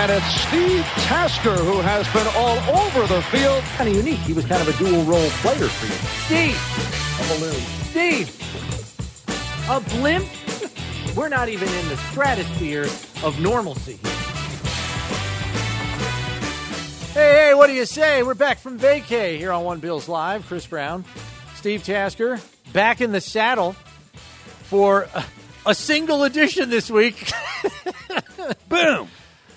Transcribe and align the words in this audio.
And 0.00 0.12
it's 0.12 0.26
Steve 0.42 0.84
Tasker 1.08 1.56
who 1.56 1.80
has 1.80 2.06
been 2.12 2.28
all 2.36 2.56
over 2.78 3.12
the 3.12 3.20
field. 3.20 3.64
Kind 3.76 3.90
of 3.90 3.96
unique. 3.96 4.20
He 4.20 4.32
was 4.32 4.44
kind 4.44 4.62
of 4.62 4.68
a 4.68 4.78
dual 4.78 5.02
role 5.02 5.28
player 5.42 5.66
for 5.66 5.86
you. 5.86 5.92
Steve, 6.24 6.56
A 7.18 7.34
balloon. 7.34 7.60
Steve, 7.90 8.28
a 9.68 9.80
blimp? 9.98 10.24
We're 11.16 11.28
not 11.28 11.48
even 11.48 11.66
in 11.66 11.88
the 11.88 11.96
stratosphere 12.12 12.84
of 13.24 13.40
normalcy. 13.40 13.98
Hey, 17.12 17.48
hey, 17.48 17.54
what 17.54 17.66
do 17.66 17.72
you 17.72 17.84
say? 17.84 18.22
We're 18.22 18.34
back 18.34 18.58
from 18.58 18.78
vacay 18.78 19.36
here 19.36 19.50
on 19.50 19.64
One 19.64 19.80
Bills 19.80 20.08
Live. 20.08 20.46
Chris 20.46 20.64
Brown, 20.64 21.04
Steve 21.56 21.82
Tasker, 21.82 22.38
back 22.72 23.00
in 23.00 23.10
the 23.10 23.20
saddle 23.20 23.72
for 24.62 25.08
a, 25.12 25.24
a 25.66 25.74
single 25.74 26.22
edition 26.22 26.70
this 26.70 26.88
week. 26.88 27.32
Boom! 28.68 29.08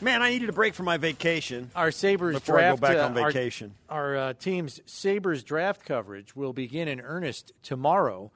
Man, 0.04 0.24
I 0.24 0.32
needed 0.32 0.50
a 0.50 0.54
break 0.54 0.74
from 0.74 0.88
my 0.88 0.98
vacation 0.98 1.70
Our 1.76 1.92
Sabres 1.92 2.34
before 2.34 2.58
I 2.58 2.62
go 2.62 2.78
draft 2.78 2.82
back 2.82 2.98
uh, 2.98 3.06
on 3.06 3.18
our- 3.20 3.32
vacation. 3.32 3.76
Our, 3.88 4.18
uh, 4.18 4.34
team's 4.34 4.82
Sabres 4.86 5.44
draft 5.44 5.86
coverage 5.86 6.36
will 6.36 6.54
begin 6.54 6.88
in 6.88 7.00
earnest 7.02 7.52
tomorrow. 7.62 8.32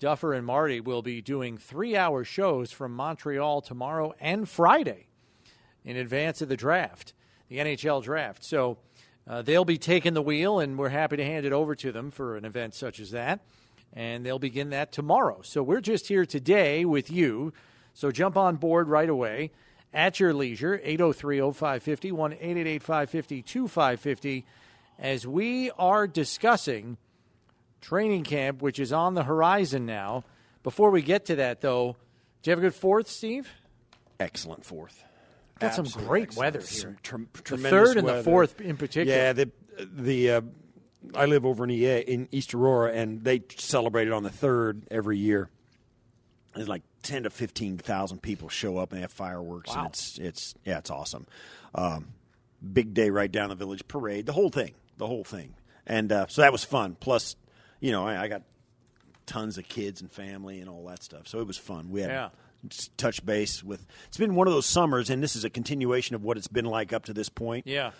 Duffer 0.00 0.34
and 0.34 0.44
Marty 0.44 0.80
will 0.80 1.02
be 1.02 1.22
doing 1.22 1.58
three 1.58 1.96
hour 1.96 2.24
shows 2.24 2.72
from 2.72 2.92
Montreal 2.92 3.60
tomorrow 3.60 4.14
and 4.18 4.48
Friday 4.48 5.06
in 5.84 5.96
advance 5.96 6.42
of 6.42 6.48
the 6.48 6.56
draft, 6.56 7.12
the 7.48 7.58
NHL 7.58 8.02
draft. 8.02 8.44
So 8.44 8.78
uh, 9.28 9.42
they'll 9.42 9.64
be 9.64 9.78
taking 9.78 10.14
the 10.14 10.22
wheel, 10.22 10.58
and 10.58 10.76
we're 10.76 10.88
happy 10.88 11.16
to 11.18 11.24
hand 11.24 11.46
it 11.46 11.52
over 11.52 11.76
to 11.76 11.92
them 11.92 12.10
for 12.10 12.36
an 12.36 12.44
event 12.44 12.74
such 12.74 12.98
as 12.98 13.12
that. 13.12 13.40
And 13.92 14.26
they'll 14.26 14.40
begin 14.40 14.70
that 14.70 14.90
tomorrow. 14.90 15.40
So 15.42 15.62
we're 15.62 15.80
just 15.80 16.08
here 16.08 16.26
today 16.26 16.84
with 16.84 17.12
you. 17.12 17.52
So 17.94 18.10
jump 18.10 18.36
on 18.36 18.56
board 18.56 18.88
right 18.88 19.08
away 19.08 19.52
at 19.92 20.20
your 20.20 20.32
leisure, 20.34 20.80
803 20.82 21.38
0550, 21.52 22.12
1 22.12 22.32
888 22.34 22.82
550 22.82 23.42
2550, 23.42 24.44
as 24.98 25.26
we 25.26 25.70
are 25.78 26.06
discussing 26.06 26.96
training 27.80 28.24
camp, 28.24 28.62
which 28.62 28.78
is 28.78 28.92
on 28.92 29.14
the 29.14 29.24
horizon 29.24 29.86
now. 29.86 30.24
Before 30.62 30.90
we 30.90 31.02
get 31.02 31.26
to 31.26 31.36
that, 31.36 31.60
though, 31.60 31.96
do 32.42 32.50
you 32.50 32.52
have 32.52 32.58
a 32.58 32.62
good 32.62 32.74
fourth, 32.74 33.08
Steve? 33.08 33.48
Excellent 34.18 34.64
fourth. 34.64 35.04
Got 35.58 35.74
some 35.74 35.84
great 35.86 36.24
excellent. 36.24 36.36
weather 36.54 36.60
Some 36.66 36.90
here. 36.90 36.98
trem- 37.02 37.28
The 37.44 37.56
third 37.58 37.96
and 37.96 38.06
the 38.08 38.22
fourth 38.22 38.60
in 38.60 38.76
particular. 38.76 39.16
Yeah, 39.16 39.32
the 39.32 39.50
the 39.78 40.30
uh, 40.32 40.40
I 41.14 41.26
live 41.26 41.46
over 41.46 41.64
in 41.64 41.70
EA, 41.70 42.00
in 42.00 42.28
East 42.32 42.52
Aurora, 42.54 42.92
and 42.92 43.22
they 43.22 43.42
celebrate 43.56 44.06
it 44.06 44.12
on 44.12 44.22
the 44.22 44.30
third 44.30 44.82
every 44.90 45.16
year. 45.18 45.48
It's 46.54 46.68
like 46.68 46.82
ten 47.06 47.22
to 47.22 47.30
fifteen 47.30 47.78
thousand 47.78 48.20
people 48.22 48.48
show 48.48 48.78
up 48.78 48.90
and 48.92 48.98
they 48.98 49.02
have 49.02 49.12
fireworks, 49.12 49.70
Wow. 49.70 49.78
and 49.84 49.86
it's 49.88 50.18
it's 50.18 50.54
yeah, 50.64 50.78
it's 50.78 50.90
awesome. 50.90 51.26
Um, 51.74 52.08
big 52.72 52.94
day 52.94 53.10
right 53.10 53.30
down 53.30 53.48
the 53.50 53.54
village 53.54 53.86
parade, 53.88 54.26
the 54.26 54.32
whole 54.32 54.50
thing, 54.50 54.74
the 54.98 55.06
whole 55.06 55.24
thing, 55.24 55.54
and 55.86 56.10
uh, 56.12 56.26
so 56.28 56.42
that 56.42 56.52
was 56.52 56.64
fun. 56.64 56.96
Plus, 56.98 57.36
you 57.80 57.92
know, 57.92 58.06
I, 58.06 58.22
I 58.24 58.28
got 58.28 58.42
tons 59.26 59.58
of 59.58 59.68
kids 59.68 60.00
and 60.00 60.10
family 60.10 60.60
and 60.60 60.68
all 60.68 60.84
that 60.86 61.02
stuff, 61.02 61.26
so 61.28 61.40
it 61.40 61.46
was 61.46 61.56
fun. 61.58 61.90
We 61.90 62.00
had 62.02 62.10
Yeah. 62.10 62.28
touch 62.96 63.24
base 63.24 63.62
with. 63.62 63.86
It's 64.08 64.16
been 64.16 64.34
one 64.34 64.46
of 64.46 64.52
those 64.54 64.66
summers, 64.66 65.10
and 65.10 65.22
this 65.22 65.36
is 65.36 65.44
a 65.44 65.50
continuation 65.50 66.14
of 66.14 66.22
what 66.22 66.36
it's 66.36 66.48
been 66.48 66.64
like 66.64 66.92
up 66.92 67.04
to 67.06 67.12
this 67.12 67.28
point 67.28 67.66
Yeah. 67.66 67.90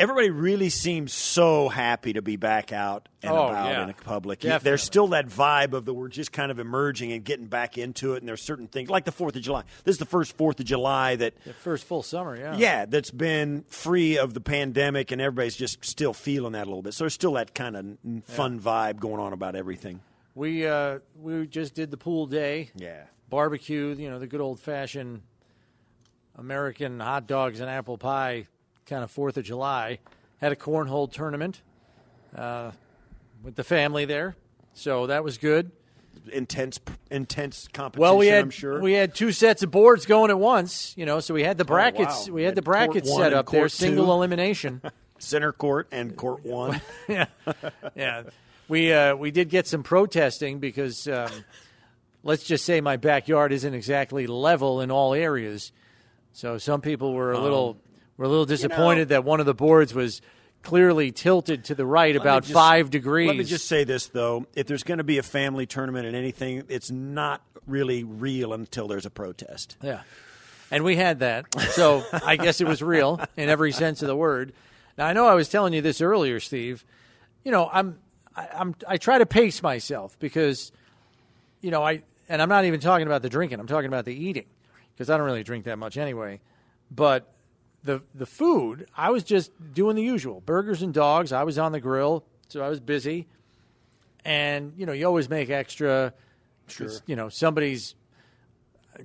Everybody 0.00 0.30
really 0.30 0.68
seems 0.68 1.12
so 1.12 1.68
happy 1.68 2.14
to 2.14 2.22
be 2.22 2.36
back 2.36 2.72
out 2.72 3.08
and 3.22 3.32
Oh, 3.32 3.48
about 3.48 3.70
yeah. 3.70 3.82
in 3.82 3.88
the 3.88 3.94
public. 3.94 4.40
Definitely. 4.40 4.64
There's 4.70 4.82
still 4.82 5.06
that 5.08 5.28
vibe 5.28 5.72
of 5.74 5.84
the 5.84 5.94
we're 5.94 6.08
just 6.08 6.32
kind 6.32 6.50
of 6.50 6.58
emerging 6.58 7.12
and 7.12 7.24
getting 7.24 7.46
back 7.46 7.78
into 7.78 8.14
it. 8.14 8.18
And 8.18 8.28
there's 8.28 8.42
certain 8.42 8.66
things 8.66 8.90
like 8.90 9.04
the 9.04 9.12
Fourth 9.12 9.36
of 9.36 9.42
July. 9.42 9.62
This 9.84 9.94
is 9.94 9.98
the 9.98 10.04
first 10.06 10.36
Fourth 10.36 10.58
of 10.60 10.66
July 10.66 11.16
that. 11.16 11.34
The 11.44 11.52
first 11.52 11.84
full 11.84 12.02
summer, 12.02 12.36
yeah. 12.36 12.56
Yeah, 12.56 12.84
that's 12.86 13.10
been 13.10 13.64
free 13.68 14.18
of 14.18 14.34
the 14.34 14.40
pandemic, 14.40 15.12
and 15.12 15.20
everybody's 15.20 15.56
just 15.56 15.84
still 15.84 16.12
feeling 16.12 16.52
that 16.52 16.64
a 16.64 16.70
little 16.70 16.82
bit. 16.82 16.94
So 16.94 17.04
there's 17.04 17.14
still 17.14 17.32
that 17.34 17.54
kind 17.54 17.76
of 17.76 18.24
fun 18.24 18.58
vibe 18.60 18.98
going 18.98 19.20
on 19.20 19.32
about 19.32 19.54
everything. 19.54 20.00
We 20.34 20.66
uh, 20.66 20.98
we 21.20 21.46
just 21.46 21.74
did 21.74 21.90
the 21.90 21.96
pool 21.98 22.26
day. 22.26 22.70
Yeah. 22.74 23.02
Barbecue, 23.28 23.94
you 23.98 24.10
know, 24.10 24.18
the 24.18 24.26
good 24.26 24.40
old 24.40 24.58
fashioned 24.60 25.22
American 26.36 27.00
hot 27.00 27.26
dogs 27.26 27.60
and 27.60 27.68
apple 27.70 27.98
pie 27.98 28.46
kind 28.86 29.02
of 29.04 29.10
Fourth 29.10 29.36
of 29.36 29.44
July. 29.44 29.98
Had 30.40 30.52
a 30.52 30.56
cornhole 30.56 31.10
tournament 31.10 31.62
uh, 32.36 32.72
with 33.42 33.54
the 33.54 33.62
family 33.64 34.04
there, 34.04 34.34
so 34.74 35.06
that 35.06 35.22
was 35.22 35.38
good. 35.38 35.70
Intense, 36.32 36.78
intense 37.10 37.68
competition. 37.72 38.00
Well, 38.02 38.18
we 38.18 38.26
had 38.28 38.42
I'm 38.44 38.50
sure. 38.50 38.80
we 38.80 38.92
had 38.92 39.14
two 39.14 39.32
sets 39.32 39.62
of 39.62 39.70
boards 39.70 40.04
going 40.06 40.30
at 40.30 40.38
once, 40.38 40.94
you 40.96 41.06
know, 41.06 41.20
so 41.20 41.32
we 41.34 41.42
had 41.42 41.58
the 41.58 41.64
Oh, 41.64 41.66
brackets. 41.66 42.28
wow. 42.28 42.34
We 42.34 42.42
had 42.42 42.48
Had 42.50 42.54
the 42.56 42.62
brackets 42.62 43.08
set 43.14 43.32
up 43.32 43.46
there, 43.50 43.60
court 43.60 43.72
single 43.72 44.12
elimination. 44.12 44.82
Center 45.18 45.52
court 45.52 45.86
and 45.92 46.16
court 46.16 46.44
one. 46.44 46.80
yeah, 47.08 47.26
yeah. 47.94 48.22
We 48.68 48.92
uh, 48.92 49.14
we 49.14 49.30
did 49.30 49.48
get 49.48 49.68
some 49.68 49.84
protesting 49.84 50.58
because 50.58 51.06
um, 51.06 51.30
let's 52.24 52.42
just 52.42 52.64
say 52.64 52.80
my 52.80 52.96
backyard 52.96 53.52
isn't 53.52 53.74
exactly 53.74 54.26
level 54.26 54.80
in 54.80 54.90
all 54.90 55.14
areas, 55.14 55.70
so 56.32 56.58
some 56.58 56.80
people 56.80 57.14
were 57.14 57.30
a 57.32 57.38
little 57.38 57.76
were 58.22 58.26
a 58.26 58.30
little 58.30 58.46
disappointed 58.46 59.08
that 59.08 59.24
one 59.24 59.40
of 59.40 59.46
the 59.46 59.54
boards 59.54 59.92
was 59.92 60.22
clearly 60.62 61.10
tilted 61.10 61.64
to 61.64 61.74
the 61.74 61.84
right 61.84 62.14
about 62.14 62.44
just- 62.44 62.54
five 62.54 62.88
degrees. 62.88 63.26
Let 63.26 63.36
me 63.36 63.42
just 63.42 63.66
say 63.66 63.82
this 63.82 64.06
though: 64.06 64.46
if 64.54 64.68
there's 64.68 64.84
going 64.84 64.98
to 64.98 65.04
be 65.04 65.18
a 65.18 65.24
family 65.24 65.66
tournament 65.66 66.06
and 66.06 66.14
anything, 66.14 66.62
it's 66.68 66.90
not 66.90 67.42
really 67.66 68.04
real 68.04 68.52
until 68.52 68.86
there's 68.86 69.06
a 69.06 69.10
protest. 69.10 69.76
Yeah. 69.82 70.02
And 70.70 70.84
we 70.84 70.94
had 70.94 71.18
that. 71.18 71.46
So 71.70 72.04
I 72.12 72.36
guess 72.36 72.60
it 72.60 72.68
was 72.68 72.80
real 72.80 73.20
in 73.36 73.48
every 73.48 73.72
sense 73.72 74.02
of 74.02 74.08
the 74.08 74.16
word. 74.16 74.52
Now 74.96 75.06
I 75.06 75.12
know 75.14 75.26
I 75.26 75.34
was 75.34 75.48
telling 75.48 75.72
you 75.72 75.82
this 75.82 76.00
earlier, 76.00 76.38
Steve. 76.38 76.84
You 77.44 77.50
know, 77.50 77.68
I'm 77.72 77.98
I, 78.36 78.48
I'm 78.54 78.76
I 78.86 78.96
try 78.98 79.18
to 79.18 79.26
pace 79.26 79.64
myself 79.64 80.16
because 80.20 80.70
you 81.60 81.72
know, 81.72 81.82
I 81.82 82.04
and 82.28 82.40
I'm 82.40 82.48
not 82.48 82.66
even 82.66 82.78
talking 82.78 83.08
about 83.08 83.22
the 83.22 83.28
drinking. 83.28 83.58
I'm 83.58 83.66
talking 83.66 83.88
about 83.88 84.04
the 84.04 84.14
eating 84.14 84.46
because 84.94 85.10
I 85.10 85.16
don't 85.16 85.26
really 85.26 85.42
drink 85.42 85.64
that 85.64 85.76
much 85.76 85.96
anyway. 85.96 86.40
But 86.88 87.31
the 87.84 88.02
the 88.14 88.26
food, 88.26 88.86
I 88.96 89.10
was 89.10 89.24
just 89.24 89.50
doing 89.74 89.96
the 89.96 90.02
usual. 90.02 90.40
Burgers 90.40 90.82
and 90.82 90.92
dogs. 90.94 91.32
I 91.32 91.42
was 91.44 91.58
on 91.58 91.72
the 91.72 91.80
grill, 91.80 92.24
so 92.48 92.62
I 92.62 92.68
was 92.68 92.80
busy. 92.80 93.26
And, 94.24 94.72
you 94.76 94.86
know, 94.86 94.92
you 94.92 95.04
always 95.06 95.28
make 95.28 95.50
extra 95.50 96.12
'cause, 96.68 97.02
you 97.06 97.16
know, 97.16 97.28
somebody's 97.28 97.94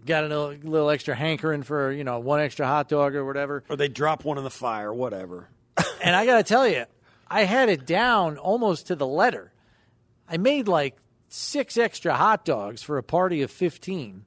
got 0.06 0.24
a 0.24 0.28
little, 0.28 0.70
little 0.70 0.90
extra 0.90 1.16
hankering 1.16 1.64
for 1.64 1.92
you 1.92 2.04
know 2.04 2.20
one 2.20 2.40
extra 2.40 2.68
hot 2.68 2.88
dog 2.90 3.16
or 3.16 3.26
whatever. 3.26 3.64
Or 3.70 3.76
they 3.76 3.88
drop 3.88 4.26
one 4.26 4.38
in 4.38 4.44
the 4.44 4.50
fire, 4.50 4.94
whatever. 4.94 5.50
And 6.04 6.16
I 6.16 6.26
got 6.26 6.38
to 6.38 6.44
tell 6.44 6.68
you, 6.68 6.86
I 7.28 7.44
had 7.44 7.70
it 7.70 7.86
down 7.86 8.38
almost 8.38 8.88
to 8.88 8.96
the 8.96 9.08
letter. 9.08 9.52
I 10.30 10.38
made 10.38 10.68
like 10.68 10.96
six 11.28 11.76
extra 11.78 12.14
hot 12.14 12.46
dogs 12.46 12.84
for 12.84 12.98
a 12.98 13.04
party 13.04 13.42
of 13.42 13.50
fifteen, 13.50 14.26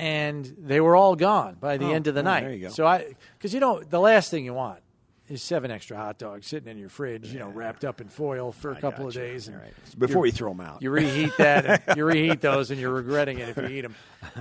and 0.00 0.54
they 0.58 0.80
were 0.80 0.96
all 0.96 1.14
gone 1.16 1.56
by 1.60 1.76
the 1.76 1.86
Oh, 1.86 1.92
end 1.92 2.06
of 2.06 2.14
the 2.14 2.20
oh, 2.20 2.24
night. 2.24 2.40
there 2.40 2.52
you 2.52 2.60
go. 2.62 2.68
So 2.70 2.86
I, 2.86 3.14
because 3.36 3.52
you 3.54 3.60
know, 3.60 3.82
the 3.82 4.00
last 4.00 4.30
thing 4.30 4.44
you 4.44 4.54
want 4.54 4.80
is 5.28 5.42
seven 5.42 5.70
extra 5.70 5.96
hot 5.96 6.18
dogs 6.18 6.46
sitting 6.46 6.68
in 6.70 6.78
your 6.78 6.88
fridge, 6.88 7.32
you 7.32 7.38
know, 7.38 7.48
wrapped 7.48 7.84
up 7.84 8.00
in 8.00 8.08
foil 8.08 8.50
for 8.50 8.72
a 8.72 8.80
couple 8.80 9.06
of 9.06 9.14
days. 9.14 9.46
And 9.46 9.60
Before 9.98 10.26
you 10.26 10.32
throw 10.32 10.50
them 10.50 10.60
out. 10.60 10.82
you 10.82 10.90
reheat 10.90 11.32
that, 11.38 11.84
you 11.96 12.04
reheat 12.04 12.40
those, 12.40 12.70
and 12.70 12.80
you're 12.80 12.92
regretting 12.92 13.38
it 13.38 13.50
if 13.50 13.56
you 13.58 13.66
eat 13.68 13.82
them. 13.82 13.94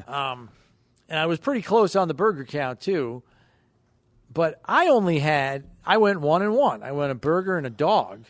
Um, 0.08 0.50
and 1.10 1.20
I 1.20 1.26
was 1.28 1.40
pretty 1.40 1.62
close 1.62 1.96
on 1.96 2.08
the 2.08 2.14
burger 2.14 2.46
count 2.46 2.80
too, 2.82 3.22
but 4.34 4.62
I 4.66 4.88
only 4.88 5.20
had 5.20 5.66
I 5.86 5.98
went 5.98 6.22
one 6.22 6.42
and 6.42 6.56
one. 6.56 6.84
I 6.84 6.92
went 6.92 7.12
a 7.12 7.16
burger 7.16 7.58
and 7.58 7.68
a 7.68 7.72
dog, 7.72 8.26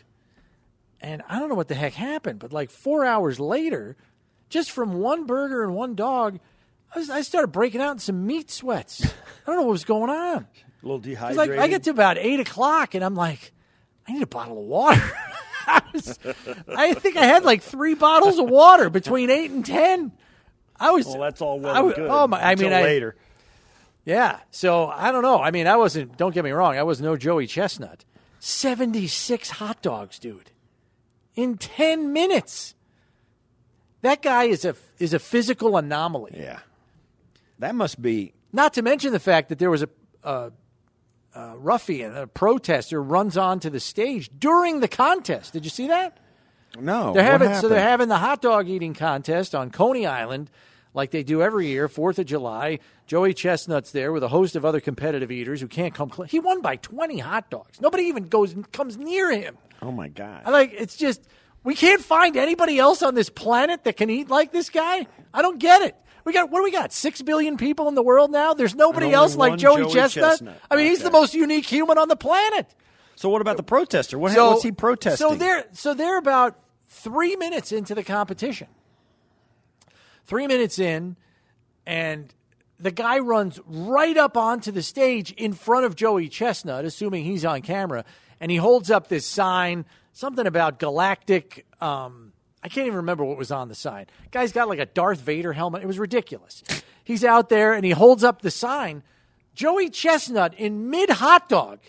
and 1.00 1.22
I 1.28 1.38
don't 1.38 1.48
know 1.48 1.54
what 1.54 1.68
the 1.68 1.74
heck 1.74 1.92
happened, 1.94 2.40
but 2.40 2.52
like 2.52 2.70
four 2.70 3.04
hours 3.04 3.38
later, 3.40 3.96
just 4.48 4.70
from 4.70 4.94
one 4.94 5.26
burger 5.26 5.62
and 5.62 5.74
one 5.74 5.94
dog, 5.94 6.40
I, 6.94 6.98
was, 6.98 7.10
I 7.10 7.20
started 7.22 7.48
breaking 7.48 7.80
out 7.80 7.92
in 7.92 7.98
some 7.98 8.26
meat 8.26 8.50
sweats. 8.50 9.04
I 9.04 9.10
don't 9.46 9.56
know 9.56 9.62
what 9.62 9.72
was 9.72 9.84
going 9.84 10.10
on. 10.10 10.46
A 10.82 10.86
little 10.86 10.98
dehydrated. 10.98 11.56
like 11.56 11.64
I 11.64 11.68
get 11.68 11.84
to 11.84 11.90
about 11.90 12.18
eight 12.18 12.40
o'clock, 12.40 12.94
and 12.94 13.04
I'm 13.04 13.14
like, 13.14 13.52
I 14.08 14.12
need 14.12 14.22
a 14.22 14.26
bottle 14.26 14.58
of 14.58 14.64
water. 14.64 15.12
I, 15.66 15.82
was, 15.92 16.18
I 16.74 16.94
think 16.94 17.16
I 17.16 17.24
had 17.26 17.44
like 17.44 17.62
three 17.62 17.94
bottles 17.94 18.38
of 18.38 18.48
water 18.48 18.90
between 18.90 19.30
eight 19.30 19.50
and 19.50 19.64
ten. 19.64 20.12
I 20.78 20.90
was. 20.92 21.06
well, 21.06 21.20
that's 21.20 21.40
all 21.42 21.60
well 21.60 21.74
I 21.74 21.78
and 21.78 21.86
was- 21.86 21.94
good. 21.94 22.08
Oh 22.10 22.26
my! 22.26 22.42
I 22.42 22.54
mean, 22.54 22.72
I, 22.72 22.82
later. 22.82 23.14
yeah. 24.04 24.40
So 24.50 24.86
I 24.88 25.12
don't 25.12 25.22
know. 25.22 25.38
I 25.40 25.50
mean, 25.50 25.66
I 25.66 25.76
wasn't. 25.76 26.16
Don't 26.16 26.34
get 26.34 26.44
me 26.44 26.50
wrong. 26.50 26.76
I 26.76 26.82
was 26.82 27.00
no 27.00 27.16
Joey 27.16 27.46
Chestnut. 27.46 28.04
Seventy 28.38 29.06
six 29.06 29.50
hot 29.50 29.82
dogs, 29.82 30.18
dude, 30.18 30.50
in 31.34 31.58
ten 31.58 32.12
minutes. 32.12 32.74
That 34.00 34.22
guy 34.22 34.44
is 34.44 34.64
a 34.64 34.74
is 34.98 35.12
a 35.12 35.18
physical 35.18 35.76
anomaly. 35.76 36.32
Yeah. 36.36 36.60
That 37.60 37.74
must 37.74 38.02
be. 38.02 38.32
Not 38.52 38.74
to 38.74 38.82
mention 38.82 39.12
the 39.12 39.20
fact 39.20 39.48
that 39.50 39.58
there 39.58 39.70
was 39.70 39.82
a, 39.82 39.88
a, 40.24 40.50
a 41.34 41.56
ruffian, 41.58 42.16
a 42.16 42.26
protester, 42.26 43.00
runs 43.02 43.36
onto 43.36 43.70
the 43.70 43.80
stage 43.80 44.30
during 44.36 44.80
the 44.80 44.88
contest. 44.88 45.52
Did 45.52 45.64
you 45.64 45.70
see 45.70 45.86
that? 45.86 46.18
No. 46.78 47.12
They're 47.12 47.22
what 47.22 47.40
having 47.42 47.54
so 47.60 47.68
they're 47.68 47.80
having 47.80 48.08
the 48.08 48.18
hot 48.18 48.42
dog 48.42 48.68
eating 48.68 48.94
contest 48.94 49.54
on 49.54 49.70
Coney 49.70 50.06
Island. 50.06 50.50
like 50.94 51.10
they 51.10 51.22
do 51.22 51.42
every 51.42 51.68
year, 51.68 51.88
Fourth 51.88 52.18
of 52.18 52.26
July. 52.26 52.78
Joey 53.06 53.34
Chestnut's 53.34 53.90
there 53.90 54.12
with 54.12 54.22
a 54.22 54.28
host 54.28 54.56
of 54.56 54.64
other 54.64 54.80
competitive 54.80 55.30
eaters 55.30 55.60
who 55.60 55.68
can't 55.68 55.94
come. 55.94 56.10
Cl- 56.10 56.28
he 56.28 56.38
won 56.38 56.62
by 56.62 56.76
twenty 56.76 57.18
hot 57.18 57.50
dogs. 57.50 57.80
Nobody 57.80 58.04
even 58.04 58.24
goes 58.24 58.54
comes 58.72 58.96
near 58.96 59.32
him. 59.32 59.56
Oh 59.82 59.90
my 59.92 60.08
god! 60.08 60.42
I 60.44 60.50
like 60.50 60.72
it's 60.72 60.96
just 60.96 61.26
we 61.64 61.74
can't 61.74 62.02
find 62.02 62.36
anybody 62.36 62.78
else 62.78 63.02
on 63.02 63.14
this 63.14 63.30
planet 63.30 63.84
that 63.84 63.96
can 63.96 64.10
eat 64.10 64.28
like 64.30 64.52
this 64.52 64.70
guy. 64.70 65.06
I 65.34 65.42
don't 65.42 65.58
get 65.58 65.82
it. 65.82 65.96
We 66.24 66.32
got 66.32 66.50
what 66.50 66.58
do 66.58 66.64
we 66.64 66.70
got? 66.70 66.92
Six 66.92 67.22
billion 67.22 67.56
people 67.56 67.88
in 67.88 67.94
the 67.94 68.02
world 68.02 68.30
now. 68.30 68.54
There's 68.54 68.74
nobody 68.74 69.12
else 69.12 69.36
like 69.36 69.58
Joey, 69.58 69.82
Joey 69.82 69.92
Chestnut. 69.92 70.30
Chestnut. 70.30 70.60
I 70.70 70.76
mean, 70.76 70.86
he's 70.86 71.02
the 71.02 71.10
most 71.10 71.34
unique 71.34 71.66
human 71.66 71.98
on 71.98 72.08
the 72.08 72.16
planet. 72.16 72.74
So 73.16 73.28
what 73.28 73.42
about 73.42 73.58
the 73.58 73.62
protester? 73.62 74.18
What, 74.18 74.34
what's 74.34 74.62
he 74.62 74.72
protesting? 74.72 75.28
So 75.28 75.34
they're 75.34 75.66
so 75.72 75.94
they're 75.94 76.18
about 76.18 76.58
three 76.88 77.36
minutes 77.36 77.72
into 77.72 77.94
the 77.94 78.02
competition. 78.02 78.68
Three 80.24 80.46
minutes 80.46 80.78
in, 80.78 81.16
and 81.86 82.32
the 82.78 82.90
guy 82.90 83.18
runs 83.18 83.60
right 83.66 84.16
up 84.16 84.36
onto 84.36 84.70
the 84.70 84.82
stage 84.82 85.32
in 85.32 85.52
front 85.52 85.84
of 85.84 85.96
Joey 85.96 86.28
Chestnut, 86.28 86.84
assuming 86.84 87.24
he's 87.24 87.44
on 87.44 87.62
camera, 87.62 88.04
and 88.40 88.50
he 88.50 88.56
holds 88.56 88.90
up 88.90 89.08
this 89.08 89.26
sign, 89.26 89.84
something 90.12 90.46
about 90.46 90.78
galactic. 90.78 91.66
Um, 91.80 92.32
I 92.62 92.68
can't 92.68 92.86
even 92.86 92.98
remember 92.98 93.24
what 93.24 93.38
was 93.38 93.50
on 93.50 93.68
the 93.68 93.74
sign. 93.74 94.06
Guy's 94.30 94.52
got 94.52 94.68
like 94.68 94.78
a 94.78 94.86
Darth 94.86 95.20
Vader 95.20 95.52
helmet. 95.52 95.82
It 95.82 95.86
was 95.86 95.98
ridiculous. 95.98 96.62
He's 97.04 97.24
out 97.24 97.48
there 97.48 97.72
and 97.72 97.84
he 97.84 97.92
holds 97.92 98.22
up 98.22 98.42
the 98.42 98.50
sign. 98.50 99.02
Joey 99.54 99.88
Chestnut 99.88 100.54
in 100.54 100.90
mid 100.90 101.10
hot 101.10 101.48
dog 101.48 101.80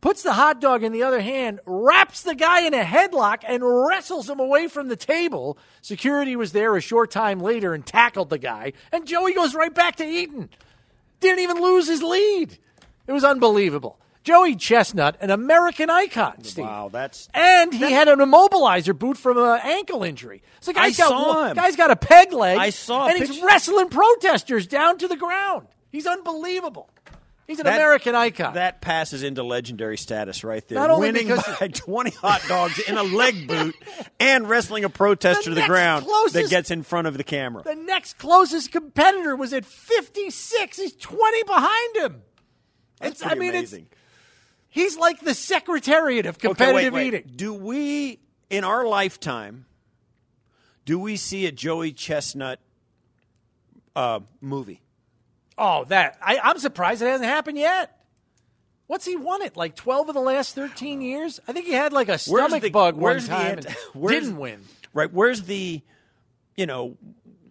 puts 0.00 0.22
the 0.22 0.34
hot 0.34 0.60
dog 0.60 0.82
in 0.82 0.92
the 0.92 1.02
other 1.02 1.22
hand, 1.22 1.60
wraps 1.64 2.22
the 2.22 2.34
guy 2.34 2.60
in 2.66 2.74
a 2.74 2.82
headlock, 2.82 3.42
and 3.48 3.62
wrestles 3.64 4.28
him 4.28 4.38
away 4.38 4.68
from 4.68 4.88
the 4.88 4.96
table. 4.96 5.56
Security 5.80 6.36
was 6.36 6.52
there 6.52 6.76
a 6.76 6.80
short 6.82 7.10
time 7.10 7.40
later 7.40 7.72
and 7.72 7.86
tackled 7.86 8.28
the 8.28 8.36
guy, 8.36 8.74
and 8.92 9.06
Joey 9.06 9.32
goes 9.32 9.54
right 9.54 9.74
back 9.74 9.96
to 9.96 10.04
eating. 10.04 10.50
Didn't 11.20 11.38
even 11.38 11.62
lose 11.62 11.88
his 11.88 12.02
lead. 12.02 12.58
It 13.06 13.12
was 13.12 13.24
unbelievable. 13.24 13.98
Joey 14.24 14.56
Chestnut, 14.56 15.16
an 15.20 15.30
American 15.30 15.90
icon, 15.90 16.42
Steve. 16.42 16.64
Wow, 16.64 16.88
that's- 16.90 17.28
and 17.34 17.72
he 17.74 17.92
had 17.92 18.08
an 18.08 18.18
immobilizer 18.20 18.98
boot 18.98 19.16
from 19.18 19.36
an 19.38 19.60
ankle 19.62 20.02
injury. 20.02 20.42
So 20.60 20.72
the 20.72 20.76
guy's 20.80 20.98
I 20.98 21.02
got 21.02 21.08
saw 21.10 21.44
him. 21.48 21.56
guy's 21.56 21.76
got 21.76 21.90
a 21.90 21.96
peg 21.96 22.32
leg. 22.32 22.56
I 22.58 22.70
saw 22.70 23.06
and 23.08 23.18
he's 23.22 23.40
wrestling 23.42 23.90
protesters 23.90 24.66
down 24.66 24.96
to 24.98 25.08
the 25.08 25.16
ground. 25.16 25.66
He's 25.92 26.06
unbelievable. 26.06 26.88
He's 27.46 27.58
an 27.58 27.66
That- 27.66 27.74
American 27.74 28.14
icon. 28.14 28.54
That 28.54 28.80
passes 28.80 29.22
into 29.22 29.42
legendary 29.42 29.98
status 29.98 30.42
right 30.42 30.66
there. 30.66 30.78
Not 30.78 30.88
only 30.88 31.08
Winning 31.12 31.28
because- 31.28 31.58
by 31.60 31.68
20 31.74 32.10
hot 32.12 32.40
dogs 32.48 32.78
in 32.78 32.96
a 32.96 33.02
leg 33.02 33.46
boot 33.46 33.76
and 34.18 34.48
wrestling 34.48 34.84
a 34.84 34.88
protester 34.88 35.50
The 35.50 35.56
to 35.56 35.60
the 35.60 35.66
ground 35.66 36.06
that 36.32 36.48
gets 36.48 36.70
in 36.70 36.82
front 36.82 37.06
of 37.08 37.18
the 37.18 37.24
camera. 37.24 37.62
The 37.62 37.74
next 37.74 38.14
closest 38.16 38.72
competitor 38.72 39.36
was 39.36 39.52
at 39.52 39.66
56. 39.66 40.78
He's 40.78 40.96
20 40.96 41.42
behind 41.42 41.96
him. 41.96 42.22
That's 43.00 43.20
It's, 43.20 43.30
I 43.30 43.34
mean, 43.34 43.50
amazing. 43.50 43.88
it's 43.90 44.00
he's 44.74 44.98
like 44.98 45.20
the 45.20 45.34
secretariat 45.34 46.26
of 46.26 46.38
competitive 46.40 46.76
Okay, 46.76 46.90
wait, 46.90 46.92
wait. 46.92 47.06
eating. 47.24 47.32
Do 47.36 47.54
we, 47.54 48.18
in 48.50 48.64
our 48.64 48.84
lifetime, 48.84 49.66
do 50.84 50.98
we 50.98 51.16
see 51.16 51.46
a 51.46 51.52
Joey 51.52 51.92
Chestnut 51.92 52.58
uh, 53.94 54.18
movie? 54.40 54.82
Oh, 55.56 55.84
that 55.84 56.18
I, 56.20 56.38
I'm 56.42 56.58
surprised 56.58 57.00
it 57.02 57.06
hasn't 57.06 57.28
happened 57.30 57.56
yet. 57.56 58.00
What's 58.88 59.06
he 59.06 59.16
won 59.16 59.42
it? 59.42 59.56
Like 59.56 59.76
12 59.76 60.08
of 60.08 60.14
the 60.14 60.20
last 60.20 60.54
13 60.56 61.00
years? 61.00 61.38
I 61.46 61.52
think 61.52 61.66
he 61.66 61.72
had 61.72 61.92
like 61.92 62.08
a 62.08 62.18
stomach 62.18 62.62
the- 62.62 62.70
bug 62.70 62.94
one 62.96 63.02
where's 63.02 63.28
the 63.28 63.34
time 63.34 63.46
ant- 63.58 63.66
and 63.66 63.76
where's- 63.94 64.24
didn't 64.24 64.36
win. 64.38 64.60
Right? 64.92 65.12
Where's 65.12 65.42
the, 65.42 65.80
you 66.56 66.66
know, 66.66 66.96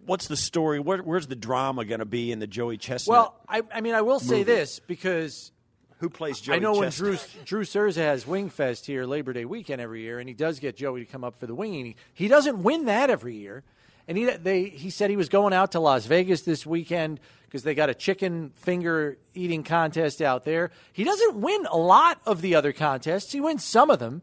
what's 0.04 0.28
the 0.28 0.36
story? 0.36 0.78
Where, 0.78 0.98
where's 0.98 1.26
the 1.26 1.36
drama 1.36 1.84
going 1.86 1.98
to 2.00 2.04
be 2.06 2.30
in 2.32 2.38
the 2.38 2.46
Joey 2.46 2.76
Chestnut? 2.76 3.12
Well, 3.12 3.40
I, 3.48 3.62
I 3.74 3.80
mean, 3.80 3.94
I 3.94 4.02
will 4.02 4.20
say 4.20 4.42
this 4.44 4.78
because 4.78 5.50
who 5.98 6.08
plays 6.10 6.40
Joey 6.40 6.56
I 6.56 6.58
know 6.58 6.74
when 6.74 6.90
Drew 6.90 7.16
Drew 7.44 7.64
Cerza 7.64 8.00
has 8.00 8.26
Wing 8.26 8.50
Fest 8.50 8.86
here 8.86 9.04
Labor 9.04 9.32
Day 9.32 9.44
weekend 9.44 9.80
every 9.80 10.02
year, 10.02 10.18
and 10.18 10.28
he 10.28 10.34
does 10.34 10.58
get 10.58 10.76
Joey 10.76 11.00
to 11.00 11.06
come 11.06 11.24
up 11.24 11.38
for 11.38 11.46
the 11.46 11.54
winging. 11.54 11.86
He, 11.86 11.96
he 12.14 12.28
doesn't 12.28 12.62
win 12.62 12.86
that 12.86 13.10
every 13.10 13.36
year, 13.36 13.62
and 14.08 14.18
he 14.18 14.26
they 14.26 14.64
he 14.64 14.90
said 14.90 15.10
he 15.10 15.16
was 15.16 15.28
going 15.28 15.52
out 15.52 15.72
to 15.72 15.80
Las 15.80 16.06
Vegas 16.06 16.42
this 16.42 16.66
weekend 16.66 17.20
because 17.46 17.62
they 17.62 17.74
got 17.74 17.88
a 17.88 17.94
chicken 17.94 18.50
finger 18.56 19.16
eating 19.34 19.62
contest 19.62 20.20
out 20.20 20.44
there. 20.44 20.70
He 20.92 21.04
doesn't 21.04 21.36
win 21.36 21.66
a 21.70 21.76
lot 21.76 22.20
of 22.26 22.40
the 22.40 22.56
other 22.56 22.72
contests. 22.72 23.32
He 23.32 23.40
wins 23.40 23.64
some 23.64 23.90
of 23.90 24.00
them. 24.00 24.22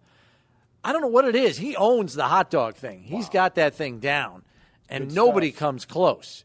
I 0.84 0.92
don't 0.92 1.02
know 1.02 1.08
what 1.08 1.26
it 1.26 1.36
is. 1.36 1.58
He 1.58 1.76
owns 1.76 2.14
the 2.16 2.26
hot 2.26 2.50
dog 2.50 2.76
thing. 2.76 3.04
He's 3.04 3.30
got 3.30 3.56
that 3.56 3.76
thing 3.76 4.00
down, 4.00 4.44
and 4.90 5.16
nobody 5.16 5.52
comes 5.52 5.86
close. 5.86 6.44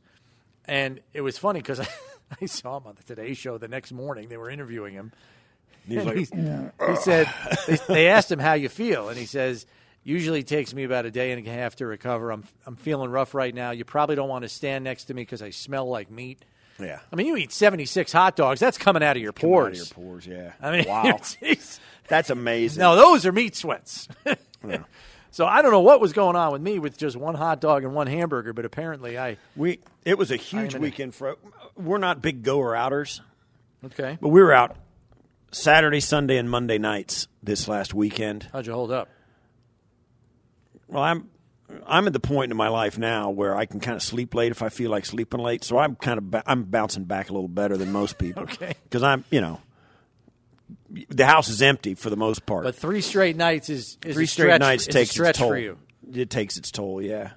And 0.66 1.00
it 1.12 1.22
was 1.22 1.38
funny 1.38 1.60
because 1.60 1.80
I, 2.40 2.46
saw 2.46 2.76
him 2.78 2.86
on 2.86 2.94
the 2.96 3.02
Today 3.02 3.34
Show 3.34 3.58
the 3.58 3.68
next 3.68 3.92
morning. 3.92 4.28
They 4.28 4.36
were 4.36 4.50
interviewing 4.50 4.94
him. 4.94 5.12
And 5.88 6.04
like, 6.04 6.16
he's- 6.16 6.30
he 6.88 6.96
said, 6.96 7.32
they, 7.66 7.76
they 7.88 8.08
asked 8.08 8.30
him 8.30 8.38
how 8.40 8.54
you 8.54 8.68
feel, 8.68 9.08
and 9.08 9.16
he 9.18 9.26
says, 9.26 9.66
usually 10.02 10.42
takes 10.42 10.74
me 10.74 10.84
about 10.84 11.06
a 11.06 11.10
day 11.10 11.30
and 11.32 11.46
a 11.46 11.50
half 11.50 11.76
to 11.76 11.86
recover. 11.86 12.30
I'm, 12.32 12.44
I'm 12.66 12.76
feeling 12.76 13.10
rough 13.10 13.34
right 13.34 13.54
now. 13.54 13.70
You 13.70 13.84
probably 13.84 14.16
don't 14.16 14.28
want 14.28 14.42
to 14.42 14.48
stand 14.48 14.84
next 14.84 15.04
to 15.04 15.14
me 15.14 15.22
because 15.22 15.42
I 15.42 15.50
smell 15.50 15.88
like 15.88 16.10
meat. 16.10 16.44
yeah. 16.80 16.98
I 17.12 17.16
mean, 17.16 17.26
you 17.28 17.36
eat 17.36 17.52
76 17.52 18.10
hot 18.12 18.34
dogs, 18.36 18.58
that's 18.60 18.78
coming 18.78 19.02
out 19.02 19.16
of 19.16 19.22
your 19.22 19.32
Come 19.32 19.48
out 19.50 19.52
of 19.52 19.62
pores. 19.64 19.78
your 19.78 19.86
pores, 19.86 20.26
yeah. 20.26 20.52
I 20.60 20.70
mean, 20.72 20.84
wow. 20.88 21.20
That's 22.08 22.30
amazing. 22.30 22.80
no, 22.80 22.96
those 22.96 23.24
are 23.26 23.32
meat 23.32 23.54
sweats. 23.56 24.08
yeah. 24.66 24.84
So 25.32 25.44
I 25.44 25.60
don't 25.60 25.70
know 25.70 25.80
what 25.80 26.00
was 26.00 26.12
going 26.12 26.34
on 26.34 26.50
with 26.52 26.62
me 26.62 26.78
with 26.78 26.96
just 26.96 27.14
one 27.16 27.34
hot 27.34 27.60
dog 27.60 27.84
and 27.84 27.94
one 27.94 28.06
hamburger, 28.06 28.52
but 28.52 28.64
apparently 28.64 29.18
I. 29.18 29.36
We 29.54 29.80
it 30.04 30.16
was 30.16 30.30
a 30.30 30.36
huge 30.36 30.74
weekend 30.76 31.14
for. 31.14 31.36
We're 31.76 31.98
not 31.98 32.22
big 32.22 32.42
goer 32.42 32.74
outers, 32.74 33.20
Okay. 33.84 34.16
but 34.20 34.28
we 34.28 34.40
were 34.40 34.52
out 34.52 34.76
Saturday, 35.52 36.00
Sunday, 36.00 36.36
and 36.38 36.48
Monday 36.50 36.78
nights 36.78 37.28
this 37.42 37.68
last 37.68 37.92
weekend. 37.94 38.48
How'd 38.52 38.66
you 38.66 38.72
hold 38.72 38.90
up? 38.90 39.08
Well, 40.88 41.02
I'm 41.02 41.28
I'm 41.86 42.06
at 42.06 42.12
the 42.12 42.20
point 42.20 42.50
in 42.52 42.56
my 42.56 42.68
life 42.68 42.96
now 42.96 43.30
where 43.30 43.56
I 43.56 43.66
can 43.66 43.80
kind 43.80 43.96
of 43.96 44.02
sleep 44.02 44.34
late 44.34 44.52
if 44.52 44.62
I 44.62 44.68
feel 44.68 44.90
like 44.90 45.04
sleeping 45.04 45.40
late. 45.40 45.64
So 45.64 45.78
I'm 45.78 45.96
kind 45.96 46.18
of 46.18 46.30
ba- 46.30 46.44
I'm 46.46 46.62
bouncing 46.64 47.04
back 47.04 47.28
a 47.28 47.32
little 47.32 47.48
better 47.48 47.76
than 47.76 47.90
most 47.92 48.18
people. 48.18 48.42
Okay. 48.46 48.74
because 48.84 49.02
I'm 49.02 49.24
you 49.30 49.40
know 49.40 49.60
the 51.10 51.26
house 51.26 51.48
is 51.48 51.62
empty 51.62 51.94
for 51.94 52.08
the 52.10 52.16
most 52.16 52.46
part. 52.46 52.64
But 52.64 52.76
three 52.76 53.00
straight 53.00 53.36
nights 53.36 53.68
is, 53.68 53.98
is 54.04 54.14
three 54.14 54.26
straight 54.26 54.46
stretch, 54.46 54.60
nights 54.60 54.86
takes 54.86 55.18
its 55.18 55.38
toll. 55.38 55.48
for 55.48 55.58
you. 55.58 55.78
It 56.12 56.30
takes 56.30 56.56
its 56.56 56.70
toll. 56.70 57.02
Yeah, 57.02 57.32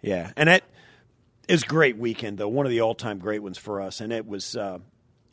yeah, 0.00 0.32
and 0.36 0.48
it 0.48 0.64
it 1.50 1.54
was 1.54 1.62
a 1.64 1.66
great 1.66 1.96
weekend 1.96 2.38
though. 2.38 2.48
One 2.48 2.64
of 2.64 2.70
the 2.70 2.80
all 2.80 2.94
time 2.94 3.18
great 3.18 3.42
ones 3.42 3.58
for 3.58 3.80
us, 3.80 4.00
and 4.00 4.12
it 4.12 4.26
was. 4.26 4.56
Uh, 4.56 4.78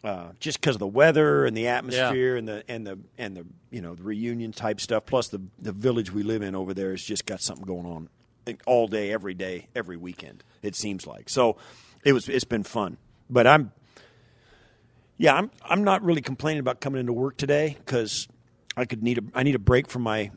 uh, 0.04 0.28
just 0.40 0.62
because 0.62 0.76
of 0.76 0.80
the 0.80 0.88
weather 0.88 1.46
and 1.46 1.58
the 1.58 1.68
atmosphere 1.68 2.36
and 2.36 2.48
the 2.48 2.64
and 2.70 2.86
the 2.86 3.00
and 3.18 3.36
the 3.36 3.46
you 3.72 3.82
know 3.82 3.96
the 3.96 4.04
reunion 4.04 4.52
type 4.52 4.80
stuff, 4.80 5.06
plus 5.08 5.28
the 5.30 5.42
the 5.60 5.72
village 5.72 6.14
we 6.14 6.22
live 6.22 6.44
in 6.44 6.56
over 6.56 6.74
there 6.74 6.92
has 6.92 7.04
just 7.04 7.26
got 7.26 7.42
something 7.42 7.66
going 7.66 7.86
on 7.86 8.08
all 8.66 8.88
day, 8.88 9.12
every 9.12 9.34
day, 9.34 9.68
every 9.76 9.98
weekend. 9.98 10.44
It 10.62 10.76
seems 10.76 11.08
like 11.08 11.30
so. 11.30 11.58
It 12.06 12.14
was 12.14 12.30
it's 12.30 12.46
been 12.46 12.64
fun, 12.64 12.98
but 13.28 13.48
I'm 13.48 13.72
yeah 15.18 15.34
I'm 15.34 15.50
I'm 15.64 15.84
not 15.84 16.04
really 16.04 16.22
complaining 16.22 16.60
about 16.60 16.80
coming 16.80 17.00
into 17.00 17.12
work 17.12 17.36
today 17.36 17.76
because 17.80 18.28
I 18.78 18.86
could 18.86 19.02
need 19.02 19.18
a 19.18 19.24
I 19.34 19.42
need 19.44 19.56
a 19.56 19.60
break 19.60 19.90
from 19.90 20.04
my 20.04 20.30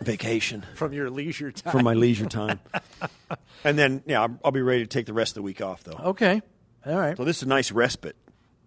vacation 0.00 0.64
From 0.74 0.92
your 0.92 1.10
leisure 1.10 1.50
time. 1.52 1.72
From 1.72 1.84
my 1.84 1.94
leisure 1.94 2.26
time, 2.26 2.60
and 3.64 3.78
then 3.78 4.02
yeah 4.06 4.22
I'll, 4.22 4.38
I'll 4.44 4.52
be 4.52 4.62
ready 4.62 4.80
to 4.82 4.86
take 4.86 5.06
the 5.06 5.12
rest 5.12 5.32
of 5.32 5.34
the 5.36 5.42
week 5.42 5.60
off 5.60 5.84
though. 5.84 6.00
Okay. 6.10 6.40
All 6.86 6.96
right. 6.98 7.16
So 7.16 7.24
this 7.24 7.38
is 7.38 7.42
a 7.44 7.48
nice 7.48 7.72
respite. 7.72 8.16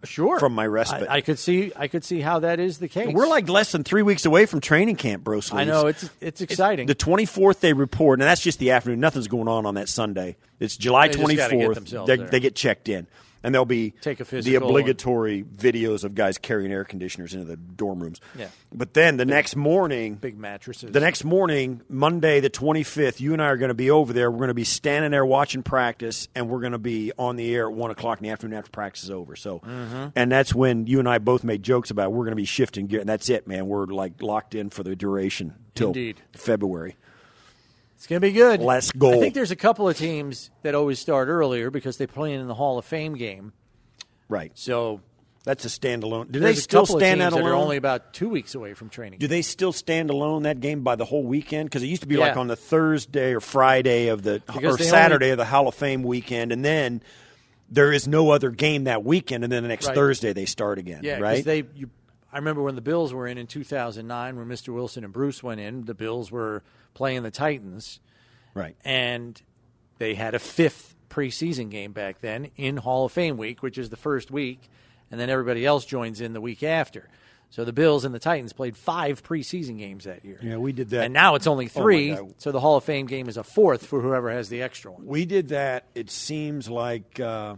Sure. 0.04 0.40
From 0.40 0.54
my 0.54 0.66
respite. 0.66 1.08
I, 1.10 1.18
I 1.18 1.22
could 1.22 1.38
see. 1.38 1.72
I 1.76 1.88
could 1.88 2.04
see 2.04 2.22
how 2.22 2.40
that 2.40 2.60
is 2.60 2.80
the 2.80 2.88
case. 2.88 3.14
We're 3.14 3.28
like 3.28 3.48
less 3.48 3.72
than 3.72 3.84
three 3.84 4.02
weeks 4.02 4.26
away 4.26 4.48
from 4.48 4.60
training 4.60 4.96
camp, 4.96 5.24
bro. 5.24 5.42
I 5.52 5.64
know 5.64 5.86
it's 5.88 6.10
it's 6.20 6.42
exciting. 6.42 6.88
The 6.88 6.96
24th 6.96 7.60
they 7.60 7.74
report, 7.74 8.20
and 8.20 8.28
that's 8.28 8.42
just 8.42 8.58
the 8.58 8.72
afternoon. 8.72 9.00
Nothing's 9.00 9.28
going 9.28 9.48
on 9.48 9.66
on 9.68 9.76
that 9.76 9.90
Sunday. 9.90 10.38
It's 10.60 10.76
July 10.76 11.08
They 11.08 11.14
just 11.14 11.38
gotta 11.38 11.56
get 11.56 11.68
24th. 11.70 11.76
themselves 11.76 12.08
They, 12.08 12.18
there. 12.18 12.28
they 12.28 12.40
get 12.40 12.56
checked 12.56 12.90
in, 12.90 13.06
and 13.44 13.54
there'll 13.54 13.66
be 13.66 13.94
the 14.04 14.56
obligatory 14.56 15.44
videos 15.44 16.04
of 16.04 16.16
guys 16.16 16.38
carrying 16.38 16.72
air 16.72 16.84
conditioners 16.84 17.34
into 17.34 17.46
the 17.46 17.58
dorm 17.58 18.02
rooms. 18.02 18.22
Yeah. 18.38 18.48
But 18.74 18.94
then 18.94 19.18
the 19.18 19.26
next 19.26 19.56
morning, 19.56 20.16
Big 20.16 20.38
mattresses. 20.38 20.92
the 20.92 21.00
next 21.00 21.24
morning, 21.24 21.82
Monday 21.90 22.40
the 22.40 22.50
25th, 22.50 23.20
you 23.20 23.34
and 23.34 23.42
I 23.42 23.48
are 23.48 23.58
going 23.58 23.70
to 23.70 23.74
be 23.74 23.92
over 23.92 24.14
there. 24.14 24.30
We're 24.32 24.38
going 24.38 24.48
to 24.50 24.54
be 24.54 24.64
standing 24.64 25.12
there 25.12 25.26
watching 25.26 25.64
practice, 25.64 26.28
and 26.36 26.50
we're 26.50 26.60
going 26.62 26.72
to 26.74 26.78
be 26.78 27.12
on 27.18 27.36
the 27.36 27.54
air 27.54 27.68
at 27.70 27.74
1 27.74 27.92
o'clock 27.92 28.20
in 28.20 28.24
the 28.24 28.30
afternoon 28.30 28.58
after 28.58 28.72
practice 28.72 29.04
is 29.04 29.12
over. 29.12 29.36
So, 29.36 29.60
Mm-hmm. 29.60 30.08
And 30.16 30.32
that's 30.32 30.54
when 30.56 30.88
you 30.88 31.00
and 31.00 31.08
I 31.10 31.18
both 31.20 31.44
made 31.44 31.64
jokes 31.64 31.92
about 31.92 32.12
we're 32.12 32.26
going 32.26 32.32
to 32.32 32.36
be 32.36 32.46
shifting 32.46 32.88
gear, 32.88 33.00
and 33.00 33.10
that's 33.10 33.30
it, 33.30 33.48
man. 33.48 33.68
We're 33.68 33.86
like 33.86 34.22
locked 34.22 34.56
in 34.56 34.70
for 34.70 34.84
the 34.84 34.96
duration 34.96 35.56
till 35.76 35.88
Indeed. 35.90 36.22
February. 36.34 36.96
It's 38.02 38.08
going 38.08 38.20
to 38.20 38.28
be 38.28 38.32
good. 38.34 38.62
Let's 38.62 38.92
go. 38.92 39.12
I 39.14 39.20
think 39.20 39.36
there's 39.36 39.52
a 39.52 39.56
couple 39.56 39.88
of 39.88 39.96
teams 39.96 40.50
that 40.64 40.74
always 40.74 40.98
start 40.98 41.28
earlier 41.28 41.70
because 41.70 41.98
they 41.98 42.08
play 42.08 42.34
in 42.34 42.48
the 42.48 42.56
Hall 42.56 42.80
of 42.80 42.86
Fame 42.86 43.14
game. 43.14 43.54
Right. 44.28 44.52
So 44.56 45.02
That's 45.44 45.66
a 45.66 45.68
standalone. 45.68 46.32
Do 46.32 46.40
they 46.40 46.56
still 46.56 46.88
stand 46.88 47.22
that 47.22 47.32
alone? 47.32 47.46
are 47.46 47.54
only 47.54 47.78
about 47.78 48.12
two 48.12 48.28
weeks 48.28 48.56
away 48.56 48.74
from 48.74 48.90
training. 48.90 49.20
Do 49.20 49.28
they 49.28 49.44
still 49.44 49.72
stand 49.72 50.10
alone 50.10 50.44
that 50.44 50.62
game 50.62 50.82
by 50.82 50.96
the 50.96 51.06
whole 51.06 51.22
weekend? 51.22 51.70
Because 51.70 51.84
it 51.84 51.88
used 51.90 52.02
to 52.02 52.08
be 52.08 52.16
Yeah. 52.16 52.30
like 52.30 52.38
on 52.38 52.48
the 52.48 52.56
Thursday 52.56 53.36
or 53.36 53.40
Friday 53.40 54.08
of 54.08 54.24
the 54.24 54.42
Because 54.48 54.82
or 54.82 54.84
Saturday 54.84 55.26
only- 55.26 55.32
of 55.34 55.38
the 55.38 55.46
Hall 55.46 55.68
of 55.68 55.76
Fame 55.76 56.02
weekend, 56.02 56.52
and 56.52 56.66
then 56.66 57.04
there 57.70 57.94
is 57.94 58.08
no 58.08 58.32
other 58.32 58.50
game 58.50 58.86
that 58.86 59.04
weekend, 59.04 59.44
and 59.44 59.54
then 59.54 59.62
the 59.62 59.70
next 59.70 59.86
Right. 59.86 59.96
Thursday 59.96 60.34
they 60.34 60.46
start 60.46 60.80
again. 60.80 61.02
Yeah, 61.04 61.20
right. 61.20 61.46
They, 61.46 61.66
you, 61.76 61.92
I 62.34 62.38
remember 62.38 62.62
when 62.62 62.76
the 62.76 62.82
Bills 62.82 63.14
were 63.14 63.28
in 63.28 63.38
in 63.38 63.48
2009, 63.48 64.36
when 64.38 64.48
Mr. 64.48 64.74
Wilson 64.74 65.04
and 65.04 65.12
Bruce 65.12 65.44
went 65.44 65.60
in. 65.60 65.86
The 65.86 65.94
Bills 65.94 66.32
were 66.32 66.64
playing 66.94 67.24
the 67.24 67.32
Titans, 67.32 68.00
right. 68.54 68.76
and 68.86 69.42
they 69.98 70.14
had 70.16 70.34
a 70.36 70.40
fifth 70.40 70.96
preseason 71.10 71.70
game 71.70 71.92
back 71.92 72.22
then 72.22 72.50
in 72.56 72.78
Hall 72.78 73.06
of 73.06 73.12
Fame 73.12 73.38
week, 73.38 73.62
which 73.62 73.78
is 73.78 73.90
the 73.90 73.98
first 73.98 74.32
week, 74.32 74.62
and 75.12 75.20
then 75.20 75.30
everybody 75.30 75.66
else 75.66 75.86
joins 75.86 76.22
in 76.22 76.34
the 76.34 76.42
week 76.42 76.64
after. 76.64 77.10
So 77.50 77.66
the 77.66 77.74
Bills 77.74 78.06
and 78.06 78.16
the 78.16 78.20
Titans 78.20 78.54
played 78.54 78.78
five 78.78 79.22
preseason 79.24 79.78
games 79.78 80.06
that 80.06 80.24
year. 80.24 80.40
Yeah, 80.42 80.56
we 80.56 80.72
did 80.72 80.90
that. 80.92 81.04
And 81.04 81.14
now 81.14 81.36
it's 81.36 81.48
only 81.48 81.66
Oh, 81.66 81.82
three, 81.82 82.16
God. 82.16 82.34
so 82.38 82.54
the 82.54 82.62
Hall 82.62 82.78
of 82.78 82.86
Fame 82.86 83.08
game 83.08 83.28
is 83.28 83.36
a 83.36 83.44
fourth 83.44 83.86
for 83.86 84.00
whoever 84.02 84.32
has 84.32 84.48
the 84.48 84.62
extra 84.62 84.90
one. 84.90 85.06
We 85.06 85.26
did 85.26 85.50
that. 85.50 85.84
It 85.94 86.10
seems 86.10 86.70
like 86.70 87.20
uh, 87.20 87.56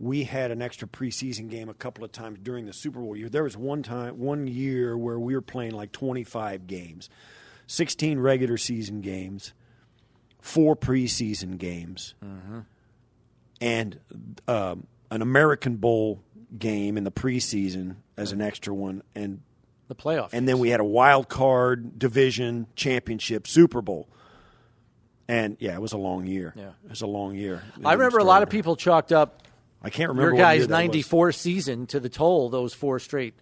we 0.00 0.24
had 0.24 0.50
an 0.50 0.62
extra 0.62 0.88
preseason 0.88 1.48
game 1.50 1.68
a 1.68 1.74
couple 1.74 2.02
of 2.02 2.10
times 2.10 2.38
during 2.42 2.64
the 2.64 2.72
Super 2.72 2.98
Bowl 3.00 3.14
year. 3.14 3.28
There 3.28 3.44
was 3.44 3.54
one 3.56 3.82
time, 3.82 4.18
one 4.18 4.46
year 4.46 4.96
where 4.96 5.18
we 5.20 5.34
were 5.34 5.42
playing 5.42 5.72
like 5.72 5.92
25 5.92 6.66
games, 6.66 7.10
16 7.66 8.18
regular 8.18 8.56
season 8.56 9.02
games, 9.02 9.52
four 10.40 10.74
preseason 10.74 11.58
games, 11.58 12.14
and 13.60 14.00
um, 14.48 14.86
an 15.10 15.22
American 15.22 15.76
Bowl 15.76 16.22
game 16.58 16.96
in 16.96 17.04
the 17.04 17.12
preseason 17.12 17.96
as 18.16 18.32
an 18.32 18.40
extra 18.40 18.74
one, 18.74 19.02
and 19.14 19.40
The 19.88 19.94
playoff. 19.94 20.30
and 20.32 20.48
then 20.48 20.58
we 20.58 20.70
had 20.70 20.80
a 20.80 20.84
wild 20.84 21.28
card 21.28 21.98
division 21.98 22.66
championship 22.74 23.46
Super 23.46 23.82
Bowl. 23.82 24.08
And 25.28 25.56
yeah, 25.60 25.74
it 25.74 25.80
was 25.80 25.92
a 25.92 25.96
long 25.98 26.26
year. 26.26 26.52
Yeah. 26.56 26.70
it 26.84 26.90
was 26.90 27.02
a 27.02 27.06
long 27.06 27.36
year. 27.36 27.62
I 27.84 27.92
remember 27.92 28.18
a 28.18 28.24
lot 28.24 28.42
of 28.42 28.50
people 28.50 28.74
chalked 28.74 29.12
up 29.12 29.39
I 29.82 29.90
can't 29.90 30.08
remember 30.10 30.30
your 30.36 30.36
guys' 30.44 30.60
that 30.66 30.74
was. 30.74 30.84
94 30.86 31.32
season 31.32 31.86
to 31.88 32.00
the 32.00 32.08
toll 32.08 32.50
those 32.50 32.74
four 32.74 32.98
straight 32.98 33.34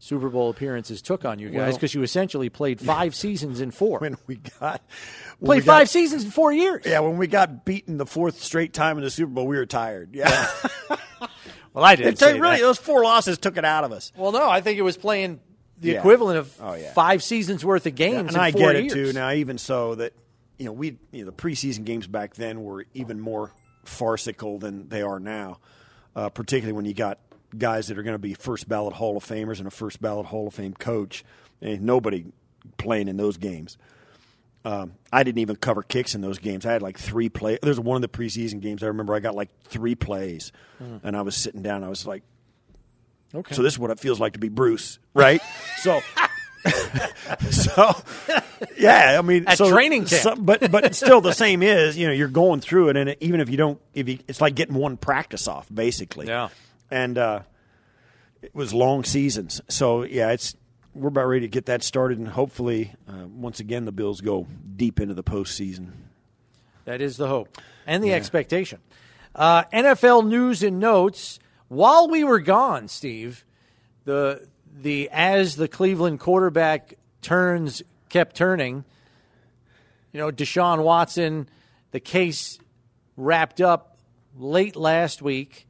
Super 0.00 0.28
Bowl 0.28 0.48
appearances 0.50 1.02
took 1.02 1.24
on 1.24 1.38
you 1.40 1.48
guys 1.50 1.56
Well- 1.56 1.72
because 1.74 1.94
you 1.94 2.02
essentially 2.02 2.48
played 2.48 2.80
five 2.94 3.14
seasons 3.14 3.60
in 3.60 3.70
four. 3.72 3.98
when 3.98 4.16
we 4.26 4.36
got 4.60 4.80
when 5.38 5.46
played 5.48 5.62
we 5.62 5.66
got- 5.66 5.78
five 5.78 5.88
seasons 5.88 6.24
in 6.24 6.30
four 6.30 6.52
years. 6.52 6.82
Yeah, 6.86 7.00
when 7.00 7.16
we 7.18 7.26
got 7.26 7.64
beaten 7.64 7.96
the 7.98 8.06
fourth 8.06 8.42
straight 8.42 8.72
time 8.72 8.98
in 8.98 9.04
the 9.04 9.10
Super 9.10 9.30
Bowl, 9.32 9.46
we 9.46 9.56
were 9.56 9.66
tired. 9.66 10.14
Yeah, 10.14 10.46
Well, 11.74 11.84
I 11.84 11.94
say 11.96 12.38
really 12.38 12.56
that. 12.56 12.60
those 12.60 12.78
four 12.78 13.02
losses 13.04 13.38
took 13.38 13.56
it 13.56 13.64
out 13.64 13.84
of 13.84 13.92
us. 13.92 14.10
Well, 14.16 14.32
no, 14.32 14.48
I 14.48 14.60
think 14.60 14.78
it 14.78 14.82
was 14.82 14.96
playing 14.96 15.38
the 15.80 15.90
Yeah. 15.92 15.98
equivalent 15.98 16.38
of 16.38 16.52
Oh, 16.60 16.74
yeah. 16.74 16.92
five 16.92 17.22
seasons 17.22 17.64
worth 17.64 17.86
of 17.86 17.94
games 17.94 18.28
and 18.28 18.30
in 18.30 18.36
I 18.40 18.50
four 18.52 18.72
get 18.72 18.82
years. 18.82 18.92
it 18.92 18.94
too. 18.94 19.12
Now, 19.12 19.30
even 19.32 19.58
so, 19.58 19.94
that 19.96 20.12
you 20.58 20.64
know, 20.66 20.72
we 20.72 20.96
you 21.12 21.24
know 21.24 21.26
the 21.30 21.36
preseason 21.36 21.84
games 21.84 22.06
back 22.08 22.34
then 22.34 22.62
were 22.64 22.86
even 22.94 23.20
more 23.20 23.52
farcical 23.88 24.58
than 24.58 24.88
they 24.88 25.02
are 25.02 25.18
now. 25.18 25.58
Uh, 26.14 26.28
particularly 26.28 26.72
when 26.72 26.84
you 26.84 26.94
got 26.94 27.18
guys 27.56 27.88
that 27.88 27.98
are 27.98 28.02
going 28.02 28.14
to 28.14 28.18
be 28.18 28.34
first 28.34 28.68
ballot 28.68 28.94
Hall 28.94 29.16
of 29.16 29.24
Famers 29.24 29.58
and 29.58 29.66
a 29.66 29.70
first 29.70 30.00
ballot 30.00 30.26
Hall 30.26 30.46
of 30.48 30.54
Fame 30.54 30.74
coach, 30.74 31.24
and 31.60 31.82
nobody 31.82 32.26
playing 32.76 33.08
in 33.08 33.16
those 33.16 33.36
games. 33.36 33.78
Um, 34.64 34.94
I 35.12 35.22
didn't 35.22 35.38
even 35.38 35.56
cover 35.56 35.82
kicks 35.82 36.14
in 36.14 36.20
those 36.20 36.38
games. 36.38 36.66
I 36.66 36.72
had 36.72 36.82
like 36.82 36.98
three 36.98 37.28
play. 37.28 37.58
There's 37.62 37.78
one 37.80 37.96
of 37.96 38.02
the 38.02 38.08
preseason 38.08 38.60
games 38.60 38.82
I 38.82 38.88
remember. 38.88 39.14
I 39.14 39.20
got 39.20 39.34
like 39.36 39.48
three 39.62 39.94
plays, 39.94 40.50
and 40.80 41.16
I 41.16 41.22
was 41.22 41.36
sitting 41.36 41.62
down. 41.62 41.84
I 41.84 41.88
was 41.88 42.06
like, 42.06 42.22
Okay. 43.34 43.54
so 43.54 43.62
this 43.62 43.74
is 43.74 43.78
what 43.78 43.90
it 43.90 44.00
feels 44.00 44.18
like 44.18 44.32
to 44.32 44.38
be 44.38 44.48
Bruce, 44.48 44.98
right? 45.14 45.40
so, 45.82 46.00
so 47.50 47.92
yeah, 48.76 49.16
I 49.18 49.22
mean, 49.22 49.44
At 49.46 49.58
so, 49.58 49.70
training 49.70 50.04
camp. 50.06 50.22
so- 50.22 50.36
but 50.36 50.70
but 50.70 50.94
still, 50.94 51.20
the 51.20 51.32
same 51.32 51.62
is 51.62 51.96
you 51.96 52.06
know 52.06 52.12
you're 52.12 52.28
going 52.28 52.60
through 52.60 52.88
it, 52.90 52.96
and 52.96 53.16
even 53.20 53.40
if 53.40 53.48
you 53.48 53.56
don't, 53.56 53.80
if 53.94 54.08
you, 54.08 54.18
it's 54.28 54.40
like 54.40 54.54
getting 54.54 54.74
one 54.74 54.96
practice 54.96 55.46
off, 55.48 55.66
basically. 55.72 56.26
Yeah. 56.26 56.48
and 56.90 57.16
uh, 57.18 57.40
it 58.42 58.54
was 58.54 58.72
long 58.74 59.04
seasons, 59.04 59.60
so 59.68 60.02
yeah, 60.04 60.30
it's 60.30 60.56
we're 60.94 61.08
about 61.08 61.26
ready 61.26 61.42
to 61.42 61.48
get 61.48 61.66
that 61.66 61.82
started, 61.82 62.18
and 62.18 62.28
hopefully, 62.28 62.92
uh, 63.08 63.26
once 63.26 63.60
again, 63.60 63.84
the 63.84 63.92
Bills 63.92 64.20
go 64.20 64.46
deep 64.76 65.00
into 65.00 65.14
the 65.14 65.22
postseason. 65.24 65.90
That 66.84 67.00
is 67.00 67.16
the 67.16 67.28
hope 67.28 67.58
and 67.86 68.02
the 68.02 68.14
expectation. 68.14 68.80
Uh, 69.34 69.64
NFL 69.72 70.26
news 70.26 70.62
and 70.62 70.80
notes. 70.80 71.38
While 71.68 72.08
we 72.08 72.24
were 72.24 72.40
gone, 72.40 72.88
Steve, 72.88 73.44
the 74.04 74.48
the 74.80 75.08
as 75.10 75.56
the 75.56 75.68
Cleveland 75.68 76.20
quarterback 76.20 76.94
turns 77.22 77.82
kept 78.08 78.36
turning. 78.36 78.84
You 80.12 80.20
know, 80.20 80.30
Deshaun 80.30 80.82
Watson, 80.82 81.48
the 81.90 82.00
case 82.00 82.58
wrapped 83.16 83.60
up 83.60 83.98
late 84.38 84.76
last 84.76 85.20
week. 85.20 85.66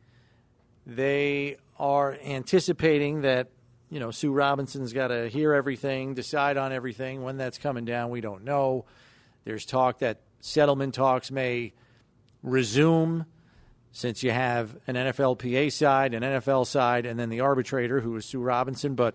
They 0.86 1.56
are 1.78 2.18
anticipating 2.24 3.22
that 3.22 3.48
you 3.90 4.00
know 4.00 4.10
Sue 4.10 4.32
Robinson's 4.32 4.92
got 4.92 5.08
to 5.08 5.28
hear 5.28 5.54
everything, 5.54 6.14
decide 6.14 6.56
on 6.56 6.72
everything. 6.72 7.22
When 7.22 7.36
that's 7.36 7.58
coming 7.58 7.84
down, 7.84 8.10
we 8.10 8.20
don't 8.20 8.44
know. 8.44 8.84
There's 9.44 9.64
talk 9.64 10.00
that 10.00 10.20
settlement 10.40 10.94
talks 10.94 11.30
may 11.30 11.72
resume 12.42 13.26
since 13.92 14.22
you 14.22 14.30
have 14.30 14.76
an 14.86 14.94
NFLPA 14.96 15.72
side, 15.72 16.14
an 16.14 16.22
NFL 16.22 16.66
side, 16.66 17.06
and 17.06 17.18
then 17.18 17.28
the 17.28 17.40
arbitrator, 17.40 18.00
who 18.00 18.14
is 18.16 18.24
Sue 18.24 18.40
Robinson. 18.40 18.94
But 18.94 19.14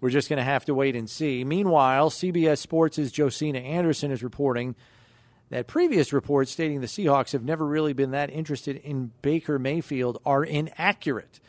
we're 0.00 0.10
just 0.10 0.28
going 0.28 0.38
to 0.38 0.44
have 0.44 0.64
to 0.66 0.74
wait 0.74 0.96
and 0.96 1.08
see. 1.08 1.44
Meanwhile, 1.44 2.10
CBS 2.10 2.58
Sports' 2.58 3.10
Josina 3.16 3.58
Anderson 3.58 4.10
is 4.10 4.22
reporting 4.22 4.74
that 5.50 5.66
previous 5.66 6.12
reports 6.12 6.50
stating 6.50 6.80
the 6.80 6.86
Seahawks 6.86 7.32
have 7.32 7.44
never 7.44 7.64
really 7.64 7.92
been 7.92 8.10
that 8.10 8.30
interested 8.30 8.76
in 8.76 9.12
Baker 9.22 9.58
Mayfield 9.58 10.20
are 10.24 10.44
inaccurate. 10.44 11.40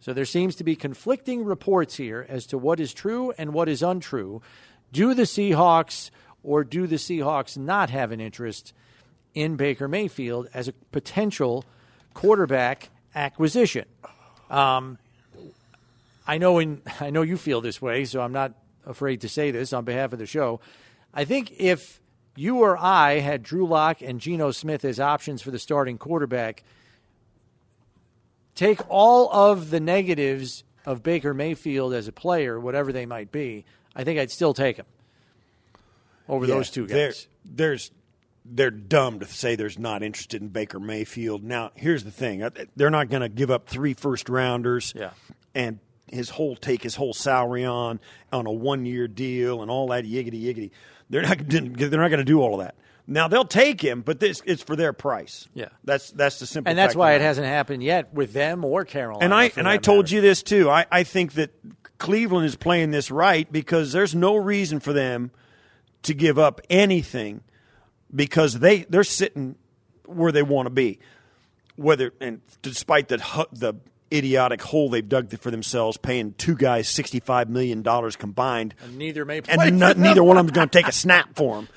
So 0.00 0.12
there 0.12 0.24
seems 0.24 0.56
to 0.56 0.64
be 0.64 0.76
conflicting 0.76 1.44
reports 1.44 1.96
here 1.96 2.26
as 2.28 2.46
to 2.46 2.58
what 2.58 2.80
is 2.80 2.92
true 2.92 3.32
and 3.38 3.54
what 3.54 3.68
is 3.68 3.82
untrue. 3.82 4.42
Do 4.92 5.14
the 5.14 5.22
Seahawks 5.22 6.10
or 6.42 6.62
do 6.62 6.86
the 6.86 6.96
Seahawks 6.96 7.56
not 7.56 7.90
have 7.90 8.12
an 8.12 8.20
interest 8.20 8.74
in 9.34 9.56
Baker 9.56 9.88
Mayfield 9.88 10.48
as 10.52 10.68
a 10.68 10.74
potential 10.92 11.64
quarterback 12.14 12.90
acquisition? 13.14 13.84
Um, 14.50 14.98
I 16.26 16.38
know 16.38 16.58
in 16.58 16.80
I 17.00 17.10
know 17.10 17.22
you 17.22 17.36
feel 17.36 17.60
this 17.60 17.82
way, 17.82 18.04
so 18.04 18.20
I'm 18.20 18.32
not 18.32 18.52
afraid 18.86 19.20
to 19.22 19.28
say 19.28 19.50
this 19.50 19.72
on 19.72 19.84
behalf 19.84 20.12
of 20.12 20.18
the 20.18 20.26
show. 20.26 20.60
I 21.12 21.24
think 21.24 21.52
if 21.58 22.00
you 22.36 22.58
or 22.60 22.76
I 22.76 23.20
had 23.20 23.42
Drew 23.42 23.66
Lock 23.66 24.00
and 24.02 24.20
Geno 24.20 24.50
Smith 24.50 24.84
as 24.84 24.98
options 24.98 25.42
for 25.42 25.50
the 25.50 25.58
starting 25.58 25.98
quarterback, 25.98 26.64
take 28.54 28.80
all 28.88 29.32
of 29.32 29.70
the 29.70 29.80
negatives 29.80 30.64
of 30.86 31.02
Baker 31.02 31.32
Mayfield 31.34 31.94
as 31.94 32.08
a 32.08 32.12
player, 32.12 32.58
whatever 32.60 32.92
they 32.92 33.06
might 33.06 33.32
be, 33.32 33.64
I 33.96 34.04
think 34.04 34.18
I'd 34.18 34.30
still 34.30 34.54
take 34.54 34.76
him 34.76 34.86
over 36.28 36.46
Yeah, 36.46 36.54
those 36.56 36.70
two 36.70 36.86
there- 36.86 37.08
guys. 37.08 37.26
There's 37.44 37.90
they're 38.44 38.70
dumb 38.70 39.20
to 39.20 39.26
say 39.26 39.56
there's 39.56 39.78
not 39.78 40.02
interested 40.02 40.42
in 40.42 40.48
Baker 40.48 40.78
Mayfield. 40.78 41.42
Now, 41.42 41.70
here's 41.74 42.04
the 42.04 42.10
thing: 42.10 42.42
Uh, 42.42 42.50
they're 42.76 42.90
not 42.90 43.08
going 43.08 43.22
to 43.22 43.28
give 43.28 43.50
up 43.50 43.68
three 43.68 43.94
first 43.94 44.28
rounders, 44.28 44.92
Yeah. 44.96 45.10
and 45.54 45.78
his 46.06 46.30
whole 46.30 46.54
take 46.54 46.82
his 46.82 46.94
whole 46.96 47.14
salary 47.14 47.64
on 47.64 47.98
on 48.32 48.46
a 48.46 48.52
one 48.52 48.84
year 48.86 49.08
deal 49.08 49.62
and 49.62 49.70
all 49.70 49.88
that 49.88 50.04
yiggity 50.04 50.42
yiggity. 50.42 50.70
They're 51.10 51.22
not 51.22 51.38
they're 51.48 51.60
not 52.00 52.08
going 52.08 52.18
to 52.18 52.24
do 52.24 52.40
all 52.40 52.54
of 52.60 52.60
that. 52.66 52.74
Now 53.06 53.28
they'll 53.28 53.44
take 53.44 53.80
him, 53.82 54.00
but 54.02 54.20
this 54.20 54.40
it's 54.46 54.62
for 54.62 54.76
their 54.76 54.92
price. 54.92 55.48
Yeah. 55.54 55.68
that's 55.82 56.10
that's 56.12 56.38
the 56.38 56.46
simple. 56.46 56.70
And 56.70 56.78
that's 56.78 56.94
why 56.94 57.12
it 57.14 57.18
the 57.18 57.24
hasn't 57.24 57.46
happened 57.46 57.82
yet 57.82 58.14
with 58.14 58.32
them 58.32 58.64
or 58.64 58.84
Carolina. 58.84 59.24
and 59.24 59.34
I 59.34 59.50
and 59.56 59.66
I 59.68 59.76
that 59.76 59.82
told 59.82 60.04
matter. 60.06 60.14
you 60.16 60.20
this 60.22 60.42
too. 60.42 60.70
I, 60.70 60.86
I 60.90 61.02
think 61.02 61.32
that 61.34 61.50
Cleveland 61.98 62.46
is 62.46 62.56
playing 62.56 62.90
this 62.92 63.10
right 63.10 63.50
because 63.50 63.92
there's 63.92 64.14
no 64.14 64.36
reason 64.36 64.80
for 64.80 64.92
them 64.92 65.30
to 66.02 66.14
give 66.14 66.38
up 66.38 66.60
anything 66.70 67.42
because 68.14 68.58
they 68.58 68.84
they're 68.84 69.04
sitting 69.04 69.56
where 70.06 70.32
they 70.32 70.42
want 70.42 70.66
to 70.66 70.70
be. 70.70 70.98
Whether 71.76 72.12
and 72.20 72.40
despite 72.62 73.08
the 73.08 73.18
the 73.52 73.74
idiotic 74.12 74.62
hole 74.62 74.90
they've 74.90 75.08
dug 75.08 75.36
for 75.38 75.50
themselves, 75.50 75.96
paying 75.96 76.34
two 76.34 76.54
guys 76.54 76.88
sixty 76.88 77.18
five 77.20 77.48
million 77.48 77.82
dollars 77.82 78.14
combined, 78.14 78.74
And 78.82 78.96
neither 78.96 79.24
may 79.24 79.40
play. 79.40 79.56
and 79.68 79.78
no- 79.80 79.92
neither 79.92 80.22
one 80.22 80.36
of 80.36 80.46
them's 80.46 80.54
going 80.54 80.68
to 80.68 80.78
take 80.78 80.86
a 80.86 80.92
snap 80.92 81.30
for 81.34 81.56
them. 81.56 81.68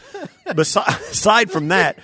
Besi- 0.47 0.85
aside 1.11 1.49
from 1.51 1.69
that, 1.69 1.97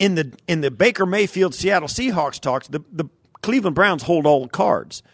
in 0.00 0.16
the 0.16 0.32
in 0.48 0.62
the 0.62 0.70
Baker 0.72 1.06
Mayfield 1.06 1.54
Seattle 1.54 1.88
Seahawks 1.88 2.40
talks, 2.40 2.66
the 2.66 2.80
the 2.92 3.04
Cleveland 3.42 3.76
Browns 3.76 4.02
hold 4.02 4.26
all 4.26 4.42
the 4.42 4.48
cards. 4.48 5.04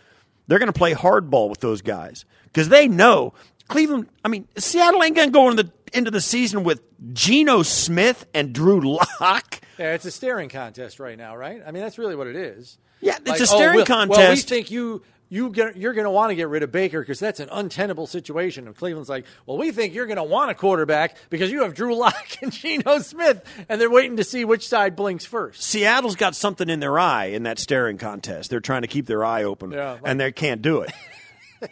They're 0.46 0.58
going 0.58 0.72
to 0.72 0.78
play 0.78 0.94
hardball 0.94 1.50
with 1.50 1.60
those 1.60 1.82
guys 1.82 2.24
because 2.44 2.70
they 2.70 2.88
know 2.88 3.34
Cleveland. 3.68 4.08
I 4.24 4.28
mean, 4.28 4.48
Seattle 4.56 5.02
ain't 5.02 5.14
going 5.16 5.28
to 5.28 5.32
go 5.32 5.50
into 5.50 5.64
the 5.64 5.72
into 5.94 6.10
the 6.10 6.20
season 6.20 6.64
with 6.64 6.82
Geno 7.12 7.62
Smith 7.62 8.26
and 8.34 8.52
Drew 8.52 8.80
Lock. 9.20 9.60
Yeah, 9.78 9.94
it's 9.94 10.04
a 10.04 10.10
staring 10.10 10.48
contest 10.48 11.00
right 11.00 11.16
now, 11.18 11.36
right? 11.36 11.62
I 11.66 11.70
mean, 11.70 11.82
that's 11.82 11.98
really 11.98 12.16
what 12.16 12.26
it 12.26 12.36
is. 12.36 12.78
Yeah, 13.00 13.16
it's 13.16 13.28
Like, 13.28 13.40
a 13.40 13.42
oh, 13.42 13.46
staring 13.46 13.76
we'll- 13.76 14.08
Well, 14.08 14.30
we 14.30 14.36
think 14.40 14.70
you 14.70 15.02
you 15.30 15.50
get, 15.50 15.76
you're 15.76 15.94
going 15.94 16.04
to 16.04 16.10
want 16.10 16.30
to 16.30 16.34
get 16.36 16.48
rid 16.48 16.62
of 16.62 16.70
Baker 16.70 17.00
because 17.00 17.18
that's 17.18 17.40
an 17.40 17.48
untenable 17.50 18.06
situation. 18.06 18.66
And 18.66 18.76
Cleveland's 18.76 19.08
like, 19.08 19.24
well, 19.46 19.56
we 19.56 19.72
think 19.72 19.92
you're 19.94 20.06
going 20.06 20.18
to 20.18 20.22
want 20.22 20.50
a 20.50 20.54
quarterback 20.54 21.16
because 21.28 21.50
you 21.50 21.62
have 21.62 21.74
Drew 21.74 21.96
Lock 21.96 22.14
and 22.42 22.52
Geno 22.52 22.98
Smith, 23.00 23.42
and 23.68 23.80
they're 23.80 23.90
waiting 23.90 24.18
to 24.18 24.24
see 24.24 24.44
which 24.44 24.68
side 24.68 24.94
blinks 24.94 25.24
first. 25.24 25.62
Seattle's 25.62 26.14
got 26.14 26.36
something 26.36 26.68
in 26.68 26.78
their 26.78 26.98
eye 27.00 27.26
in 27.26 27.44
that 27.44 27.58
staring 27.58 27.98
contest. 27.98 28.48
They're 28.50 28.60
trying 28.60 28.82
to 28.82 28.88
keep 28.88 29.06
their 29.06 29.24
eye 29.24 29.42
open, 29.42 29.72
Yeah, 29.72 29.92
like- 29.92 30.02
and 30.04 30.20
they 30.20 30.30
can't 30.30 30.62
do 30.62 30.82
it. 30.82 30.92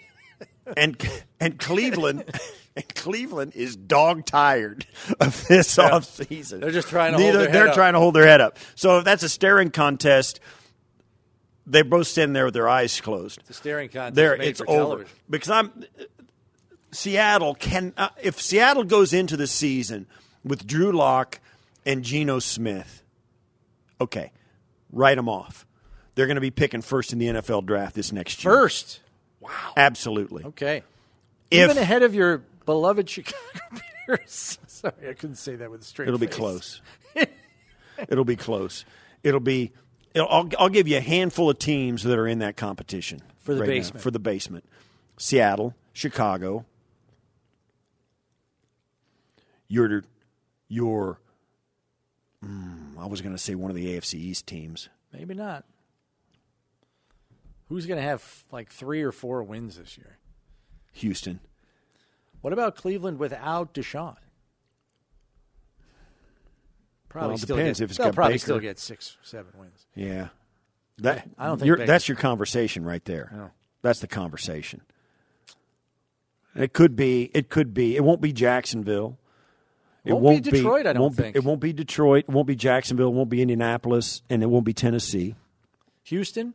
and 0.77 0.97
and 1.39 1.59
Cleveland. 1.59 2.25
And 2.77 2.95
Cleveland 2.95 3.53
is 3.55 3.77
dog 3.77 4.25
tired 4.25 4.87
of 5.21 5.47
this 5.47 5.77
offseason. 5.77 6.61
They're 6.61 6.71
just 6.71 6.89
trying 6.89 7.13
to 7.13 7.19
hold 7.19 7.35
their 7.35 7.41
head 7.45 7.53
They're 7.55 7.69
up. 7.69 7.75
trying 7.75 7.93
to 7.93 7.99
hold 7.99 8.15
their 8.15 8.27
head 8.27 8.41
up. 8.41 8.57
So 8.75 8.99
if 8.99 9.05
that's 9.05 9.23
a 9.23 9.29
staring 9.29 9.71
contest, 9.71 10.41
they're 11.67 11.85
both 11.85 12.07
sitting 12.07 12.33
there 12.33 12.47
with 12.47 12.55
their 12.55 12.71
eyes 12.71 12.99
closed. 13.01 13.41
The 13.47 13.53
staring 13.53 13.91
contest 13.91 14.15
there 14.15 14.35
it's 14.41 14.63
over 14.63 14.73
television. 15.05 15.17
because 15.29 15.51
I'm 15.51 15.85
Seattle 16.93 17.55
can 17.55 17.93
uh, 17.97 18.09
if 18.23 18.41
Seattle 18.41 18.85
goes 18.85 19.13
into 19.13 19.37
the 19.37 19.47
season 19.47 20.07
with 20.45 20.67
Drew 20.67 20.93
Lock 20.93 21.41
and 21.87 22.03
Geno 22.03 22.39
Smith, 22.39 23.03
okay, 24.01 24.33
write 24.91 25.17
them 25.17 25.29
off. 25.29 25.67
They're 26.15 26.27
going 26.27 26.35
to 26.37 26.41
be 26.43 26.51
picking 26.51 26.83
first 26.83 27.13
in 27.13 27.19
the 27.19 27.27
NFL 27.27 27.65
draft 27.67 27.95
this 27.95 28.13
next 28.13 28.43
year. 28.45 28.53
First. 28.53 29.01
wow, 29.41 29.51
absolutely. 29.77 30.45
Okay. 30.45 30.83
If- 31.51 31.65
Even 31.71 31.77
ahead 31.79 32.03
of 32.03 32.15
your 32.15 32.43
beloved 32.65 33.09
Chicago 33.09 33.39
Bears. 34.07 34.59
Sorry, 34.67 35.09
I 35.09 35.13
couldn't 35.15 35.37
say 35.37 35.57
that 35.57 35.71
with 35.71 35.83
a 35.83 35.85
straight 35.85 36.09
It'll 36.09 36.19
be 36.19 36.27
close. 36.27 36.81
It'll 38.09 38.25
be 38.25 38.37
close. 38.37 38.85
It'll 39.23 39.39
be. 39.41 39.73
It'll, 40.15 40.29
I'll, 40.29 40.49
I'll 40.59 40.69
give 40.69 40.89
you 40.89 40.97
a 40.97 41.01
handful 41.01 41.49
of 41.51 41.59
teams 41.59 42.03
that 42.03 42.19
are 42.19 42.27
in 42.27 42.41
that 42.41 42.57
competition 42.57 43.23
For 43.39 43.55
the 43.55 43.61
right 43.61 43.67
now, 43.69 43.75
basement. 43.75 44.03
for 44.03 44.11
the 44.11 44.19
basement: 44.19 44.65
Seattle, 45.19 45.75
Chicago. 45.93 46.65
Your, 49.69 50.03
your. 50.69 51.19
mm, 52.45 52.99
I 52.99 53.07
was 53.07 53.23
going 53.23 53.35
to 53.35 53.39
say 53.41 53.55
one 53.55 53.71
of 53.71 53.77
the 53.77 53.97
AFC 53.97 54.15
East 54.15 54.47
teams. 54.47 54.89
Maybe 55.13 55.35
not. 55.35 55.65
Who's 57.69 57.87
going 57.87 57.97
to 57.99 58.03
have 58.07 58.45
like 58.51 58.71
three 58.71 59.03
or 59.03 59.13
four 59.13 59.43
wins 59.43 59.79
this 59.79 59.97
year? 59.97 60.19
Houston. 60.95 61.41
What 62.43 62.53
about 62.53 62.77
Cleveland 62.77 63.19
without 63.19 63.73
Deshaun? 63.73 64.17
Probably 67.09 67.29
Well, 67.31 67.39
still 67.39 67.57
depends 67.57 67.79
get, 67.79 67.85
if 67.85 67.91
it's 67.91 67.99
they'll 67.99 68.13
probably 68.13 68.35
Baker. 68.35 68.43
still 68.43 68.59
get 68.59 68.79
six, 68.79 69.17
seven 69.23 69.53
wins. 69.59 69.87
Yeah. 69.95 70.29
That 70.99 71.29
I 71.39 71.47
don't 71.47 71.59
think 71.61 71.87
that's 71.87 72.09
your 72.09 72.17
conversation 72.17 72.85
right 72.85 73.05
there. 73.05 73.31
No. 73.35 73.51
That's 73.83 74.01
the 74.01 74.07
conversation. 74.07 74.83
It 76.55 76.73
could 76.73 76.97
be. 76.97 77.31
It 77.35 77.49
could 77.49 77.73
be. 77.75 77.97
It 77.97 78.05
won't 78.05 78.21
be 78.21 78.33
Jacksonville. 78.33 79.19
It 80.05 80.15
Won't 80.15 80.45
be 80.45 80.51
Detroit, 80.51 80.87
I 80.87 80.95
don't 80.95 81.03
won't 81.03 81.17
be- 81.17 81.23
think. 81.23 81.37
it 81.37 81.45
won't 81.45 81.61
be 81.61 81.73
Detroit. 81.73 82.25
It 82.29 82.33
won't 82.33 82.49
be 82.49 82.57
Jacksonville. 82.57 83.09
It 83.09 83.15
won't 83.15 83.31
be 83.31 83.41
Indianapolis, 83.41 84.23
and 84.29 84.43
it 84.43 84.47
won't 84.47 84.65
be 84.65 84.73
Tennessee. 84.73 85.37
Houston, 86.05 86.55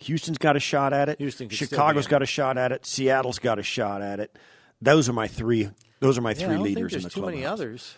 Houston's 0.00 0.36
got 0.36 0.56
a 0.56 0.60
shot 0.60 0.92
at 0.92 1.08
it. 1.08 1.18
Houston 1.18 1.48
Chicago's 1.48 2.04
be 2.06 2.10
got 2.10 2.22
a 2.22 2.26
shot 2.26 2.58
at 2.58 2.72
it. 2.72 2.84
Seattle's 2.84 3.38
got 3.38 3.58
a 3.58 3.62
shot 3.62 4.02
at 4.02 4.20
it. 4.20 4.36
Those 4.82 5.08
are 5.08 5.12
my 5.12 5.28
three. 5.28 5.70
Those 6.00 6.18
are 6.18 6.20
my 6.22 6.32
yeah, 6.32 6.44
I 6.44 6.48
three 6.48 6.58
leaders 6.58 6.92
in 6.94 7.00
there's 7.02 7.04
the 7.14 7.20
too 7.20 7.26
many 7.26 7.38
clubhouse. 7.38 7.60
others. 7.60 7.94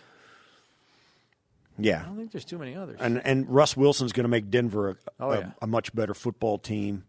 Yeah, 1.77 2.01
I 2.01 2.05
don't 2.05 2.17
think 2.17 2.31
there's 2.31 2.45
too 2.45 2.57
many 2.57 2.75
others. 2.75 2.97
and 2.99 3.21
and 3.25 3.49
Russ 3.49 3.75
Wilson's 3.77 4.11
going 4.11 4.25
to 4.25 4.29
make 4.29 4.49
Denver 4.49 4.89
a, 4.91 4.95
Oh, 5.19 5.31
a, 5.31 5.39
yeah. 5.39 5.51
a 5.61 5.67
much 5.67 5.93
better 5.95 6.13
football 6.13 6.57
team. 6.57 7.05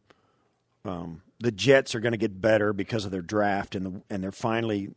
Um, 0.85 1.23
the 1.41 1.51
Jets 1.51 1.95
are 1.95 2.01
going 2.01 2.13
to 2.13 2.19
get 2.19 2.41
better 2.41 2.73
because 2.73 3.05
of 3.05 3.11
their 3.11 3.23
draft, 3.23 3.75
and 3.75 3.87
the 3.87 4.03
and 4.11 4.23
they're 4.23 4.31
finally, 4.33 4.91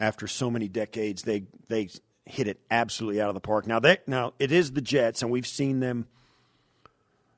after 0.00 0.26
so 0.26 0.50
many 0.50 0.68
decades, 0.68 1.22
they 1.22 1.44
they 1.68 1.88
hit 2.26 2.48
it 2.48 2.58
absolutely 2.70 3.20
out 3.20 3.28
of 3.28 3.34
the 3.34 3.40
park. 3.40 3.66
Now 3.66 3.78
they 3.78 3.98
now 4.06 4.32
it 4.38 4.50
is 4.52 4.72
the 4.72 4.80
Jets, 4.80 5.20
and 5.22 5.30
we've 5.30 5.46
seen 5.46 5.80
them 5.80 6.06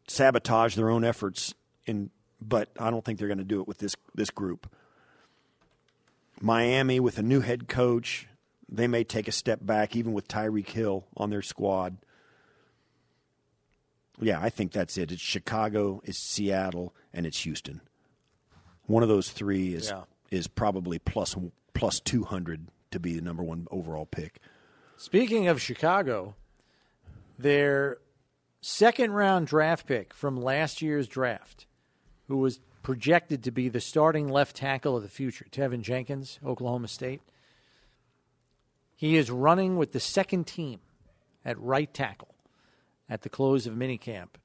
sabotage 0.08 0.74
their 0.76 0.90
own 0.90 1.04
efforts. 1.04 1.54
In 1.86 2.10
but 2.40 2.68
I 2.78 2.90
don't 2.90 3.04
think 3.04 3.18
they're 3.18 3.28
going 3.28 3.38
to 3.38 3.44
do 3.44 3.60
it 3.60 3.68
with 3.68 3.78
this 3.78 3.96
this 4.14 4.30
group. 4.30 4.68
Miami 6.40 7.00
with 7.00 7.18
a 7.18 7.22
new 7.22 7.40
head 7.40 7.68
coach, 7.68 8.28
they 8.68 8.86
may 8.86 9.04
take 9.04 9.28
a 9.28 9.32
step 9.32 9.60
back, 9.62 9.96
even 9.96 10.12
with 10.12 10.28
Tyreek 10.28 10.68
Hill 10.68 11.06
on 11.16 11.30
their 11.30 11.42
squad. 11.42 11.96
Yeah, 14.20 14.40
I 14.40 14.48
think 14.48 14.72
that's 14.72 14.96
it. 14.96 15.12
It's 15.12 15.20
Chicago, 15.20 16.00
it's 16.04 16.18
Seattle, 16.18 16.94
and 17.12 17.26
it's 17.26 17.40
Houston. 17.40 17.80
One 18.86 19.02
of 19.02 19.08
those 19.08 19.30
three 19.30 19.74
is 19.74 19.90
Yeah. 19.90 20.04
is 20.30 20.46
probably 20.46 20.98
plus 20.98 21.34
plus 21.74 22.00
two 22.00 22.24
hundred 22.24 22.68
to 22.90 23.00
be 23.00 23.14
the 23.14 23.20
number 23.20 23.42
one 23.42 23.66
overall 23.70 24.06
pick. 24.06 24.40
Speaking 24.96 25.48
of 25.48 25.60
Chicago, 25.60 26.34
their 27.38 27.98
second 28.62 29.12
round 29.12 29.46
draft 29.46 29.86
pick 29.86 30.14
from 30.14 30.40
last 30.40 30.80
year's 30.80 31.08
draft, 31.08 31.66
who 32.28 32.38
was 32.38 32.60
projected 32.86 33.42
to 33.42 33.50
be 33.50 33.68
the 33.68 33.80
starting 33.80 34.28
left 34.28 34.54
tackle 34.54 34.96
of 34.96 35.02
the 35.02 35.08
future, 35.08 35.44
Teven 35.50 35.80
Jenkins, 35.80 36.38
Oklahoma 36.46 36.86
State. 36.86 37.20
He 38.94 39.16
is 39.16 39.28
running 39.28 39.76
with 39.76 39.90
the 39.90 39.98
second 39.98 40.46
team 40.46 40.78
at 41.44 41.58
right 41.58 41.92
tackle 41.92 42.36
at 43.10 43.22
the 43.22 43.28
close 43.28 43.66
of 43.66 43.74
minicamp. 43.74 44.36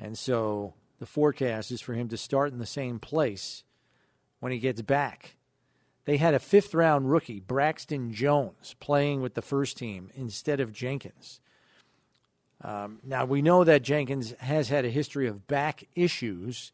And 0.00 0.18
so 0.18 0.74
the 0.98 1.06
forecast 1.06 1.70
is 1.70 1.80
for 1.80 1.94
him 1.94 2.08
to 2.08 2.16
start 2.16 2.50
in 2.50 2.58
the 2.58 2.66
same 2.66 2.98
place 2.98 3.62
when 4.40 4.50
he 4.50 4.58
gets 4.58 4.82
back. 4.82 5.36
They 6.06 6.16
had 6.16 6.34
a 6.34 6.40
fifth 6.40 6.74
round 6.74 7.08
rookie, 7.08 7.38
Braxton 7.38 8.12
Jones, 8.12 8.74
playing 8.80 9.20
with 9.20 9.34
the 9.34 9.42
first 9.42 9.76
team 9.76 10.10
instead 10.16 10.58
of 10.58 10.72
Jenkins. 10.72 11.38
Um, 12.62 12.98
now, 13.04 13.26
we 13.26 13.42
know 13.42 13.62
that 13.62 13.82
Jenkins 13.84 14.34
has 14.40 14.70
had 14.70 14.84
a 14.84 14.90
history 14.90 15.28
of 15.28 15.46
back 15.46 15.86
issues, 15.94 16.72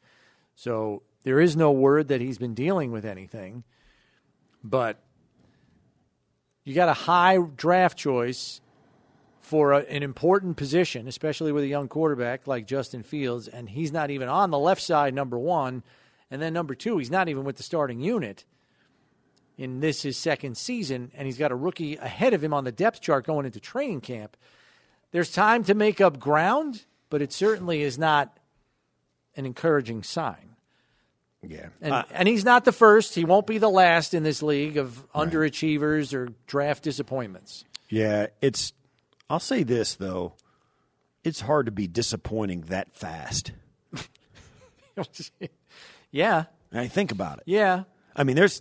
so 0.55 1.03
there 1.25 1.41
is 1.41 1.57
no 1.57 1.71
word 1.71 2.09
that 2.09 2.21
he's 2.21 2.39
been 2.39 2.55
dealing 2.55 2.93
with 2.93 3.05
anything. 3.05 3.65
But 4.65 5.03
you 6.65 6.75
got 6.75 6.89
a 6.89 6.95
high 6.95 7.39
draft 7.39 7.99
choice 7.99 8.61
for 9.41 9.73
a, 9.73 9.79
an 9.79 10.03
important 10.03 10.57
position, 10.57 11.09
especially 11.09 11.53
with 11.53 11.65
a 11.65 11.69
young 11.69 11.89
quarterback 11.89 12.47
like 12.47 12.67
Justin 12.67 13.03
Fields, 13.03 13.49
and 13.49 13.69
he's 13.69 13.93
not 13.93 14.11
even 14.11 14.29
on 14.29 14.51
the 14.51 14.59
left 14.59 14.83
side, 14.83 15.15
number 15.15 15.39
one. 15.39 15.83
And 16.31 16.41
then 16.41 16.53
number 16.53 16.75
two, 16.75 16.99
he's 16.99 17.11
not 17.11 17.29
even 17.29 17.45
with 17.45 17.57
the 17.57 17.63
starting 17.63 18.01
unit 18.01 18.45
in 19.59 19.81
this 19.81 20.03
his 20.03 20.17
second 20.17 20.57
season, 20.57 21.11
and 21.15 21.27
he's 21.27 21.39
got 21.39 21.53
a 21.53 21.57
rookie 21.57 21.97
ahead 21.97 22.33
of 22.33 22.43
him 22.43 22.55
on 22.55 22.65
the 22.65 22.73
depth 22.73 23.01
chart 23.01 23.27
going 23.27 23.45
into 23.45 23.61
training 23.61 24.01
camp. 24.01 24.37
There's 25.11 25.31
time 25.31 25.65
to 25.65 25.75
make 25.75 26.01
up 26.01 26.19
ground, 26.19 26.85
but 27.11 27.21
it 27.21 27.33
certainly 27.33 27.83
is 27.83 27.99
not 27.99 28.39
an 29.37 29.47
encouraging 29.47 30.03
sign. 30.03 30.49
Yeah, 31.45 31.71
And, 31.81 31.93
uh, 31.93 32.05
and 32.13 32.29
he's 32.29 32.45
not 32.45 32.65
the 32.65 32.71
first. 32.73 33.17
He 33.17 33.25
won't 33.25 33.49
be 33.49 33.59
the 33.59 33.69
last 33.69 34.15
in 34.15 34.23
this 34.23 34.45
league 34.45 34.77
of 34.77 35.05
underachievers 35.13 36.15
or 36.15 36.29
draft 36.47 36.85
disappointments. 36.85 37.65
yeah. 37.89 38.29
It's. 38.41 38.73
I'll 39.29 39.41
say 39.41 39.63
this 39.63 39.95
though, 39.95 40.35
it's 41.25 41.41
hard 41.41 41.67
to 41.67 41.73
be 41.73 41.87
disappointing 41.89 42.63
that 42.63 42.95
fast. 42.95 43.53
yeah, 46.13 46.45
I 46.73 46.87
think 46.87 47.11
about 47.13 47.39
it. 47.39 47.45
yeah. 47.47 47.85
I 48.15 48.25
mean, 48.25 48.37
there's 48.37 48.61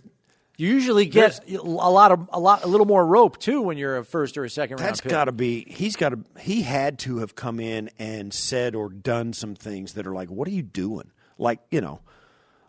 You 0.62 0.68
usually 0.68 1.06
get 1.06 1.40
a 1.48 1.60
lot 1.60 2.12
of 2.12 2.28
a 2.32 2.38
lot 2.38 2.62
a 2.62 2.68
little 2.68 2.86
more 2.86 3.04
rope 3.04 3.36
too 3.38 3.62
when 3.62 3.76
you're 3.76 3.96
a 3.96 4.04
first 4.04 4.38
or 4.38 4.44
a 4.44 4.48
second 4.48 4.78
round 4.78 4.90
That's 4.90 5.00
got 5.00 5.24
to 5.24 5.32
be. 5.32 5.66
He's 5.68 5.96
got 5.96 6.10
to. 6.10 6.20
He 6.40 6.62
had 6.62 7.00
to 7.00 7.18
have 7.18 7.34
come 7.34 7.58
in 7.58 7.90
and 7.98 8.32
said 8.32 8.76
or 8.76 8.88
done 8.88 9.32
some 9.32 9.56
things 9.56 9.94
that 9.94 10.06
are 10.06 10.14
like, 10.14 10.30
"What 10.30 10.46
are 10.46 10.52
you 10.52 10.62
doing?" 10.62 11.10
Like 11.36 11.58
you 11.72 11.80
know, 11.80 11.98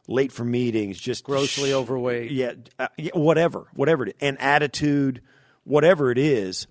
late 0.07 0.31
for 0.31 0.43
meetings, 0.43 0.99
just 0.99 1.23
Grossly 1.23 1.71
overweight. 1.71 2.31
Yeah, 2.31 2.53
uh, 2.79 2.87
yeah, 2.97 3.11
whatever, 3.13 3.67
whatever 3.75 4.07
it 4.07 4.09
is, 4.09 4.15
and 4.21 4.41
attitude, 4.41 5.21
whatever 5.63 6.09
it 6.09 6.17
is. 6.17 6.65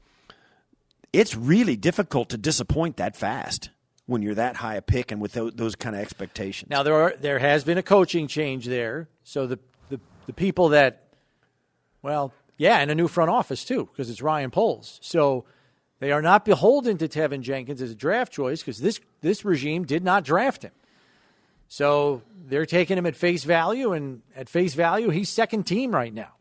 It's 1.12 1.36
really 1.36 1.76
difficult 1.76 2.30
to 2.30 2.36
disappoint 2.36 2.96
that 2.96 3.14
fast 3.14 3.70
when 4.06 4.22
you're 4.22 4.34
that 4.34 4.56
high 4.56 4.74
a 4.74 4.82
pick 4.82 5.12
and 5.12 5.20
with 5.20 5.34
those, 5.34 5.52
those 5.54 5.76
kind 5.76 5.94
of 5.94 6.02
expectations. 6.02 6.68
Now 6.68 6.82
there 6.82 6.94
are 6.94 7.14
there 7.16 7.38
has 7.38 7.62
been 7.62 7.78
a 7.78 7.82
coaching 7.84 8.26
change 8.26 8.66
there, 8.66 9.08
so 9.22 9.46
the 9.46 9.60
the, 9.88 10.00
the 10.26 10.32
people 10.32 10.70
that, 10.70 11.01
well, 12.02 12.32
yeah, 12.56 12.78
and 12.78 12.90
a 12.90 12.94
new 12.94 13.08
front 13.08 13.30
office 13.30 13.64
too 13.64 13.88
because 13.90 14.10
it's 14.10 14.22
Ryan 14.22 14.50
Poles. 14.50 14.98
So 15.02 15.44
they 16.00 16.12
are 16.12 16.22
not 16.22 16.44
beholden 16.44 16.98
to 16.98 17.08
Teven 17.08 17.42
Jenkins 17.42 17.80
as 17.80 17.92
a 17.92 17.94
draft 17.94 18.32
choice 18.32 18.60
because 18.60 18.80
this 18.80 19.00
this 19.20 19.44
regime 19.44 19.84
did 19.84 20.04
not 20.04 20.24
draft 20.24 20.62
him. 20.62 20.72
So 21.68 22.20
they're 22.48 22.66
taking 22.66 22.98
him 22.98 23.06
at 23.06 23.16
face 23.16 23.44
value, 23.44 23.92
and 23.92 24.20
at 24.36 24.48
face 24.48 24.74
value, 24.74 25.08
he's 25.08 25.30
second 25.30 25.62
team 25.62 25.94
right 25.94 26.12
now. 26.12 26.32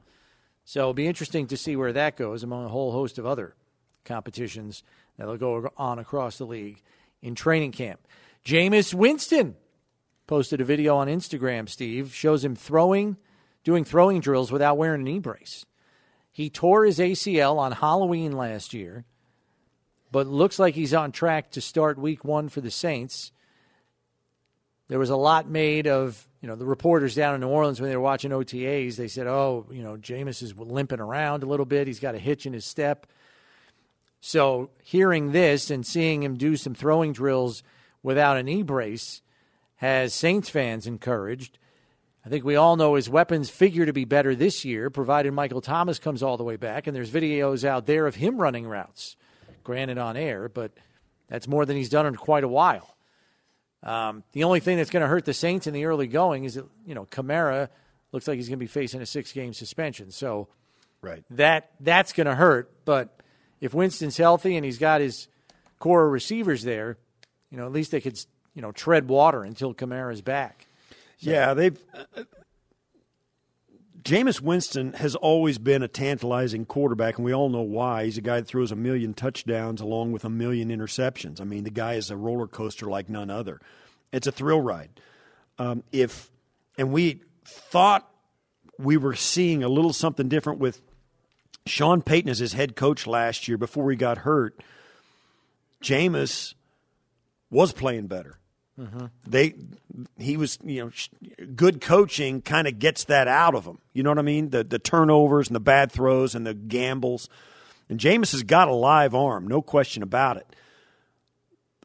So 0.66 0.82
it'll 0.82 0.94
be 0.94 1.08
interesting 1.08 1.48
to 1.48 1.58
see 1.58 1.76
where 1.76 1.94
that 1.94 2.18
goes 2.18 2.44
among 2.44 2.66
a 2.66 2.70
whole 2.70 2.92
host 2.92 3.18
of 3.18 3.26
other 3.26 3.56
competitions 4.04 4.84
that'll 5.18 5.38
go 5.38 5.70
on 5.78 6.00
across 6.00 6.38
the 6.38 6.46
league 6.46 6.82
in 7.22 7.36
training 7.36 7.72
camp. 7.72 8.02
Jameis 8.44 8.94
Winston 8.94 9.56
posted 10.28 10.60
a 10.60 10.66
video 10.66 10.98
on 10.98 11.08
Instagram, 11.08 11.70
Steve, 11.70 12.14
shows 12.14 12.44
him 12.44 12.56
throwing, 12.56 13.18
doing 13.64 13.84
throwing 13.84 14.20
drills 14.20 14.52
without 14.52 14.78
wearing 14.78 15.02
a 15.02 15.04
knee 15.04 15.20
brace. 15.20 15.66
He 16.32 16.50
tore 16.50 16.86
his 16.86 17.00
ACL 17.00 17.58
on 17.58 17.74
Halloween 17.74 18.32
last 18.32 18.74
year, 18.74 19.06
but 20.12 20.28
looks 20.28 20.60
like 20.60 20.76
he's 20.76 20.94
on 20.94 21.12
track 21.12 21.52
to 21.52 21.62
start 21.62 21.98
week 21.98 22.24
one 22.24 22.50
for 22.50 22.62
the 22.62 22.72
Saints. 22.72 23.32
There 24.88 25.00
was 25.00 25.10
a 25.10 25.16
lot 25.16 25.50
made 25.50 25.88
of, 25.88 26.28
you 26.42 26.48
know, 26.48 26.56
the 26.56 26.66
reporters 26.66 27.16
down 27.16 27.36
in 27.36 27.42
New 27.42 27.48
Orleans 27.48 27.80
when 27.80 27.90
they 27.90 27.96
were 27.96 28.02
watching 28.02 28.32
OTAs. 28.32 28.96
They 28.96 29.08
said, 29.08 29.28
oh, 29.28 29.68
you 29.72 29.84
know, 29.84 29.96
Jameis 29.96 30.42
is 30.42 30.56
limping 30.58 31.00
around 31.00 31.44
a 31.44 31.46
little 31.46 31.66
bit. 31.66 31.88
He's 31.88 32.00
got 32.00 32.16
a 32.16 32.20
hitch 32.20 32.46
in 32.46 32.54
his 32.54 32.66
step. 32.66 33.08
So 34.22 34.70
hearing 34.84 35.32
this 35.32 35.70
and 35.72 35.86
seeing 35.86 36.24
him 36.24 36.38
do 36.38 36.56
some 36.56 36.76
throwing 36.76 37.14
drills 37.14 37.64
without 38.04 38.38
a 38.38 38.44
knee 38.44 38.64
brace 38.64 39.22
has 39.78 40.14
Saints 40.14 40.50
fans 40.50 40.86
encouraged. 40.86 41.58
I 42.26 42.30
think 42.30 42.46
we 42.46 42.56
all 42.56 42.76
know 42.76 42.96
his 42.96 43.10
weapons 43.10 43.50
figure 43.50 43.86
to 43.86 43.94
be 43.94 44.06
better 44.06 44.36
this 44.36 44.64
year, 44.64 44.90
provided 44.90 45.34
Michael 45.34 45.62
Thomas 45.62 45.98
comes 45.98 46.22
all 46.22 46.38
the 46.38 46.44
way 46.44 46.56
back. 46.56 46.86
And 46.86 46.96
there's 46.96 47.10
videos 47.10 47.64
out 47.64 47.88
there 47.88 48.06
of 48.06 48.16
him 48.16 48.40
running 48.40 48.68
routes, 48.68 49.16
granted 49.64 49.98
on 49.98 50.16
air, 50.16 50.48
but 50.48 50.72
that's 51.28 51.48
more 51.48 51.66
than 51.66 51.78
he's 51.78 51.90
done 51.90 52.06
in 52.06 52.16
quite 52.16 52.44
a 52.44 52.48
while. 52.48 52.96
Um, 53.84 54.24
the 54.34 54.44
only 54.44 54.60
thing 54.60 54.78
that's 54.78 54.92
going 54.92 55.02
to 55.02 55.08
hurt 55.08 55.26
the 55.26 55.34
Saints 55.34 55.66
in 55.66 55.74
the 55.74 55.86
early 55.86 56.06
going 56.06 56.44
is 56.44 56.54
that, 56.54 56.66
you 56.86 56.94
know, 56.94 57.06
Kamara 57.06 57.70
looks 58.12 58.28
like 58.28 58.38
he's 58.38 58.48
going 58.48 58.60
to 58.60 58.64
be 58.64 58.68
facing 58.68 59.02
a 59.02 59.06
six 59.06 59.32
game 59.32 59.54
suspension. 59.54 60.12
So 60.12 60.48
Right. 61.02 61.24
that 61.32 61.72
that's 61.80 62.14
going 62.14 62.28
to 62.28 62.36
hurt. 62.36 62.72
But 62.86 63.20
if 63.60 63.74
Winston's 63.74 64.18
healthy 64.18 64.56
and 64.56 64.64
he's 64.64 64.78
got 64.78 65.02
his 65.02 65.28
core 65.80 66.08
receivers 66.08 66.62
there, 66.62 66.98
you 67.50 67.58
know, 67.58 67.66
at 67.66 67.72
least 67.72 67.90
they 67.90 68.02
could, 68.02 68.20
you 68.54 68.62
know, 68.62 68.72
tread 68.72 69.08
water 69.08 69.44
until 69.44 69.74
Kamara's 69.74 70.22
back. 70.22 70.68
Yeah, 71.22 71.54
they've. 71.54 71.80
Uh, 71.94 72.24
Jameis 74.04 74.42
Winston 74.42 74.94
has 74.94 75.16
always 75.16 75.60
been 75.60 75.84
a 75.84 75.88
tantalizing 75.88 76.66
quarterback, 76.66 77.18
and 77.18 77.26
we 77.26 77.34
all 77.34 77.50
know 77.50 77.62
why. 77.62 78.06
He's 78.06 78.18
a 78.18 78.22
guy 78.22 78.40
that 78.40 78.48
throws 78.48 78.72
a 78.72 78.76
million 78.76 79.14
touchdowns 79.14 79.80
along 79.80 80.12
with 80.12 80.26
a 80.26 80.30
million 80.30 80.70
interceptions. 80.70 81.40
I 81.40 81.44
mean, 81.44 81.64
the 81.64 81.70
guy 81.70 81.94
is 81.94 82.10
a 82.10 82.18
roller 82.18 82.48
coaster 82.48 82.88
like 82.88 83.10
none 83.10 83.30
other. 83.30 83.62
It's 84.12 84.26
a 84.26 84.32
thrill 84.32 84.60
ride. 84.60 84.90
Um, 85.60 85.84
if 85.92 86.32
and 86.78 86.92
we 86.92 87.22
thought 87.46 88.10
we 88.80 88.98
were 88.98 89.14
seeing 89.14 89.64
a 89.64 89.70
little 89.70 89.94
something 89.94 90.28
different 90.28 90.60
with 90.60 90.82
Sean 91.68 92.02
Payton 92.02 92.30
as 92.32 92.40
his 92.40 92.54
head 92.54 92.76
coach 92.76 93.06
last 93.06 93.48
year 93.48 93.58
before 93.58 93.92
he 93.92 93.98
got 93.98 94.20
hurt. 94.20 94.64
Jameis 95.84 96.56
was 97.50 97.72
playing 97.72 98.08
better. 98.08 98.40
They 99.28 99.56
he 100.18 100.38
was 100.38 100.58
you 100.64 100.86
know 100.86 100.92
good 101.56 101.82
coaching 101.82 102.42
kind 102.42 102.68
of 102.68 102.80
gets 102.80 103.06
that 103.06 103.28
out 103.28 103.56
of 103.56 103.66
him. 103.66 103.80
You 103.94 104.04
know 104.04 104.10
what 104.10 104.20
I 104.20 104.24
mean? 104.24 104.50
The 104.50 104.64
the 104.64 104.80
turnovers 104.80 105.48
and 105.48 105.56
the 105.56 105.62
bad 105.62 105.92
throws 105.92 106.36
and 106.36 106.46
the 106.46 106.54
gambles. 106.54 107.30
And 107.90 108.00
Jameis 108.00 108.32
has 108.32 108.44
got 108.44 108.70
a 108.70 108.74
live 108.74 109.14
arm, 109.14 109.48
no 109.48 109.62
question 109.62 110.02
about 110.02 110.38
it. 110.38 110.48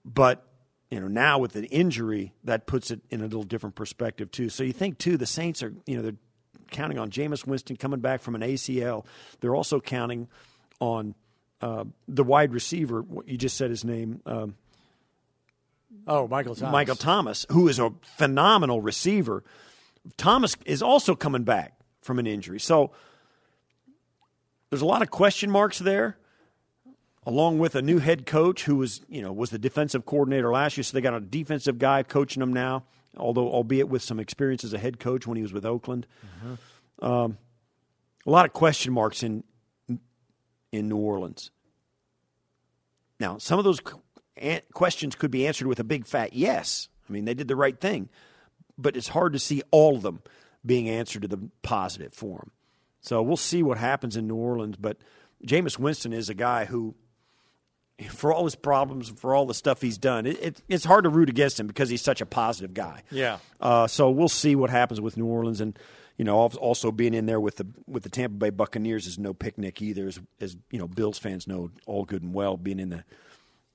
But 0.04 0.46
you 0.90 1.00
know 1.00 1.08
now 1.08 1.38
with 1.38 1.52
the 1.52 1.66
injury, 1.66 2.32
that 2.44 2.66
puts 2.66 2.90
it 2.90 3.00
in 3.10 3.20
a 3.20 3.24
little 3.24 3.42
different 3.42 3.74
perspective 3.74 4.30
too. 4.30 4.48
So 4.48 4.62
you 4.62 4.72
think 4.72 4.98
too, 4.98 5.16
the 5.16 5.26
Saints 5.26 5.62
are 5.62 5.74
you 5.86 5.96
know 5.96 6.02
they're 6.02 6.16
counting 6.70 6.98
on 6.98 7.10
Jameis 7.10 7.46
Winston 7.46 7.76
coming 7.76 8.00
back 8.00 8.20
from 8.20 8.34
an 8.34 8.40
ACL. 8.42 9.04
They're 9.40 9.54
also 9.54 9.80
counting 9.80 10.28
on 10.80 11.14
uh, 11.60 11.84
the 12.08 12.24
wide 12.24 12.52
receiver. 12.52 13.04
You 13.24 13.36
just 13.36 13.56
said 13.56 13.70
his 13.70 13.84
name. 13.84 14.20
Um, 14.26 14.54
Oh, 16.06 16.28
Michael 16.28 16.54
Thomas. 16.54 16.72
Michael 16.72 16.96
Thomas, 16.96 17.46
who 17.50 17.68
is 17.68 17.78
a 17.78 17.92
phenomenal 18.02 18.80
receiver. 18.80 19.42
Thomas 20.16 20.56
is 20.64 20.82
also 20.82 21.14
coming 21.14 21.44
back 21.44 21.78
from 22.00 22.18
an 22.18 22.26
injury. 22.26 22.60
So 22.60 22.92
there's 24.70 24.82
a 24.82 24.86
lot 24.86 25.02
of 25.02 25.10
question 25.10 25.50
marks 25.50 25.78
there, 25.78 26.16
along 27.24 27.58
with 27.58 27.74
a 27.74 27.82
new 27.82 27.98
head 27.98 28.26
coach 28.26 28.64
who 28.64 28.76
was, 28.76 29.00
you 29.08 29.20
know, 29.22 29.32
was 29.32 29.50
the 29.50 29.58
defensive 29.58 30.06
coordinator 30.06 30.52
last 30.52 30.76
year. 30.76 30.84
So 30.84 30.96
they 30.96 31.00
got 31.00 31.14
a 31.14 31.20
defensive 31.20 31.78
guy 31.78 32.02
coaching 32.02 32.40
them 32.40 32.52
now, 32.52 32.84
although 33.16 33.48
albeit 33.50 33.88
with 33.88 34.02
some 34.02 34.20
experience 34.20 34.62
as 34.64 34.72
a 34.72 34.78
head 34.78 35.00
coach 35.00 35.26
when 35.26 35.36
he 35.36 35.42
was 35.42 35.52
with 35.52 35.64
Oakland. 35.66 36.06
Um, 37.00 37.38
a 38.26 38.30
lot 38.30 38.46
of 38.46 38.52
question 38.52 38.92
marks 38.92 39.22
in 39.22 39.44
in 40.72 40.88
New 40.88 40.96
Orleans. 40.96 41.50
Now, 43.18 43.38
some 43.38 43.58
of 43.58 43.64
those 43.64 43.80
questions 44.72 45.14
could 45.14 45.30
be 45.30 45.46
answered 45.46 45.66
with 45.66 45.80
a 45.80 45.84
big 45.84 46.06
fat 46.06 46.32
yes. 46.32 46.88
I 47.08 47.12
mean, 47.12 47.24
they 47.24 47.34
did 47.34 47.48
the 47.48 47.56
right 47.56 47.78
thing, 47.78 48.08
but 48.76 48.96
it's 48.96 49.08
hard 49.08 49.32
to 49.32 49.38
see 49.38 49.62
all 49.70 49.96
of 49.96 50.02
them 50.02 50.22
being 50.64 50.88
answered 50.88 51.22
to 51.22 51.28
the 51.28 51.48
positive 51.62 52.12
for 52.12 52.38
them. 52.38 52.50
So 53.00 53.22
we'll 53.22 53.36
see 53.36 53.62
what 53.62 53.78
happens 53.78 54.16
in 54.16 54.26
New 54.26 54.34
Orleans. 54.34 54.76
But 54.76 54.98
Jameis 55.46 55.78
Winston 55.78 56.12
is 56.12 56.28
a 56.28 56.34
guy 56.34 56.64
who, 56.64 56.96
for 58.08 58.32
all 58.32 58.44
his 58.44 58.56
problems, 58.56 59.08
and 59.08 59.18
for 59.18 59.34
all 59.34 59.46
the 59.46 59.54
stuff 59.54 59.80
he's 59.80 59.98
done, 59.98 60.26
it, 60.26 60.42
it, 60.42 60.62
it's 60.68 60.84
hard 60.84 61.04
to 61.04 61.10
root 61.10 61.28
against 61.28 61.60
him 61.60 61.68
because 61.68 61.88
he's 61.88 62.02
such 62.02 62.20
a 62.20 62.26
positive 62.26 62.74
guy. 62.74 63.02
Yeah. 63.10 63.38
Uh, 63.60 63.86
so 63.86 64.10
we'll 64.10 64.28
see 64.28 64.56
what 64.56 64.70
happens 64.70 65.00
with 65.00 65.16
New 65.16 65.26
Orleans, 65.26 65.60
and 65.60 65.78
you 66.16 66.24
know, 66.24 66.36
also 66.36 66.90
being 66.90 67.14
in 67.14 67.26
there 67.26 67.38
with 67.38 67.56
the 67.56 67.66
with 67.86 68.02
the 68.02 68.08
Tampa 68.08 68.36
Bay 68.36 68.50
Buccaneers 68.50 69.06
is 69.06 69.18
no 69.18 69.34
picnic 69.34 69.80
either. 69.82 70.08
As, 70.08 70.18
as 70.40 70.56
you 70.70 70.78
know, 70.78 70.88
Bills 70.88 71.18
fans 71.18 71.46
know 71.46 71.70
all 71.86 72.04
good 72.04 72.22
and 72.22 72.32
well, 72.34 72.56
being 72.56 72.80
in 72.80 72.88
the 72.88 73.04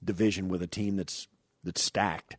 division 0.04 0.50
with 0.50 0.62
a 0.62 0.68
team 0.68 0.96
that's 0.96 1.28
that's 1.64 1.82
stacked. 1.82 2.38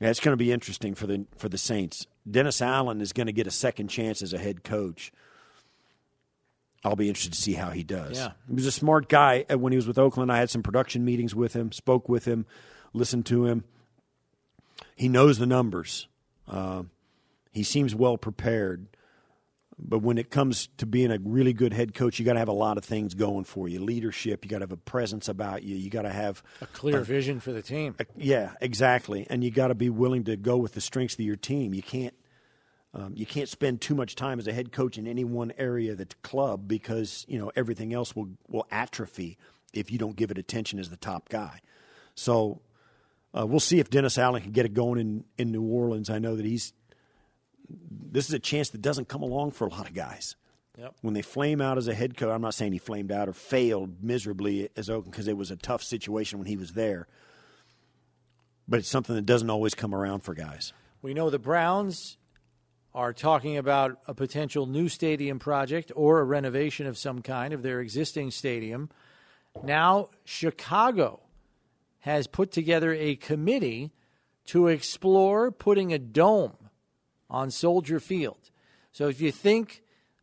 It's 0.00 0.20
going 0.20 0.32
to 0.32 0.36
be 0.42 0.52
interesting 0.52 0.94
for 0.94 1.06
the 1.06 1.26
for 1.36 1.48
the 1.48 1.58
Saints. 1.58 2.06
Dennis 2.30 2.60
Allen 2.60 3.00
is 3.00 3.12
going 3.12 3.26
to 3.28 3.32
get 3.32 3.46
a 3.46 3.50
second 3.52 3.88
chance 3.88 4.20
as 4.22 4.32
a 4.32 4.38
head 4.38 4.64
coach. 4.64 5.12
I'll 6.84 6.96
be 6.96 7.08
interested 7.08 7.32
to 7.32 7.40
see 7.40 7.54
how 7.54 7.70
he 7.70 7.82
does. 7.82 8.16
Yeah. 8.16 8.32
He 8.48 8.54
was 8.54 8.66
a 8.66 8.72
smart 8.72 9.08
guy 9.08 9.44
Uh, 9.50 9.58
when 9.58 9.72
he 9.72 9.76
was 9.76 9.86
with 9.88 9.98
Oakland. 9.98 10.30
I 10.30 10.38
had 10.38 10.50
some 10.50 10.62
production 10.62 11.04
meetings 11.04 11.34
with 11.34 11.52
him, 11.54 11.72
spoke 11.72 12.08
with 12.08 12.26
him, 12.26 12.46
listened 12.92 13.26
to 13.26 13.46
him. 13.46 13.64
He 14.94 15.08
knows 15.08 15.38
the 15.38 15.46
numbers. 15.46 16.06
Uh, 16.46 16.84
he 17.52 17.62
seems 17.62 17.94
well 17.94 18.16
prepared. 18.18 18.86
But 19.78 19.98
when 19.98 20.16
it 20.16 20.30
comes 20.30 20.68
to 20.78 20.86
being 20.86 21.10
a 21.10 21.18
really 21.22 21.52
good 21.52 21.74
head 21.74 21.92
coach, 21.92 22.18
you 22.18 22.24
got 22.24 22.32
to 22.32 22.38
have 22.38 22.48
a 22.48 22.52
lot 22.52 22.78
of 22.78 22.84
things 22.84 23.14
going 23.14 23.44
for 23.44 23.68
you. 23.68 23.78
Leadership, 23.80 24.42
you 24.44 24.50
got 24.50 24.58
to 24.58 24.62
have 24.62 24.72
a 24.72 24.76
presence 24.78 25.28
about 25.28 25.64
you. 25.64 25.76
You 25.76 25.90
got 25.90 26.02
to 26.02 26.10
have 26.10 26.42
A 26.62 26.66
clear 26.66 27.00
vision 27.02 27.40
for 27.40 27.52
the 27.52 27.60
team. 27.60 27.94
yeah, 28.16 28.52
exactly. 28.62 29.26
And 29.28 29.44
you 29.44 29.50
got 29.50 29.68
to 29.68 29.74
be 29.74 29.90
willing 29.90 30.24
to 30.24 30.36
go 30.36 30.56
with 30.56 30.72
the 30.72 30.80
strengths 30.80 31.14
of 31.14 31.20
your 31.20 31.36
team. 31.36 31.74
You 31.74 31.82
can't 31.82 32.14
um, 32.94 33.12
you 33.14 33.26
can't 33.26 33.48
spend 33.50 33.82
too 33.82 33.94
much 33.94 34.14
time 34.14 34.38
as 34.38 34.46
a 34.46 34.52
head 34.54 34.72
coach 34.72 34.96
in 34.96 35.06
any 35.06 35.24
one 35.24 35.52
area 35.58 35.92
of 35.92 35.98
the 35.98 36.06
club 36.22 36.66
because 36.66 37.26
you 37.28 37.38
know 37.38 37.52
everything 37.54 37.92
else 37.92 38.16
will 38.16 38.30
will 38.48 38.66
atrophy 38.70 39.36
if 39.74 39.90
you 39.92 39.98
don't 39.98 40.16
give 40.16 40.30
it 40.30 40.38
attention 40.38 40.78
as 40.78 40.88
the 40.88 40.96
top 40.96 41.28
guy. 41.28 41.60
So 42.14 42.62
uh, 43.38 43.46
we'll 43.46 43.60
see 43.60 43.78
if 43.78 43.90
Dennis 43.90 44.16
Allen 44.16 44.40
can 44.40 44.52
get 44.52 44.64
it 44.64 44.72
going 44.72 44.98
in 44.98 45.24
in 45.36 45.52
New 45.52 45.64
Orleans. 45.64 46.08
I 46.08 46.18
know 46.18 46.34
that 46.36 46.46
he's 46.46 46.72
this 47.68 48.28
is 48.28 48.34
a 48.34 48.38
chance 48.38 48.70
that 48.70 48.82
doesn't 48.82 49.08
come 49.08 49.22
along 49.22 49.52
for 49.52 49.66
a 49.66 49.70
lot 49.70 49.88
of 49.88 49.94
guys. 49.94 50.36
Yep. 50.78 50.94
When 51.00 51.14
they 51.14 51.22
flame 51.22 51.60
out 51.60 51.78
as 51.78 51.88
a 51.88 51.94
head 51.94 52.16
coach, 52.16 52.28
I'm 52.28 52.42
not 52.42 52.54
saying 52.54 52.72
he 52.72 52.78
flamed 52.78 53.10
out 53.10 53.28
or 53.28 53.32
failed 53.32 54.02
miserably 54.02 54.68
as 54.76 54.90
Oakland 54.90 55.12
because 55.12 55.28
it 55.28 55.36
was 55.36 55.50
a 55.50 55.56
tough 55.56 55.82
situation 55.82 56.38
when 56.38 56.46
he 56.46 56.56
was 56.56 56.72
there. 56.72 57.06
But 58.68 58.80
it's 58.80 58.88
something 58.88 59.16
that 59.16 59.26
doesn't 59.26 59.48
always 59.48 59.74
come 59.74 59.94
around 59.94 60.20
for 60.20 60.34
guys. 60.34 60.72
We 61.00 61.14
know 61.14 61.30
the 61.30 61.38
Browns 61.38 62.18
are 62.94 63.12
talking 63.12 63.56
about 63.56 63.98
a 64.08 64.14
potential 64.14 64.66
new 64.66 64.88
stadium 64.88 65.38
project 65.38 65.92
or 65.94 66.20
a 66.20 66.24
renovation 66.24 66.86
of 66.86 66.98
some 66.98 67.22
kind 67.22 67.52
of 67.52 67.62
their 67.62 67.80
existing 67.80 68.30
stadium. 68.30 68.90
Now, 69.62 70.10
Chicago 70.24 71.20
has 72.00 72.26
put 72.26 72.50
together 72.50 72.92
a 72.94 73.16
committee 73.16 73.92
to 74.46 74.68
explore 74.68 75.50
putting 75.50 75.92
a 75.92 75.98
dome 75.98 76.54
on 77.30 77.50
Soldier 77.50 78.00
Field. 78.00 78.50
So 78.92 79.08
if 79.08 79.20
you 79.20 79.32
think 79.32 79.82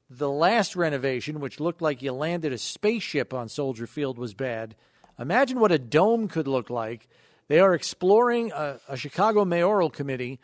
the 0.10 0.30
last 0.30 0.76
renovation, 0.76 1.40
which 1.40 1.60
looked 1.60 1.82
like 1.82 2.02
you 2.02 2.12
landed 2.12 2.54
a 2.54 2.58
spaceship 2.58 3.34
on 3.34 3.50
Soldier 3.50 3.88
Field, 3.88 4.18
was 4.18 4.34
bad, 4.34 4.76
imagine 5.20 5.60
what 5.60 5.72
a 5.72 5.80
dome 5.80 6.28
could 6.28 6.48
look 6.48 6.70
like. 6.70 7.08
They 7.48 7.60
are 7.60 7.74
exploring 7.74 8.52
a, 8.52 8.80
a 8.88 8.98
Chicago 8.98 9.46
mayoral 9.46 9.90
committee. 9.90 10.40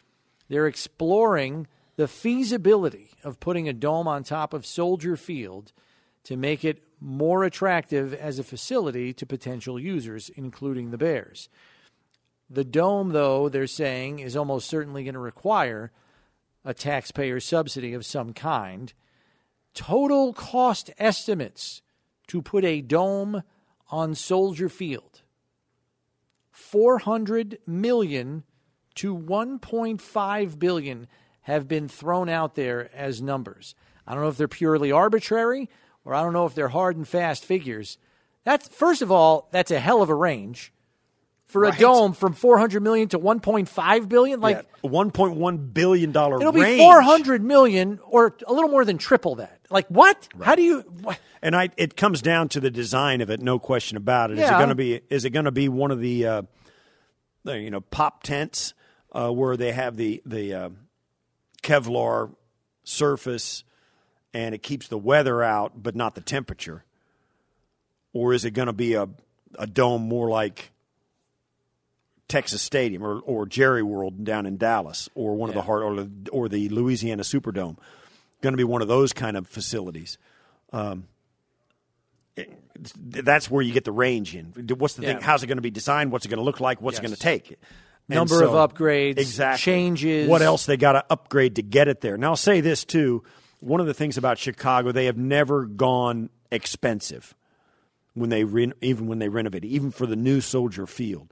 They're 0.48 0.67
exploring 0.67 1.67
the 1.95 2.08
feasibility 2.08 3.12
of 3.24 3.39
putting 3.39 3.67
a 3.67 3.74
dome 3.74 4.08
on 4.08 4.24
top 4.24 4.54
of 4.54 4.65
Soldier 4.65 5.17
Field 5.17 5.72
to 6.24 6.38
make 6.38 6.63
it 6.63 6.84
more 7.02 7.43
attractive 7.43 8.13
as 8.13 8.39
a 8.39 8.43
facility 8.43 9.13
to 9.13 9.26
potential 9.26 9.80
users, 9.80 10.30
including 10.30 10.91
the 10.91 10.98
Bears. 10.98 11.50
The 12.50 12.63
dome, 12.63 13.10
though, 13.10 13.48
they're 13.48 13.67
saying, 13.67 14.19
is 14.19 14.36
almost 14.36 14.67
certainly 14.67 15.04
going 15.04 15.13
to 15.13 15.19
require 15.19 15.91
a 16.69 16.73
taxpayer 16.75 17.39
subsidy 17.39 17.95
of 17.95 18.05
some 18.05 18.32
kind. 18.32 18.93
Total 19.73 20.32
cost 20.34 20.91
estimates 20.99 21.82
to 22.27 22.43
put 22.43 22.63
a 22.63 22.82
dome 22.82 23.41
on 23.89 24.13
Soldier 24.13 24.69
Field 24.69 25.23
400 26.51 27.58
million 27.65 28.43
to 28.93 29.17
1.5 29.17 30.60
billion 30.60 31.08
have 31.41 31.67
been 31.67 31.88
thrown 31.88 32.29
out 32.29 32.53
there 32.53 32.91
as 32.93 33.19
numbers. 33.19 33.73
I 34.05 34.13
don't 34.13 34.21
know 34.21 34.29
if 34.29 34.38
they're 34.38 34.47
purely 34.47 34.91
arbitrary 34.91 35.69
or 36.05 36.13
I 36.13 36.21
don't 36.21 36.34
know 36.34 36.45
if 36.45 36.53
they're 36.53 36.67
hard 36.67 36.97
and 36.97 37.08
fast 37.08 37.45
figures. 37.45 37.97
That's 38.43 38.67
first 38.67 39.01
of 39.01 39.12
all, 39.12 39.49
that's 39.51 39.71
a 39.71 39.79
hell 39.79 40.03
of 40.03 40.10
a 40.12 40.15
range 40.15 40.71
for 41.50 41.62
Right. 41.64 41.76
a 41.76 41.80
dome 41.80 42.14
from 42.14 42.34
400 42.34 42.82
million 42.82 43.10
to 43.10 43.20
1.5 43.20 44.08
billion. 44.08 44.40
Like 44.40 44.58
yeah, 44.58 44.90
one 44.90 45.12
point 45.12 45.36
one 45.36 45.58
billion 45.58 46.12
dollar. 46.12 46.40
it'll 46.40 46.54
range. 46.54 46.78
be 46.78 46.84
400 46.84 47.44
million 47.44 48.00
or 48.08 48.36
a 48.48 48.54
little 48.54 48.70
more 48.70 48.86
than 48.86 48.98
triple 48.98 49.36
that. 49.36 49.60
Like 49.70 49.88
what? 49.88 50.30
How 50.42 50.56
do 50.56 50.62
you? 50.64 50.84
And 51.42 51.56
I, 51.56 51.70
it 51.78 51.96
comes 51.98 52.22
down 52.22 52.50
to 52.50 52.60
the 52.60 52.70
design 52.72 53.22
of 53.22 53.30
it, 53.30 53.42
no 53.42 53.60
question 53.60 53.98
about 53.98 54.30
it. 54.32 54.38
Is 54.38 54.46
it 54.46 54.52
Yeah. 54.52 54.58
going 54.58 54.70
to 54.70 54.76
be? 54.76 55.02
Is 55.10 55.26
it 55.26 55.32
going 55.32 55.46
to 55.46 55.52
be 55.52 55.70
one 55.70 55.90
of 55.92 56.00
the, 56.00 56.26
uh, 56.26 56.42
you 57.46 57.70
know, 57.72 57.82
pop 57.82 58.24
tents 58.24 58.74
uh, 59.14 59.30
where 59.32 59.58
they 59.58 59.72
have 59.72 59.98
the 59.98 60.22
the 60.26 60.54
uh, 60.54 60.70
Kevlar 61.64 62.34
surface 62.84 63.64
and 64.34 64.54
it 64.54 64.62
keeps 64.62 64.88
the 64.88 64.98
weather 64.98 65.42
out, 65.42 65.82
but 65.82 65.96
not 65.96 66.14
the 66.16 66.22
temperature? 66.22 66.84
Or 68.14 68.34
is 68.34 68.46
it 68.46 68.52
going 68.52 68.68
to 68.68 68.74
be 68.74 68.94
a 68.94 69.08
a 69.58 69.66
dome 69.66 70.04
more 70.04 70.30
like 70.30 70.72
Texas 72.30 72.62
Stadium 72.62 73.04
or, 73.04 73.20
or 73.20 73.46
Jerry 73.46 73.84
World 73.84 74.24
down 74.24 74.46
in 74.46 74.56
Dallas 74.56 75.10
or 75.15 75.36
one 75.36 75.50
of 75.50 75.56
the 75.56 75.62
hard 75.63 75.84
or, 75.84 75.96
the- 75.96 76.30
or 76.32 76.48
the 76.48 76.70
Louisiana 76.70 77.24
Superdome? 77.24 77.78
Going 78.42 78.54
to 78.54 78.58
be 78.58 78.63
one 78.63 78.82
of 78.82 78.88
those 78.88 79.12
kind 79.12 79.36
of 79.36 79.48
facilities 79.48 80.18
um, 80.72 81.08
that's 82.96 83.52
where 83.52 83.62
you 83.62 83.74
get 83.74 83.84
the 83.84 83.92
range 83.92 84.36
in. 84.36 84.54
What's 84.78 84.94
the 84.94 85.02
thing? 85.02 85.20
How's 85.20 85.44
it 85.44 85.48
going 85.48 85.58
to 85.58 85.62
be 85.62 85.72
designed? 85.72 86.12
What's 86.12 86.26
it 86.26 86.30
going 86.30 86.38
to 86.38 86.44
look 86.44 86.60
like? 86.60 86.82
What's 86.82 86.98
it 87.00 87.02
going 87.02 87.13
to 87.13 87.20
take? 87.20 87.50
And 88.08 88.15
Number 88.15 88.44
of 88.44 88.52
upgrades, 88.52 89.18
exactly. 89.18 89.62
changes. 89.62 90.28
What 90.30 90.42
else 90.42 90.65
they 90.65 90.78
got 90.78 90.94
to 90.94 91.06
upgrade 91.10 91.56
to 91.58 91.62
get 91.62 91.88
it 91.88 92.02
there? 92.02 92.18
Now 92.18 92.30
I'll 92.32 92.36
say 92.38 92.62
this 92.62 92.84
too. 92.86 93.24
One 93.60 93.82
of 93.82 93.88
the 93.88 93.94
things 93.94 94.18
about 94.18 94.38
Chicago, 94.38 94.92
they 94.92 95.06
have 95.06 95.18
never 95.18 95.65
gone 95.65 96.30
expensive 96.52 97.36
when 98.13 98.30
they 98.30 98.46
re- 98.46 98.72
even 98.82 99.08
when 99.08 99.20
they 99.20 99.30
renovated, 99.30 99.70
even 99.70 99.92
for 99.92 100.06
the 100.08 100.15
new 100.15 100.39
Soldier 100.42 100.88
Field. 100.88 101.32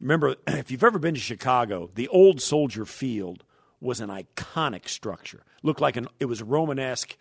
Remember, 0.00 0.36
if 0.46 0.70
you've 0.70 0.84
ever 0.84 0.98
been 0.98 1.14
to 1.14 1.20
Chicago, 1.20 1.90
the 1.94 2.08
old 2.08 2.40
Soldier 2.40 2.84
Field 2.84 3.44
was 3.80 4.00
an 4.00 4.08
iconic 4.08 4.88
structure. 4.88 5.42
Looked 5.62 5.80
like 5.80 5.96
an 5.96 6.08
it 6.18 6.26
was 6.26 6.40
a 6.40 6.44
Romanesque, 6.44 7.16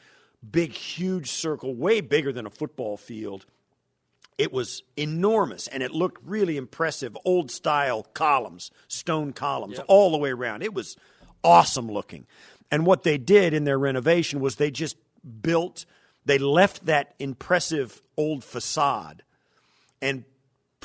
big, 0.49 0.71
huge 0.73 1.31
circle, 1.31 1.75
way 1.75 2.01
bigger 2.01 2.31
than 2.31 2.45
a 2.45 2.49
football 2.49 2.97
field. 2.97 3.45
It 4.37 4.51
was 4.51 4.83
enormous 4.97 5.67
and 5.67 5.81
it 5.81 5.91
looked 5.91 6.21
really 6.25 6.57
impressive. 6.57 7.17
Old 7.23 7.51
style 7.51 8.03
columns, 8.13 8.71
stone 8.87 9.31
columns, 9.31 9.79
all 9.87 10.11
the 10.11 10.17
way 10.17 10.31
around. 10.31 10.61
It 10.61 10.73
was 10.73 10.97
awesome 11.43 11.89
looking. 11.89 12.25
And 12.71 12.85
what 12.85 13.03
they 13.03 13.17
did 13.17 13.53
in 13.53 13.63
their 13.63 13.79
renovation 13.79 14.39
was 14.39 14.55
they 14.55 14.71
just 14.71 14.97
built, 15.41 15.85
they 16.25 16.37
left 16.37 16.85
that 16.87 17.15
impressive 17.19 18.01
old 18.17 18.43
facade 18.43 19.23
and 20.01 20.25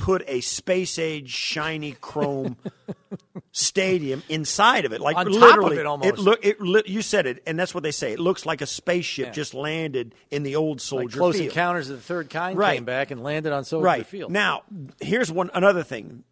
put 0.01 0.23
a 0.27 0.41
space 0.41 0.97
age 0.97 1.29
shiny 1.29 1.91
chrome 2.01 2.57
stadium 3.51 4.23
inside 4.29 4.83
of 4.85 4.93
it 4.93 4.99
like 4.99 5.15
On 5.15 5.27
literally 5.31 5.77
it 5.77 5.85
almost. 5.85 6.17
look 6.17 6.43
it 6.43 6.59
li- 6.59 6.81
you 6.87 7.03
said 7.03 7.27
it 7.27 7.43
and 7.45 7.59
that's 7.59 7.73
what 7.75 7.83
they 7.83 7.91
say 7.91 8.11
it 8.13 8.19
looks 8.19 8.43
like 8.45 8.61
a 8.61 8.65
spaceship 8.65 9.27
Yeah. 9.27 9.31
just 9.31 9.53
landed 9.53 10.15
in 10.31 10.41
the 10.41 10.55
old 10.55 10.81
soldier 10.81 11.05
Like 11.05 11.13
Close 11.17 11.35
field 11.37 11.49
Encounters 11.49 11.89
of 11.91 11.97
the 11.97 12.01
Third 12.01 12.29
Kind 12.31 12.57
Right. 12.57 12.75
came 12.77 12.85
back 12.85 13.11
and 13.11 13.21
landed 13.21 13.53
on 13.53 13.63
Soldier 13.63 13.85
right 13.85 14.05
Field. 14.07 14.31
now 14.31 14.63
here's 15.01 15.31
one 15.31 15.51
another 15.53 15.83
thing 15.83 16.23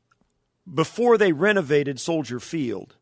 before 0.74 1.18
they 1.20 1.32
renovated 1.32 2.00
soldier 2.00 2.40
field 2.40 2.96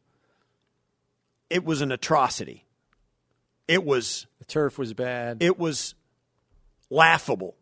it 1.50 1.64
was 1.64 1.80
an 1.82 1.92
atrocity 1.94 2.66
it 3.70 3.84
was 3.86 4.28
the 4.40 4.46
turf 4.46 4.78
was 4.78 4.94
bad. 4.94 5.38
it 5.42 5.58
was 5.58 5.96
laughable 6.90 7.56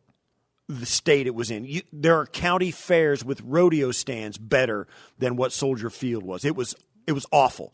the 0.67 0.85
state 0.85 1.27
it 1.27 1.35
was 1.35 1.51
in. 1.51 1.65
You, 1.65 1.81
there 1.93 2.17
are 2.19 2.25
county 2.25 2.71
fairs 2.71 3.23
with 3.23 3.41
rodeo 3.41 3.91
stands 3.91 4.37
better 4.37 4.87
than 5.19 5.35
what 5.35 5.51
Soldier 5.51 5.89
Field 5.89 6.23
was. 6.23 6.43
It 6.45 6.55
was 6.55 6.75
it 7.07 7.11
was 7.11 7.25
awful. 7.31 7.73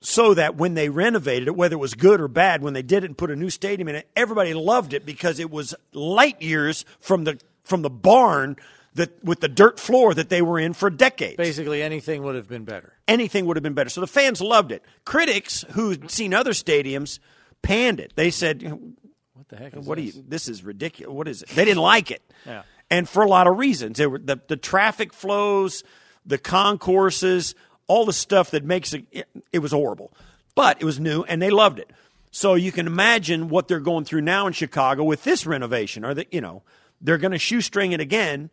So 0.00 0.32
that 0.34 0.54
when 0.56 0.74
they 0.74 0.88
renovated 0.88 1.48
it, 1.48 1.56
whether 1.56 1.74
it 1.74 1.78
was 1.78 1.94
good 1.94 2.20
or 2.20 2.28
bad, 2.28 2.62
when 2.62 2.72
they 2.72 2.82
did 2.82 3.02
it 3.02 3.06
and 3.06 3.18
put 3.18 3.32
a 3.32 3.36
new 3.36 3.50
stadium 3.50 3.88
in 3.88 3.96
it, 3.96 4.08
everybody 4.14 4.54
loved 4.54 4.94
it 4.94 5.04
because 5.04 5.40
it 5.40 5.50
was 5.50 5.74
light 5.92 6.40
years 6.40 6.84
from 7.00 7.24
the 7.24 7.40
from 7.64 7.82
the 7.82 7.90
barn 7.90 8.56
that 8.94 9.22
with 9.24 9.40
the 9.40 9.48
dirt 9.48 9.78
floor 9.80 10.14
that 10.14 10.28
they 10.28 10.40
were 10.40 10.58
in 10.58 10.72
for 10.72 10.88
decades 10.88 11.36
Basically, 11.36 11.82
anything 11.82 12.22
would 12.22 12.36
have 12.36 12.48
been 12.48 12.64
better. 12.64 12.94
anything 13.08 13.44
would 13.46 13.56
have 13.56 13.62
been 13.62 13.74
better. 13.74 13.90
So 13.90 14.00
the 14.00 14.06
fans 14.06 14.40
loved 14.40 14.70
it. 14.72 14.82
Critics 15.04 15.64
who'd 15.72 16.10
seen 16.10 16.32
other 16.32 16.52
stadiums 16.52 17.18
panned 17.60 17.98
it. 18.00 18.12
They 18.14 18.30
said, 18.30 18.94
What 19.38 19.48
the 19.48 19.56
heck 19.56 19.76
is 19.76 19.86
"What 19.86 19.98
do 19.98 20.04
this? 20.04 20.16
you? 20.16 20.24
This 20.26 20.48
is 20.48 20.64
ridiculous. 20.64 21.14
What 21.14 21.28
is 21.28 21.42
it?" 21.42 21.48
They 21.50 21.64
didn't 21.64 21.82
like 21.82 22.10
it, 22.10 22.22
Yeah. 22.44 22.62
and 22.90 23.08
for 23.08 23.22
a 23.22 23.28
lot 23.28 23.46
of 23.46 23.56
reasons. 23.56 23.96
There 23.98 24.10
were 24.10 24.18
the 24.18 24.40
the 24.48 24.56
traffic 24.56 25.12
flows, 25.12 25.84
the 26.26 26.38
concourses, 26.38 27.54
all 27.86 28.04
the 28.04 28.12
stuff 28.12 28.50
that 28.50 28.64
makes 28.64 28.92
it. 28.92 29.04
It, 29.12 29.28
it 29.52 29.58
was 29.60 29.70
horrible, 29.72 30.12
but 30.56 30.76
it 30.80 30.84
was 30.84 30.98
new, 30.98 31.22
and 31.22 31.40
they 31.40 31.50
loved 31.50 31.78
it. 31.78 31.90
So 32.32 32.54
you 32.54 32.72
can 32.72 32.86
imagine 32.88 33.48
what 33.48 33.68
they're 33.68 33.78
going 33.80 34.04
through 34.04 34.22
now 34.22 34.46
in 34.48 34.52
Chicago 34.52 35.04
with 35.04 35.22
this 35.24 35.46
renovation. 35.46 36.04
Or 36.04 36.14
that 36.14 36.34
you 36.34 36.40
know 36.40 36.62
they're 37.00 37.16
going 37.18 37.32
to 37.32 37.38
shoestring 37.38 37.92
it 37.92 38.00
again 38.00 38.50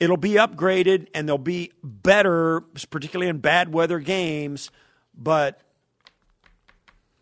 it'll 0.00 0.16
be 0.16 0.30
upgraded 0.30 1.08
and 1.14 1.28
they'll 1.28 1.36
be 1.36 1.70
better, 1.84 2.62
particularly 2.88 3.28
in 3.28 3.36
bad 3.36 3.70
weather 3.70 3.98
games. 3.98 4.70
But 5.14 5.60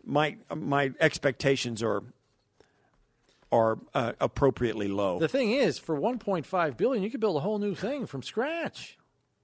my 0.05 0.37
my 0.55 0.91
expectations 1.01 1.83
are 1.83 2.01
are 3.51 3.79
uh, 3.93 4.13
appropriately 4.19 4.87
low. 4.87 5.19
The 5.19 5.27
thing 5.27 5.51
is, 5.51 5.79
for 5.79 5.99
1.5 5.99 6.77
billion, 6.77 7.03
you 7.03 7.09
could 7.09 7.19
build 7.19 7.37
a 7.37 7.39
whole 7.39 7.59
new 7.59 7.75
thing 7.75 8.05
from 8.05 8.21
scratch. 8.21 8.97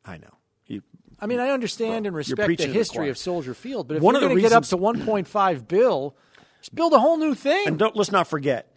I 0.05 0.17
know. 0.17 0.37
You, 0.67 0.81
I 1.19 1.25
mean, 1.25 1.39
I 1.39 1.49
understand 1.49 2.05
and 2.05 2.15
respect 2.15 2.47
the 2.47 2.55
to 2.57 2.67
the 2.67 2.73
history 2.73 3.09
of 3.09 3.17
Soldier 3.17 3.53
Field, 3.53 3.87
but 3.87 3.97
if 3.97 4.03
One 4.03 4.13
you're 4.15 4.21
going 4.21 4.35
to 4.35 4.41
get 4.41 4.51
up 4.51 4.65
to 4.65 4.77
1.5 4.77 5.67
bill, 5.67 6.15
just 6.61 6.75
build 6.75 6.93
a 6.93 6.99
whole 6.99 7.17
new 7.17 7.33
thing. 7.33 7.67
and 7.67 7.79
don't 7.79 7.95
let's 7.95 8.11
not 8.11 8.27
forget, 8.27 8.71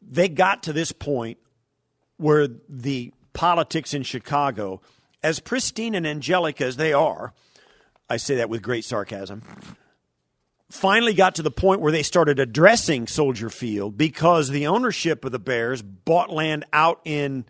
they 0.00 0.28
got 0.28 0.62
to 0.64 0.72
this 0.72 0.92
point 0.92 1.38
where 2.16 2.48
the 2.68 3.12
politics 3.32 3.94
in 3.94 4.02
Chicago, 4.02 4.80
as 5.22 5.40
pristine 5.40 5.94
and 5.94 6.06
angelic 6.06 6.60
as 6.60 6.76
they 6.76 6.92
are, 6.92 7.32
I 8.08 8.16
say 8.16 8.36
that 8.36 8.48
with 8.48 8.62
great 8.62 8.84
sarcasm, 8.84 9.42
finally 10.70 11.14
got 11.14 11.34
to 11.36 11.42
the 11.42 11.50
point 11.50 11.80
where 11.80 11.92
they 11.92 12.02
started 12.02 12.38
addressing 12.38 13.06
Soldier 13.06 13.50
Field 13.50 13.98
because 13.98 14.48
the 14.48 14.66
ownership 14.66 15.24
of 15.24 15.32
the 15.32 15.38
Bears 15.38 15.82
bought 15.82 16.30
land 16.30 16.64
out 16.72 17.00
in 17.04 17.44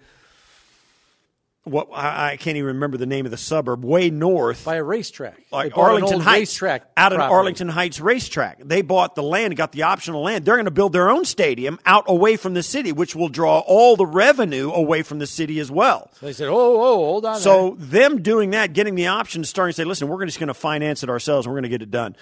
what 1.64 1.88
I, 1.92 2.32
I 2.32 2.36
can't 2.36 2.56
even 2.56 2.68
remember 2.68 2.96
the 2.96 3.06
name 3.06 3.26
of 3.26 3.30
the 3.30 3.36
suburb, 3.36 3.84
way 3.84 4.08
north 4.08 4.64
by 4.64 4.76
a 4.76 4.82
racetrack. 4.82 5.38
Like 5.52 5.76
Arlington 5.76 6.20
Heights, 6.20 6.52
racetrack 6.52 6.90
out 6.96 7.12
property. 7.12 7.34
Arlington 7.34 7.68
Heights 7.68 8.00
racetrack. 8.00 8.60
They 8.64 8.80
bought 8.80 9.14
the 9.14 9.22
land, 9.22 9.56
got 9.56 9.72
the 9.72 9.82
optional 9.82 10.22
land. 10.22 10.44
They're 10.46 10.56
going 10.56 10.64
to 10.64 10.70
build 10.70 10.94
their 10.94 11.10
own 11.10 11.26
stadium 11.26 11.78
out 11.84 12.04
away 12.08 12.36
from 12.36 12.54
the 12.54 12.62
city, 12.62 12.92
which 12.92 13.14
will 13.14 13.28
draw 13.28 13.58
all 13.60 13.96
the 13.96 14.06
revenue 14.06 14.72
away 14.72 15.02
from 15.02 15.18
the 15.18 15.26
city 15.26 15.60
as 15.60 15.70
well. 15.70 16.10
They 16.22 16.32
said, 16.32 16.48
"Oh, 16.48 16.54
oh, 16.82 16.96
hold 16.96 17.26
on." 17.26 17.38
So 17.38 17.76
them 17.78 18.22
doing 18.22 18.50
that, 18.50 18.72
getting 18.72 18.94
the 18.94 19.08
option, 19.08 19.44
starting 19.44 19.72
to 19.74 19.76
say, 19.76 19.84
"Listen, 19.84 20.08
we're 20.08 20.24
just 20.24 20.38
going 20.40 20.48
to 20.48 20.54
finance 20.54 21.02
it 21.02 21.10
ourselves. 21.10 21.46
and 21.46 21.52
We're 21.52 21.60
going 21.60 21.70
to 21.70 21.78
get 21.78 21.82
it 21.82 21.90
done." 21.90 22.16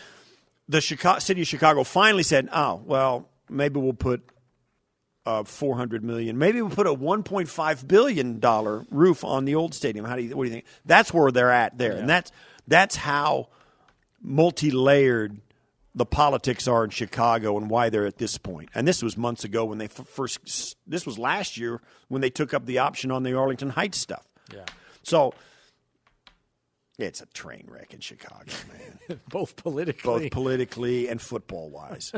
The 0.68 0.80
Chicago, 0.80 1.18
city 1.18 1.42
of 1.42 1.46
Chicago 1.46 1.84
finally 1.84 2.22
said, 2.22 2.48
"Oh, 2.52 2.82
well, 2.84 3.28
maybe 3.48 3.80
we'll 3.80 3.94
put 3.94 4.22
uh, 5.28 5.44
four 5.44 5.76
hundred 5.76 6.02
million. 6.02 6.38
Maybe 6.38 6.60
we'll 6.62 6.74
put 6.74 6.86
a 6.86 6.92
one 6.92 7.22
point 7.22 7.48
five 7.48 7.86
billion 7.86 8.38
dollar 8.40 8.86
roof 8.90 9.24
on 9.24 9.44
the 9.44 9.54
old 9.54 9.74
stadium. 9.74 10.04
How 10.04 10.16
do 10.16 10.22
you? 10.22 10.36
What 10.36 10.44
do 10.44 10.48
you 10.48 10.54
think? 10.54 10.66
That's 10.84 11.12
where 11.12 11.30
they're 11.30 11.52
at 11.52 11.76
there, 11.76 11.92
and 11.92 12.08
that's 12.08 12.32
that's 12.66 12.96
how 12.96 13.48
multi 14.22 14.70
layered 14.70 15.40
the 15.94 16.06
politics 16.06 16.68
are 16.68 16.84
in 16.84 16.90
Chicago 16.90 17.58
and 17.58 17.68
why 17.68 17.90
they're 17.90 18.06
at 18.06 18.18
this 18.18 18.38
point. 18.38 18.70
And 18.74 18.86
this 18.86 19.02
was 19.02 19.16
months 19.16 19.44
ago 19.44 19.64
when 19.64 19.78
they 19.78 19.86
f- 19.86 20.06
first. 20.06 20.76
This 20.86 21.04
was 21.04 21.18
last 21.18 21.58
year 21.58 21.80
when 22.08 22.22
they 22.22 22.30
took 22.30 22.54
up 22.54 22.66
the 22.66 22.78
option 22.78 23.10
on 23.10 23.22
the 23.22 23.34
Arlington 23.34 23.70
Heights 23.70 23.98
stuff. 23.98 24.26
Yeah. 24.54 24.64
So 25.02 25.34
it's 26.98 27.20
a 27.20 27.26
train 27.26 27.64
wreck 27.70 27.94
in 27.94 28.00
Chicago, 28.00 28.52
man. 29.08 29.20
both 29.28 29.54
politically, 29.56 30.02
Both 30.02 30.30
politically 30.32 31.08
and 31.08 31.20
football 31.20 31.70
wise. 31.70 32.12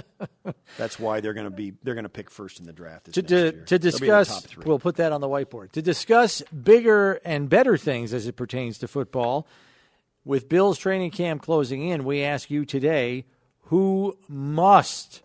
That's 0.79 0.99
why 0.99 1.21
they're 1.21 1.35
going 1.35 1.45
to 1.45 1.51
be 1.51 1.75
they're 1.83 1.95
going 1.95 2.05
to 2.05 2.09
pick 2.09 2.31
first 2.31 2.61
in 2.61 2.67
the 2.67 2.73
draft. 2.73 3.13
To, 3.13 3.23
to, 3.23 3.53
to 3.53 3.53
They'll 3.53 3.53
be 3.53 3.75
in 3.75 3.81
the 3.81 3.91
discuss, 3.91 4.57
we'll 4.57 4.79
put 4.79 4.97
that 4.97 5.13
on 5.13 5.21
the 5.21 5.29
whiteboard. 5.29 5.73
To 5.73 5.83
discuss 5.83 6.41
bigger 6.43 7.21
and 7.25 7.49
better 7.49 7.77
things 7.77 8.15
as 8.15 8.27
it 8.27 8.37
pertains 8.37 8.79
to 8.79 8.89
football, 8.89 9.47
with 10.25 10.49
Bill's 10.49 10.79
training 10.79 11.11
camp 11.11 11.43
closing 11.43 11.87
in, 11.87 12.05
we 12.05 12.23
ask 12.23 12.51
you 12.51 12.65
today 12.65 13.27
who 13.65 14.17
must 14.29 15.23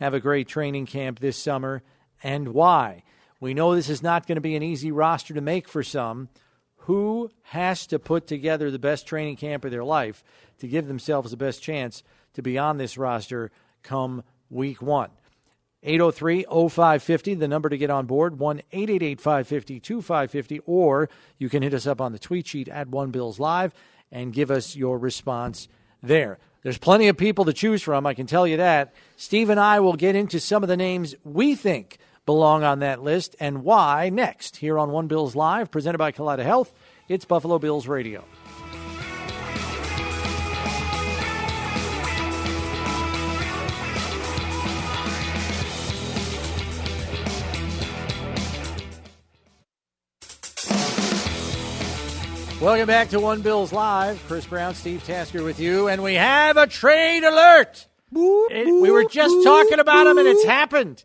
have 0.00 0.14
a 0.14 0.20
great 0.20 0.48
training 0.48 0.86
camp 0.86 1.20
this 1.20 1.36
summer 1.36 1.82
and 2.22 2.48
why. 2.48 3.02
We 3.40 3.54
know 3.54 3.74
this 3.74 3.88
is 3.88 4.02
not 4.02 4.26
going 4.26 4.36
to 4.36 4.42
be 4.42 4.56
an 4.56 4.62
easy 4.62 4.90
roster 4.90 5.34
to 5.34 5.40
make 5.40 5.68
for 5.68 5.82
some. 5.82 6.28
Who 6.86 7.28
has 7.42 7.84
to 7.84 7.98
put 7.98 8.28
together 8.28 8.70
the 8.70 8.78
best 8.78 9.08
training 9.08 9.34
camp 9.36 9.64
of 9.64 9.72
their 9.72 9.84
life 9.84 10.22
to 10.58 10.68
give 10.68 10.86
themselves 10.86 11.32
the 11.32 11.36
best 11.36 11.60
chance 11.60 12.04
to 12.32 12.42
be 12.42 12.56
on 12.56 12.76
this 12.76 12.96
roster 12.96 13.50
come 13.82 14.22
week 14.50 14.80
one. 14.80 15.10
803 15.82 16.44
0550, 16.44 17.34
the 17.34 17.48
number 17.48 17.68
to 17.68 17.76
get 17.76 17.90
on 17.90 18.06
board, 18.06 18.38
1 18.38 18.58
888 18.70 19.20
550 19.20 19.80
2550, 19.80 20.60
or 20.64 21.08
you 21.38 21.48
can 21.48 21.64
hit 21.64 21.74
us 21.74 21.88
up 21.88 22.00
on 22.00 22.12
the 22.12 22.20
tweet 22.20 22.46
sheet 22.46 22.68
at 22.68 22.88
One 22.88 23.10
Bills 23.10 23.40
Live 23.40 23.74
and 24.12 24.32
give 24.32 24.52
us 24.52 24.76
your 24.76 24.96
response 24.96 25.66
there. 26.04 26.38
There's 26.62 26.78
plenty 26.78 27.08
of 27.08 27.16
people 27.16 27.44
to 27.46 27.52
choose 27.52 27.82
from, 27.82 28.06
I 28.06 28.14
can 28.14 28.26
tell 28.26 28.46
you 28.46 28.58
that. 28.58 28.94
Steve 29.16 29.50
and 29.50 29.58
I 29.58 29.80
will 29.80 29.94
get 29.94 30.14
into 30.14 30.38
some 30.38 30.62
of 30.62 30.68
the 30.68 30.76
names 30.76 31.16
we 31.24 31.56
think 31.56 31.98
belong 32.26 32.64
on 32.64 32.80
that 32.80 33.02
list 33.02 33.36
and 33.40 33.64
why 33.64 34.10
next 34.10 34.56
here 34.56 34.78
on 34.78 34.90
One 34.90 35.06
Bills 35.06 35.34
Live, 35.34 35.70
presented 35.70 35.98
by 35.98 36.12
Kaleida 36.12 36.42
Health. 36.44 36.74
It's 37.08 37.24
Buffalo 37.24 37.58
Bills 37.58 37.86
Radio. 37.86 38.24
Welcome 52.60 52.86
back 52.86 53.10
to 53.10 53.20
One 53.20 53.42
Bills 53.42 53.72
Live. 53.72 54.20
Chris 54.26 54.46
Brown, 54.46 54.74
Steve 54.74 55.04
Tasker 55.04 55.42
with 55.44 55.60
you, 55.60 55.88
and 55.88 56.02
we 56.02 56.14
have 56.14 56.56
a 56.56 56.66
trade 56.66 57.22
alert. 57.22 57.86
It- 58.14 58.66
we 58.82 58.90
were 58.90 59.04
just 59.04 59.44
talking 59.44 59.78
about 59.78 60.06
him, 60.06 60.16
and 60.18 60.26
it's 60.26 60.44
happened. 60.44 61.04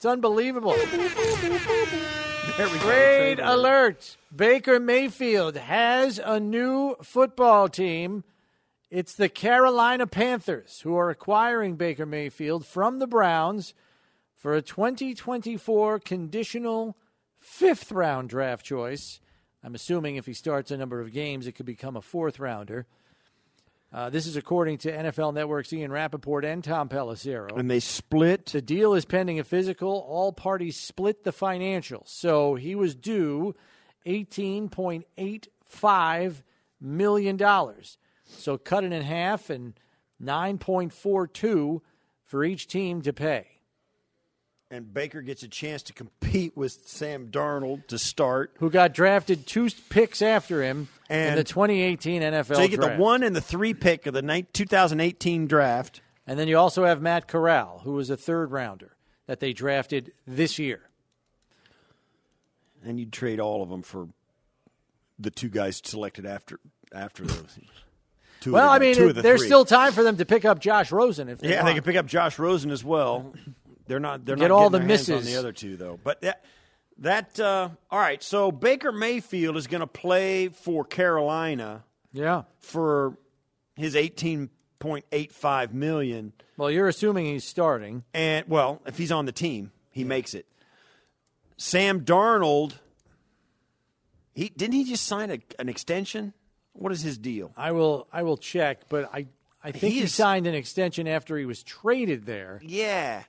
It's 0.00 0.06
unbelievable. 0.06 0.72
Trade 2.56 3.38
alert. 3.38 4.16
Baker 4.34 4.80
Mayfield 4.80 5.58
has 5.58 6.18
a 6.18 6.40
new 6.40 6.96
football 7.02 7.68
team. 7.68 8.24
It's 8.90 9.12
the 9.14 9.28
Carolina 9.28 10.06
Panthers 10.06 10.80
who 10.80 10.96
are 10.96 11.10
acquiring 11.10 11.76
Baker 11.76 12.06
Mayfield 12.06 12.64
from 12.64 12.98
the 12.98 13.06
Browns 13.06 13.74
for 14.34 14.54
a 14.54 14.62
2024 14.62 15.98
conditional 15.98 16.96
fifth 17.38 17.92
round 17.92 18.30
draft 18.30 18.64
choice. 18.64 19.20
I'm 19.62 19.74
assuming 19.74 20.16
if 20.16 20.24
he 20.24 20.32
starts 20.32 20.70
a 20.70 20.78
number 20.78 21.02
of 21.02 21.12
games, 21.12 21.46
it 21.46 21.52
could 21.52 21.66
become 21.66 21.94
a 21.94 22.00
fourth 22.00 22.38
rounder. 22.38 22.86
Uh, 23.92 24.08
this 24.08 24.26
is 24.26 24.36
according 24.36 24.78
to 24.78 24.92
NFL 24.92 25.34
Network's 25.34 25.72
Ian 25.72 25.90
Rapoport 25.90 26.44
and 26.44 26.62
Tom 26.62 26.88
Pelissero. 26.88 27.58
And 27.58 27.68
they 27.68 27.80
split. 27.80 28.46
The 28.46 28.62
deal 28.62 28.94
is 28.94 29.04
pending 29.04 29.40
a 29.40 29.44
physical. 29.44 30.06
All 30.08 30.32
parties 30.32 30.78
split 30.78 31.24
the 31.24 31.32
financials. 31.32 32.06
So 32.08 32.54
he 32.54 32.76
was 32.76 32.94
due 32.94 33.56
$18.85 34.06 36.42
million. 36.80 37.38
So 38.26 38.58
cut 38.58 38.84
it 38.84 38.92
in 38.92 39.02
half 39.02 39.50
and 39.50 39.74
9.42 40.22 41.80
for 42.24 42.44
each 42.44 42.68
team 42.68 43.02
to 43.02 43.12
pay. 43.12 43.59
And 44.72 44.94
Baker 44.94 45.20
gets 45.20 45.42
a 45.42 45.48
chance 45.48 45.82
to 45.84 45.92
compete 45.92 46.56
with 46.56 46.86
Sam 46.86 47.28
Darnold 47.28 47.88
to 47.88 47.98
start. 47.98 48.52
Who 48.60 48.70
got 48.70 48.94
drafted 48.94 49.44
two 49.46 49.68
picks 49.88 50.22
after 50.22 50.62
him 50.62 50.86
in 51.08 51.34
the 51.34 51.42
2018 51.42 52.22
NFL 52.22 52.54
So 52.54 52.62
you 52.62 52.68
get 52.68 52.76
draft. 52.80 52.96
the 52.96 53.02
one 53.02 53.24
and 53.24 53.34
the 53.34 53.40
three 53.40 53.74
pick 53.74 54.06
of 54.06 54.14
the 54.14 54.22
2018 54.52 55.48
draft. 55.48 56.02
And 56.24 56.38
then 56.38 56.46
you 56.46 56.56
also 56.56 56.84
have 56.84 57.02
Matt 57.02 57.26
Corral, 57.26 57.80
who 57.82 57.94
was 57.94 58.10
a 58.10 58.16
third 58.16 58.52
rounder 58.52 58.94
that 59.26 59.40
they 59.40 59.52
drafted 59.52 60.12
this 60.24 60.56
year. 60.58 60.82
And 62.84 63.00
you'd 63.00 63.12
trade 63.12 63.40
all 63.40 63.62
of 63.64 63.68
them 63.70 63.82
for 63.82 64.08
the 65.18 65.30
two 65.30 65.48
guys 65.48 65.82
selected 65.84 66.24
after 66.26 66.60
after 66.94 67.24
those. 67.24 67.58
Two 68.40 68.52
Well, 68.52 68.68
the- 68.68 68.74
I 68.74 68.78
mean, 68.78 68.94
the 69.14 69.20
there's 69.20 69.40
three. 69.40 69.48
still 69.48 69.66
time 69.66 69.92
for 69.92 70.02
them 70.02 70.16
to 70.16 70.24
pick 70.24 70.46
up 70.46 70.60
Josh 70.60 70.90
Rosen 70.90 71.28
if 71.28 71.40
they 71.40 71.50
Yeah, 71.50 71.56
want. 71.56 71.66
they 71.66 71.74
could 71.74 71.84
pick 71.84 71.96
up 71.96 72.06
Josh 72.06 72.38
Rosen 72.38 72.70
as 72.70 72.82
well. 72.82 73.34
They're 73.90 73.98
not. 73.98 74.24
They're 74.24 74.36
Get 74.36 74.48
not 74.48 74.50
all 74.52 74.70
getting 74.70 74.86
the 74.86 74.94
hands 74.94 75.10
on 75.10 75.16
misses. 75.16 75.32
the 75.32 75.36
other 75.36 75.50
two 75.50 75.76
though. 75.76 75.98
But 76.04 76.20
that 76.20 76.44
that 76.98 77.40
uh, 77.40 77.70
all 77.90 77.98
right. 77.98 78.22
So 78.22 78.52
Baker 78.52 78.92
Mayfield 78.92 79.56
is 79.56 79.66
going 79.66 79.80
to 79.80 79.88
play 79.88 80.46
for 80.46 80.84
Carolina 80.84 81.82
yeah. 82.12 82.44
for 82.60 83.18
his 83.74 83.96
eighteen 83.96 84.48
point 84.78 85.06
eight 85.10 85.32
five 85.32 85.74
million. 85.74 86.32
Well, 86.56 86.70
you're 86.70 86.86
assuming 86.86 87.26
he's 87.26 87.42
starting. 87.42 88.04
And 88.14 88.46
well, 88.46 88.80
if 88.86 88.96
he's 88.96 89.10
on 89.10 89.26
the 89.26 89.32
team, 89.32 89.72
he 89.90 90.04
makes 90.04 90.34
it. 90.34 90.46
Sam 91.56 92.02
Darnold. 92.02 92.74
He 94.34 94.50
didn't 94.50 94.74
he 94.74 94.84
just 94.84 95.04
sign 95.04 95.32
a, 95.32 95.38
an 95.58 95.68
extension? 95.68 96.32
What 96.74 96.92
is 96.92 97.02
his 97.02 97.18
deal? 97.18 97.52
I 97.56 97.72
will. 97.72 98.06
I 98.12 98.22
will 98.22 98.36
check, 98.36 98.88
but 98.88 99.10
I. 99.12 99.26
I 99.64 99.72
think 99.72 99.92
He 99.92 99.98
he, 99.98 100.04
is- 100.04 100.14
signed 100.14 100.46
an 100.46 100.54
extension 100.54 101.06
after 101.08 101.36
he 101.36 101.44
was 101.44 101.62
traded 101.62 102.24
there, 102.24 102.60
Yeah, 102.64 103.24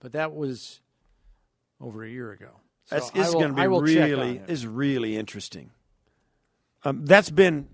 but 0.00 0.12
that 0.12 0.34
was 0.34 0.80
over 1.80 2.04
a 2.04 2.08
year 2.08 2.32
ago. 2.32 2.50
So 2.86 2.96
That's 2.96 3.10
this 3.10 3.28
is 3.28 3.34
going 3.34 3.48
to 3.48 3.54
be 3.54 3.62
I 3.62 3.68
will 3.68 3.86
check 3.86 4.02
on 4.02 4.10
really 4.20 4.40
is 4.46 4.66
really 4.66 5.16
interesting. 5.16 5.70
Um, 6.84 7.06
that's 7.06 7.30
been 7.30 7.68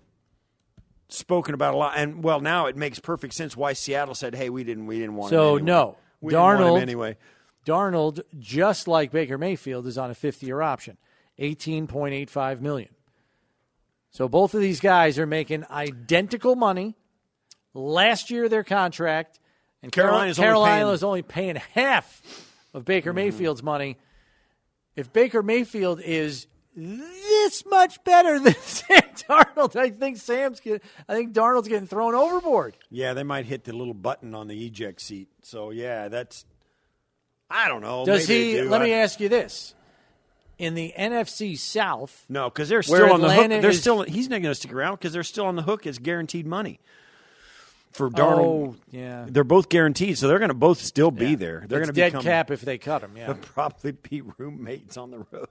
spoken 1.09 1.55
about 1.55 1.75
a 1.75 1.77
lot, 1.77 1.95
and 1.97 2.23
well, 2.23 2.41
now 2.41 2.67
it 2.67 2.77
makes 2.77 3.01
perfect 3.01 3.35
sense 3.35 3.57
why 3.57 3.73
Seattle 3.73 4.15
said, 4.15 4.35
"Hey, 4.37 4.51
we 4.51 4.63
didn't, 4.63 4.87
we 4.87 4.99
didn't 5.01 5.17
want 5.17 5.31
So, 5.31 5.57
him." 5.57 5.63
Anyway. 5.63 5.67
no. 5.67 5.97
we 6.21 6.31
didn't 6.31 6.43
want 6.43 6.61
him 6.61 6.67
Darnold- 6.67 6.81
anyway. 6.83 7.17
Darnold, 7.67 8.21
just 8.39 8.89
like 8.89 9.11
Baker 9.11 9.37
Mayfield, 9.37 9.87
is 9.87 9.99
on 9.99 10.11
a 10.11 10.15
fifth-year 10.15 10.63
option, 10.63 10.97
eighteen 11.39 11.87
point 11.89 12.15
eight 12.15 12.31
five 12.31 12.63
million. 12.63 12.91
So 14.13 14.29
both 14.29 14.55
of 14.55 14.61
these 14.61 14.81
guys 14.81 15.19
are 15.19 15.27
making 15.27 15.65
identical 15.71 16.55
money. 16.57 16.95
Last 17.75 18.31
year, 18.31 18.49
their 18.49 18.65
contract, 18.65 19.39
and 19.83 19.91
Carolina's 19.93 20.39
only 20.39 20.47
Carolina 20.49 20.85
Mm-hmm. 20.87 20.95
is 20.95 21.05
only 21.05 21.23
paying 21.23 21.57
half 21.57 22.23
of 22.75 22.85
Baker 22.85 23.13
Mayfield's 23.13 23.63
money. 23.63 23.97
If 24.97 25.13
Baker 25.13 25.43
Mayfield 25.43 26.01
is 26.01 26.47
this 26.77 27.65
much 27.67 28.03
better 28.05 28.39
than 28.41 28.55
Sam 28.55 29.01
Darnold, 29.29 29.77
I 29.77 29.91
think 29.91 30.17
Sam's 30.19 30.61
get, 30.61 30.83
I 31.09 31.15
think 31.15 31.33
Darnold's 31.33 31.69
getting 31.69 31.87
thrown 31.87 32.15
overboard. 32.15 32.77
Yeah, 32.91 33.15
they 33.15 33.23
might 33.23 33.47
hit 33.47 33.65
the 33.65 33.73
little 33.73 33.95
button 33.95 34.35
on 34.35 34.49
the 34.49 34.67
eject 34.67 35.01
seat. 35.01 35.29
So 35.43 35.71
yeah, 35.71 36.09
that's 36.09 36.45
I 37.51 37.69
don't 37.69 37.81
know. 37.83 38.05
Does 38.05 38.29
Maybe 38.29 38.53
he? 38.53 38.61
do. 38.61 38.69
Let 38.69 38.83
me 38.83 38.93
ask 38.93 39.19
you 39.21 39.29
this: 39.29 39.75
in 40.59 40.75
the 40.75 40.93
NFC 40.97 41.59
South, 41.59 42.25
No, 42.29 42.49
because 42.51 42.69
they're 42.69 42.83
still 42.83 43.13
on 43.13 43.21
the 43.21 43.33
hook. 43.33 43.49
They're 43.49 43.71
is- 43.71 43.81
still. 43.81 44.03
He's 44.03 44.29
not 44.29 44.43
going 44.43 44.53
to 44.53 44.55
stick 44.55 44.73
around 44.73 44.95
because 44.97 45.13
they're 45.13 45.23
still 45.25 45.47
on 45.47 45.57
the 45.57 45.63
hook. 45.63 45.87
It's 45.87 45.99
guaranteed 45.99 46.47
money 46.47 46.79
for 47.93 48.11
Darnold. 48.11 48.41
oh 48.41 48.77
yeah, 48.91 49.27
They're 49.29 49.45
both 49.45 49.69
guaranteed, 49.69 50.17
so 50.19 50.29
they're 50.29 50.39
going 50.39 50.49
to 50.49 50.55
both 50.55 50.81
still 50.81 51.11
be 51.11 51.35
there. 51.35 51.65
They're 51.67 51.81
going 51.81 51.89
to 51.89 51.93
dead 51.93 52.13
become, 52.13 52.23
cap 52.23 52.51
if 52.51 52.61
they 52.61 52.79
cut 52.79 53.03
him. 53.03 53.17
Yeah, 53.17 53.27
They'll 53.27 53.35
probably 53.43 53.93
be 53.93 54.23
roommates 54.23 54.97
on 54.97 55.11
the 55.11 55.27
road. 55.31 55.49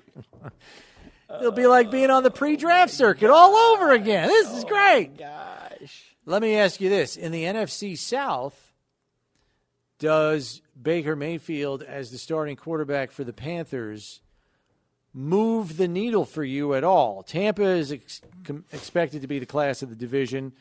it'll 1.40 1.52
be 1.52 1.66
like 1.66 1.90
being 1.90 2.10
on 2.10 2.22
the 2.22 2.30
pre-draft 2.30 2.92
circuit 2.92 3.30
all 3.30 3.54
over 3.54 3.92
again. 3.92 4.28
This 4.28 4.50
is 4.52 4.64
oh, 4.64 4.68
great. 4.68 5.18
Gosh. 5.18 6.16
Let 6.26 6.42
me 6.42 6.56
ask 6.56 6.80
you 6.80 6.88
this: 6.88 7.16
in 7.16 7.32
the 7.32 7.44
NFC 7.44 7.96
South, 7.96 8.72
does 9.98 10.62
Baker 10.80 11.14
Mayfield, 11.14 11.82
as 11.82 12.10
the 12.10 12.18
starting 12.18 12.56
quarterback 12.56 13.12
for 13.12 13.24
the 13.24 13.32
Panthers, 13.32 14.20
move 15.14 15.76
the 15.76 15.88
needle 15.88 16.24
for 16.24 16.42
you 16.44 16.74
at 16.74 16.84
all? 16.84 17.22
Tampa 17.22 17.62
is 17.62 17.92
ex- 17.92 18.20
com- 18.44 18.64
expected 18.72 19.22
to 19.22 19.28
be 19.28 19.38
the 19.38 19.46
class 19.46 19.82
of 19.82 19.90
the 19.90 19.96
division. 19.96 20.52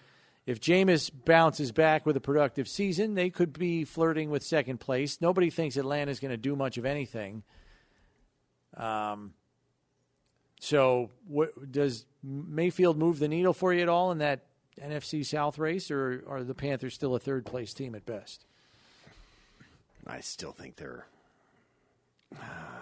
If 0.46 0.60
Jameis 0.60 1.12
bounces 1.26 1.72
back 1.72 2.06
with 2.06 2.18
a 2.18 2.22
productive 2.22 2.68
season, 2.68 3.14
they 3.14 3.30
could 3.30 3.54
be 3.54 3.86
flirting 3.86 4.32
with 4.32 4.44
second 4.44 4.80
place. 4.80 5.22
Nobody 5.22 5.50
thinks 5.50 5.78
Atlanta's 5.78 6.20
going 6.20 6.32
to 6.32 6.38
do 6.38 6.56
much 6.56 6.78
of 6.78 6.86
anything. 6.86 7.44
Um, 8.76 9.34
so, 10.60 11.10
what, 11.28 11.72
does 11.72 12.06
Mayfield 12.24 12.98
move 12.98 13.20
the 13.20 13.28
needle 13.28 13.54
for 13.54 13.74
you 13.74 13.82
at 13.82 13.90
all 13.90 14.12
in 14.12 14.20
that 14.20 14.46
NFC 14.82 15.26
South 15.26 15.60
race, 15.60 15.92
or 15.92 16.24
are 16.28 16.44
the 16.44 16.56
Panthers 16.56 16.94
still 16.94 17.16
a 17.16 17.20
third 17.20 17.46
place 17.46 17.74
team 17.74 17.94
at 17.94 18.06
best? 18.06 18.46
I 20.08 20.22
still 20.22 20.52
think 20.52 20.78
they're. 20.78 21.06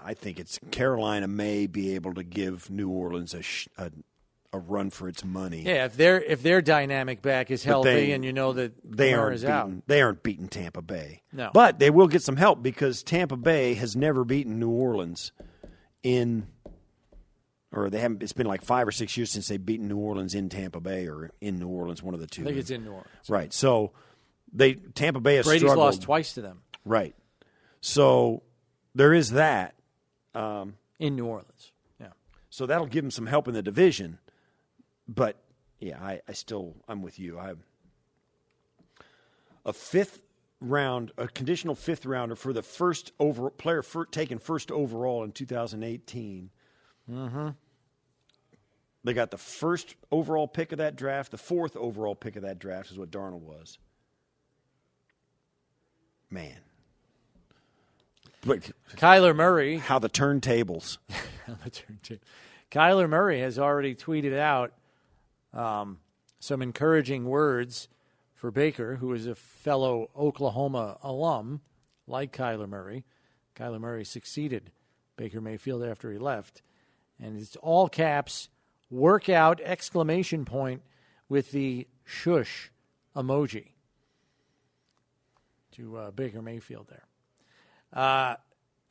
I 0.06 0.14
think 0.14 0.40
it's 0.40 0.60
Carolina 0.72 1.28
may 1.28 1.68
be 1.68 1.96
able 1.96 2.14
to 2.14 2.24
give 2.24 2.70
New 2.70 2.90
Orleans 2.90 3.34
a 3.34 3.42
a, 3.84 3.92
a 4.52 4.58
run 4.60 4.90
for 4.90 5.08
its 5.08 5.24
money. 5.24 5.62
Yeah, 5.64 5.86
if 5.86 5.96
their 5.96 6.20
if 6.22 6.42
their 6.42 6.62
dynamic 6.62 7.22
back 7.22 7.52
is 7.52 7.64
healthy, 7.64 7.90
they- 7.92 8.12
and 8.14 8.26
you 8.26 8.34
know 8.34 8.54
that 8.54 8.74
They 8.84 9.14
aren't 9.14 9.44
out, 9.46 9.72
They 9.88 10.02
aren't 10.02 10.24
beating 10.24 10.48
Tampa 10.48 10.82
Bay. 10.82 11.22
No. 11.32 11.52
but 11.54 11.78
they 11.80 11.90
will 11.92 12.08
get 12.08 12.24
some 12.24 12.36
help 12.38 12.64
because 12.64 13.04
Tampa 13.04 13.38
Bay 13.38 13.76
has 13.76 13.96
never 13.96 14.24
beaten 14.26 14.60
New 14.60 14.70
Orleans 14.72 15.32
in, 16.02 16.48
or 17.72 17.90
they 17.90 18.00
haven't. 18.00 18.24
It's 18.24 18.34
been 18.34 18.48
like 18.48 18.64
five 18.64 18.88
or 18.88 18.92
six 18.92 19.16
years 19.18 19.30
since 19.32 19.48
they've 19.48 19.64
beaten 19.64 19.88
New 19.88 19.98
Orleans 19.98 20.34
in 20.34 20.50
Tampa 20.50 20.80
Bay 20.80 21.08
or 21.08 21.30
in 21.40 21.60
New 21.60 21.68
Orleans, 21.68 22.02
one 22.02 22.14
of 22.16 22.20
the 22.20 22.28
two. 22.28 22.42
I 22.42 22.46
think 22.46 22.58
it's 22.58 22.72
in 22.72 22.84
New 22.86 22.92
Orleans. 22.92 23.08
right. 23.30 23.54
So 23.54 23.92
they 24.52 24.74
Tampa 24.74 25.20
Bay 25.20 25.36
has 25.36 25.46
Brady's 25.46 25.62
struggled. 25.62 25.86
lost 25.86 26.02
twice 26.02 26.34
to 26.34 26.42
them 26.42 26.62
Right. 26.86 27.14
So 27.82 28.42
there 28.96 29.14
is 29.14 29.32
that. 29.32 29.76
Um, 30.34 30.76
in 31.00 31.16
New 31.16 31.26
Orleans. 31.26 31.72
Yeah, 32.00 32.08
So 32.50 32.66
that'll 32.66 32.88
give 32.88 33.04
them 33.04 33.12
some 33.12 33.28
help 33.28 33.48
in 33.48 33.54
the 33.54 33.62
division. 33.62 34.20
But 35.10 35.42
yeah, 35.80 35.98
I, 36.00 36.22
I 36.28 36.34
still 36.34 36.76
I'm 36.88 37.02
with 37.02 37.20
you. 37.20 37.40
I 37.40 37.56
a 39.66 39.74
fifth 39.74 40.22
round, 40.62 41.12
a 41.18 41.28
conditional 41.28 41.76
fifth 41.76 42.06
rounder 42.06 42.36
for 42.36 42.54
the 42.54 42.62
first 42.62 43.12
over 43.20 43.50
player 43.50 43.82
for, 43.82 44.06
taken 44.06 44.38
first 44.38 44.72
overall 44.72 45.24
in 45.24 45.32
2018. 45.32 46.52
Mm-hmm. 47.10 47.50
They 49.04 49.14
got 49.14 49.32
the 49.32 49.38
first 49.38 49.96
overall 50.12 50.48
pick 50.48 50.72
of 50.72 50.78
that 50.78 50.96
draft. 50.96 51.32
The 51.32 51.38
fourth 51.38 51.76
overall 51.76 52.16
pick 52.16 52.36
of 52.36 52.44
that 52.44 52.60
draft 52.60 52.92
is 52.92 53.00
what 53.00 53.10
Darnold 53.10 53.42
was. 53.42 53.80
Man. 56.30 56.58
But 58.46 58.72
Kyler 58.96 59.36
Murray. 59.36 59.78
how 59.78 60.00
the 60.00 60.10
turntables. 60.10 60.98
Kyler 62.72 63.10
Murray 63.10 63.40
has 63.40 63.58
already 63.58 63.96
tweeted 63.96 64.38
out 64.38 64.74
um, 65.54 66.00
some 66.40 66.62
encouraging 66.62 67.26
words 67.26 67.88
for 68.34 68.52
Baker, 68.52 68.96
who 68.96 69.14
is 69.14 69.28
a 69.28 69.36
fellow 69.36 70.10
Oklahoma 70.18 70.98
alum, 71.04 71.62
like 72.08 72.36
Kyler 72.36 72.70
Murray. 72.70 73.04
Kyler 73.56 73.80
Murray 73.80 74.06
succeeded 74.06 74.72
Baker 75.18 75.42
Mayfield 75.42 75.84
after 75.84 76.12
he 76.12 76.18
left. 76.18 76.62
And 77.20 77.40
it's 77.40 77.58
all 77.58 77.90
caps, 77.90 78.50
workout 78.90 79.60
exclamation 79.62 80.46
point 80.46 80.82
with 81.28 81.52
the 81.52 81.88
shush 82.06 82.72
emoji 83.16 83.72
to 85.74 85.98
uh, 85.98 86.12
Baker 86.12 86.42
Mayfield 86.42 86.88
there. 86.88 87.04
Uh, 87.92 88.36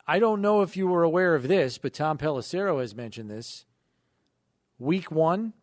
I 0.07 0.19
don't 0.19 0.41
know 0.41 0.61
if 0.61 0.77
you 0.77 0.87
were 0.87 1.03
aware 1.03 1.35
of 1.35 1.47
this, 1.47 1.77
but 1.77 1.93
Tom 1.93 2.17
Pelissero 2.17 2.79
has 2.81 2.95
mentioned 2.95 3.29
this. 3.29 3.65
Week 4.77 5.11
one, 5.11 5.53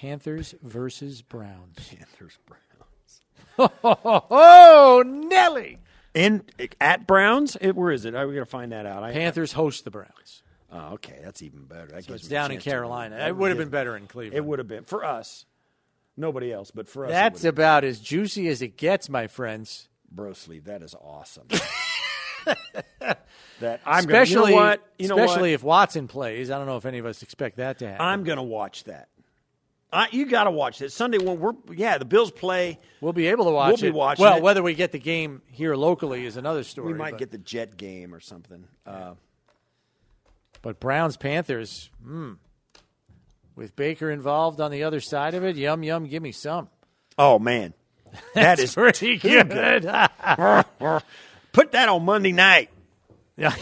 Panthers 0.00 0.54
versus 0.62 1.22
Browns. 1.22 1.76
Panthers 1.90 2.38
Browns. 2.46 2.62
Oh, 3.82 5.02
Nelly! 5.04 5.78
In 6.14 6.44
at 6.80 7.08
Browns? 7.08 7.56
It, 7.60 7.74
where 7.74 7.90
is 7.90 8.04
it? 8.04 8.14
Are 8.14 8.26
we 8.26 8.34
going 8.34 8.44
to 8.44 8.50
find 8.50 8.70
that 8.70 8.86
out? 8.86 9.02
I, 9.02 9.12
Panthers 9.12 9.52
host 9.52 9.84
the 9.84 9.90
Browns. 9.90 10.44
oh, 10.72 10.94
okay, 10.94 11.18
that's 11.24 11.42
even 11.42 11.64
better. 11.64 11.86
That 11.86 12.04
So 12.04 12.14
it's 12.14 12.28
down 12.28 12.52
in 12.52 12.60
Carolina. 12.60 13.16
It 13.26 13.36
would 13.36 13.48
have 13.48 13.58
been 13.58 13.68
better 13.68 13.96
in 13.96 14.06
Cleveland. 14.06 14.36
It 14.36 14.44
would 14.44 14.60
have 14.60 14.68
been 14.68 14.84
for 14.84 15.04
us. 15.04 15.44
Nobody 16.16 16.52
else, 16.52 16.70
but 16.70 16.88
for 16.88 17.06
us, 17.06 17.10
That's 17.10 17.44
about 17.44 17.82
as 17.82 17.98
juicy 17.98 18.48
as 18.48 18.62
it 18.62 18.76
gets, 18.76 19.08
my 19.08 19.26
friends. 19.26 19.88
been. 20.08 20.16
bro 20.16 20.32
sleeve. 20.34 20.64
That 20.64 20.82
is 20.82 20.94
awesome. 20.94 21.48
that 23.60 23.80
I'm 23.84 24.04
gonna, 24.04 24.22
especially, 24.22 24.50
you 24.52 24.56
know 24.56 24.62
what? 24.62 24.86
You 24.98 25.08
know 25.08 25.18
especially 25.18 25.50
what? 25.50 25.54
if 25.54 25.62
Watson 25.64 26.06
plays. 26.06 26.50
I 26.52 26.58
don't 26.58 26.66
know 26.66 26.76
if 26.76 26.86
any 26.86 26.98
of 26.98 27.06
us 27.06 27.22
expect 27.22 27.56
that 27.56 27.80
to 27.80 27.88
happen. 27.88 28.06
I'm 28.06 28.22
going 28.22 28.38
to 28.38 28.42
watch 28.42 28.84
that. 28.84 29.08
I, 29.92 30.08
you 30.10 30.26
got 30.26 30.44
to 30.44 30.50
watch 30.50 30.78
that 30.80 30.92
Sunday 30.92 31.18
when 31.18 31.40
we're 31.40 31.52
yeah 31.74 31.96
the 31.98 32.04
Bills 32.04 32.30
play. 32.30 32.78
we'll 33.00 33.12
be 33.14 33.28
able 33.28 33.46
to 33.46 33.50
watch 33.50 33.68
We'll 33.68 33.76
be 33.80 33.86
it. 33.88 33.94
watching 33.94 34.22
well, 34.22 34.36
it. 34.36 34.42
whether 34.42 34.62
we 34.62 34.74
get 34.74 34.92
the 34.92 34.98
game 34.98 35.40
here 35.50 35.74
locally 35.74 36.26
is 36.26 36.36
another 36.36 36.62
story. 36.62 36.92
We 36.92 36.98
might 36.98 37.12
but, 37.12 37.20
get 37.20 37.30
the 37.30 37.38
Jet 37.38 37.76
game 37.76 38.14
or 38.14 38.20
something. 38.20 38.66
Uh, 38.86 39.14
but 40.60 40.78
Browns 40.78 41.16
Panthers, 41.16 41.88
hmm, 42.02 42.32
with 43.56 43.74
Baker 43.76 44.10
involved 44.10 44.60
on 44.60 44.70
the 44.70 44.84
other 44.84 45.00
side 45.00 45.34
of 45.34 45.42
it, 45.44 45.56
yum 45.56 45.82
yum, 45.82 46.06
give 46.06 46.22
me 46.22 46.32
some. 46.32 46.68
oh 47.18 47.38
man, 47.38 47.72
that 48.34 48.58
is 48.58 48.74
Pretty 48.74 49.18
too 49.18 49.44
good. 49.44 49.82
Put 51.52 51.72
that 51.72 51.88
on 51.88 52.04
Monday 52.04 52.32
night. 52.32 52.68
Yeah. 53.36 53.54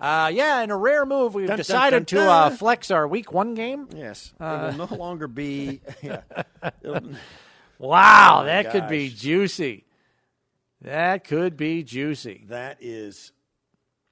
Uh, 0.00 0.30
yeah, 0.34 0.62
in 0.62 0.70
a 0.70 0.76
rare 0.76 1.06
move, 1.06 1.34
we've 1.34 1.46
Dun, 1.46 1.56
dun, 1.56 1.58
decided 1.58 2.06
dun, 2.06 2.24
to 2.24 2.30
uh, 2.30 2.50
flex 2.50 2.90
our 2.90 3.06
week 3.08 3.32
one 3.32 3.54
game. 3.54 3.88
Yes, 3.94 4.32
it 4.40 4.42
will 4.78 4.88
no 4.88 4.94
longer 4.96 5.26
be. 5.28 5.80
Yeah, 6.02 6.20
Wow, 7.78 8.40
Oh, 8.42 8.44
that 8.46 8.70
could 8.70 8.88
be 8.88 9.08
juicy. 9.08 9.84
That 10.80 11.24
could 11.24 11.56
be 11.56 11.82
juicy. 11.82 12.44
that 12.48 12.76
is 12.80 13.32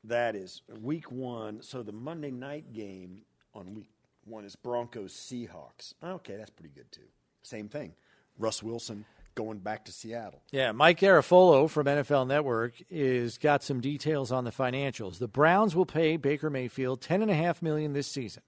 that 0.05 0.35
is 0.35 0.63
week 0.81 1.11
one. 1.13 1.63
So 1.63 1.83
the 1.83 1.93
Monday 1.93 2.31
night 2.31 2.73
game 2.73 3.23
on 3.55 3.75
week 3.75 3.91
one 4.25 4.45
is 4.45 4.57
Broncos 4.57 5.13
Seahawks. 5.13 5.95
Okay, 6.03 6.37
that's 6.37 6.51
pretty 6.51 6.73
good 6.75 6.91
too. 6.91 7.03
Same 7.43 7.69
thing. 7.69 7.93
Russ 8.39 8.63
Wilson 8.63 9.05
going 9.35 9.59
back 9.59 9.85
to 9.87 9.93
Seattle. 9.93 10.43
Yeah, 10.51 10.73
Mike 10.73 11.01
Garafolo 11.01 11.69
from 11.69 11.87
NFL 11.87 12.27
Network 12.27 12.75
is 12.91 13.39
got 13.39 13.63
some 13.63 13.81
details 13.81 14.31
on 14.33 14.45
the 14.45 14.51
financials. 14.51 15.19
The 15.19 15.29
Browns 15.29 15.75
will 15.75 15.87
pay 15.87 16.17
Baker 16.17 16.51
Mayfield 16.51 17.01
ten 17.01 17.23
and 17.23 17.31
a 17.31 17.35
half 17.35 17.63
million 17.63 17.93
this 17.93 18.07
season. 18.09 18.43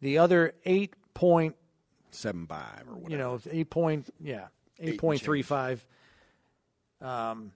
The 0.00 0.18
other 0.18 0.54
eight 0.64 0.94
point, 1.14 1.56
Seven 2.10 2.46
five 2.46 2.84
or 2.88 2.94
whatever. 2.94 3.10
you 3.10 3.18
know, 3.18 3.40
eight 3.50 3.70
point, 3.70 4.08
yeah, 4.20 4.48
eight 4.78 4.98
point 4.98 5.20
three 5.20 5.42
five. 5.42 5.84
Um, 7.00 7.52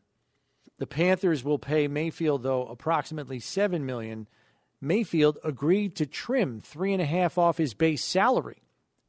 the 0.79 0.87
Panthers 0.87 1.43
will 1.45 1.59
pay 1.59 1.89
Mayfield 1.89 2.43
though 2.43 2.67
approximately 2.67 3.41
seven 3.41 3.87
million. 3.87 4.29
Mayfield 4.81 5.39
agreed 5.45 5.95
to 5.97 6.07
trim 6.07 6.61
three 6.61 6.93
and 6.93 7.01
a 7.01 7.07
half 7.07 7.39
off 7.39 7.57
his 7.57 7.73
base 7.73 8.05
salary 8.05 8.63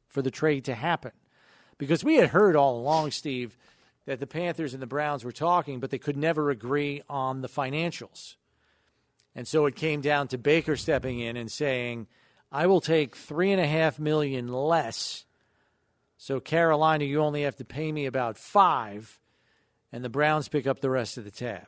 for 0.06 0.22
the 0.22 0.30
trade 0.30 0.64
to 0.66 0.74
happen. 0.74 1.10
Because 1.78 2.04
we 2.04 2.16
had 2.16 2.30
heard 2.30 2.56
all 2.56 2.78
along, 2.78 3.10
Steve, 3.10 3.56
that 4.06 4.20
the 4.20 4.26
Panthers 4.26 4.74
and 4.74 4.82
the 4.82 4.86
Browns 4.86 5.24
were 5.24 5.32
talking, 5.32 5.80
but 5.80 5.90
they 5.90 5.98
could 5.98 6.16
never 6.16 6.50
agree 6.50 7.02
on 7.08 7.40
the 7.40 7.48
financials. 7.48 8.36
And 9.34 9.48
so 9.48 9.66
it 9.66 9.74
came 9.74 10.00
down 10.00 10.28
to 10.28 10.38
Baker 10.38 10.76
stepping 10.76 11.18
in 11.18 11.36
and 11.36 11.50
saying, 11.50 12.06
I 12.52 12.66
will 12.66 12.80
take 12.80 13.16
three 13.16 13.50
and 13.50 13.60
a 13.60 13.66
half 13.66 13.98
million 13.98 14.52
less. 14.52 15.24
So 16.18 16.38
Carolina, 16.38 17.04
you 17.04 17.20
only 17.20 17.42
have 17.42 17.56
to 17.56 17.64
pay 17.64 17.90
me 17.90 18.06
about 18.06 18.38
five, 18.38 19.18
and 19.92 20.04
the 20.04 20.08
Browns 20.08 20.48
pick 20.48 20.66
up 20.66 20.80
the 20.80 20.90
rest 20.90 21.18
of 21.18 21.24
the 21.24 21.30
tab. 21.30 21.66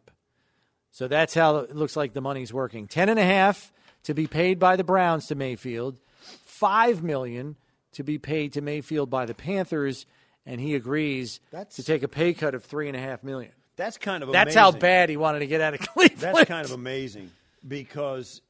So 0.93 1.09
that's 1.09 1.35
how 1.35 1.57
it 1.57 1.75
looks 1.75 1.97
like 1.97 2.13
the 2.13 2.21
money's 2.21 2.53
working. 2.53 2.87
Ten 2.87 3.09
and 3.09 3.19
a 3.19 3.25
half 3.25 3.73
to 4.05 4.15
be 4.15 4.27
paid 4.27 4.59
by 4.59 4.77
the 4.77 4.85
Browns 4.85 5.27
to 5.27 5.35
Mayfield, 5.35 5.97
five 6.45 7.03
million 7.03 7.57
to 7.97 8.03
be 8.03 8.17
paid 8.19 8.53
to 8.55 8.61
Mayfield 8.63 9.11
by 9.11 9.27
the 9.27 9.35
Panthers, 9.35 10.07
and 10.47 10.61
he 10.61 10.75
agrees 10.75 11.41
That's- 11.51 11.77
to 11.77 11.83
take 11.85 12.03
a 12.03 12.09
pay 12.09 12.33
cut 12.33 12.55
of 12.55 12.65
three 12.65 12.89
and 12.89 12.97
a 12.97 13.01
half 13.01 13.23
million. 13.23 13.53
That's 13.77 13.99
kind 13.99 14.23
of 14.23 14.33
That's 14.33 14.55
how 14.55 14.69
amazing. 14.69 14.81
bad 14.81 15.09
he 15.11 15.17
wanted 15.19 15.41
to 15.41 15.47
get 15.47 15.61
out 15.61 15.75
of 15.75 15.81
Cleveland. 15.89 16.21
That's 16.21 16.45
kind 16.45 16.65
of 16.65 16.73
amazing 16.73 17.31
because 17.67 18.41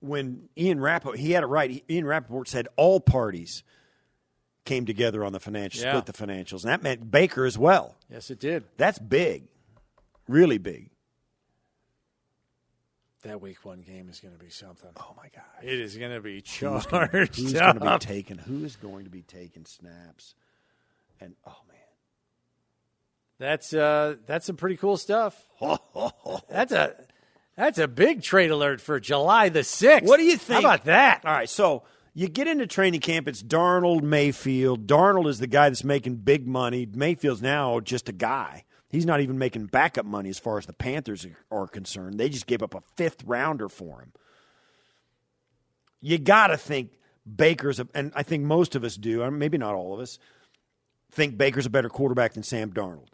when 0.00 0.48
Ian 0.58 0.80
Rapoport, 0.80 1.18
he 1.18 1.30
had 1.32 1.42
it 1.44 1.46
right. 1.46 1.82
Ian 1.88 2.04
Rapoport 2.06 2.48
said 2.48 2.68
all 2.76 3.00
parties 3.00 3.62
came 4.66 4.84
together 4.84 5.24
on 5.24 5.32
the 5.32 5.40
financial 5.40 5.82
Yeah. 5.82 5.92
split 5.98 6.06
the 6.06 6.12
financials, 6.26 6.62
and 6.64 6.70
that 6.72 6.82
meant 6.82 7.10
Baker 7.10 7.44
as 7.46 7.56
well. 7.56 7.96
yes, 8.10 8.30
it 8.30 8.38
did. 8.38 8.64
That's 8.76 8.98
big, 8.98 9.44
really 10.28 10.58
big. 10.58 10.90
That 13.22 13.42
week 13.42 13.64
one 13.66 13.82
game 13.82 14.08
is 14.08 14.18
going 14.20 14.32
to 14.34 14.42
be 14.42 14.48
something. 14.50 14.90
Oh 14.96 15.12
my 15.16 15.28
God! 15.34 15.44
It 15.62 15.78
is 15.78 15.96
going 15.96 16.12
to 16.12 16.20
be 16.22 16.36
Who's 16.36 16.42
charged 16.44 16.90
gonna- 16.90 17.06
Who's 17.08 17.52
going 17.52 17.74
to 17.74 17.80
be 17.80 17.86
up. 17.86 18.00
taking? 18.00 18.38
Who 18.38 18.64
is 18.64 18.76
going 18.76 19.04
to 19.04 19.10
be 19.10 19.20
taking 19.22 19.66
snaps? 19.66 20.34
And 21.20 21.34
oh 21.46 21.56
man, 21.68 21.76
That's 23.38 23.74
uh, 23.74 24.16
that's 24.26 24.46
some 24.46 24.56
pretty 24.56 24.76
cool 24.76 24.96
stuff. 24.96 25.46
that's 26.48 26.72
a 26.72 26.94
that's 27.56 27.78
a 27.78 27.86
big 27.88 28.22
trade 28.22 28.50
alert 28.50 28.80
for 28.80 28.98
July 28.98 29.50
the 29.50 29.64
sixth. 29.64 30.08
What 30.08 30.16
do 30.16 30.24
you 30.24 30.38
think? 30.38 30.62
How 30.62 30.70
about 30.70 30.84
that? 30.86 31.20
All 31.26 31.32
right, 31.32 31.48
so 31.48 31.82
you 32.14 32.26
get 32.26 32.48
into 32.48 32.66
training 32.66 33.00
camp. 33.00 33.28
It's 33.28 33.42
Darnold, 33.42 34.00
Mayfield. 34.02 34.86
Darnold 34.86 35.28
is 35.28 35.38
the 35.40 35.46
guy 35.46 35.68
that's 35.68 35.84
making 35.84 36.16
big 36.16 36.46
money. 36.46 36.86
Mayfield's 36.90 37.42
now 37.42 37.80
just 37.80 38.08
a 38.08 38.12
guy. 38.12 38.64
He's 38.90 39.06
not 39.06 39.20
even 39.20 39.38
making 39.38 39.66
backup 39.66 40.04
money 40.04 40.30
as 40.30 40.38
far 40.40 40.58
as 40.58 40.66
the 40.66 40.72
Panthers 40.72 41.24
are 41.50 41.68
concerned. 41.68 42.18
They 42.18 42.28
just 42.28 42.46
gave 42.48 42.60
up 42.62 42.74
a 42.74 42.82
fifth 42.96 43.22
rounder 43.24 43.68
for 43.68 44.00
him. 44.00 44.12
You 46.00 46.18
got 46.18 46.48
to 46.48 46.56
think 46.56 46.90
Baker's, 47.36 47.78
a, 47.78 47.86
and 47.94 48.10
I 48.16 48.24
think 48.24 48.44
most 48.44 48.74
of 48.74 48.82
us 48.82 48.96
do, 48.96 49.22
or 49.22 49.30
maybe 49.30 49.58
not 49.58 49.74
all 49.74 49.94
of 49.94 50.00
us, 50.00 50.18
think 51.12 51.38
Baker's 51.38 51.66
a 51.66 51.70
better 51.70 51.88
quarterback 51.88 52.32
than 52.32 52.42
Sam 52.42 52.72
Darnold. 52.72 53.08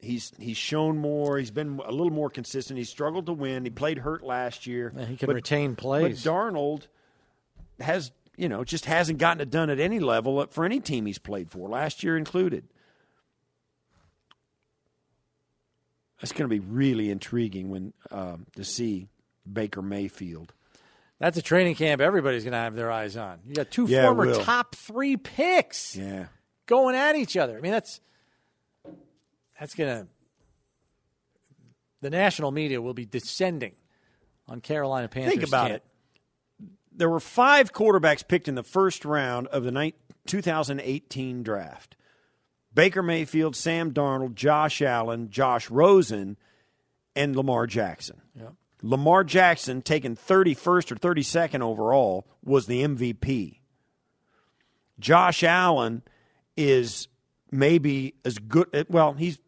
He's 0.00 0.32
he's 0.38 0.56
shown 0.56 0.96
more. 0.96 1.38
He's 1.38 1.50
been 1.50 1.80
a 1.84 1.90
little 1.90 2.12
more 2.12 2.30
consistent. 2.30 2.78
He 2.78 2.84
struggled 2.84 3.26
to 3.26 3.32
win. 3.32 3.64
He 3.64 3.70
played 3.70 3.98
hurt 3.98 4.22
last 4.22 4.64
year. 4.66 4.92
He 5.08 5.16
can 5.16 5.26
But- 5.26 5.34
retain 5.34 5.74
plays. 5.74 6.22
But 6.22 6.30
Darnold 6.32 6.86
has, 7.80 8.12
you 8.36 8.48
know, 8.48 8.62
just 8.62 8.84
hasn't 8.84 9.18
gotten 9.18 9.40
it 9.40 9.50
done 9.50 9.70
at 9.70 9.80
any 9.80 9.98
level 9.98 10.46
for 10.50 10.64
any 10.64 10.78
team 10.78 11.06
he's 11.06 11.18
played 11.18 11.50
for, 11.50 11.68
last 11.68 12.04
year 12.04 12.16
included. 12.16 12.68
That's 16.20 16.32
going 16.32 16.48
to 16.48 16.48
be 16.48 16.60
really 16.60 17.10
intriguing 17.10 17.70
when 17.70 17.92
um, 18.10 18.46
to 18.56 18.64
see 18.64 19.08
Baker 19.50 19.82
Mayfield. 19.82 20.52
That's 21.20 21.36
a 21.36 21.42
training 21.42 21.74
camp 21.74 22.00
everybody's 22.00 22.44
going 22.44 22.52
to 22.52 22.58
have 22.58 22.74
their 22.74 22.90
eyes 22.92 23.16
on. 23.16 23.40
You 23.46 23.54
got 23.54 23.70
two 23.70 23.86
Yeah, 23.86 24.04
former 24.04 24.34
top 24.34 24.74
three 24.76 25.16
picks 25.16 25.96
Yeah, 25.96 26.26
going 26.66 26.94
at 26.94 27.16
each 27.16 27.36
other. 27.36 27.56
I 27.56 27.60
mean, 27.60 27.72
that's 27.72 28.00
that's 29.58 29.74
going 29.74 30.02
to 30.02 30.08
the 32.00 32.10
national 32.10 32.52
media 32.52 32.80
will 32.80 32.94
be 32.94 33.04
descending 33.06 33.72
on 34.46 34.60
Carolina 34.60 35.08
Panthers. 35.08 35.32
think 35.34 35.42
about 35.46 35.68
camp. 35.70 35.82
it. 36.60 36.68
there 36.92 37.08
were 37.08 37.18
five 37.20 37.72
quarterbacks 37.72 38.26
picked 38.26 38.46
in 38.48 38.54
the 38.54 38.62
first 38.62 39.04
round 39.04 39.48
of 39.48 39.64
the 39.64 39.72
ni- 39.72 39.94
2018 40.26 41.42
draft. 41.42 41.96
Baker 42.78 43.02
Mayfield, 43.02 43.56
Sam 43.56 43.92
Darnold, 43.92 44.36
Josh 44.36 44.80
Allen, 44.80 45.30
Josh 45.30 45.68
Rosen, 45.68 46.36
and 47.16 47.34
Lamar 47.34 47.66
Jackson. 47.66 48.22
Yep. 48.36 48.52
Lamar 48.82 49.24
Jackson, 49.24 49.82
taken 49.82 50.14
31st 50.14 50.92
or 50.92 50.94
32nd 50.94 51.60
overall, 51.60 52.24
was 52.44 52.66
the 52.66 52.84
MVP. 52.84 53.58
Josh 55.00 55.42
Allen 55.42 56.02
is 56.56 57.08
maybe 57.50 58.14
as 58.24 58.38
good. 58.38 58.68
Eh, 58.72 58.84
well, 58.88 59.14
he's 59.14 59.40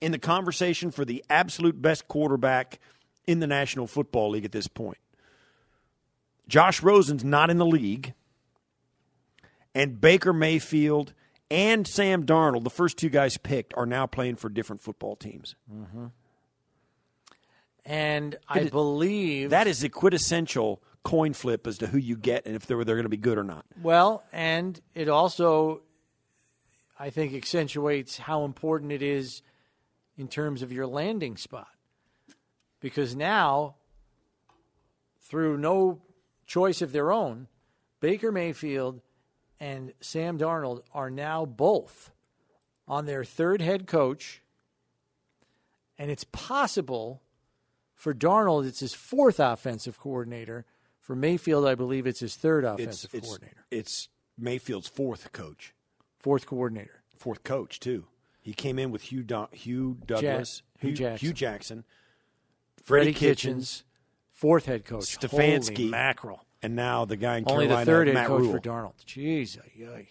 in 0.00 0.12
the 0.12 0.18
conversation 0.18 0.90
for 0.90 1.04
the 1.04 1.22
absolute 1.28 1.82
best 1.82 2.08
quarterback 2.08 2.80
in 3.26 3.40
the 3.40 3.46
National 3.46 3.86
Football 3.86 4.30
League 4.30 4.46
at 4.46 4.52
this 4.52 4.66
point. 4.66 4.96
Josh 6.48 6.82
Rosen's 6.82 7.22
not 7.22 7.50
in 7.50 7.58
the 7.58 7.66
league. 7.66 8.14
And 9.74 10.00
Baker 10.00 10.32
Mayfield 10.32 11.12
and 11.50 11.86
Sam 11.86 12.24
Darnold, 12.24 12.64
the 12.64 12.70
first 12.70 12.98
two 12.98 13.08
guys 13.08 13.36
picked, 13.36 13.74
are 13.76 13.86
now 13.86 14.06
playing 14.06 14.36
for 14.36 14.48
different 14.48 14.80
football 14.82 15.16
teams. 15.16 15.54
Mm-hmm. 15.72 16.06
And 17.84 18.36
I 18.48 18.60
is- 18.60 18.70
believe 18.70 19.50
That 19.50 19.66
is 19.66 19.80
the 19.80 19.88
quintessential 19.88 20.82
coin 21.04 21.32
flip 21.32 21.66
as 21.68 21.78
to 21.78 21.86
who 21.86 21.98
you 21.98 22.16
get 22.16 22.46
and 22.46 22.56
if 22.56 22.66
they're, 22.66 22.82
they're 22.82 22.96
going 22.96 23.04
to 23.04 23.08
be 23.08 23.16
good 23.16 23.38
or 23.38 23.44
not. 23.44 23.64
Well, 23.80 24.24
and 24.32 24.80
it 24.92 25.08
also, 25.08 25.82
I 26.98 27.10
think, 27.10 27.32
accentuates 27.32 28.18
how 28.18 28.44
important 28.44 28.90
it 28.90 29.02
is 29.02 29.42
in 30.16 30.26
terms 30.26 30.62
of 30.62 30.72
your 30.72 30.86
landing 30.86 31.36
spot. 31.36 31.68
Because 32.80 33.14
now, 33.14 33.76
through 35.22 35.58
no 35.58 36.02
choice 36.46 36.82
of 36.82 36.90
their 36.90 37.12
own, 37.12 37.46
Baker 38.00 38.32
Mayfield 38.32 39.00
and 39.60 39.92
Sam 40.00 40.38
Darnold 40.38 40.82
are 40.92 41.10
now 41.10 41.44
both 41.44 42.10
on 42.88 43.06
their 43.06 43.24
third 43.24 43.60
head 43.60 43.86
coach. 43.86 44.42
And 45.98 46.10
it's 46.10 46.24
possible 46.24 47.22
for 47.94 48.12
Darnold, 48.12 48.66
it's 48.66 48.80
his 48.80 48.92
fourth 48.94 49.40
offensive 49.40 49.98
coordinator. 49.98 50.66
For 51.00 51.14
Mayfield, 51.16 51.66
I 51.66 51.74
believe 51.74 52.06
it's 52.06 52.20
his 52.20 52.34
third 52.36 52.64
offensive 52.64 53.14
it's, 53.14 53.26
coordinator. 53.26 53.64
it's 53.70 54.08
Mayfield's 54.36 54.88
fourth 54.88 55.32
coach, 55.32 55.72
Fourth 56.18 56.46
coordinator. 56.46 57.02
fourth 57.16 57.42
coach, 57.44 57.80
too. 57.80 58.06
He 58.42 58.52
came 58.52 58.78
in 58.78 58.90
with 58.90 59.02
Hugh, 59.02 59.22
Do- 59.22 59.48
Hugh 59.52 59.96
Douglas, 60.06 60.62
Hue 60.80 60.92
Jackson. 60.92 61.26
Hue 61.26 61.32
Jackson, 61.32 61.84
Freddie 62.82 63.12
Freddie 63.12 63.18
Kitchens, 63.18 63.36
Kitchens, 63.54 63.84
fourth 64.32 64.66
head 64.66 64.84
coach. 64.84 65.18
Stefanski. 65.18 65.76
Holy 65.76 65.88
mackerel. 65.88 66.44
And 66.66 66.74
now 66.74 67.04
the 67.04 67.16
guy 67.16 67.36
in 67.36 67.44
Only 67.46 67.68
Carolina, 67.68 67.84
the 67.84 67.92
third 67.92 68.06
head 68.08 68.14
Matt 68.14 68.26
coach 68.26 68.40
Rhule. 68.40 68.50
for 68.50 68.58
Darnold. 68.58 68.94
Jeez, 69.06 69.56
ay. 69.56 70.08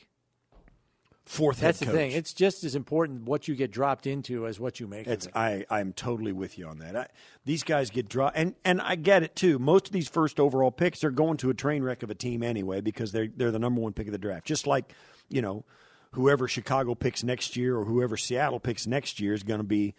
Fourth 1.26 1.60
That's 1.60 1.80
the 1.80 1.88
thing. 1.88 2.12
It's 2.14 2.32
just 2.32 2.64
as 2.64 2.76
important 2.76 3.24
what 3.24 3.50
you 3.50 3.56
get 3.56 3.72
dropped 3.72 4.08
into 4.08 4.48
as 4.48 4.58
what 4.58 4.80
you 4.80 4.88
make 4.88 5.06
It's 5.06 5.26
of 5.26 5.32
it. 5.32 5.38
I 5.38 5.66
I'm 5.70 5.92
totally 5.92 6.32
with 6.32 6.58
you 6.58 6.68
on 6.68 6.78
that. 6.78 6.96
I, 6.96 7.08
these 7.44 7.64
guys 7.64 7.90
get 7.90 8.08
dropped, 8.08 8.38
and 8.38 8.56
and 8.64 8.80
I 8.80 8.96
get 8.96 9.22
it 9.22 9.36
too. 9.36 9.60
Most 9.60 9.88
of 9.88 9.92
these 9.92 10.08
first 10.08 10.40
overall 10.40 10.72
picks 10.72 11.04
are 11.04 11.12
going 11.12 11.36
to 11.38 11.50
a 11.50 11.54
train 11.54 11.84
wreck 11.84 12.04
of 12.04 12.10
a 12.10 12.16
team 12.16 12.42
anyway 12.42 12.80
because 12.80 13.12
they're 13.12 13.28
they're 13.28 13.52
the 13.52 13.60
number 13.60 13.82
one 13.82 13.92
pick 13.92 14.08
of 14.08 14.14
the 14.14 14.18
draft. 14.18 14.46
Just 14.46 14.66
like 14.66 14.94
you 15.28 15.42
know 15.42 15.66
whoever 16.12 16.48
Chicago 16.48 16.96
picks 16.96 17.22
next 17.22 17.58
year 17.58 17.76
or 17.76 17.84
whoever 17.84 18.16
Seattle 18.16 18.62
picks 18.62 18.88
next 18.88 19.20
year 19.20 19.34
is 19.34 19.44
going 19.44 19.60
to 19.60 19.66
be 19.66 19.94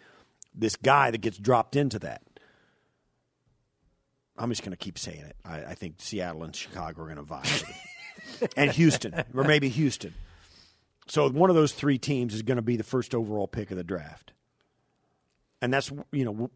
this 0.55 0.75
guy 0.75 1.11
that 1.11 1.21
gets 1.21 1.37
dropped 1.37 1.75
into 1.75 1.99
that. 1.99 2.23
I'm 4.37 4.49
just 4.49 4.61
going 4.61 4.71
to 4.71 4.77
keep 4.77 4.97
saying 4.99 5.21
it. 5.21 5.35
I, 5.43 5.63
I 5.65 5.73
think 5.75 5.95
Seattle 5.99 6.43
and 6.43 6.55
Chicago 6.55 7.01
are 7.03 7.05
going 7.05 7.17
to 7.17 7.23
vie, 7.23 7.43
and 8.57 8.71
Houston 8.71 9.13
or 9.35 9.43
maybe 9.43 9.69
Houston. 9.69 10.13
So 11.07 11.29
one 11.29 11.49
of 11.49 11.55
those 11.55 11.71
three 11.73 11.97
teams 11.97 12.33
is 12.33 12.41
going 12.41 12.57
to 12.57 12.61
be 12.61 12.75
the 12.75 12.83
first 12.83 13.15
overall 13.15 13.47
pick 13.47 13.71
of 13.71 13.77
the 13.77 13.83
draft 13.83 14.33
and 15.61 15.73
that's 15.73 15.91
you 16.11 16.25
know 16.25 16.33
w- 16.33 16.49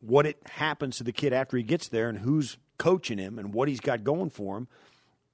what 0.00 0.26
it 0.26 0.38
happens 0.46 0.96
to 0.96 1.04
the 1.04 1.12
kid 1.12 1.32
after 1.32 1.56
he 1.56 1.62
gets 1.62 1.88
there 1.88 2.08
and 2.08 2.18
who's 2.18 2.58
coaching 2.78 3.18
him 3.18 3.38
and 3.38 3.54
what 3.54 3.68
he's 3.68 3.80
got 3.80 4.02
going 4.02 4.30
for 4.30 4.56
him 4.56 4.68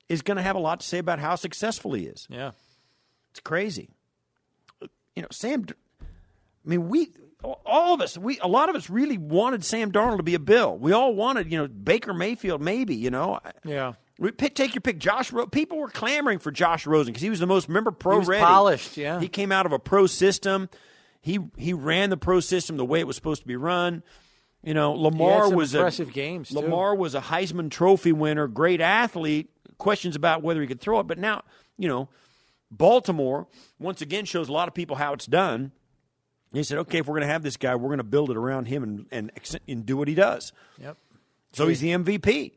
is 0.09 0.23
going 0.23 0.37
to 0.37 0.43
have 0.43 0.57
a 0.57 0.59
lot 0.59 0.81
to 0.81 0.87
say 0.87 0.99
about 0.99 1.19
how 1.19 1.35
successful 1.35 1.93
he 1.95 2.05
is. 2.05 2.27
yeah. 2.31 2.51
It's 3.31 3.41
crazy. 3.41 3.91
You 5.15 5.23
know, 5.23 5.29
Sam. 5.31 5.67
I 6.01 6.05
mean, 6.65 6.89
we 6.89 7.09
all 7.43 7.95
of 7.95 8.01
us, 8.01 8.19
we 8.19 8.39
a 8.41 8.49
lot 8.49 8.69
of 8.69 8.75
us 8.77 8.91
really 8.91 9.19
wanted 9.19 9.65
Sam 9.65 9.93
Darnold 9.93 10.17
to 10.19 10.23
be 10.23 10.35
a 10.35 10.39
Bill. 10.41 10.77
We 10.77 10.93
all 10.93 11.15
wanted, 11.15 11.51
you 11.53 11.59
know, 11.59 11.69
Baker 11.69 12.13
Mayfield, 12.13 12.61
maybe. 12.61 12.95
You 12.97 13.11
know, 13.11 13.39
Yeah. 13.65 13.93
we 14.19 14.33
pick, 14.33 14.55
take 14.55 14.75
your 14.75 14.81
pick. 14.81 14.99
Josh, 14.99 15.33
Ro- 15.33 15.47
people 15.47 15.79
were 15.79 15.89
clamoring 15.89 16.41
for 16.41 16.51
Josh 16.51 16.87
Rosen 16.87 17.13
because 17.13 17.23
he 17.23 17.31
was 17.31 17.39
the 17.41 17.47
most 17.47 17.69
remember 17.69 17.91
pro 17.93 18.15
He 18.15 18.19
was 18.21 18.29
ready. 18.29 18.45
polished, 18.45 18.97
yeah. 18.97 19.21
he 19.21 19.29
came 19.29 19.53
out 19.53 19.67
of 19.67 19.73
a 19.73 19.79
pro 19.79 20.07
system. 20.07 20.69
He 21.21 21.39
he 21.57 21.73
ran 21.73 22.11
the 22.11 22.17
pro 22.17 22.41
system 22.41 22.77
the 22.77 22.85
way 22.85 23.01
it 23.01 23.07
was 23.07 23.17
supposed 23.17 23.43
to 23.43 23.49
be 23.49 23.57
run. 23.57 24.03
You 24.65 24.75
know, 24.75 24.93
Lamar 24.93 25.49
was 25.55 25.75
impressive 25.75 26.09
a, 26.09 26.13
games, 26.13 26.49
too. 26.49 26.57
Lamar 26.57 26.97
was 26.97 27.15
a 27.15 27.21
Heisman 27.21 27.71
Trophy 27.71 28.11
winner, 28.13 28.49
great 28.49 28.81
athlete. 28.81 29.51
Questions 29.79 30.17
about 30.17 30.43
whether 30.43 30.61
he 30.61 30.67
could 30.67 30.81
throw 30.81 30.99
it, 30.99 31.07
but 31.07 31.19
now 31.19 31.43
you 31.77 31.87
know, 31.89 32.09
Baltimore 32.73 33.47
once 33.79 34.03
again 34.03 34.25
shows 34.25 34.49
a 34.49 34.53
lot 34.53 34.67
of 34.69 34.75
people 34.75 34.97
how 34.97 35.13
it's 35.13 35.27
done. 35.27 35.71
He 36.53 36.63
said, 36.63 36.79
"Okay, 36.79 36.99
if 36.99 37.07
we're 37.07 37.15
going 37.15 37.27
to 37.27 37.33
have 37.33 37.43
this 37.43 37.57
guy, 37.57 37.75
we're 37.75 37.89
going 37.89 37.99
to 37.99 38.05
build 38.05 38.31
it 38.31 38.37
around 38.37 38.67
him 38.67 38.83
and 38.83 39.07
and, 39.11 39.31
and 39.69 39.87
do 39.87 39.97
what 39.97 40.09
he 40.09 40.15
does." 40.15 40.53
Yep. 40.81 40.97
So 41.53 41.69
he's 41.69 41.81
the 41.81 41.91
MVP, 41.91 42.53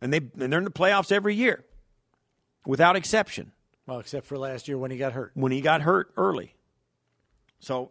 and 0.00 0.12
they 0.12 0.18
and 0.18 0.52
they're 0.52 0.58
in 0.58 0.64
the 0.64 0.70
playoffs 0.70 1.12
every 1.12 1.34
year, 1.34 1.64
without 2.64 2.96
exception. 2.96 3.52
Well, 3.86 4.00
except 4.00 4.26
for 4.26 4.36
last 4.36 4.66
year 4.66 4.78
when 4.78 4.90
he 4.90 4.96
got 4.96 5.12
hurt. 5.12 5.32
When 5.34 5.52
he 5.52 5.60
got 5.60 5.82
hurt 5.82 6.12
early, 6.16 6.54
so 7.60 7.90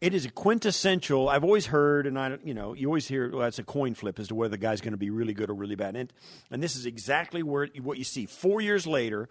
it 0.00 0.12
is 0.12 0.26
a 0.26 0.30
quintessential. 0.30 1.30
I've 1.30 1.44
always 1.44 1.66
heard, 1.66 2.06
and 2.06 2.18
I, 2.18 2.36
you 2.44 2.52
know, 2.52 2.74
you 2.74 2.88
always 2.88 3.08
hear 3.08 3.30
well, 3.30 3.46
it's 3.46 3.58
a 3.58 3.64
coin 3.64 3.94
flip 3.94 4.18
as 4.18 4.28
to 4.28 4.34
whether 4.34 4.50
the 4.50 4.58
guy's 4.58 4.80
going 4.80 4.92
to 4.92 4.98
be 4.98 5.10
really 5.10 5.32
good 5.32 5.50
or 5.50 5.54
really 5.54 5.76
bad. 5.76 5.96
And 5.96 6.12
and 6.50 6.62
this 6.62 6.76
is 6.76 6.84
exactly 6.84 7.42
where 7.42 7.68
what 7.80 7.96
you 7.96 8.04
see. 8.04 8.26
Four 8.26 8.60
years 8.60 8.86
later, 8.86 9.28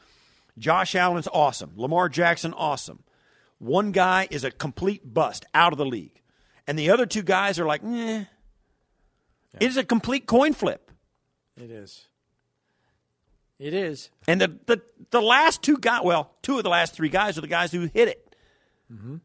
Josh 0.57 0.95
Allen's 0.95 1.27
awesome. 1.31 1.73
Lamar 1.75 2.09
Jackson 2.09 2.53
awesome. 2.53 3.03
One 3.59 3.91
guy 3.91 4.27
is 4.29 4.43
a 4.43 4.51
complete 4.51 5.13
bust 5.13 5.45
out 5.53 5.71
of 5.71 5.77
the 5.77 5.85
league, 5.85 6.21
and 6.67 6.77
the 6.77 6.89
other 6.89 7.05
two 7.05 7.23
guys 7.23 7.59
are 7.59 7.65
like, 7.65 7.81
eh. 7.83 8.25
It 9.59 9.67
is 9.67 9.77
a 9.77 9.83
complete 9.83 10.25
coin 10.25 10.53
flip. 10.53 10.91
It 11.55 11.69
is. 11.69 12.07
It 13.59 13.73
is. 13.73 14.09
And 14.27 14.41
the, 14.41 14.59
the, 14.65 14.81
the 15.11 15.21
last 15.21 15.61
two 15.61 15.77
guys, 15.77 16.01
well, 16.03 16.31
two 16.41 16.57
of 16.57 16.63
the 16.63 16.69
last 16.69 16.93
three 16.93 17.09
guys 17.09 17.37
are 17.37 17.41
the 17.41 17.47
guys 17.47 17.71
who 17.71 17.81
hit 17.81 18.07
it. 18.07 18.35
Mm-hmm. 18.91 19.17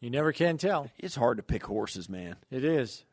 You 0.00 0.10
never 0.10 0.32
can 0.32 0.58
tell. 0.58 0.90
It's 0.98 1.16
hard 1.16 1.38
to 1.38 1.42
pick 1.42 1.64
horses, 1.64 2.08
man. 2.08 2.36
It 2.50 2.64
is. 2.64 3.04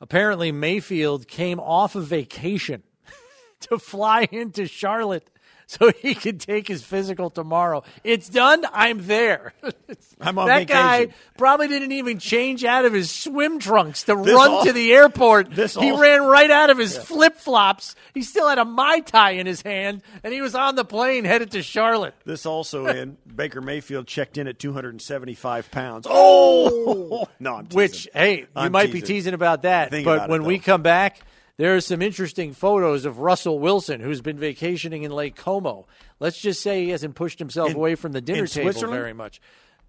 Apparently, 0.00 0.50
Mayfield 0.50 1.28
came 1.28 1.60
off 1.60 1.94
of 1.94 2.06
vacation 2.06 2.82
to 3.60 3.78
fly 3.78 4.28
into 4.32 4.66
Charlotte 4.66 5.30
so 5.78 5.90
he 6.02 6.14
could 6.14 6.38
take 6.40 6.68
his 6.68 6.82
physical 6.84 7.30
tomorrow. 7.30 7.82
It's 8.04 8.28
done. 8.28 8.64
I'm 8.72 9.06
there. 9.06 9.54
I'm 10.20 10.38
on 10.38 10.46
that 10.48 10.66
guy 10.66 11.08
probably 11.38 11.66
didn't 11.68 11.92
even 11.92 12.18
change 12.18 12.62
out 12.64 12.84
of 12.84 12.92
his 12.92 13.10
swim 13.10 13.58
trunks 13.58 14.04
to 14.04 14.14
This 14.16 14.34
run 14.34 14.50
all- 14.50 14.64
to 14.64 14.72
the 14.72 14.92
airport. 14.92 15.50
this 15.54 15.74
he 15.74 15.90
all- 15.90 15.98
ran 15.98 16.22
right 16.24 16.50
out 16.50 16.70
of 16.70 16.78
his 16.78 16.96
flip 16.96 17.36
flops. 17.36 17.94
He 18.14 18.22
still 18.22 18.48
had 18.48 18.58
a 18.58 18.64
Mai 18.64 19.00
Tai 19.00 19.30
in 19.32 19.46
his 19.46 19.62
hand, 19.62 20.02
and 20.22 20.32
he 20.34 20.40
was 20.40 20.54
on 20.54 20.74
the 20.74 20.84
plane 20.84 21.24
headed 21.24 21.50
to 21.52 21.62
Charlotte. 21.62 22.14
This 22.24 22.44
also 22.46 22.86
in 22.86 23.16
Baker 23.34 23.60
Mayfield 23.60 24.06
checked 24.06 24.36
in 24.38 24.46
at 24.46 24.58
275 24.58 25.70
pounds. 25.70 26.06
Oh, 26.08 27.26
no, 27.40 27.54
I'm 27.56 27.66
teasing. 27.66 27.76
Which, 27.76 28.08
hey, 28.14 28.38
you 28.40 28.46
I'm 28.54 28.72
might 28.72 28.92
be 28.92 29.00
teasing 29.00 29.34
about 29.34 29.62
that. 29.62 29.90
Think 29.90 30.04
but 30.04 30.16
about 30.16 30.28
it, 30.28 30.32
when 30.32 30.44
we 30.44 30.58
come 30.58 30.82
back, 30.82 31.20
there 31.58 31.76
are 31.76 31.80
some 31.80 32.02
interesting 32.02 32.52
photos 32.54 33.04
of 33.04 33.18
Russell 33.18 33.58
Wilson, 33.58 34.00
who's 34.00 34.20
been 34.20 34.38
vacationing 34.38 35.02
in 35.02 35.10
Lake 35.12 35.36
Como. 35.36 35.86
Let's 36.20 36.40
just 36.40 36.60
say 36.62 36.84
he 36.84 36.90
hasn't 36.90 37.14
pushed 37.14 37.38
himself 37.38 37.70
In- 37.70 37.76
away 37.76 37.94
from 37.94 38.12
the 38.12 38.20
dinner 38.20 38.46
table 38.46 38.72
very 38.90 39.12
much. 39.12 39.40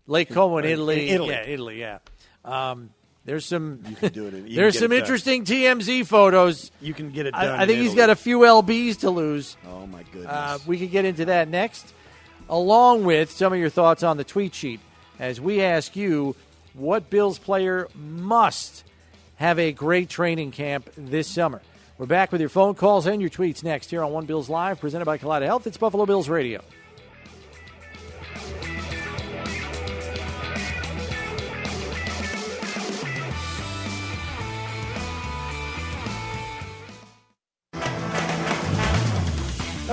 Lake 0.07 0.29
Como 0.29 0.57
in 0.57 0.65
in 0.65 0.71
Italy. 0.71 1.09
Italy. 1.09 1.29
Yeah, 1.29 1.41
Italy, 1.45 1.79
yeah. 1.79 1.99
Um, 2.43 2.89
there's 3.25 3.45
some 3.45 3.79
You 3.89 3.95
can 3.95 4.11
do 4.11 4.27
it 4.27 4.33
in- 4.33 4.53
there's 4.55 4.77
some 4.77 4.91
it 4.91 4.99
interesting 4.99 5.45
TMZ 5.45 6.05
photos. 6.05 6.71
you 6.81 6.93
can 6.93 7.11
get 7.11 7.25
it 7.25 7.31
done. 7.31 7.45
I, 7.47 7.55
I 7.59 7.61
in 7.61 7.67
think 7.69 7.77
he's 7.79 7.87
Italy. 7.93 7.97
got 7.97 8.09
a 8.09 8.15
few 8.17 8.39
LBs 8.39 8.99
to 8.99 9.09
lose. 9.09 9.55
Oh 9.65 9.87
my 9.87 10.03
goodness. 10.11 10.25
Uh, 10.29 10.57
we 10.67 10.77
could 10.77 10.91
get 10.91 11.05
into 11.05 11.25
that 11.25 11.47
next, 11.47 11.93
along 12.49 13.05
with 13.05 13.31
some 13.31 13.53
of 13.53 13.59
your 13.59 13.69
thoughts 13.69 14.03
on 14.03 14.17
the 14.17 14.25
tweet 14.25 14.53
sheet 14.53 14.81
as 15.19 15.39
we 15.39 15.61
ask 15.61 15.95
you 15.95 16.35
what 16.73 17.09
Bills 17.09 17.39
player 17.39 17.87
must 17.95 18.83
have 19.43 19.59
a 19.59 19.73
great 19.73 20.07
training 20.07 20.51
camp 20.51 20.89
this 20.95 21.27
summer. 21.27 21.61
We're 21.97 22.05
back 22.05 22.31
with 22.31 22.39
your 22.39 22.49
phone 22.49 22.75
calls 22.75 23.05
and 23.07 23.19
your 23.19 23.29
tweets 23.29 23.61
next 23.61 23.89
here 23.89 24.01
on 24.01 24.13
One 24.13 24.25
Bills 24.25 24.47
Live, 24.47 24.79
presented 24.79 25.03
by 25.03 25.17
Kaleida 25.17 25.43
Health. 25.43 25.67
It's 25.67 25.75
Buffalo 25.75 26.05
Bills 26.05 26.29
Radio. 26.29 26.63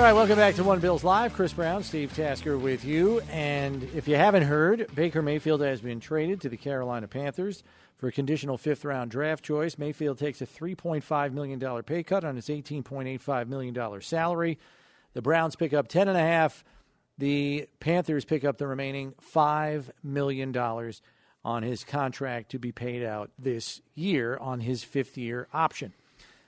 All 0.01 0.07
right, 0.07 0.15
welcome 0.15 0.37
back 0.37 0.55
to 0.55 0.65
One 0.65 0.81
Bills 0.81 1.05
Live. 1.05 1.35
Chris 1.35 1.53
Brown, 1.53 1.83
Steve 1.83 2.15
Tasker 2.15 2.57
with 2.57 2.87
you. 2.87 3.21
And 3.31 3.83
if 3.95 4.09
you 4.09 4.17
haven't 4.17 4.45
heard, 4.45 4.87
Baker 4.95 5.21
Mayfield 5.21 5.61
has 5.61 5.83
been 5.83 6.01
traded 6.01 6.41
to 6.41 6.49
the 6.49 6.57
Carolina 6.57 7.07
Panthers 7.07 7.63
for 7.99 8.09
a 8.09 8.13
conditional 8.13 8.57
fifth 8.57 8.83
round 8.83 9.11
draft 9.11 9.45
choice. 9.45 9.77
Mayfield 9.77 10.19
takes 10.19 10.41
a 10.41 10.47
$3.5 10.47 11.33
million 11.35 11.83
pay 11.83 12.03
cut 12.03 12.25
on 12.25 12.37
his 12.37 12.47
$18.85 12.47 13.47
million 13.47 14.01
salary. 14.01 14.59
The 15.13 15.21
Browns 15.21 15.55
pick 15.55 15.75
up 15.75 15.87
10.5. 15.87 16.63
The 17.19 17.69
Panthers 17.79 18.25
pick 18.25 18.43
up 18.43 18.57
the 18.57 18.67
remaining 18.67 19.13
$5 19.35 19.91
million 20.03 20.57
on 21.45 21.63
his 21.63 21.85
contract 21.85 22.53
to 22.53 22.59
be 22.59 22.73
paid 22.73 23.05
out 23.05 23.31
this 23.39 23.83
year 23.95 24.39
on 24.39 24.61
his 24.61 24.83
fifth 24.83 25.19
year 25.19 25.47
option. 25.53 25.93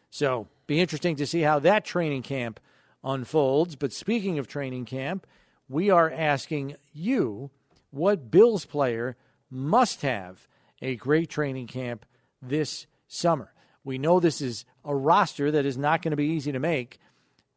So, 0.08 0.48
be 0.66 0.80
interesting 0.80 1.16
to 1.16 1.26
see 1.26 1.42
how 1.42 1.58
that 1.58 1.84
training 1.84 2.22
camp 2.22 2.58
unfolds. 3.04 3.76
But 3.76 3.92
speaking 3.92 4.38
of 4.38 4.48
training 4.48 4.84
camp, 4.84 5.26
we 5.68 5.90
are 5.90 6.10
asking 6.10 6.76
you 6.92 7.50
what 7.90 8.30
Bills 8.30 8.64
player 8.64 9.16
must 9.50 10.02
have 10.02 10.48
a 10.80 10.96
great 10.96 11.30
training 11.30 11.66
camp 11.66 12.04
this 12.40 12.86
summer. 13.06 13.52
We 13.84 13.98
know 13.98 14.20
this 14.20 14.40
is 14.40 14.64
a 14.84 14.94
roster 14.94 15.50
that 15.50 15.66
is 15.66 15.76
not 15.76 16.02
going 16.02 16.10
to 16.12 16.16
be 16.16 16.26
easy 16.26 16.52
to 16.52 16.58
make. 16.58 16.98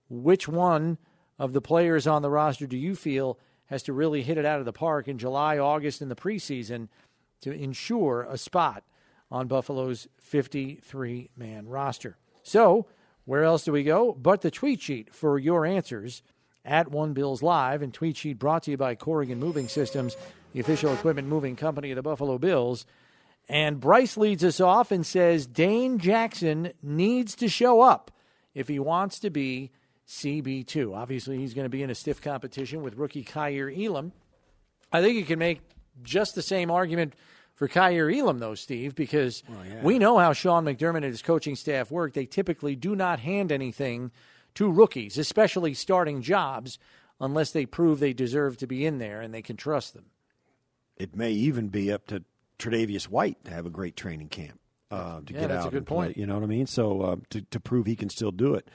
Which 0.10 0.48
one 0.48 0.98
of 1.40 1.54
the 1.54 1.62
players 1.62 2.08
on 2.08 2.22
the 2.22 2.30
roster 2.30 2.68
do 2.68 2.78
you 2.78 2.96
feel 2.96 3.40
has 3.68 3.84
to 3.84 3.94
really 3.94 4.22
hit 4.22 4.38
it 4.38 4.46
out 4.46 4.60
of 4.60 4.66
the 4.66 4.74
park 4.74 5.08
in 5.08 5.18
July, 5.18 5.58
August, 5.58 6.02
in 6.02 6.10
the 6.10 6.16
preseason 6.16 6.88
to 7.42 7.52
ensure 7.52 8.28
a 8.30 8.38
spot 8.38 8.84
on 9.32 9.48
Buffalo's 9.48 10.08
53 10.20 11.32
man 11.36 11.68
roster? 11.68 12.18
So, 12.44 12.86
where 13.26 13.44
else 13.44 13.64
do 13.64 13.72
we 13.72 13.84
go 13.84 14.14
but 14.14 14.42
the 14.42 14.52
tweet 14.52 14.82
sheet 14.82 15.14
for 15.14 15.38
your 15.38 15.66
answers 15.66 16.22
at 16.64 16.92
One 16.92 17.14
Bills 17.14 17.44
Live? 17.44 17.82
And 17.82 17.94
tweet 17.94 18.18
sheet 18.18 18.40
brought 18.40 18.64
to 18.64 18.72
you 18.72 18.78
by 18.78 18.96
Corrigan 18.96 19.40
Moving 19.40 19.68
Systems, 19.68 20.16
the 20.54 20.60
official 20.60 20.94
equipment 20.94 21.28
moving 21.28 21.56
company 21.56 21.92
of 21.92 21.96
the 21.96 22.02
Buffalo 22.02 22.38
Bills. 22.38 22.86
And 23.48 23.80
Bryce 23.80 24.18
leads 24.18 24.44
us 24.44 24.60
off 24.60 24.92
and 24.92 25.06
says 25.06 25.46
Dane 25.46 26.00
Jackson 26.00 26.72
needs 26.82 27.36
to 27.36 27.48
show 27.48 27.82
up 27.82 28.12
if 28.54 28.68
he 28.68 28.80
wants 28.80 29.20
to 29.20 29.30
be 29.30 29.72
CB2. 30.08 30.96
Obviously, 30.96 31.38
he's 31.38 31.54
going 31.54 31.66
to 31.66 31.70
be 31.70 31.84
in 31.84 31.90
a 31.90 31.96
stiff 31.96 32.22
competition 32.22 32.82
with 32.82 32.96
rookie 32.96 33.24
Kaiir 33.24 33.70
Elam. 33.70 34.14
I 34.92 35.02
think 35.02 35.16
you 35.16 35.26
can 35.26 35.40
make 35.40 35.62
just 36.04 36.36
the 36.36 36.42
same 36.42 36.72
argument 36.72 37.14
for 37.56 37.68
Kaiir 37.68 38.10
Elam, 38.12 38.40
though, 38.40 38.54
Steve, 38.56 38.94
because 38.96 39.42
Oh, 39.50 39.54
yeah. 39.68 39.82
we 39.84 39.98
know 39.98 40.18
how 40.20 40.34
Sean 40.34 40.66
McDermott 40.66 40.98
and 40.98 41.06
his 41.06 41.22
coaching 41.22 41.56
staff 41.56 41.90
work. 41.90 42.14
They 42.14 42.26
typically 42.26 42.76
do 42.76 42.96
not 42.96 43.20
hand 43.22 43.52
anything 43.52 44.12
to 44.56 44.70
rookies, 44.70 45.18
especially 45.18 45.74
starting 45.74 46.22
jobs, 46.22 46.78
unless 47.20 47.52
they 47.52 47.66
prove 47.66 48.00
they 48.00 48.14
deserve 48.14 48.58
to 48.58 48.68
be 48.68 48.86
in 48.86 48.98
there 49.00 49.22
and 49.22 49.34
they 49.34 49.42
can 49.42 49.56
trust 49.58 49.94
them. 49.94 50.06
It 50.98 51.16
may 51.16 51.32
even 51.32 51.70
be 51.70 51.92
up 51.92 52.08
to 52.08 52.24
Tre'Davious 52.60 53.06
White 53.06 53.44
to 53.46 53.52
have 53.52 53.66
a 53.66 53.70
great 53.70 53.96
training 53.98 54.30
camp 54.30 54.60
uh, 54.92 55.20
to 55.26 55.34
Yeah, 55.34 55.40
get 55.42 55.48
that's 55.50 55.64
a 55.64 55.68
out 55.68 55.72
good 55.72 55.78
and 55.80 55.88
play. 55.88 56.06
point. 56.08 56.18
You 56.18 56.26
know 56.26 56.36
what 56.36 56.44
I 56.44 56.48
mean? 56.48 56.68
So 56.68 57.02
uh, 57.02 57.16
to 57.32 57.42
to 57.42 57.60
prove 57.60 57.86
he 57.86 57.96
can 57.98 58.10
still 58.10 58.32
do 58.32 58.54
it, 58.54 58.70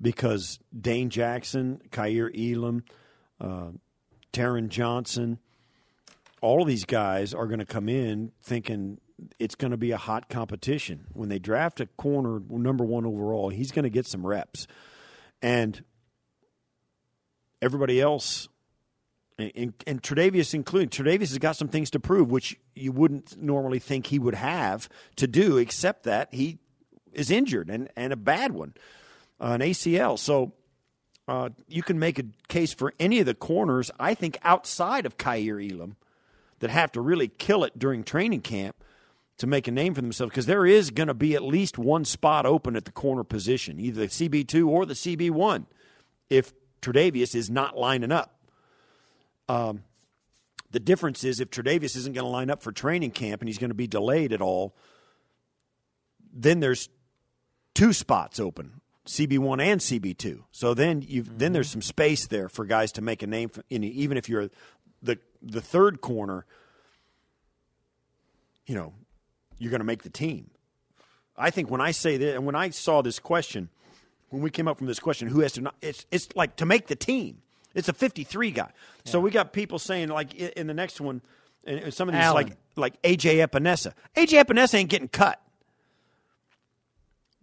because 0.00 0.58
Dane 0.78 1.10
Jackson, 1.10 1.80
Kaiir 1.90 2.30
Elam, 2.36 2.84
uh, 3.40 3.70
Taron 4.32 4.68
Johnson, 4.68 5.38
all 6.42 6.62
of 6.62 6.68
these 6.68 6.84
guys 6.84 7.32
are 7.34 7.46
going 7.46 7.58
to 7.58 7.66
come 7.66 7.88
in 7.88 8.32
thinking 8.42 8.98
it's 9.38 9.54
going 9.54 9.70
to 9.70 9.76
be 9.76 9.92
a 9.92 9.96
hot 9.96 10.28
competition. 10.28 11.06
When 11.12 11.28
they 11.28 11.38
draft 11.38 11.80
a 11.80 11.86
corner 11.86 12.40
number 12.48 12.84
one 12.84 13.06
overall, 13.06 13.48
he's 13.48 13.72
going 13.72 13.84
to 13.84 13.90
get 13.90 14.06
some 14.06 14.26
reps, 14.26 14.66
and 15.40 15.82
everybody 17.62 18.00
else 18.00 18.48
and, 19.38 19.74
and, 19.86 20.02
Tre'Davious 20.02 20.54
included. 20.54 20.90
Tre'Davious 20.90 21.28
has 21.28 21.38
got 21.38 21.56
some 21.56 21.68
things 21.68 21.90
to 21.90 22.00
prove, 22.00 22.30
which 22.30 22.58
you 22.74 22.92
wouldn't 22.92 23.40
normally 23.40 23.78
think 23.78 24.06
he 24.06 24.18
would 24.18 24.34
have 24.34 24.88
to 25.16 25.26
do, 25.26 25.58
except 25.58 26.04
that 26.04 26.32
he 26.32 26.58
is 27.12 27.30
injured 27.30 27.68
and, 27.68 27.90
and 27.96 28.12
a 28.12 28.16
bad 28.16 28.52
one, 28.52 28.74
uh, 29.40 29.52
an 29.52 29.60
ACL. 29.60 30.18
So 30.18 30.54
uh, 31.28 31.50
you 31.68 31.82
can 31.82 31.98
make 31.98 32.18
a 32.18 32.24
case 32.48 32.72
for 32.72 32.94
any 32.98 33.20
of 33.20 33.26
the 33.26 33.34
corners, 33.34 33.90
I 34.00 34.14
think, 34.14 34.38
outside 34.42 35.04
of 35.04 35.18
Kaiir 35.18 35.60
Elam 35.60 35.96
that 36.60 36.70
have 36.70 36.92
to 36.92 37.00
really 37.00 37.28
kill 37.28 37.64
it 37.64 37.78
during 37.78 38.02
training 38.02 38.40
camp 38.40 38.76
to 39.38 39.46
make 39.46 39.68
a 39.68 39.70
name 39.70 39.94
for 39.94 40.00
themselves 40.00 40.30
because 40.30 40.46
there 40.46 40.64
is 40.64 40.90
going 40.90 41.08
to 41.08 41.14
be 41.14 41.34
at 41.34 41.42
least 41.42 41.76
one 41.76 42.04
spot 42.04 42.46
open 42.46 42.74
at 42.74 42.84
the 42.84 42.92
corner 42.92 43.24
position, 43.24 43.78
either 43.78 44.02
the 44.02 44.06
CB2 44.06 44.66
or 44.66 44.86
the 44.86 44.94
CB1, 44.94 45.66
if 46.30 46.52
Tre'Davious 46.80 47.34
is 47.34 47.50
not 47.50 47.76
lining 47.76 48.12
up. 48.12 48.40
Um, 49.48 49.84
the 50.70 50.80
difference 50.80 51.22
is 51.22 51.40
if 51.40 51.50
Tre'Davious 51.50 51.96
isn't 51.96 52.14
going 52.14 52.24
to 52.24 52.30
line 52.30 52.50
up 52.50 52.62
for 52.62 52.72
training 52.72 53.10
camp 53.10 53.42
and 53.42 53.48
he's 53.48 53.58
going 53.58 53.70
to 53.70 53.74
be 53.74 53.86
delayed 53.86 54.32
at 54.32 54.40
all, 54.40 54.74
then 56.32 56.60
there's 56.60 56.88
two 57.74 57.92
spots 57.92 58.40
open, 58.40 58.80
CB1 59.06 59.62
and 59.62 59.80
CB2. 59.80 60.42
So 60.50 60.74
then 60.74 61.02
you 61.02 61.22
have 61.22 61.38
then 61.38 61.52
there's 61.52 61.68
mm-hmm. 61.68 61.74
some 61.74 61.82
space 61.82 62.26
there 62.26 62.48
for 62.48 62.64
guys 62.64 62.92
to 62.92 63.02
make 63.02 63.22
a 63.22 63.26
name, 63.26 63.48
for, 63.48 63.62
even 63.70 64.16
if 64.16 64.28
you're 64.28 64.50
the 65.02 65.18
the 65.42 65.60
third 65.60 66.00
corner, 66.00 66.44
you 68.66 68.74
know, 68.74 68.92
you're 69.58 69.70
going 69.70 69.80
to 69.80 69.86
make 69.86 70.02
the 70.02 70.10
team. 70.10 70.50
I 71.36 71.50
think 71.50 71.70
when 71.70 71.80
I 71.80 71.90
say 71.90 72.16
that, 72.16 72.34
and 72.34 72.46
when 72.46 72.54
I 72.54 72.70
saw 72.70 73.02
this 73.02 73.18
question, 73.18 73.68
when 74.30 74.42
we 74.42 74.50
came 74.50 74.66
up 74.66 74.78
from 74.78 74.86
this 74.86 74.98
question, 74.98 75.28
who 75.28 75.40
has 75.40 75.52
to 75.52 75.60
not, 75.60 75.76
it's 75.80 76.06
it's 76.10 76.28
like 76.34 76.56
to 76.56 76.66
make 76.66 76.88
the 76.88 76.96
team. 76.96 77.42
It's 77.74 77.88
a 77.88 77.92
53 77.92 78.50
guy. 78.52 78.70
So 79.04 79.20
we 79.20 79.30
got 79.30 79.52
people 79.52 79.78
saying 79.78 80.08
like 80.08 80.34
in 80.34 80.66
the 80.66 80.74
next 80.74 81.00
one, 81.00 81.20
and 81.64 81.78
and 81.78 81.94
some 81.94 82.08
of 82.08 82.14
these 82.14 82.24
Allen. 82.24 82.46
like 82.46 82.56
like 82.74 83.02
AJ 83.02 83.46
Epenesa. 83.46 83.92
AJ 84.16 84.44
Epenesa 84.44 84.74
ain't 84.74 84.90
getting 84.90 85.08
cut. 85.08 85.40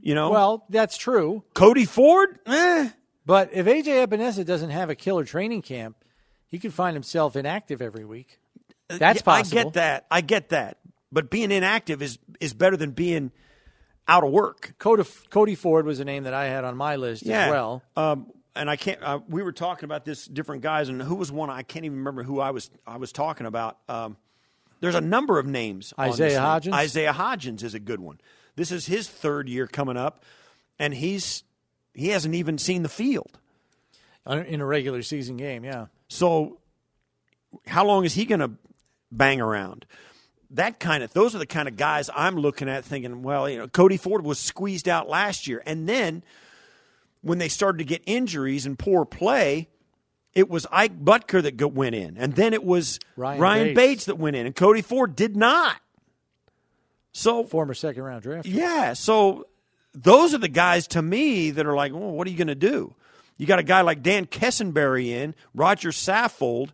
You 0.05 0.15
know, 0.15 0.31
Well, 0.31 0.65
that's 0.69 0.97
true. 0.97 1.43
Cody 1.53 1.85
Ford, 1.85 2.37
eh. 2.45 2.89
But 3.25 3.51
if 3.53 3.65
AJ 3.65 4.05
Epenesa 4.05 4.45
doesn't 4.45 4.69
have 4.71 4.89
a 4.89 4.95
killer 4.95 5.23
training 5.23 5.61
camp, 5.61 5.95
he 6.45 6.59
could 6.59 6.73
find 6.73 6.93
himself 6.93 7.37
inactive 7.37 7.81
every 7.81 8.03
week. 8.03 8.37
That's 8.89 9.19
Yeah, 9.19 9.23
possible. 9.23 9.59
I 9.59 9.63
get 9.63 9.73
that. 9.73 10.05
I 10.11 10.21
get 10.21 10.49
that. 10.49 10.77
But 11.11 11.29
being 11.29 11.51
inactive 11.51 12.01
is 12.01 12.19
is 12.41 12.53
better 12.53 12.75
than 12.75 12.91
being 12.91 13.31
out 14.07 14.25
of 14.25 14.31
work. 14.31 14.73
Cody, 14.77 15.03
Cody 15.29 15.55
Ford 15.55 15.85
was 15.85 16.01
a 16.01 16.05
name 16.05 16.23
that 16.23 16.33
I 16.33 16.45
had 16.45 16.65
on 16.65 16.75
my 16.75 16.97
list 16.97 17.23
Yeah. 17.25 17.45
as 17.45 17.51
well. 17.51 17.81
Um, 17.95 18.27
and 18.57 18.69
I 18.69 18.75
can't. 18.75 19.01
Uh, 19.01 19.19
we 19.29 19.41
were 19.41 19.53
talking 19.53 19.85
about 19.85 20.03
this 20.03 20.25
different 20.25 20.61
guys, 20.63 20.89
and 20.89 21.01
who 21.01 21.15
was 21.15 21.31
one? 21.31 21.49
I 21.49 21.63
can't 21.63 21.85
even 21.85 21.99
remember 21.99 22.23
who 22.23 22.41
I 22.41 22.51
was. 22.51 22.69
I 22.85 22.97
was 22.97 23.13
talking 23.13 23.45
about. 23.47 23.77
Um, 23.87 24.17
there's 24.81 24.95
a 24.95 25.01
number 25.01 25.39
of 25.39 25.45
names. 25.47 25.93
Isaiah. 25.97 26.39
Hodgins? 26.41 26.73
Isaiah 26.73 27.13
Hodgins 27.13 27.63
is 27.63 27.73
a 27.73 27.79
good 27.79 28.01
one. 28.01 28.19
This 28.55 28.71
is 28.71 28.85
his 28.85 29.07
third 29.07 29.49
year 29.49 29.67
coming 29.67 29.97
up, 29.97 30.23
and 30.79 30.93
he's 30.93 31.43
he 31.93 32.09
hasn't 32.09 32.35
even 32.35 32.57
seen 32.57 32.83
the 32.83 32.89
field. 32.89 33.39
In 34.25 34.61
a 34.61 34.65
regular 34.65 35.01
season 35.01 35.35
game, 35.35 35.65
yeah. 35.65 35.87
So, 36.07 36.59
how 37.67 37.85
long 37.85 38.05
is 38.05 38.13
he 38.13 38.23
going 38.23 38.39
to 38.39 38.51
bang 39.11 39.41
around? 39.41 39.85
That 40.51 40.79
kind 40.79 41.03
of 41.03 41.11
those 41.11 41.35
are 41.35 41.39
the 41.39 41.45
kind 41.45 41.67
of 41.67 41.75
guys 41.75 42.09
I'm 42.15 42.37
looking 42.37 42.69
at, 42.69 42.85
thinking, 42.85 43.21
well, 43.21 43.49
you 43.49 43.57
know, 43.57 43.67
Cody 43.67 43.97
Ford 43.97 44.23
was 44.23 44.39
squeezed 44.39 44.87
out 44.87 45.09
last 45.09 45.45
year, 45.47 45.61
and 45.65 45.89
then 45.89 46.23
when 47.21 47.37
they 47.37 47.49
started 47.49 47.79
to 47.79 47.83
get 47.83 48.01
injuries 48.05 48.65
and 48.65 48.79
poor 48.79 49.03
play, 49.03 49.67
it 50.33 50.49
was 50.49 50.65
Ike 50.71 51.03
Boettger 51.03 51.41
that 51.43 51.73
went 51.73 51.95
in, 51.95 52.17
and 52.17 52.35
then 52.35 52.53
it 52.53 52.63
was 52.63 52.99
Ryan 53.17 53.41
Ryan, 53.41 53.67
Bates. 53.67 53.75
Bates. 53.75 54.05
that 54.05 54.17
went 54.17 54.35
in, 54.35 54.45
and 54.45 54.55
Cody 54.55 54.81
Ford 54.81 55.15
did 55.15 55.35
not. 55.35 55.77
So 57.13 57.43
Former 57.43 57.73
second 57.73 58.03
round 58.03 58.23
draft. 58.23 58.47
yeah, 58.47 58.93
so 58.93 59.47
those 59.93 60.33
are 60.33 60.39
the 60.39 60.49
guys 60.49 60.87
to 60.87 61.01
me 61.01 61.51
that 61.51 61.65
are 61.65 61.75
like, 61.75 61.93
well, 61.93 62.11
what 62.11 62.27
are 62.27 62.31
you 62.31 62.37
going 62.37 62.47
to 62.47 62.55
do? 62.55 62.95
You 63.37 63.45
got 63.45 63.59
a 63.59 63.63
guy 63.63 63.81
like 63.81 64.03
Dan 64.03 64.25
Quessenberry 64.25 65.07
in, 65.07 65.35
Roger 65.53 65.89
Saffold, 65.89 66.69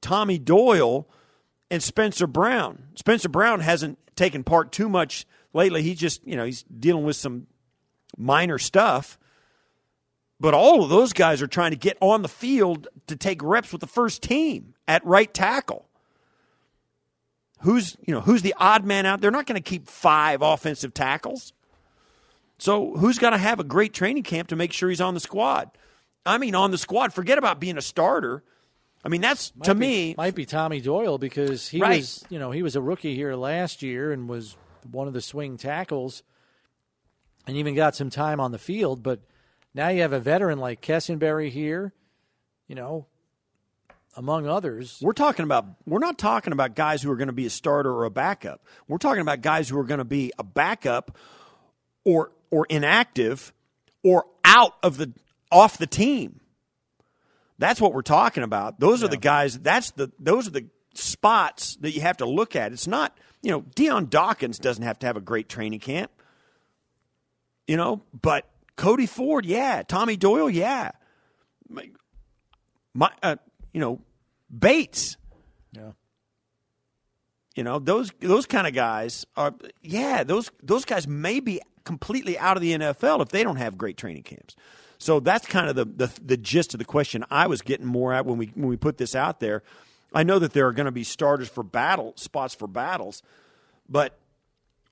Tommy 0.00 0.38
Doyle, 0.38 1.08
and 1.70 1.82
Spencer 1.82 2.26
Brown. 2.26 2.88
Spencer 2.94 3.28
Brown 3.28 3.60
hasn't 3.60 3.98
taken 4.16 4.44
part 4.44 4.72
too 4.72 4.88
much 4.88 5.26
lately. 5.52 5.82
He 5.82 5.94
just, 5.94 6.26
you 6.26 6.36
know, 6.36 6.44
he's 6.44 6.62
dealing 6.64 7.04
with 7.04 7.16
some 7.16 7.46
minor 8.16 8.58
stuff. 8.58 9.18
But 10.38 10.52
all 10.54 10.82
of 10.82 10.90
those 10.90 11.12
guys 11.12 11.40
are 11.40 11.46
trying 11.46 11.70
to 11.70 11.76
get 11.76 11.96
on 12.00 12.22
the 12.22 12.28
field 12.28 12.88
to 13.06 13.16
take 13.16 13.42
reps 13.42 13.72
with 13.72 13.80
the 13.80 13.86
first 13.86 14.22
team 14.22 14.74
at 14.86 15.04
right 15.04 15.32
tackle. 15.32 15.85
Who's, 17.66 17.96
you 18.06 18.14
know, 18.14 18.20
who's 18.20 18.42
the 18.42 18.54
odd 18.58 18.84
man 18.84 19.06
out? 19.06 19.20
They're 19.20 19.30
not 19.32 19.44
going 19.46 19.60
to 19.60 19.68
keep 19.70 19.88
five 19.88 20.40
offensive 20.40 20.94
tackles. 20.94 21.52
So 22.58 22.94
who's 22.96 23.18
got 23.18 23.30
to 23.30 23.38
have 23.38 23.58
a 23.60 23.64
great 23.64 23.92
training 23.92 24.22
camp 24.22 24.48
to 24.48 24.56
make 24.56 24.72
sure 24.72 24.88
he's 24.88 25.00
on 25.00 25.14
the 25.14 25.20
squad? 25.20 25.70
I 26.24 26.38
mean, 26.38 26.54
on 26.54 26.70
the 26.70 26.78
squad. 26.78 27.12
Forget 27.12 27.38
about 27.38 27.58
being 27.60 27.76
a 27.76 27.82
starter. 27.82 28.44
I 29.04 29.08
mean, 29.08 29.20
that's 29.20 29.50
to 29.64 29.74
be- 29.74 29.80
me. 29.80 30.14
might 30.16 30.34
be 30.36 30.46
Tommy 30.46 30.80
Doyle 30.80 31.18
because 31.18 31.68
he 31.68 31.80
Right. 31.80 31.98
was, 31.98 32.24
you 32.30 32.38
know, 32.38 32.50
he 32.52 32.62
was 32.62 32.76
a 32.76 32.80
rookie 32.80 33.14
here 33.16 33.34
last 33.34 33.82
year 33.82 34.12
and 34.12 34.28
was 34.28 34.56
one 34.90 35.08
of 35.08 35.12
the 35.12 35.20
swing 35.20 35.56
tackles, 35.56 36.22
and 37.46 37.56
even 37.56 37.74
got 37.74 37.94
some 37.96 38.10
time 38.10 38.38
on 38.40 38.52
the 38.52 38.58
field. 38.58 39.02
But 39.02 39.20
Now 39.74 39.88
you 39.88 40.00
have 40.02 40.12
a 40.14 40.20
veteran 40.20 40.58
like 40.58 40.80
Quessenberry 40.80 41.50
here, 41.50 41.92
you 42.66 42.74
know, 42.74 43.06
among 44.16 44.46
others. 44.46 44.98
We're 45.02 45.12
talking 45.12 45.44
about 45.44 45.66
we're 45.86 45.98
not 45.98 46.18
talking 46.18 46.52
about 46.52 46.74
guys 46.74 47.02
who 47.02 47.10
are 47.10 47.16
going 47.16 47.28
to 47.28 47.34
be 47.34 47.46
a 47.46 47.50
starter 47.50 47.92
or 47.92 48.04
a 48.04 48.10
backup. 48.10 48.64
We're 48.88 48.98
talking 48.98 49.20
about 49.20 49.42
guys 49.42 49.68
who 49.68 49.78
are 49.78 49.84
going 49.84 49.98
to 49.98 50.04
be 50.04 50.32
a 50.38 50.42
backup 50.42 51.16
or 52.04 52.32
or 52.50 52.66
inactive 52.68 53.52
or 54.02 54.24
out 54.44 54.74
of 54.82 54.96
the 54.96 55.12
off 55.52 55.78
the 55.78 55.86
team. 55.86 56.40
That's 57.58 57.80
what 57.80 57.92
we're 57.94 58.02
talking 58.02 58.42
about. 58.42 58.80
Those 58.80 59.04
are 59.04 59.08
the 59.08 59.16
guys. 59.16 59.58
That's 59.58 59.90
the 59.92 60.10
those 60.18 60.48
are 60.48 60.52
the 60.52 60.66
spots 60.94 61.76
that 61.76 61.92
you 61.92 62.00
have 62.00 62.16
to 62.18 62.26
look 62.26 62.56
at. 62.56 62.72
It's 62.72 62.86
not 62.86 63.16
you 63.42 63.50
know 63.50 63.64
Dion 63.74 64.06
Dawkins 64.06 64.58
doesn't 64.58 64.84
have 64.84 64.98
to 65.00 65.06
have 65.06 65.16
a 65.16 65.20
great 65.20 65.48
training 65.48 65.80
camp. 65.80 66.10
You 67.66 67.76
know, 67.76 68.02
but 68.22 68.48
Cody 68.76 69.06
Ford, 69.06 69.44
yeah, 69.44 69.82
Tommy 69.82 70.16
Doyle, 70.16 70.48
yeah, 70.48 70.92
my, 71.68 71.90
my 72.94 73.10
uh, 73.22 73.36
you 73.76 73.80
know 73.80 74.00
Bates, 74.58 75.18
Yeah. 75.72 75.90
you 77.56 77.62
know 77.62 77.78
those 77.78 78.10
those 78.20 78.46
kind 78.46 78.66
of 78.66 78.72
guys 78.72 79.26
are 79.36 79.52
yeah 79.82 80.24
those 80.24 80.50
those 80.62 80.86
guys 80.86 81.06
may 81.06 81.40
be 81.40 81.60
completely 81.84 82.38
out 82.38 82.56
of 82.56 82.62
the 82.62 82.72
NFL 82.72 83.20
if 83.20 83.28
they 83.28 83.42
don't 83.42 83.56
have 83.56 83.76
great 83.76 83.98
training 83.98 84.22
camps. 84.22 84.56
So 84.96 85.20
that's 85.20 85.46
kind 85.46 85.68
of 85.68 85.76
the, 85.76 85.84
the 85.84 86.20
the 86.24 86.36
gist 86.38 86.72
of 86.72 86.78
the 86.78 86.86
question 86.86 87.22
I 87.30 87.46
was 87.48 87.60
getting 87.60 87.84
more 87.84 88.14
at 88.14 88.24
when 88.24 88.38
we 88.38 88.46
when 88.54 88.68
we 88.70 88.78
put 88.78 88.96
this 88.96 89.14
out 89.14 89.40
there. 89.40 89.62
I 90.14 90.22
know 90.22 90.38
that 90.38 90.54
there 90.54 90.66
are 90.68 90.72
going 90.72 90.86
to 90.86 90.90
be 90.92 91.04
starters 91.04 91.50
for 91.50 91.62
battle 91.62 92.14
spots 92.16 92.54
for 92.54 92.66
battles, 92.66 93.22
but 93.90 94.18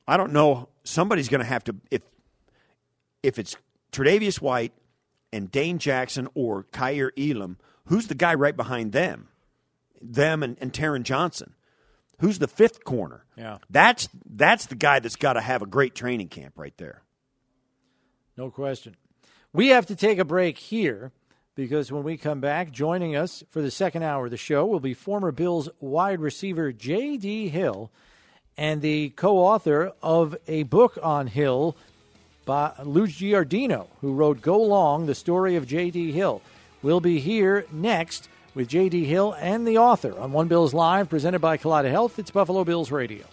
I 0.07 0.18
don't 0.18 0.35
know. 0.35 0.68
Somebody's 0.82 1.30
going 1.30 1.41
to 1.41 1.47
have 1.47 1.64
to 1.64 1.76
if 1.91 2.03
if 3.22 3.39
it's 3.39 3.57
Tre'Davious 3.93 4.43
White 4.43 4.72
and 5.32 5.51
Dane 5.51 5.78
Jackson 5.78 6.28
or 6.35 6.64
Kaiir 6.64 7.12
Elam, 7.16 7.57
who's 7.87 8.07
the 8.07 8.14
guy 8.14 8.35
right 8.35 8.57
behind 8.57 8.93
them? 8.93 9.28
Them 10.01 10.43
and, 10.43 10.57
and 10.61 10.72
Taron 10.72 11.03
Johnson. 11.03 11.55
Who's 12.20 12.39
the 12.39 12.49
fifth 12.49 12.85
corner? 12.85 13.24
Yeah. 13.37 13.59
That's 13.70 14.09
that's 14.24 14.66
the 14.66 14.74
guy 14.74 15.01
that's 15.01 15.16
got 15.16 15.35
to 15.35 15.41
have 15.41 15.62
a 15.62 15.66
great 15.66 15.95
training 15.95 16.28
camp 16.28 16.55
right 16.57 16.76
there. 16.76 17.03
No 18.37 18.51
question. 18.51 18.97
We 19.53 19.68
have 19.68 19.87
to 19.87 19.97
take 19.97 20.18
a 20.18 20.24
break 20.24 20.59
here 20.59 21.12
because 21.55 21.93
when 21.93 22.03
we 22.03 22.16
come 22.16 22.41
back, 22.41 22.72
joining 22.72 23.14
us 23.14 23.45
for 23.51 23.62
the 23.62 23.70
second 23.70 24.03
hour 24.03 24.26
of 24.26 24.30
the 24.30 24.37
show 24.37 24.66
will 24.66 24.80
be 24.80 24.95
former 24.95 25.32
Bills 25.32 25.68
wide 25.80 26.20
receiver 26.20 26.72
J.D. 26.72 27.49
Hill 27.49 27.91
and 28.57 28.82
the 28.82 29.11
co 29.11 29.39
author 29.39 29.93
of 30.03 30.37
a 30.47 30.64
book 30.64 30.99
on 31.03 31.26
Hill 31.26 31.76
by 32.45 32.72
Lou 32.82 33.07
Giardino, 33.07 33.87
who 34.01 34.12
wrote 34.12 34.41
Go 34.41 34.61
Long, 34.61 35.07
the 35.07 35.14
story 35.14 35.57
of 35.57 35.66
J.D. 35.66 36.12
Hill. 36.12 36.43
We'll 36.85 37.01
be 37.01 37.18
here 37.18 37.64
next 37.72 38.28
with 38.55 38.68
J.D. 38.68 39.07
Hill 39.07 39.35
and 39.41 39.66
the 39.66 39.78
author 39.78 40.18
on 40.18 40.32
One 40.32 40.49
Bills 40.49 40.74
Live, 40.74 41.09
presented 41.09 41.39
by 41.39 41.57
Kaleida 41.57 41.91
Health. 41.91 42.18
It's 42.18 42.30
Buffalo 42.30 42.62
Bills 42.62 42.91
Radio. 42.91 43.24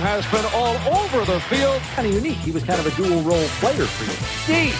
Has 0.00 0.26
been 0.30 0.44
all 0.54 0.76
over 0.98 1.24
the 1.30 1.40
field. 1.40 1.80
Kind 1.94 2.08
of 2.08 2.14
unique. 2.14 2.38
He 2.38 2.50
was 2.50 2.64
kind 2.64 2.80
of 2.80 2.86
a 2.86 2.96
dual 2.96 3.22
role 3.22 3.46
player 3.60 3.84
for 3.84 4.04
you. 4.04 4.16
Steve, 4.44 4.74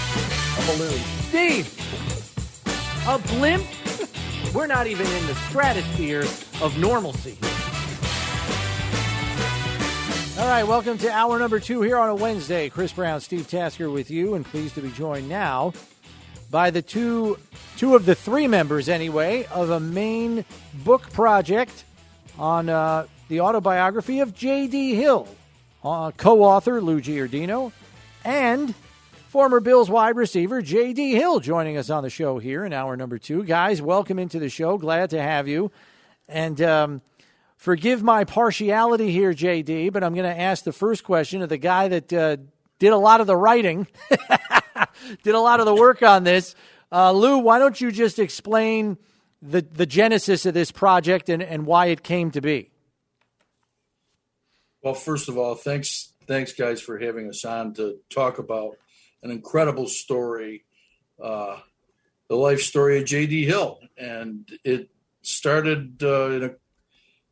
A 0.58 0.76
balloon. 0.76 1.00
Steve, 1.28 1.66
a 3.06 3.18
blimp? 3.36 3.64
We're 4.54 4.66
not 4.66 4.86
even 4.86 5.06
in 5.06 5.26
the 5.26 5.34
stratosphere 5.34 6.22
of 6.62 6.76
normalcy. 6.78 7.36
All 10.40 10.48
right, 10.48 10.64
welcome 10.64 10.96
to 10.98 11.12
hour 11.12 11.38
number 11.38 11.60
two 11.60 11.82
here 11.82 11.98
on 11.98 12.08
a 12.08 12.14
Wednesday. 12.14 12.70
Chris 12.70 12.92
Brown, 12.92 13.20
Steve 13.20 13.46
Tasker 13.46 13.90
with 13.90 14.10
you, 14.10 14.34
and 14.34 14.44
pleased 14.44 14.74
to 14.76 14.80
be 14.80 14.90
joined 14.90 15.28
now 15.28 15.74
by 16.50 16.70
the 16.70 16.82
two, 16.82 17.38
two 17.76 17.94
of 17.94 18.06
the 18.06 18.14
three 18.14 18.48
members, 18.48 18.88
anyway, 18.88 19.46
of 19.52 19.70
a 19.70 19.78
main 19.78 20.44
book 20.82 21.12
project 21.12 21.84
on 22.38 22.68
uh, 22.70 23.06
the 23.31 23.41
autobiography 23.41 24.18
of 24.18 24.35
J.D. 24.35 24.97
Hill, 24.97 25.28
uh, 25.85 26.11
co-author 26.11 26.81
Lou 26.83 27.01
Giardino, 27.01 27.70
and 28.24 28.74
former 29.28 29.61
Bills 29.61 29.89
wide 29.89 30.16
receiver 30.16 30.61
J.D. 30.61 31.12
Hill 31.14 31.39
joining 31.39 31.76
us 31.76 31.91
on 31.91 32.03
the 32.03 32.11
show 32.11 32.41
here 32.41 32.64
in 32.64 32.72
hour 32.72 32.97
number 32.97 33.18
two. 33.18 33.45
Guys, 33.45 33.81
welcome 33.81 34.18
into 34.18 34.41
the 34.41 34.49
show. 34.49 34.78
Glad 34.78 35.11
to 35.11 35.22
have 35.22 35.47
you. 35.47 35.70
And 36.28 36.61
um, 36.61 37.03
forgive 37.57 38.03
my 38.03 38.24
partiality 38.24 39.12
here, 39.12 39.33
J.D., 39.33 39.91
but 39.91 40.03
I'm 40.03 40.14
going 40.14 40.28
to 40.28 40.41
ask 40.41 40.64
the 40.64 40.72
first 40.72 41.05
question 41.05 41.41
of 41.41 41.49
the 41.49 41.57
guy 41.57 41.87
that 41.87 42.12
uh, 42.12 42.37
did 42.81 42.93
a 42.93 42.99
lot 42.99 43.20
of 43.20 43.28
the 43.28 43.37
writing, 43.37 43.87
did 45.22 45.37
a 45.37 45.41
lot 45.41 45.61
of 45.61 45.66
the 45.66 45.74
work 45.74 46.03
on 46.03 46.24
this. 46.24 46.57
Uh, 46.91 47.12
Lou, 47.12 47.39
why 47.39 47.61
don't 47.61 47.81
you 47.81 47.93
just 47.93 48.18
explain 48.18 48.99
the, 49.41 49.62
the 49.62 49.87
genesis 49.87 50.47
of 50.47 50.55
this 50.55 50.72
project 50.72 51.28
and, 51.28 51.41
and 51.41 51.64
why 51.64 51.87
it 51.87 52.03
came 52.03 52.33
to 52.33 52.41
be? 52.41 52.70
Well, 54.83 54.95
first 54.95 55.28
of 55.28 55.37
all, 55.37 55.55
thanks, 55.57 56.14
thanks, 56.26 56.55
guys, 56.55 56.81
for 56.81 56.99
having 56.99 57.28
us 57.28 57.45
on 57.45 57.74
to 57.74 57.99
talk 58.09 58.39
about 58.39 58.78
an 59.22 59.31
incredible 59.31 59.87
story, 59.87 60.64
uh, 61.22 61.59
the 62.28 62.37
life 62.37 62.61
story 62.61 62.99
of 62.99 63.05
J.D. 63.05 63.45
Hill, 63.45 63.78
and 63.99 64.49
it 64.64 64.89
started 65.20 66.03
uh, 66.03 66.31
in 66.31 66.45
a 66.45 66.51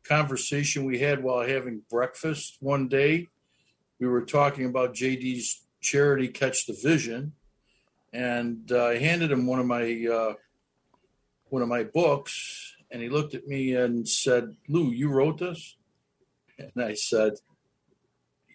conversation 0.03 0.85
we 0.85 0.99
had 0.99 1.23
while 1.23 1.41
having 1.47 1.81
breakfast 1.89 2.57
one 2.59 2.87
day. 2.87 3.27
We 3.99 4.05
were 4.05 4.25
talking 4.25 4.65
about 4.65 4.93
J.D.'s 4.93 5.61
charity 5.81 6.27
Catch 6.27 6.67
the 6.67 6.77
Vision, 6.79 7.33
and 8.13 8.71
uh, 8.71 8.87
I 8.87 8.97
handed 8.99 9.31
him 9.31 9.47
one 9.47 9.59
of 9.59 9.65
my 9.65 10.07
uh, 10.07 10.33
one 11.49 11.63
of 11.63 11.67
my 11.67 11.83
books, 11.83 12.75
and 12.91 13.01
he 13.01 13.09
looked 13.09 13.33
at 13.33 13.47
me 13.47 13.73
and 13.73 14.07
said, 14.07 14.55
"Lou, 14.67 14.91
you 14.91 15.09
wrote 15.09 15.39
this?" 15.39 15.77
And 16.75 16.83
I 16.83 16.93
said, 16.93 17.33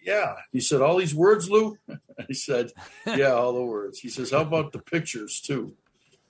Yeah. 0.03 0.35
He 0.51 0.59
said, 0.59 0.81
All 0.81 0.97
these 0.97 1.15
words, 1.15 1.49
Lou? 1.49 1.77
I 2.19 2.33
said, 2.33 2.71
Yeah, 3.05 3.31
all 3.31 3.53
the 3.53 3.63
words. 3.63 3.99
He 3.99 4.09
says, 4.09 4.31
How 4.31 4.41
about 4.41 4.71
the 4.71 4.79
pictures 4.79 5.41
too? 5.41 5.73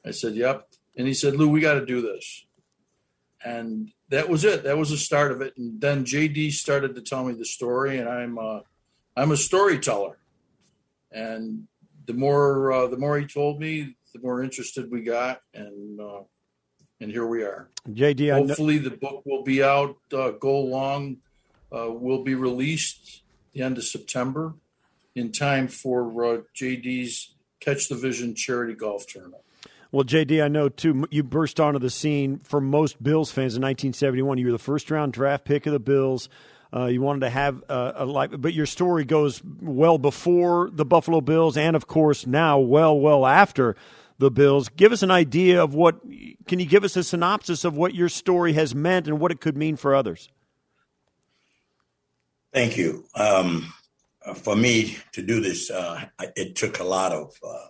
I 0.06 0.12
said, 0.12 0.36
Yep. 0.36 0.68
And 0.98 1.08
he 1.08 1.14
said, 1.14 1.36
Lou, 1.36 1.50
we 1.50 1.60
got 1.60 1.74
to 1.74 1.86
do 1.86 2.02
this. 2.02 2.46
And 3.44 3.92
that 4.10 4.30
was 4.30 4.44
it. 4.44 4.64
That 4.64 4.78
was 4.78 4.92
the 4.92 4.98
start 4.98 5.32
of 5.32 5.42
it. 5.42 5.54
And 5.58 5.80
then 5.82 6.06
JD 6.06 6.52
started 6.52 6.96
to 6.96 7.02
tell 7.02 7.26
me 7.26 7.34
the 7.34 7.46
story, 7.46 7.98
and 7.98 8.08
I'm 8.08 8.38
uh, 8.38 8.62
I'm 9.16 9.32
a 9.32 9.38
storyteller. 9.38 10.18
And 11.12 11.68
the 12.06 12.14
more 12.14 12.72
uh, 12.72 12.88
the 12.88 12.98
more 12.98 13.20
he 13.20 13.26
told 13.26 13.60
me, 13.60 13.96
the 14.14 14.20
more 14.20 14.44
interested 14.44 14.92
we 14.92 15.02
got, 15.02 15.42
and 15.54 16.00
uh, 16.00 16.22
and 17.02 17.12
here 17.12 17.26
we 17.26 17.44
are. 17.44 17.70
JD, 17.90 18.34
I 18.34 18.40
know, 18.40 18.48
Hopefully, 18.48 18.78
the 18.78 18.92
book 18.92 19.24
will 19.26 19.44
be 19.44 19.64
out. 19.64 19.98
Uh, 20.14 20.32
Go 20.32 20.62
Long 20.62 21.18
uh, 21.72 21.92
will 21.92 22.24
be 22.24 22.36
released 22.36 23.24
the 23.54 23.62
end 23.62 23.78
of 23.78 23.84
September 23.84 24.54
in 25.16 25.32
time 25.32 25.68
for 25.68 26.26
uh, 26.26 26.42
JD's 26.56 27.36
Catch 27.60 27.88
the 27.88 27.96
Vision 27.96 28.36
charity 28.36 28.74
golf 28.74 29.08
tournament. 29.08 29.42
well, 29.92 30.04
JD, 30.04 30.44
I 30.44 30.50
know 30.50 30.70
too. 30.70 31.08
You 31.10 31.24
burst 31.24 31.60
onto 31.60 31.80
the 31.80 31.90
scene 31.90 32.40
for 32.40 32.60
most 32.62 33.02
Bills 33.02 33.32
fans 33.32 33.56
in 33.56 33.62
1971. 33.62 34.38
You 34.38 34.48
were 34.48 34.52
the 34.52 34.60
first 34.60 34.92
round 34.92 35.14
draft 35.14 35.46
pick 35.46 35.66
of 35.66 35.74
the 35.74 35.80
Bills. 35.80 36.30
Uh, 36.76 36.88
you 36.88 37.02
wanted 37.02 37.22
to 37.22 37.30
have 37.30 37.64
a 37.70 38.06
life, 38.06 38.32
but 38.38 38.54
your 38.54 38.66
story 38.66 39.06
goes 39.06 39.42
well 39.62 39.98
before 39.98 40.70
the 40.74 40.84
Buffalo 40.84 41.22
Bills, 41.22 41.56
and 41.56 41.76
of 41.76 41.88
course 41.88 42.28
now 42.28 42.60
well, 42.60 43.00
well 43.00 43.26
after 43.26 43.78
the 44.18 44.30
Bills. 44.30 44.68
Give 44.70 44.92
us 44.92 45.02
an 45.02 45.12
idea 45.12 45.64
of 45.64 45.74
what. 45.74 46.02
Can 46.48 46.60
you 46.60 46.66
give 46.66 46.84
us 46.84 46.98
a 46.98 47.04
synopsis 47.04 47.64
of 47.64 47.78
what 47.78 47.96
your 47.96 48.10
story 48.10 48.54
has 48.54 48.76
meant 48.76 49.08
and 49.08 49.20
what 49.20 49.32
it 49.32 49.40
could 49.40 49.56
mean 49.56 49.78
for 49.78 49.96
others? 49.96 50.30
Thank 52.56 52.78
you. 52.78 53.04
Um, 53.16 53.74
for 54.36 54.56
me 54.56 54.98
to 55.12 55.22
do 55.22 55.42
this, 55.42 55.70
uh, 55.70 56.06
it 56.38 56.56
took 56.56 56.80
a 56.80 56.86
lot 56.86 57.12
of 57.12 57.34
uh, 57.46 57.68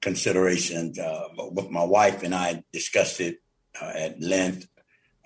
consideration. 0.00 0.94
Uh, 0.96 1.24
my 1.70 1.82
wife 1.82 2.22
and 2.22 2.32
I 2.32 2.62
discussed 2.72 3.20
it 3.20 3.42
uh, 3.82 3.90
at 3.96 4.20
length. 4.22 4.68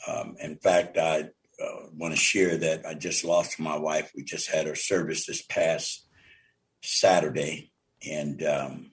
Um, 0.07 0.36
in 0.40 0.57
fact, 0.57 0.96
I 0.96 1.28
uh, 1.62 1.88
want 1.94 2.14
to 2.14 2.18
share 2.18 2.57
that 2.57 2.86
I 2.86 2.94
just 2.94 3.22
lost 3.22 3.61
my 3.61 3.76
wife. 3.76 4.12
We 4.16 4.24
just 4.24 4.51
had 4.51 4.66
her 4.66 4.74
service 4.74 5.26
this 5.26 5.42
past 5.42 6.09
Saturday, 6.82 7.70
and 8.11 8.42
um, 8.44 8.92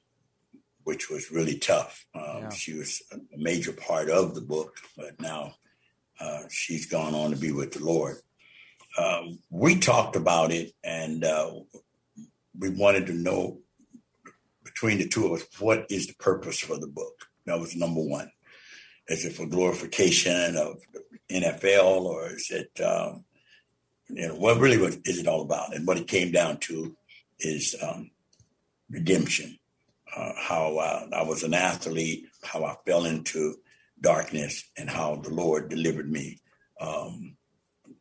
which 0.83 1.09
was 1.09 1.31
really 1.31 1.57
tough. 1.59 2.05
Um, 2.13 2.23
Yeah. 2.41 2.49
She 2.49 2.73
was 2.73 3.01
a 3.09 3.19
major 3.37 3.71
part 3.71 4.09
of 4.09 4.35
the 4.35 4.41
book, 4.41 4.81
but 4.97 5.21
now 5.21 5.53
uh, 6.19 6.41
she's 6.49 6.87
gone 6.87 7.15
on 7.15 7.31
to 7.31 7.37
be 7.37 7.53
with 7.53 7.71
the 7.71 7.85
Lord. 7.85 8.17
Uh, 8.97 9.21
we 9.49 9.79
talked 9.79 10.15
about 10.15 10.51
it, 10.51 10.73
and 10.83 11.23
uh, 11.23 11.51
we 12.57 12.69
wanted 12.69 13.07
to 13.07 13.13
know 13.13 13.59
between 14.63 14.97
the 14.97 15.07
two 15.07 15.25
of 15.27 15.33
us 15.33 15.47
what 15.59 15.85
is 15.89 16.07
the 16.07 16.15
purpose 16.15 16.59
for 16.59 16.77
the 16.77 16.87
book. 16.87 17.27
That 17.45 17.59
was 17.59 17.75
number 17.75 18.01
one. 18.01 18.31
Is 19.07 19.25
it 19.25 19.33
for 19.33 19.45
glorification 19.45 20.55
of 20.57 20.81
NFL, 21.31 22.01
or 22.01 22.31
is 22.31 22.49
it, 22.51 22.81
um, 22.81 23.25
you 24.09 24.27
know, 24.27 24.35
what 24.35 24.59
really 24.59 24.77
is 25.05 25.19
it 25.19 25.27
all 25.27 25.41
about? 25.41 25.75
And 25.75 25.85
what 25.85 25.97
it 25.97 26.07
came 26.07 26.31
down 26.31 26.57
to 26.61 26.95
is 27.39 27.75
um, 27.81 28.11
redemption. 28.89 29.57
Uh, 30.15 30.31
how 30.37 30.77
uh, 30.77 31.07
I 31.13 31.23
was 31.23 31.43
an 31.43 31.53
athlete, 31.53 32.25
how 32.43 32.63
I 32.63 32.75
fell 32.85 33.05
into 33.05 33.55
darkness, 33.99 34.63
and 34.77 34.89
how 34.89 35.17
the 35.17 35.29
Lord 35.29 35.69
delivered 35.69 36.09
me 36.09 36.39
um, 36.79 37.35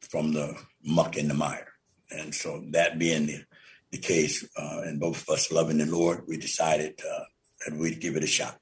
from 0.00 0.32
the 0.32 0.56
muck 0.84 1.16
in 1.16 1.28
the 1.28 1.34
mire. 1.34 1.68
And 2.10 2.34
so, 2.34 2.62
that 2.70 2.98
being 2.98 3.26
the, 3.26 3.44
the 3.90 3.98
case, 3.98 4.46
uh, 4.56 4.82
and 4.84 5.00
both 5.00 5.22
of 5.22 5.28
us 5.30 5.50
loving 5.50 5.78
the 5.78 5.86
Lord, 5.86 6.24
we 6.28 6.36
decided 6.36 7.00
uh, 7.00 7.24
that 7.66 7.76
we'd 7.76 8.00
give 8.00 8.16
it 8.16 8.24
a 8.24 8.28
shot. 8.28 8.58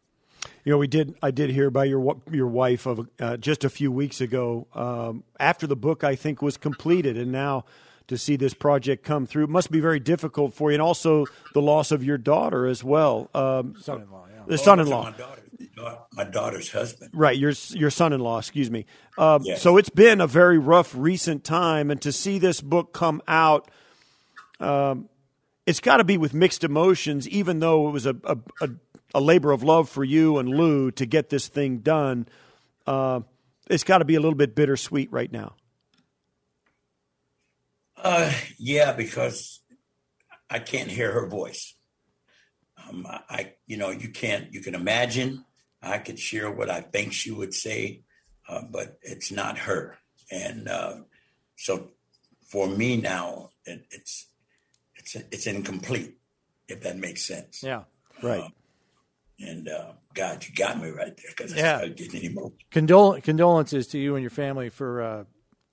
You 0.64 0.72
know, 0.72 0.78
we 0.78 0.86
did. 0.86 1.14
I 1.22 1.32
did 1.32 1.50
hear 1.50 1.70
by 1.70 1.84
your 1.84 2.20
your 2.30 2.46
wife 2.46 2.86
of 2.86 3.08
uh, 3.20 3.36
just 3.36 3.64
a 3.64 3.68
few 3.68 3.90
weeks 3.90 4.20
ago 4.20 4.68
um, 4.74 5.24
after 5.40 5.66
the 5.66 5.76
book 5.76 6.04
I 6.04 6.14
think 6.14 6.40
was 6.40 6.56
completed, 6.56 7.16
and 7.16 7.32
now 7.32 7.64
to 8.08 8.18
see 8.18 8.36
this 8.36 8.54
project 8.54 9.04
come 9.04 9.26
through 9.26 9.44
it 9.44 9.50
must 9.50 9.70
be 9.70 9.80
very 9.80 10.00
difficult 10.00 10.54
for 10.54 10.70
you, 10.70 10.74
and 10.74 10.82
also 10.82 11.26
the 11.54 11.62
loss 11.62 11.90
of 11.90 12.04
your 12.04 12.18
daughter 12.18 12.66
as 12.66 12.84
well. 12.84 13.28
Um, 13.34 13.76
son-in-law, 13.80 14.26
yeah. 14.32 14.42
The 14.46 14.58
son-in-law. 14.58 15.14
My, 15.76 15.96
my 16.12 16.24
daughter's 16.24 16.70
husband. 16.70 17.10
Right, 17.14 17.36
your 17.36 17.52
your 17.70 17.90
son-in-law. 17.90 18.38
Excuse 18.38 18.70
me. 18.70 18.86
Um, 19.18 19.42
Yes. 19.44 19.62
So 19.62 19.76
it's 19.76 19.90
been 19.90 20.20
a 20.20 20.26
very 20.26 20.58
rough 20.58 20.94
recent 20.94 21.44
time, 21.44 21.90
and 21.90 22.00
to 22.02 22.12
see 22.12 22.38
this 22.38 22.60
book 22.60 22.92
come 22.92 23.22
out, 23.28 23.70
um, 24.60 25.08
it's 25.66 25.80
got 25.80 25.98
to 25.98 26.04
be 26.04 26.16
with 26.16 26.34
mixed 26.34 26.64
emotions. 26.64 27.28
Even 27.28 27.60
though 27.60 27.88
it 27.88 27.92
was 27.92 28.06
a, 28.06 28.16
a 28.24 28.36
a 28.60 28.70
a 29.14 29.20
labor 29.20 29.52
of 29.52 29.62
love 29.62 29.88
for 29.88 30.04
you 30.04 30.38
and 30.38 30.48
Lou 30.48 30.90
to 30.92 31.06
get 31.06 31.28
this 31.28 31.48
thing 31.48 31.78
done, 31.78 32.26
uh, 32.86 33.20
it's 33.68 33.84
got 33.84 33.98
to 33.98 34.04
be 34.04 34.14
a 34.14 34.20
little 34.20 34.36
bit 34.36 34.54
bittersweet 34.54 35.12
right 35.12 35.30
now. 35.30 35.54
Uh, 37.96 38.32
yeah, 38.58 38.92
because 38.92 39.60
I 40.50 40.58
can't 40.58 40.90
hear 40.90 41.12
her 41.12 41.28
voice. 41.28 41.74
Um, 42.88 43.06
I, 43.06 43.52
you 43.66 43.76
know, 43.76 43.90
you 43.90 44.08
can't. 44.08 44.52
You 44.52 44.60
can 44.60 44.74
imagine. 44.74 45.44
I 45.82 45.98
could 45.98 46.18
share 46.18 46.50
what 46.50 46.70
I 46.70 46.80
think 46.80 47.12
she 47.12 47.30
would 47.30 47.54
say, 47.54 48.02
uh, 48.48 48.62
but 48.70 48.98
it's 49.02 49.32
not 49.32 49.58
her. 49.58 49.98
And 50.30 50.68
uh, 50.68 50.94
so, 51.56 51.88
for 52.48 52.66
me 52.68 52.96
now, 52.96 53.50
it, 53.64 53.84
it's 53.90 54.26
it's 54.96 55.14
it's 55.16 55.46
incomplete. 55.46 56.18
If 56.68 56.82
that 56.82 56.96
makes 56.96 57.22
sense. 57.26 57.62
Yeah. 57.62 57.82
Right. 58.22 58.50
And 59.40 59.68
uh, 59.68 59.92
God, 60.14 60.44
you 60.46 60.54
got 60.54 60.80
me 60.80 60.88
right 60.90 61.14
there 61.16 61.30
because 61.36 61.54
Yeah. 61.54 61.74
I 61.74 61.76
started 61.78 61.96
getting 61.96 62.22
emotional. 62.24 62.52
Condol- 62.70 63.22
condolences 63.22 63.88
to 63.88 63.98
you 63.98 64.14
and 64.14 64.22
your 64.22 64.30
family 64.30 64.68
for 64.68 65.02
uh, 65.02 65.24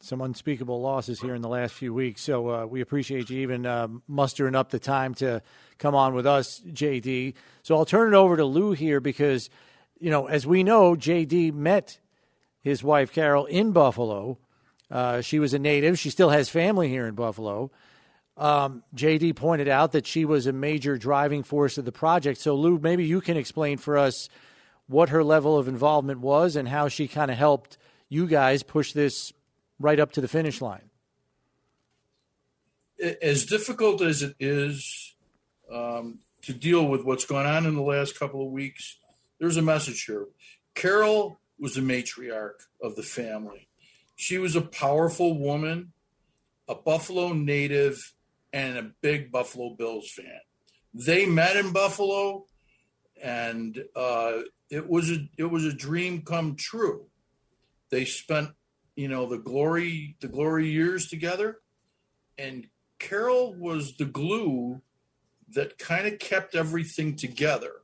some 0.02 0.22
unspeakable 0.22 0.82
losses 0.82 1.20
here 1.22 1.36
in 1.36 1.42
the 1.42 1.48
last 1.50 1.74
few 1.74 1.94
weeks. 1.94 2.22
So 2.22 2.50
uh, 2.50 2.66
we 2.66 2.82
appreciate 2.82 3.30
you 3.30 3.42
even 3.42 3.66
uh, 3.66 3.88
mustering 4.08 4.56
up 4.56 4.72
the 4.72 4.80
time 4.80 5.14
to 5.16 5.42
come 5.78 5.94
on 5.94 6.14
with 6.16 6.26
us, 6.26 6.60
JD. 6.66 7.36
So 7.64 7.76
I'll 7.76 7.86
turn 7.86 8.14
it 8.14 8.18
over 8.18 8.36
to 8.38 8.46
Lou 8.46 8.72
here 8.72 9.00
because, 9.00 9.50
you 10.00 10.10
know, 10.10 10.28
as 10.28 10.48
we 10.48 10.64
know, 10.64 10.96
JD 10.96 11.54
met 11.54 12.00
his 12.62 12.84
wife 12.84 13.12
Carol 13.12 13.46
in 13.46 13.72
Buffalo. 13.72 14.38
Uh, 14.90 15.22
she 15.22 15.40
was 15.40 15.54
a 15.54 15.60
native. 15.60 16.00
She 16.00 16.10
still 16.10 16.30
has 16.30 16.50
family 16.50 16.90
here 16.90 17.08
in 17.08 17.16
Buffalo. 17.16 17.72
Um, 18.38 18.84
JD 18.96 19.36
pointed 19.36 19.68
out 19.68 19.92
that 19.92 20.08
she 20.08 20.24
was 20.24 20.48
a 20.48 20.54
major 20.54 20.98
driving 20.98 21.44
force 21.44 21.78
of 21.78 21.86
the 21.86 21.92
project. 21.92 22.40
So, 22.40 22.56
Lou, 22.56 22.80
maybe 22.80 23.06
you 23.06 23.20
can 23.22 23.38
explain 23.38 23.78
for 23.78 23.98
us 23.98 24.30
what 24.88 25.10
her 25.10 25.24
level 25.24 25.58
of 25.58 25.68
involvement 25.68 26.22
was 26.22 26.56
and 26.56 26.68
how 26.68 26.88
she 26.88 27.08
kind 27.08 27.30
of 27.30 27.38
helped 27.38 27.78
you 28.08 28.26
guys 28.26 28.64
push 28.64 28.94
this 28.94 29.34
right 29.80 30.00
up 30.00 30.14
to 30.14 30.22
the 30.22 30.28
finish 30.28 30.62
line. 30.62 30.90
as 33.22 33.46
difficult 33.46 34.02
as 34.02 34.24
it 34.24 34.36
is 34.40 35.16
um, 35.72 36.20
to 36.42 36.54
deal 36.54 36.88
with 36.88 37.04
what's 37.04 37.26
gone 37.26 37.46
on 37.46 37.66
in 37.66 37.76
the 37.76 37.82
last 37.82 38.18
couple 38.18 38.46
of 38.46 38.52
weeks, 38.52 38.98
there's 39.40 39.58
a 39.58 39.62
message 39.62 40.04
here. 40.04 40.28
Carol 40.76 41.40
was 41.60 41.78
a 41.78 41.82
matriarch 41.82 42.68
of 42.82 42.96
the 42.96 43.04
family. 43.04 43.68
She 44.16 44.38
was 44.38 44.56
a 44.56 44.62
powerful 44.62 45.40
woman, 45.40 45.94
a 46.68 46.76
Buffalo 46.76 47.34
native, 47.34 48.14
and 48.52 48.78
a 48.78 48.92
big 49.02 49.32
Buffalo 49.32 49.76
Bills 49.76 50.12
fan. 50.12 50.40
They 50.94 51.26
met 51.26 51.56
in 51.56 51.72
Buffalo, 51.72 52.46
and 53.22 53.82
uh, 53.96 54.40
it 54.70 54.88
was 54.90 55.12
a 55.12 55.30
it 55.38 55.46
was 55.46 55.66
a 55.66 55.74
dream 55.74 56.24
come 56.24 56.56
true. 56.56 57.06
They 57.90 58.06
spent, 58.06 58.50
you 58.96 59.08
know, 59.08 59.26
the 59.26 59.38
glory 59.38 60.16
the 60.20 60.28
glory 60.28 60.70
years 60.70 61.08
together, 61.08 61.60
and 62.38 62.68
Carol 63.00 63.56
was 63.56 63.98
the 63.98 64.06
glue 64.06 64.82
that 65.54 65.78
kind 65.78 66.08
of 66.08 66.20
kept 66.20 66.56
everything 66.56 67.16
together. 67.16 67.79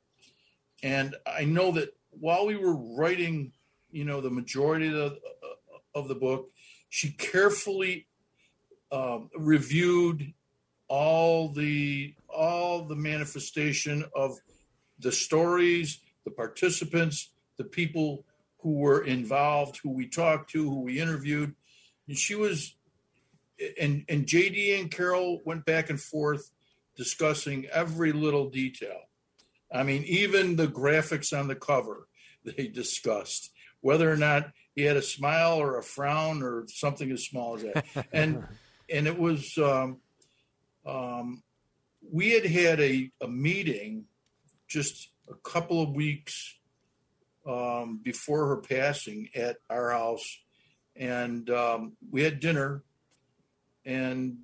And 0.86 1.15
I 1.25 1.45
know 1.45 1.71
that 1.71 1.97
while 2.11 2.45
we 2.45 2.55
were 2.55 2.75
writing, 2.75 3.53
you 3.89 4.05
know, 4.05 4.21
the 4.21 4.29
majority 4.29 4.86
of 4.86 4.93
the, 4.93 5.19
of 5.95 6.07
the 6.07 6.13
book, 6.13 6.51
she 6.89 7.09
carefully 7.09 8.05
um, 8.91 9.31
reviewed 9.36 10.31
all 10.88 11.49
the 11.49 12.13
all 12.29 12.83
the 12.86 12.95
manifestation 12.95 14.05
of 14.15 14.38
the 14.99 15.11
stories, 15.11 16.01
the 16.23 16.29
participants, 16.29 17.31
the 17.57 17.63
people 17.63 18.23
who 18.59 18.73
were 18.73 19.03
involved, 19.03 19.79
who 19.81 19.89
we 19.89 20.07
talked 20.07 20.51
to, 20.51 20.69
who 20.69 20.81
we 20.81 20.99
interviewed. 20.99 21.55
And 22.07 22.15
she 22.15 22.36
was 22.36 22.75
and 23.81 24.05
and 24.07 24.27
JD 24.27 24.79
and 24.79 24.91
Carol 24.91 25.41
went 25.45 25.65
back 25.65 25.89
and 25.89 25.99
forth 25.99 26.51
discussing 26.95 27.65
every 27.71 28.11
little 28.11 28.51
detail. 28.51 29.05
I 29.76 29.84
mean, 29.84 30.03
even 30.03 30.55
the 30.55 30.67
graphics 30.67 31.38
on 31.38 31.47
the 31.47 31.55
cover 31.55 32.07
they 32.43 32.67
discussed 32.67 33.51
whether 33.82 34.11
or 34.11 34.17
not 34.17 34.51
he 34.76 34.82
had 34.82 34.97
a 34.97 35.01
smile 35.01 35.57
or 35.57 35.78
a 35.78 35.84
frown 35.84 36.41
or 36.41 36.65
something 36.67 37.11
as 37.11 37.26
small 37.26 37.55
as 37.55 37.63
that. 37.63 37.86
And 38.11 38.43
and 38.89 39.07
it 39.07 39.17
was 39.17 39.57
um, 39.57 39.97
um, 40.86 41.43
we 42.01 42.32
had 42.32 42.45
had 42.45 42.80
a, 42.80 43.11
a 43.21 43.28
meeting 43.28 44.05
just 44.67 45.09
a 45.30 45.36
couple 45.36 45.82
of 45.82 45.91
weeks 45.91 46.57
um, 47.47 47.99
before 48.03 48.47
her 48.47 48.57
passing 48.57 49.30
at 49.36 49.57
our 49.69 49.91
house, 49.91 50.39
and 50.95 51.49
um, 51.49 51.93
we 52.11 52.23
had 52.23 52.39
dinner, 52.39 52.84
and 53.86 54.38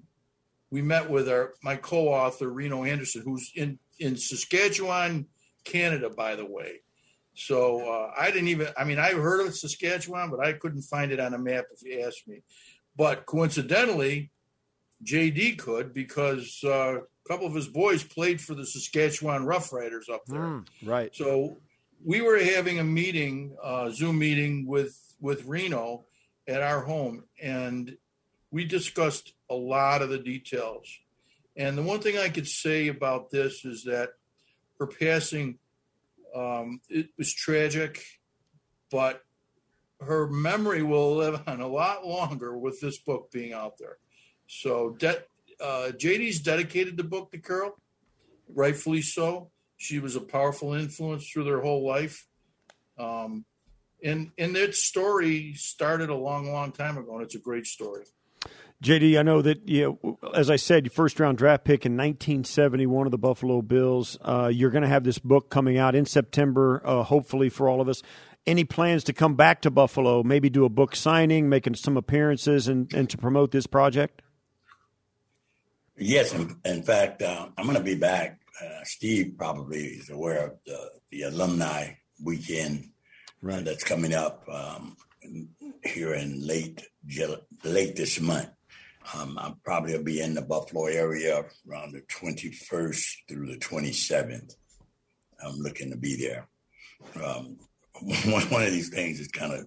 we 0.70 0.82
met 0.82 1.10
with 1.10 1.28
our 1.28 1.54
my 1.64 1.76
co-author 1.76 2.50
Reno 2.50 2.84
Anderson, 2.84 3.24
who's 3.24 3.52
in 3.56 3.80
in 4.02 4.18
Saskatchewan, 4.18 5.28
Canada, 5.64 6.10
by 6.10 6.36
the 6.36 6.46
way. 6.46 6.82
So 7.34 7.90
uh, 7.90 8.12
I 8.20 8.32
didn't 8.32 8.50
even. 8.50 8.68
I 8.78 8.84
mean, 8.84 9.00
I 9.00 9.12
heard 9.12 9.46
of 9.46 9.56
Saskatchewan, 9.56 10.30
but 10.30 10.46
I 10.46 10.54
couldn't 10.54 10.82
find 10.82 11.12
it 11.12 11.20
on 11.20 11.34
a 11.34 11.38
map 11.38 11.66
if 11.74 11.82
you 11.84 12.02
asked 12.02 12.28
me. 12.28 12.44
But 12.98 13.26
coincidentally, 13.26 14.32
JD 15.06 15.58
could 15.58 15.94
because 15.94 16.60
uh, 16.64 16.98
a 17.00 17.28
couple 17.28 17.48
of 17.48 17.56
his 17.56 17.68
boys 17.68 18.04
played 18.04 18.42
for 18.42 18.54
the 18.54 18.66
Saskatchewan 18.66 19.46
Roughriders 19.46 20.10
up 20.12 20.24
there. 20.28 20.62
Right. 20.84 21.16
So 21.16 21.58
we 22.04 22.22
were 22.22 22.40
having 22.40 22.80
a 22.80 22.84
meeting, 22.84 23.56
uh, 23.64 23.92
Zoom 23.92 24.20
meeting 24.20 24.68
with 24.68 24.98
with 25.22 25.46
Reno 25.46 26.06
at 26.48 26.62
our 26.62 26.82
home, 26.82 27.24
and 27.42 27.96
we 28.52 28.66
discussed 28.66 29.34
a 29.50 29.56
lot 29.56 30.02
of 30.02 30.10
the 30.10 30.20
details. 30.20 30.90
And 31.56 31.78
the 31.78 31.84
one 31.84 32.00
thing 32.00 32.18
I 32.18 32.30
could 32.30 32.48
say 32.48 32.88
about 32.88 33.30
this 33.30 33.66
is 33.66 33.84
that 33.84 34.10
her 34.80 34.88
passing, 34.88 35.60
um, 36.34 36.82
it 36.90 37.10
was 37.18 37.34
tragic, 37.34 38.04
but 38.90 39.22
her 40.00 40.28
memory 40.28 40.82
will 40.82 41.16
live 41.16 41.42
on 41.48 41.62
a 41.62 41.68
lot 41.68 42.06
longer 42.06 42.58
with 42.58 42.80
this 42.80 43.00
book 43.00 43.30
being 43.32 43.54
out 43.54 43.78
there. 43.78 43.98
So, 44.48 44.92
de- 44.92 45.24
uh, 45.60 45.92
JD's 45.92 46.40
dedicated 46.40 46.98
the 46.98 47.04
book 47.04 47.32
to 47.32 47.38
Carol, 47.38 47.80
rightfully 48.54 49.02
so. 49.02 49.52
She 49.78 50.00
was 50.00 50.16
a 50.16 50.22
powerful 50.22 50.74
influence 50.74 51.30
through 51.30 51.44
their 51.44 51.62
whole 51.62 51.86
life. 51.86 52.28
Um, 52.98 53.46
and 54.04 54.32
and 54.38 54.56
that 54.56 54.76
story 54.76 55.54
started 55.54 56.10
a 56.10 56.16
long, 56.16 56.52
long 56.52 56.72
time 56.72 56.98
ago, 56.98 57.14
and 57.14 57.24
it's 57.24 57.36
a 57.36 57.40
great 57.40 57.68
story. 57.68 58.06
JD, 58.82 59.20
I 59.20 59.22
know 59.22 59.44
that 59.44 59.68
you 59.70 60.00
know, 60.02 60.18
as 60.34 60.50
I 60.50 60.56
said, 60.56 60.86
your 60.86 60.92
first 60.92 61.20
round 61.20 61.38
draft 61.38 61.64
pick 61.64 61.86
in 61.86 61.94
1971 61.94 63.06
of 63.06 63.12
the 63.12 63.18
Buffalo 63.18 63.62
Bills. 63.62 64.18
Uh, 64.22 64.50
you're 64.52 64.72
going 64.72 64.82
to 64.82 64.90
have 64.90 65.04
this 65.04 65.20
book 65.20 65.52
coming 65.52 65.78
out 65.78 65.94
in 65.94 66.06
September, 66.06 66.82
uh, 66.84 67.04
hopefully 67.04 67.50
for 67.50 67.70
all 67.70 67.80
of 67.80 67.88
us. 67.88 68.02
any 68.48 68.64
plans 68.64 69.04
to 69.04 69.14
come 69.14 69.36
back 69.36 69.62
to 69.62 69.70
Buffalo, 69.70 70.24
maybe 70.24 70.50
do 70.50 70.66
a 70.66 70.70
book 70.70 70.96
signing, 70.96 71.48
making 71.48 71.76
some 71.76 71.96
appearances, 71.96 72.68
and, 72.68 72.92
and 72.92 73.08
to 73.12 73.18
promote 73.18 73.52
this 73.52 73.68
project? 73.68 74.24
Yes, 75.96 76.34
in, 76.34 76.56
in 76.66 76.82
fact, 76.82 77.22
uh, 77.22 77.50
I'm 77.56 77.66
going 77.66 77.78
to 77.78 77.84
be 77.84 77.94
back. 77.94 78.40
Uh, 78.60 78.84
Steve 78.84 79.36
probably 79.38 79.84
is 79.84 80.10
aware 80.10 80.48
of 80.48 80.54
the, 80.66 80.90
the 81.12 81.22
alumni 81.24 81.92
weekend 82.24 82.90
right. 83.44 83.60
uh, 83.60 83.62
that's 83.62 83.84
coming 83.84 84.16
up 84.16 84.44
um, 84.52 84.98
here 85.84 86.16
in 86.16 86.46
late 86.46 86.82
late 87.64 87.96
this 87.96 88.20
month. 88.20 88.50
Um, 89.16 89.38
I 89.38 89.54
probably 89.64 89.96
will 89.96 90.04
be 90.04 90.22
in 90.22 90.36
the 90.36 90.42
Buffalo 90.42 90.86
area 90.86 91.44
around 91.70 91.94
the 91.94 92.02
21st 92.02 93.06
through 93.28 93.48
the 93.48 93.58
27th. 93.58 94.56
I'm 95.44 95.58
looking 95.58 95.92
to 95.92 95.98
be 95.98 96.16
there. 96.16 96.48
Um, 97.16 97.58
one, 98.02 98.44
one 98.50 98.64
of 98.64 98.72
these 98.72 98.90
things 98.90 99.20
is 99.20 99.28
kind 99.28 99.54
of 99.54 99.66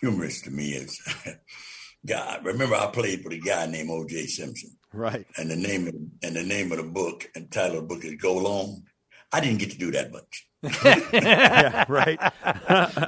humorous 0.00 0.42
to 0.42 0.50
me 0.50 0.70
is 0.70 1.00
God. 2.06 2.44
Remember, 2.44 2.76
I 2.76 2.86
played 2.86 3.24
with 3.24 3.32
a 3.32 3.38
guy 3.38 3.66
named 3.66 3.90
O.J. 3.90 4.26
Simpson. 4.26 4.76
Right. 4.92 5.26
And 5.36 5.50
the 5.50 5.56
name 5.56 5.88
of, 5.88 5.94
and 6.22 6.36
the 6.36 6.44
name 6.44 6.72
of 6.72 6.78
the 6.78 6.84
book 6.84 7.28
and 7.34 7.50
title 7.50 7.78
of 7.78 7.88
the 7.88 7.94
book 7.94 8.04
is 8.04 8.14
Go 8.14 8.34
Long. 8.34 8.84
I 9.32 9.40
didn't 9.40 9.58
get 9.58 9.70
to 9.72 9.78
do 9.78 9.90
that 9.90 10.12
much. 10.12 10.46
yeah, 11.12 11.84
right. 11.88 12.18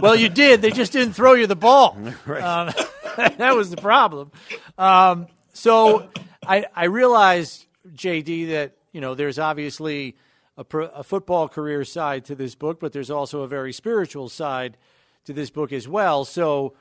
well, 0.00 0.14
you 0.14 0.28
did. 0.28 0.62
They 0.62 0.70
just 0.70 0.92
didn't 0.92 1.14
throw 1.14 1.32
you 1.32 1.46
the 1.46 1.56
ball. 1.56 1.96
Right. 2.26 2.42
Um, 2.42 2.72
that 3.16 3.56
was 3.56 3.70
the 3.70 3.76
problem. 3.76 4.30
Um, 4.78 5.26
so 5.52 6.08
I, 6.46 6.66
I 6.74 6.84
realized, 6.84 7.66
JD, 7.92 8.50
that 8.50 8.76
you 8.92 9.00
know 9.00 9.14
there's 9.14 9.38
obviously 9.38 10.16
a, 10.56 10.64
pro, 10.64 10.86
a 10.86 11.02
football 11.02 11.48
career 11.48 11.84
side 11.84 12.24
to 12.26 12.34
this 12.34 12.54
book, 12.54 12.80
but 12.80 12.92
there's 12.92 13.10
also 13.10 13.42
a 13.42 13.48
very 13.48 13.72
spiritual 13.72 14.28
side 14.28 14.76
to 15.24 15.32
this 15.32 15.50
book 15.50 15.72
as 15.72 15.88
well. 15.88 16.24
So, 16.24 16.74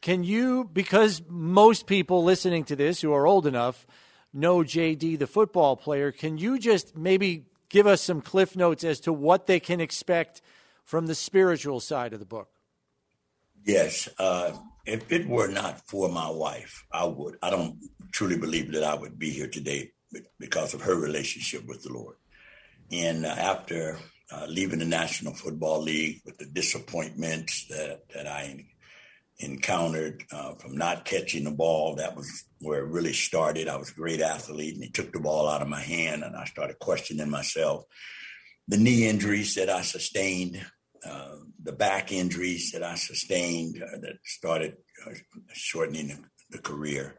can 0.00 0.24
you, 0.24 0.68
because 0.72 1.22
most 1.28 1.86
people 1.86 2.24
listening 2.24 2.64
to 2.64 2.76
this 2.76 3.00
who 3.00 3.12
are 3.12 3.26
old 3.26 3.46
enough 3.46 3.86
know 4.32 4.58
JD, 4.58 5.18
the 5.18 5.26
football 5.26 5.76
player, 5.76 6.10
can 6.10 6.38
you 6.38 6.58
just 6.58 6.96
maybe 6.96 7.44
give 7.68 7.86
us 7.86 8.02
some 8.02 8.20
cliff 8.20 8.56
notes 8.56 8.84
as 8.84 9.00
to 9.00 9.12
what 9.12 9.46
they 9.46 9.60
can 9.60 9.80
expect 9.80 10.42
from 10.84 11.06
the 11.06 11.14
spiritual 11.14 11.80
side 11.80 12.12
of 12.12 12.18
the 12.18 12.26
book? 12.26 12.48
Yes. 13.64 14.08
Uh, 14.18 14.52
if 14.84 15.10
it 15.12 15.28
were 15.28 15.48
not 15.48 15.80
for 15.88 16.08
my 16.08 16.28
wife, 16.30 16.84
I 16.92 17.04
would. 17.04 17.36
I 17.42 17.50
don't 17.50 17.78
truly 18.12 18.38
believe 18.38 18.72
that 18.72 18.84
I 18.84 18.94
would 18.94 19.18
be 19.18 19.30
here 19.30 19.48
today 19.48 19.92
because 20.38 20.74
of 20.74 20.82
her 20.82 20.94
relationship 20.94 21.66
with 21.66 21.82
the 21.82 21.92
Lord. 21.92 22.16
And 22.90 23.24
uh, 23.24 23.28
after 23.28 23.98
uh, 24.30 24.46
leaving 24.48 24.80
the 24.80 24.84
National 24.84 25.34
Football 25.34 25.82
League 25.82 26.20
with 26.24 26.38
the 26.38 26.46
disappointments 26.46 27.66
that, 27.68 28.00
that 28.14 28.26
I 28.26 28.64
encountered 29.38 30.24
uh, 30.30 30.54
from 30.54 30.76
not 30.76 31.04
catching 31.04 31.44
the 31.44 31.50
ball, 31.50 31.96
that 31.96 32.16
was 32.16 32.44
where 32.60 32.80
it 32.80 32.90
really 32.90 33.12
started. 33.12 33.68
I 33.68 33.76
was 33.76 33.90
a 33.90 33.94
great 33.94 34.20
athlete, 34.20 34.74
and 34.74 34.84
he 34.84 34.90
took 34.90 35.12
the 35.12 35.20
ball 35.20 35.48
out 35.48 35.62
of 35.62 35.68
my 35.68 35.80
hand, 35.80 36.22
and 36.22 36.36
I 36.36 36.44
started 36.44 36.78
questioning 36.78 37.30
myself. 37.30 37.84
The 38.68 38.76
knee 38.76 39.08
injuries 39.08 39.54
that 39.56 39.68
I 39.68 39.82
sustained, 39.82 40.64
uh, 41.04 41.36
the 41.62 41.72
back 41.72 42.12
injuries 42.12 42.72
that 42.72 42.82
I 42.82 42.94
sustained 42.94 43.82
uh, 43.82 43.98
that 44.00 44.18
started 44.24 44.76
uh, 45.06 45.12
shortening 45.52 46.08
the, 46.08 46.18
the 46.50 46.58
career. 46.58 47.16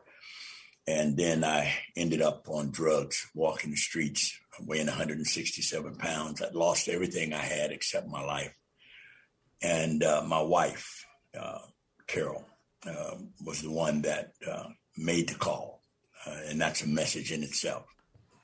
And 0.85 1.15
then 1.15 1.43
I 1.43 1.73
ended 1.95 2.21
up 2.21 2.47
on 2.49 2.71
drugs, 2.71 3.25
walking 3.33 3.71
the 3.71 3.77
streets 3.77 4.37
weighing 4.61 4.87
167 4.87 5.95
pounds. 5.95 6.41
I'd 6.41 6.53
lost 6.53 6.87
everything 6.87 7.33
I 7.33 7.37
had 7.37 7.71
except 7.71 8.07
my 8.07 8.23
life. 8.23 8.53
And 9.61 10.03
uh, 10.03 10.23
my 10.25 10.41
wife, 10.41 11.05
uh, 11.39 11.59
Carol, 12.07 12.45
uh, 12.85 13.15
was 13.43 13.61
the 13.61 13.71
one 13.71 14.01
that 14.01 14.33
uh, 14.49 14.67
made 14.97 15.29
the 15.29 15.35
call. 15.35 15.81
Uh, 16.25 16.37
and 16.47 16.61
that's 16.61 16.83
a 16.83 16.87
message 16.87 17.31
in 17.31 17.43
itself, 17.43 17.85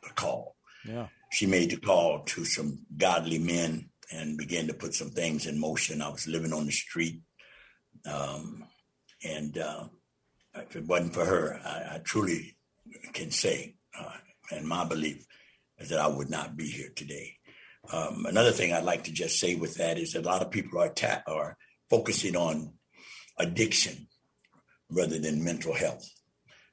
the 0.03 0.09
call. 0.09 0.55
Yeah. 0.85 1.07
She 1.31 1.45
made 1.45 1.71
the 1.71 1.77
call 1.77 2.23
to 2.23 2.45
some 2.45 2.79
godly 2.97 3.39
men 3.39 3.88
and 4.11 4.37
began 4.37 4.67
to 4.67 4.73
put 4.73 4.93
some 4.93 5.11
things 5.11 5.45
in 5.45 5.59
motion. 5.59 6.01
I 6.01 6.09
was 6.09 6.27
living 6.27 6.53
on 6.53 6.65
the 6.65 6.71
street. 6.71 7.21
Um, 8.05 8.65
and 9.23 9.57
uh, 9.57 9.85
if 10.55 10.75
it 10.75 10.85
wasn't 10.85 11.13
for 11.13 11.25
her, 11.25 11.59
I, 11.63 11.95
I 11.95 12.01
truly 12.03 12.57
can 13.13 13.31
say, 13.31 13.75
and 14.51 14.67
my 14.67 14.83
belief, 14.85 15.25
is 15.77 15.89
that 15.89 15.99
I 15.99 16.07
would 16.07 16.29
not 16.29 16.57
be 16.57 16.69
here 16.69 16.89
today. 16.95 17.35
Um, 17.91 18.25
another 18.25 18.51
thing 18.51 18.73
I'd 18.73 18.83
like 18.83 19.05
to 19.05 19.11
just 19.11 19.39
say 19.39 19.55
with 19.55 19.75
that 19.75 19.97
is 19.97 20.13
that 20.13 20.25
a 20.25 20.29
lot 20.29 20.41
of 20.41 20.51
people 20.51 20.79
are 20.79 20.89
ta- 20.89 21.23
are 21.27 21.57
focusing 21.89 22.35
on 22.35 22.73
addiction 23.37 24.07
rather 24.89 25.19
than 25.19 25.43
mental 25.43 25.73
health. 25.73 26.07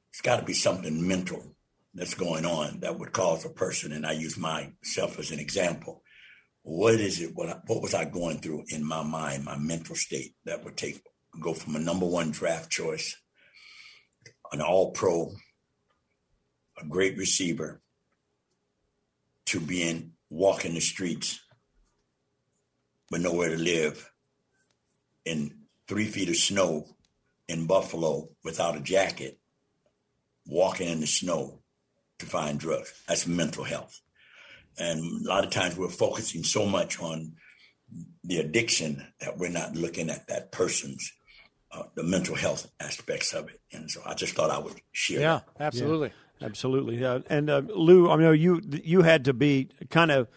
It's 0.09 0.21
got 0.21 0.39
to 0.39 0.45
be 0.45 0.53
something 0.53 1.07
mental 1.07 1.55
that's 1.93 2.13
going 2.13 2.45
on 2.45 2.81
that 2.81 2.99
would 2.99 3.13
cause 3.13 3.45
a 3.45 3.49
person, 3.49 3.91
and 3.91 4.05
I 4.05 4.13
use 4.13 4.37
myself 4.37 5.19
as 5.19 5.31
an 5.31 5.39
example. 5.39 6.03
What 6.69 6.95
is 6.95 7.21
it? 7.21 7.33
What, 7.33 7.61
what 7.67 7.81
was 7.81 7.93
I 7.93 8.03
going 8.03 8.39
through 8.39 8.65
in 8.67 8.83
my 8.83 9.01
mind, 9.01 9.45
my 9.45 9.57
mental 9.57 9.95
state 9.95 10.33
that 10.43 10.65
would 10.65 10.75
take 10.75 11.01
go 11.39 11.53
from 11.53 11.77
a 11.77 11.79
number 11.79 12.05
one 12.05 12.31
draft 12.31 12.69
choice, 12.69 13.15
an 14.51 14.59
all 14.59 14.91
pro, 14.91 15.31
a 16.77 16.85
great 16.85 17.17
receiver, 17.17 17.79
to 19.45 19.61
being 19.61 20.11
walking 20.29 20.73
the 20.73 20.81
streets 20.81 21.39
with 23.11 23.21
nowhere 23.21 23.51
to 23.51 23.57
live 23.57 24.11
in 25.23 25.59
three 25.87 26.07
feet 26.07 26.27
of 26.27 26.35
snow 26.35 26.85
in 27.47 27.65
Buffalo 27.65 28.27
without 28.43 28.75
a 28.75 28.81
jacket, 28.81 29.39
walking 30.45 30.89
in 30.89 30.99
the 30.99 31.07
snow 31.07 31.61
to 32.19 32.25
find 32.25 32.59
drugs. 32.59 32.93
That's 33.07 33.25
mental 33.25 33.63
health. 33.63 34.01
And 34.77 35.25
a 35.25 35.29
lot 35.29 35.43
of 35.43 35.49
times 35.49 35.77
we're 35.77 35.89
focusing 35.89 36.43
so 36.43 36.65
much 36.65 36.99
on 37.01 37.33
the 38.23 38.37
addiction 38.37 39.05
that 39.21 39.37
we're 39.37 39.49
not 39.49 39.75
looking 39.75 40.09
at 40.09 40.27
that 40.27 40.51
person's 40.51 41.11
uh, 41.71 41.83
the 41.95 42.03
mental 42.03 42.35
health 42.35 42.69
aspects 42.79 43.33
of 43.33 43.49
it. 43.49 43.59
And 43.71 43.89
so 43.91 44.01
I 44.05 44.13
just 44.13 44.35
thought 44.35 44.49
I 44.49 44.59
would 44.59 44.79
share. 44.91 45.19
Yeah, 45.19 45.39
that. 45.57 45.65
absolutely. 45.65 46.09
Yeah. 46.09 46.13
Absolutely, 46.39 46.97
yeah. 46.97 47.19
And 47.31 47.49
uh, 47.49 47.63
Lou, 47.67 48.11
I 48.11 48.15
know 48.17 48.31
you 48.31 48.61
you 48.83 49.01
had 49.01 49.25
to 49.25 49.33
be 49.33 49.69
kind 49.89 50.11
of 50.11 50.27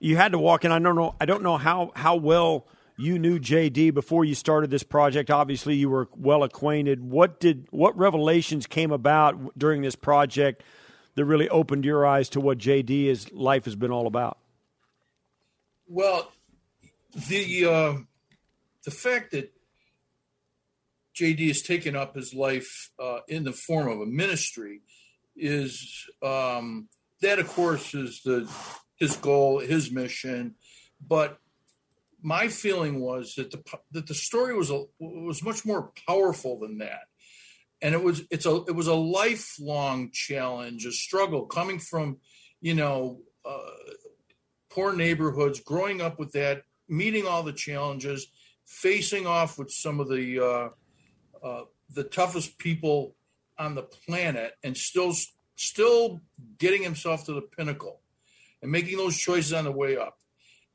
you 0.00 0.16
had 0.16 0.32
to 0.32 0.38
walk 0.38 0.64
in. 0.64 0.72
I 0.72 0.78
don't 0.78 0.96
know. 0.96 1.14
I 1.20 1.26
don't 1.26 1.42
know 1.42 1.56
how 1.56 1.92
how 1.94 2.16
well 2.16 2.66
you 2.96 3.18
knew 3.18 3.38
JD 3.38 3.94
before 3.94 4.24
you 4.24 4.34
started 4.34 4.70
this 4.70 4.82
project. 4.82 5.30
Obviously, 5.30 5.76
you 5.76 5.88
were 5.88 6.08
well 6.16 6.42
acquainted. 6.42 7.00
What 7.00 7.40
did 7.40 7.68
what 7.70 7.96
revelations 7.96 8.66
came 8.66 8.90
about 8.90 9.56
during 9.56 9.82
this 9.82 9.94
project 9.94 10.62
that 11.14 11.24
really 11.24 11.48
opened 11.48 11.84
your 11.84 12.06
eyes 12.06 12.28
to 12.30 12.40
what 12.40 12.58
JD's 12.58 13.32
life 13.32 13.64
has 13.64 13.76
been 13.76 13.90
all 13.90 14.06
about? 14.06 14.38
Well, 15.86 16.32
the 17.28 17.66
uh, 17.66 17.94
the 18.84 18.90
fact 18.90 19.32
that 19.32 19.52
JD 21.14 21.48
has 21.48 21.62
taken 21.62 21.94
up 21.94 22.16
his 22.16 22.34
life 22.34 22.90
uh, 22.98 23.20
in 23.28 23.44
the 23.44 23.52
form 23.52 23.88
of 23.88 24.00
a 24.00 24.06
ministry 24.06 24.80
is 25.36 26.06
um, 26.22 26.88
that, 27.20 27.38
of 27.38 27.48
course, 27.48 27.94
is 27.94 28.22
the 28.22 28.50
his 28.96 29.16
goal, 29.16 29.60
his 29.60 29.90
mission. 29.90 30.54
But 31.06 31.38
my 32.22 32.48
feeling 32.48 33.00
was 33.00 33.34
that 33.34 33.50
the 33.50 33.62
that 33.92 34.06
the 34.06 34.14
story 34.14 34.56
was 34.56 34.70
a, 34.70 34.84
was 34.98 35.42
much 35.42 35.64
more 35.64 35.92
powerful 36.08 36.58
than 36.58 36.78
that, 36.78 37.02
and 37.84 37.94
it 37.94 38.02
was 38.02 38.22
it's 38.30 38.46
a 38.46 38.62
it 38.66 38.74
was 38.74 38.86
a 38.86 38.94
lifelong 38.94 40.10
challenge, 40.10 40.86
a 40.86 40.90
struggle 40.90 41.44
coming 41.44 41.78
from, 41.78 42.16
you 42.62 42.74
know, 42.74 43.20
uh, 43.44 43.58
poor 44.70 44.96
neighborhoods, 44.96 45.60
growing 45.60 46.00
up 46.00 46.18
with 46.18 46.32
that, 46.32 46.62
meeting 46.88 47.26
all 47.26 47.42
the 47.42 47.52
challenges, 47.52 48.26
facing 48.64 49.26
off 49.26 49.58
with 49.58 49.70
some 49.70 50.00
of 50.00 50.08
the 50.08 50.40
uh, 50.40 51.46
uh, 51.46 51.64
the 51.90 52.04
toughest 52.04 52.56
people 52.56 53.14
on 53.58 53.74
the 53.74 53.82
planet 53.82 54.54
and 54.64 54.74
still 54.78 55.12
still 55.54 56.22
getting 56.56 56.82
himself 56.82 57.26
to 57.26 57.34
the 57.34 57.42
pinnacle 57.42 58.00
and 58.62 58.72
making 58.72 58.96
those 58.96 59.18
choices 59.18 59.52
on 59.52 59.64
the 59.64 59.70
way 59.70 59.98
up. 59.98 60.16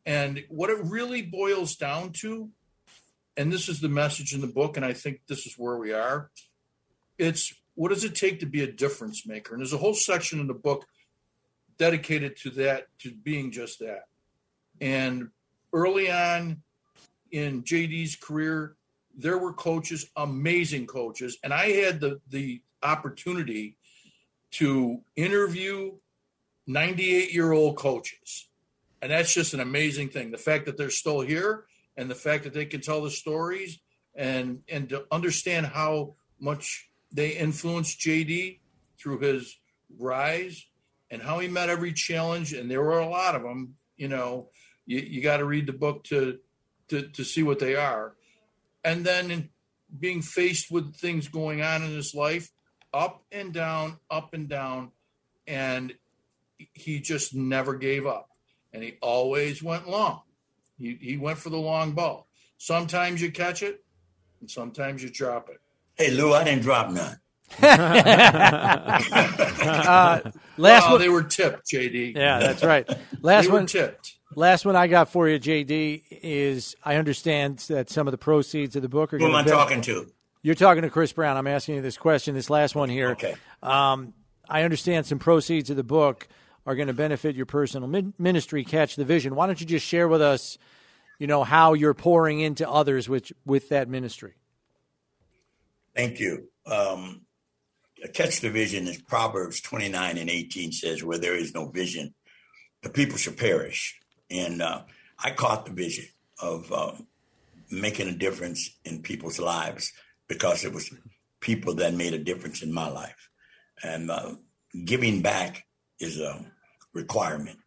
And 0.05 0.43
what 0.49 0.69
it 0.69 0.77
really 0.83 1.23
boils 1.23 1.75
down 1.75 2.11
to, 2.21 2.51
and 3.35 3.51
this 3.51 3.67
is 3.67 3.81
the 3.81 3.89
message 3.89 4.35
in 4.35 4.41
the 4.41 4.47
book, 4.47 4.77
and 4.77 4.85
I 4.85 4.93
think 4.93 5.21
this 5.27 5.47
is 5.47 5.55
where 5.57 5.77
we 5.77 5.91
are. 5.91 6.29
It's 7.19 7.53
what 7.75 7.89
does 7.89 8.03
it 8.03 8.15
take 8.15 8.39
to 8.39 8.45
be 8.45 8.63
a 8.63 8.71
difference 8.71 9.27
maker? 9.27 9.53
And 9.53 9.61
there's 9.61 9.73
a 9.73 9.77
whole 9.77 9.93
section 9.93 10.39
in 10.39 10.47
the 10.47 10.53
book 10.53 10.85
dedicated 11.77 12.35
to 12.37 12.49
that, 12.51 12.87
to 12.99 13.11
being 13.11 13.51
just 13.51 13.79
that. 13.79 14.05
And 14.81 15.29
early 15.71 16.11
on 16.11 16.61
in 17.31 17.63
JD's 17.63 18.15
career, 18.15 18.75
there 19.15 19.37
were 19.37 19.53
coaches, 19.53 20.09
amazing 20.15 20.87
coaches, 20.87 21.37
and 21.43 21.53
I 21.53 21.71
had 21.71 21.99
the 21.99 22.19
the 22.29 22.61
opportunity 22.81 23.75
to 24.51 25.01
interview 25.15 25.93
98 26.67 27.33
year 27.33 27.51
old 27.51 27.77
coaches. 27.77 28.47
And 29.01 29.11
that's 29.11 29.33
just 29.33 29.53
an 29.53 29.59
amazing 29.59 30.09
thing. 30.09 30.31
The 30.31 30.37
fact 30.37 30.65
that 30.65 30.77
they're 30.77 30.89
still 30.89 31.21
here 31.21 31.65
and 31.97 32.09
the 32.09 32.15
fact 32.15 32.43
that 32.43 32.53
they 32.53 32.65
can 32.65 32.81
tell 32.81 33.01
the 33.01 33.11
stories 33.11 33.79
and 34.15 34.61
and 34.69 34.89
to 34.89 35.05
understand 35.11 35.67
how 35.67 36.15
much 36.39 36.88
they 37.11 37.31
influenced 37.31 37.99
JD 37.99 38.59
through 38.99 39.19
his 39.19 39.57
rise 39.97 40.65
and 41.11 41.21
how 41.21 41.39
he 41.39 41.47
met 41.47 41.69
every 41.69 41.93
challenge, 41.93 42.53
and 42.53 42.69
there 42.69 42.83
were 42.83 42.99
a 42.99 43.07
lot 43.07 43.35
of 43.35 43.41
them. 43.41 43.75
You 43.97 44.07
know, 44.07 44.49
you, 44.85 44.99
you 44.99 45.21
got 45.21 45.37
to 45.37 45.45
read 45.45 45.67
the 45.67 45.73
book 45.73 46.03
to, 46.05 46.39
to 46.89 47.07
to 47.09 47.23
see 47.23 47.43
what 47.43 47.59
they 47.59 47.75
are, 47.75 48.15
and 48.83 49.03
then 49.03 49.49
being 49.97 50.21
faced 50.21 50.71
with 50.71 50.95
things 50.95 51.27
going 51.27 51.61
on 51.61 51.83
in 51.83 51.91
his 51.91 52.13
life, 52.13 52.51
up 52.93 53.23
and 53.31 53.53
down, 53.53 53.97
up 54.09 54.33
and 54.33 54.47
down, 54.47 54.91
and 55.47 55.93
he 56.73 56.99
just 56.99 57.33
never 57.33 57.75
gave 57.75 58.05
up, 58.05 58.29
and 58.71 58.83
he 58.83 58.93
always 59.01 59.63
went 59.63 59.89
long. 59.89 60.21
He 60.77 60.97
he 61.01 61.17
went 61.17 61.39
for 61.39 61.49
the 61.49 61.57
long 61.57 61.93
ball. 61.93 62.27
Sometimes 62.57 63.21
you 63.21 63.31
catch 63.31 63.63
it, 63.63 63.83
and 64.41 64.51
sometimes 64.51 65.01
you 65.01 65.09
drop 65.09 65.49
it. 65.49 65.59
Hey 65.99 66.11
Lou, 66.11 66.33
I 66.33 66.45
didn't 66.45 66.61
drop 66.61 66.91
none. 66.91 67.19
uh, 67.61 67.67
last 70.55 70.87
oh, 70.87 70.91
one, 70.91 71.01
they 71.01 71.09
were 71.09 71.23
tipped, 71.23 71.69
JD. 71.69 72.15
Yeah, 72.15 72.39
that's 72.39 72.63
right. 72.63 72.87
Last 73.21 73.47
they 73.47 73.51
one, 73.51 73.63
were 73.63 73.67
tipped. 73.67 74.17
Last 74.33 74.63
one 74.63 74.77
I 74.77 74.87
got 74.87 75.09
for 75.09 75.27
you, 75.27 75.37
JD, 75.37 76.03
is 76.09 76.77
I 76.85 76.95
understand 76.95 77.57
that 77.67 77.89
some 77.89 78.07
of 78.07 78.13
the 78.13 78.17
proceeds 78.17 78.77
of 78.77 78.81
the 78.81 78.87
book 78.87 79.13
are 79.13 79.17
Who 79.17 79.25
going 79.25 79.33
am 79.33 79.39
I 79.39 79.43
to. 79.43 79.49
talking 79.49 79.81
to? 79.81 80.09
You're 80.41 80.55
talking 80.55 80.83
to 80.83 80.89
Chris 80.89 81.11
Brown. 81.11 81.35
I'm 81.35 81.47
asking 81.47 81.75
you 81.75 81.81
this 81.81 81.97
question. 81.97 82.33
This 82.33 82.49
last 82.49 82.75
one 82.75 82.87
here. 82.87 83.09
Okay. 83.09 83.35
Um, 83.61 84.13
I 84.47 84.63
understand 84.63 85.05
some 85.05 85.19
proceeds 85.19 85.69
of 85.69 85.75
the 85.75 85.83
book 85.83 86.29
are 86.65 86.75
going 86.75 86.87
to 86.87 86.93
benefit 86.93 87.35
your 87.35 87.45
personal 87.45 87.89
ministry, 88.17 88.63
Catch 88.63 88.95
the 88.95 89.03
Vision. 89.03 89.35
Why 89.35 89.47
don't 89.47 89.59
you 89.59 89.67
just 89.67 89.85
share 89.85 90.07
with 90.07 90.21
us, 90.21 90.57
you 91.17 91.27
know, 91.27 91.43
how 91.43 91.73
you're 91.73 91.93
pouring 91.93 92.39
into 92.39 92.69
others 92.69 93.09
with 93.09 93.33
with 93.45 93.67
that 93.67 93.89
ministry? 93.89 94.35
Thank 95.99 96.21
you. 96.21 96.47
Um, 96.65 97.23
Catch 98.13 98.39
the 98.39 98.49
Vision 98.49 98.87
is 98.87 99.01
Proverbs 99.01 99.59
29 99.59 100.17
and 100.17 100.29
18 100.29 100.71
says, 100.71 101.03
Where 101.03 101.17
there 101.17 101.35
is 101.35 101.53
no 101.53 101.65
vision, 101.65 102.13
the 102.83 102.89
people 102.89 103.17
shall 103.17 103.33
perish. 103.33 103.99
And 104.31 104.61
uh, 104.61 104.83
I 105.21 105.31
caught 105.31 105.65
the 105.65 105.73
vision 105.73 106.05
of 106.41 106.71
uh, 106.71 106.93
making 107.69 108.07
a 108.07 108.13
difference 108.13 108.77
in 108.85 109.01
people's 109.01 109.39
lives 109.39 109.91
because 110.29 110.63
it 110.63 110.71
was 110.71 110.89
people 111.41 111.75
that 111.75 111.93
made 111.93 112.13
a 112.13 112.23
difference 112.23 112.61
in 112.61 112.71
my 112.71 112.87
life. 112.87 113.29
And 113.83 114.09
uh, 114.09 114.35
giving 114.85 115.21
back 115.21 115.65
is 115.99 116.17
a 116.17 116.45
requirement. 116.93 117.59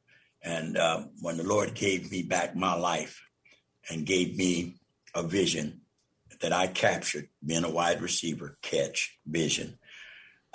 And 0.42 0.78
uh, 0.78 1.02
when 1.20 1.36
the 1.36 1.44
Lord 1.44 1.74
gave 1.74 2.10
me 2.10 2.22
back 2.22 2.56
my 2.56 2.72
life 2.76 3.20
and 3.90 4.06
gave 4.06 4.38
me 4.38 4.76
a 5.14 5.22
vision 5.22 5.81
that 6.42 6.52
I 6.52 6.66
captured, 6.66 7.28
being 7.44 7.64
a 7.64 7.70
wide 7.70 8.02
receiver, 8.02 8.58
catch 8.62 9.16
vision, 9.26 9.78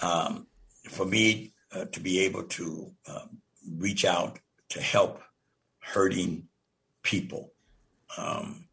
um, 0.01 0.47
for 0.89 1.05
me 1.05 1.53
uh, 1.73 1.85
to 1.85 1.99
be 1.99 2.19
able 2.19 2.43
to 2.43 2.91
uh, 3.07 3.25
reach 3.77 4.05
out 4.05 4.39
to 4.69 4.81
help 4.81 5.21
hurting 5.79 6.47
people, 7.03 7.53
um, 8.17 8.67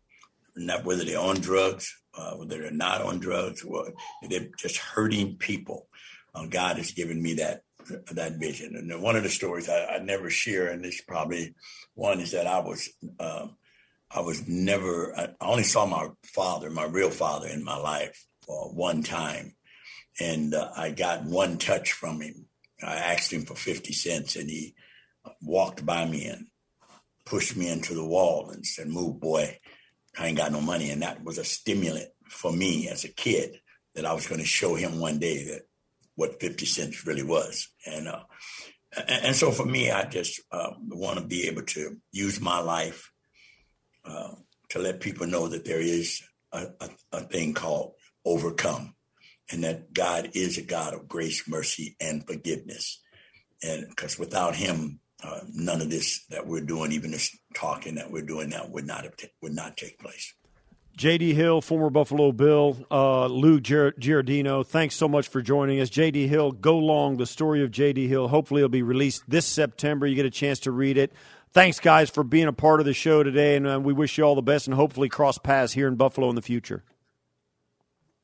not 0.57 0.85
whether 0.85 1.05
they're 1.05 1.19
on 1.19 1.37
drugs, 1.37 1.97
uh, 2.17 2.33
whether 2.33 2.61
they're 2.61 2.71
not 2.71 3.01
on 3.01 3.21
drugs, 3.21 3.63
or 3.63 3.93
they're 4.29 4.49
just 4.59 4.77
hurting 4.77 5.37
people. 5.37 5.89
Uh, 6.35 6.47
God 6.47 6.77
has 6.77 6.91
given 6.91 7.23
me 7.23 7.35
that 7.35 7.63
that 8.13 8.39
vision. 8.39 8.77
And 8.77 9.03
one 9.03 9.15
of 9.15 9.23
the 9.23 9.29
stories 9.29 9.69
I, 9.69 9.85
I, 9.85 9.99
never 9.99 10.31
share, 10.31 10.69
and 10.69 10.83
this 10.83 11.03
probably 11.03 11.55
one 11.95 12.19
is 12.19 12.33
that 12.33 12.47
I 12.47 12.61
was 12.61 12.89
um, 13.21 13.57
I 14.15 14.21
was 14.21 14.47
never 14.47 15.13
I 15.19 15.31
only 15.41 15.65
saw 15.65 15.87
my 15.87 16.09
father, 16.23 16.71
my 16.71 16.85
real 16.85 17.11
father, 17.11 17.49
in 17.49 17.65
my 17.65 17.77
life 17.77 18.25
one 18.47 19.03
time, 19.03 19.57
and 20.21 20.55
uh, 20.55 20.71
I 20.77 20.91
got 20.91 21.25
one 21.25 21.59
touch 21.59 21.93
from 21.93 22.21
him. 22.21 22.47
I 22.83 22.95
asked 22.95 23.33
him 23.33 23.43
for 23.43 23.55
fifty 23.57 23.93
cents, 23.93 24.37
and 24.37 24.49
he 24.49 24.75
walked 25.43 25.85
by 25.85 26.05
me 26.05 26.27
and 26.27 26.47
pushed 27.27 27.57
me 27.57 27.69
into 27.69 27.95
the 27.95 28.07
wall 28.07 28.51
and 28.51 28.65
said, 28.65 28.87
"Move, 28.87 29.21
boy, 29.21 29.59
I 30.19 30.29
ain't 30.29 30.39
got 30.39 30.53
no 30.53 30.61
money." 30.61 30.91
And 30.91 31.03
that 31.03 31.25
was 31.25 31.39
a 31.39 31.45
stimulant 31.45 32.11
for 32.29 32.53
me 32.53 32.89
as 32.89 33.05
a 33.05 33.09
kid 33.09 33.61
that 33.95 34.07
I 34.07 34.13
was 34.13 34.27
going 34.27 34.41
to 34.41 34.47
show 34.47 34.75
him 34.75 35.01
one 35.01 35.19
day 35.19 35.45
that 35.47 35.63
what 36.17 36.41
50 36.41 36.67
cents 36.67 37.07
really 37.07 37.23
was. 37.23 37.69
And, 37.87 38.09
uh, 38.09 38.23
and 39.09 39.35
so 39.35 39.51
for 39.51 39.65
me, 39.65 39.91
I 39.91 40.05
just 40.05 40.41
uh, 40.53 40.71
want 40.89 41.19
to 41.19 41.25
be 41.25 41.49
able 41.49 41.63
to 41.63 41.97
use 42.13 42.41
my 42.41 42.61
life 42.61 43.11
uh, 44.05 44.35
to 44.71 44.79
let 44.79 45.01
people 45.01 45.27
know 45.27 45.49
that 45.49 45.65
there 45.65 45.81
is 45.81 46.23
a, 46.53 46.67
a, 46.81 46.91
a, 47.13 47.21
thing 47.21 47.55
called 47.55 47.93
overcome 48.25 48.95
and 49.51 49.65
that 49.65 49.93
God 49.93 50.31
is 50.35 50.59
a 50.59 50.63
God 50.63 50.95
of 50.95 51.09
grace, 51.09 51.49
mercy, 51.49 51.97
and 52.01 52.27
forgiveness. 52.27 53.01
And 53.63 53.89
because 53.89 54.19
without 54.19 54.57
him, 54.57 55.01
uh, 55.23 55.41
none 55.53 55.81
of 55.81 55.91
this 55.91 56.27
that 56.27 56.47
we're 56.47 56.61
doing, 56.61 56.93
even 56.93 57.11
this 57.11 57.37
talking 57.55 57.95
that 57.95 58.11
we're 58.11 58.23
doing 58.23 58.51
now, 58.51 58.67
would 58.69 58.87
not 58.87 59.05
have 59.05 59.17
t- 59.17 59.29
would 59.41 59.55
not 59.55 59.77
take 59.77 59.99
place. 59.99 60.35
JD 60.99 61.35
Hill, 61.35 61.61
former 61.61 61.91
Buffalo 61.91 62.31
Bill, 62.31 62.87
uh, 62.89 63.27
Lou 63.27 63.61
Giardino, 63.61 64.65
thanks 64.65 64.95
so 64.95 65.09
much 65.09 65.27
for 65.27 65.43
joining 65.43 65.81
us. 65.81 65.91
JD 65.91 66.29
Hill, 66.29 66.53
Go 66.53 66.79
Long, 66.79 67.17
the 67.17 67.27
story 67.27 67.65
of 67.65 67.73
JD 67.73 68.07
Hill. 68.07 68.29
Hopefully, 68.29 68.61
it'll 68.61 68.69
be 68.69 68.83
released 68.83 69.25
this 69.27 69.45
September. 69.45 70.07
You 70.07 70.15
get 70.15 70.27
a 70.27 70.31
chance 70.31 70.61
to 70.61 70.71
read 70.71 70.97
it. 70.97 71.13
Thanks, 71.55 71.79
guys, 71.79 72.11
for 72.11 72.25
being 72.25 72.49
a 72.49 72.53
part 72.53 72.81
of 72.81 72.87
the 72.87 72.93
show 72.93 73.23
today, 73.23 73.55
and 73.55 73.69
uh, 73.69 73.79
we 73.81 73.93
wish 73.93 74.19
you 74.19 74.25
all 74.25 74.35
the 74.35 74.43
best 74.43 74.67
and 74.67 74.75
hopefully 74.75 75.09
cross 75.09 75.39
paths 75.39 75.73
here 75.73 75.87
in 75.87 75.95
Buffalo 75.95 76.29
in 76.29 76.35
the 76.35 76.43
future. 76.43 76.83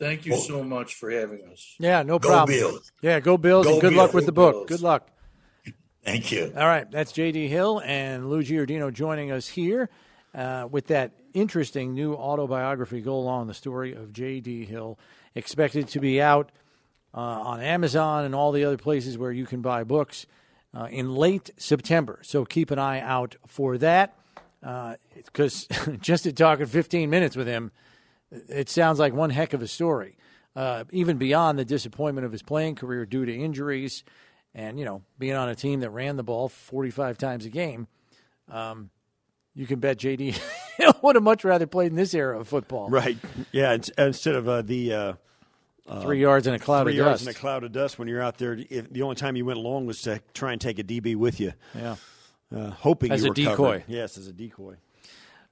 Thank 0.00 0.26
you 0.26 0.36
so 0.36 0.64
much 0.64 0.96
for 0.96 1.10
having 1.10 1.44
us. 1.44 1.76
Yeah, 1.78 2.02
no 2.02 2.18
go 2.18 2.28
problem. 2.28 2.58
Bills. 2.58 2.90
Yeah, 3.02 3.20
go 3.20 3.36
Bills, 3.38 3.66
go 3.66 3.74
and 3.74 3.80
good 3.80 3.90
Bills. 3.90 3.98
luck 3.98 4.14
with 4.14 4.26
the 4.26 4.32
book. 4.32 4.54
Bills. 4.54 4.66
Good 4.66 4.80
luck. 4.80 5.10
Thank 6.04 6.32
you. 6.32 6.52
All 6.56 6.66
right, 6.66 6.90
that's 6.90 7.12
JD 7.12 7.48
Hill 7.48 7.80
and 7.84 8.28
Lou 8.28 8.42
Giardino 8.42 8.92
joining 8.92 9.30
us 9.30 9.46
here 9.46 9.90
uh, 10.34 10.66
with 10.68 10.88
that 10.88 11.12
interesting 11.32 11.94
new 11.94 12.14
autobiography, 12.14 13.00
Go 13.00 13.14
Along, 13.14 13.46
the 13.46 13.54
story 13.54 13.94
of 13.94 14.12
J.D. 14.12 14.64
Hill, 14.64 14.98
expected 15.36 15.86
to 15.88 16.00
be 16.00 16.20
out 16.20 16.50
uh, 17.14 17.20
on 17.20 17.60
Amazon 17.60 18.24
and 18.24 18.34
all 18.34 18.50
the 18.50 18.64
other 18.64 18.78
places 18.78 19.16
where 19.16 19.30
you 19.30 19.46
can 19.46 19.60
buy 19.60 19.84
books 19.84 20.26
uh, 20.74 20.88
in 20.90 21.14
late 21.14 21.50
September. 21.56 22.20
So 22.22 22.44
keep 22.44 22.70
an 22.70 22.78
eye 22.78 23.00
out 23.00 23.36
for 23.46 23.78
that. 23.78 24.16
Because 24.60 25.66
just 26.00 26.24
to 26.24 26.32
talk 26.32 26.60
at 26.60 26.68
15 26.68 27.08
minutes 27.10 27.36
with 27.36 27.46
him, 27.46 27.72
it 28.30 28.68
sounds 28.68 28.98
like 28.98 29.12
one 29.12 29.30
heck 29.30 29.52
of 29.52 29.62
a 29.62 29.68
story. 29.68 30.16
Uh, 30.54 30.84
even 30.90 31.16
beyond 31.16 31.58
the 31.58 31.64
disappointment 31.64 32.24
of 32.24 32.32
his 32.32 32.42
playing 32.42 32.74
career 32.74 33.06
due 33.06 33.24
to 33.24 33.34
injuries 33.34 34.02
and, 34.54 34.78
you 34.78 34.84
know, 34.84 35.02
being 35.18 35.34
on 35.34 35.48
a 35.48 35.54
team 35.54 35.80
that 35.80 35.90
ran 35.90 36.16
the 36.16 36.24
ball 36.24 36.48
45 36.48 37.16
times 37.18 37.44
a 37.44 37.50
game. 37.50 37.86
Um, 38.48 38.90
you 39.54 39.66
can 39.66 39.78
bet 39.78 39.98
JD 39.98 40.40
would 41.02 41.14
have 41.14 41.22
much 41.22 41.44
rather 41.44 41.66
played 41.66 41.90
in 41.92 41.96
this 41.96 42.14
era 42.14 42.38
of 42.38 42.48
football. 42.48 42.88
Right. 42.88 43.16
Yeah. 43.52 43.76
Instead 43.96 44.34
of 44.34 44.48
uh, 44.48 44.62
the 44.62 44.92
uh, 44.92 45.12
Three 46.02 46.20
yards 46.20 46.46
in 46.46 46.54
a 46.54 46.58
cloud 46.58 46.84
three 46.84 46.92
of 46.92 46.98
yards 46.98 47.24
dust. 47.24 47.28
in 47.28 47.30
a 47.30 47.34
cloud 47.34 47.64
of 47.64 47.72
dust 47.72 47.98
when 47.98 48.06
you're 48.06 48.22
out 48.22 48.38
there, 48.38 48.58
if, 48.70 48.92
the 48.92 49.02
only 49.02 49.16
time 49.16 49.34
you 49.36 49.44
went 49.44 49.58
long 49.58 49.86
was 49.86 50.02
to 50.02 50.20
try 50.34 50.52
and 50.52 50.60
take 50.60 50.78
a 50.78 50.84
DB 50.84 51.16
with 51.16 51.40
you, 51.40 51.52
yeah. 51.74 51.96
uh, 52.54 52.70
hoping 52.70 53.10
As 53.10 53.22
you 53.22 53.26
a 53.26 53.30
were 53.30 53.34
decoy. 53.34 53.54
covered. 53.54 53.84
Yes, 53.88 54.16
as 54.16 54.28
a 54.28 54.32
decoy. 54.32 54.76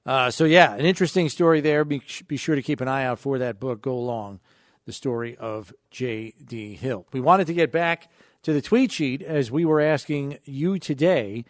Uh, 0.05 0.31
so 0.31 0.45
yeah, 0.45 0.73
an 0.73 0.85
interesting 0.85 1.27
story 1.29 1.61
there. 1.61 1.83
Be, 1.83 2.01
be 2.27 2.37
sure 2.37 2.55
to 2.55 2.61
keep 2.61 2.79
an 2.79 2.87
eye 2.87 3.03
out 3.03 3.19
for 3.19 3.37
that 3.39 3.59
book. 3.59 3.81
Go 3.81 3.93
along, 3.93 4.39
the 4.85 4.93
story 4.93 5.35
of 5.37 5.73
J.D. 5.91 6.75
Hill. 6.75 7.05
We 7.11 7.19
wanted 7.19 7.47
to 7.47 7.53
get 7.53 7.71
back 7.71 8.09
to 8.43 8.53
the 8.53 8.61
tweet 8.61 8.91
sheet 8.91 9.21
as 9.21 9.51
we 9.51 9.65
were 9.65 9.81
asking 9.81 10.39
you 10.45 10.79
today, 10.79 11.43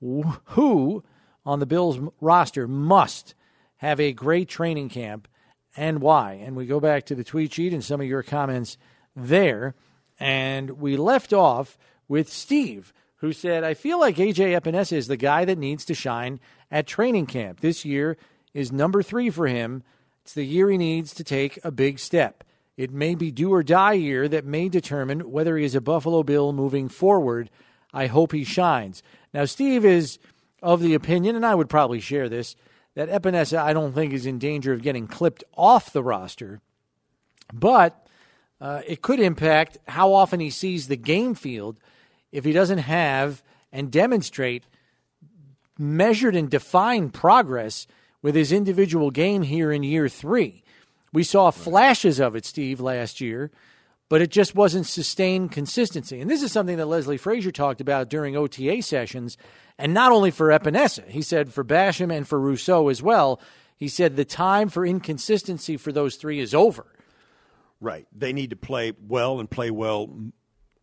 who 0.00 1.02
on 1.44 1.58
the 1.58 1.66
Bills 1.66 1.98
roster 2.20 2.68
must 2.68 3.34
have 3.78 3.98
a 3.98 4.12
great 4.12 4.48
training 4.48 4.88
camp 4.88 5.26
and 5.78 6.00
why. 6.00 6.32
And 6.32 6.56
we 6.56 6.66
go 6.66 6.80
back 6.80 7.06
to 7.06 7.14
the 7.14 7.22
tweet 7.22 7.54
sheet 7.54 7.72
and 7.72 7.84
some 7.84 8.00
of 8.00 8.06
your 8.06 8.24
comments 8.24 8.76
there. 9.14 9.76
And 10.18 10.72
we 10.72 10.96
left 10.96 11.32
off 11.32 11.78
with 12.08 12.32
Steve, 12.32 12.92
who 13.18 13.32
said, 13.32 13.62
I 13.62 13.74
feel 13.74 14.00
like 14.00 14.16
AJ 14.16 14.60
Epenesa 14.60 14.94
is 14.94 15.06
the 15.06 15.16
guy 15.16 15.44
that 15.44 15.56
needs 15.56 15.84
to 15.84 15.94
shine 15.94 16.40
at 16.68 16.88
training 16.88 17.26
camp. 17.26 17.60
This 17.60 17.84
year 17.84 18.16
is 18.52 18.72
number 18.72 19.04
three 19.04 19.30
for 19.30 19.46
him. 19.46 19.84
It's 20.24 20.34
the 20.34 20.44
year 20.44 20.68
he 20.68 20.78
needs 20.78 21.14
to 21.14 21.22
take 21.22 21.60
a 21.62 21.70
big 21.70 22.00
step. 22.00 22.42
It 22.76 22.90
may 22.90 23.14
be 23.14 23.30
do 23.30 23.52
or 23.52 23.62
die 23.62 23.92
year 23.92 24.28
that 24.28 24.44
may 24.44 24.68
determine 24.68 25.30
whether 25.30 25.56
he 25.56 25.64
is 25.64 25.76
a 25.76 25.80
Buffalo 25.80 26.24
Bill 26.24 26.52
moving 26.52 26.88
forward. 26.88 27.50
I 27.94 28.08
hope 28.08 28.32
he 28.32 28.44
shines. 28.44 29.02
Now, 29.32 29.44
Steve 29.44 29.84
is 29.84 30.18
of 30.60 30.80
the 30.80 30.94
opinion, 30.94 31.36
and 31.36 31.46
I 31.46 31.54
would 31.54 31.68
probably 31.68 32.00
share 32.00 32.28
this, 32.28 32.56
that 32.98 33.08
Epenesa, 33.10 33.58
I 33.58 33.74
don't 33.74 33.92
think, 33.92 34.12
is 34.12 34.26
in 34.26 34.40
danger 34.40 34.72
of 34.72 34.82
getting 34.82 35.06
clipped 35.06 35.44
off 35.56 35.92
the 35.92 36.02
roster, 36.02 36.60
but 37.52 38.08
uh, 38.60 38.80
it 38.88 39.02
could 39.02 39.20
impact 39.20 39.78
how 39.86 40.12
often 40.12 40.40
he 40.40 40.50
sees 40.50 40.88
the 40.88 40.96
game 40.96 41.36
field 41.36 41.78
if 42.32 42.44
he 42.44 42.50
doesn't 42.50 42.78
have 42.78 43.40
and 43.70 43.92
demonstrate 43.92 44.64
measured 45.78 46.34
and 46.34 46.50
defined 46.50 47.14
progress 47.14 47.86
with 48.20 48.34
his 48.34 48.50
individual 48.50 49.12
game 49.12 49.42
here 49.42 49.70
in 49.70 49.84
year 49.84 50.08
three. 50.08 50.64
We 51.12 51.22
saw 51.22 51.52
flashes 51.52 52.18
of 52.18 52.34
it, 52.34 52.44
Steve, 52.44 52.80
last 52.80 53.20
year, 53.20 53.52
but 54.08 54.22
it 54.22 54.32
just 54.32 54.56
wasn't 54.56 54.88
sustained 54.88 55.52
consistency. 55.52 56.20
And 56.20 56.28
this 56.28 56.42
is 56.42 56.50
something 56.50 56.78
that 56.78 56.86
Leslie 56.86 57.16
Frazier 57.16 57.52
talked 57.52 57.80
about 57.80 58.10
during 58.10 58.36
OTA 58.36 58.82
sessions, 58.82 59.38
and 59.78 59.94
not 59.94 60.12
only 60.12 60.30
for 60.30 60.48
Epenesa. 60.48 61.06
He 61.08 61.22
said 61.22 61.52
for 61.52 61.64
Basham 61.64 62.12
and 62.12 62.26
for 62.26 62.38
Rousseau 62.40 62.88
as 62.88 63.02
well. 63.02 63.40
He 63.76 63.88
said 63.88 64.16
the 64.16 64.24
time 64.24 64.68
for 64.68 64.84
inconsistency 64.84 65.76
for 65.76 65.92
those 65.92 66.16
three 66.16 66.40
is 66.40 66.52
over. 66.54 66.86
Right. 67.80 68.06
They 68.12 68.32
need 68.32 68.50
to 68.50 68.56
play 68.56 68.92
well 69.06 69.38
and 69.38 69.48
play 69.48 69.70
well 69.70 70.10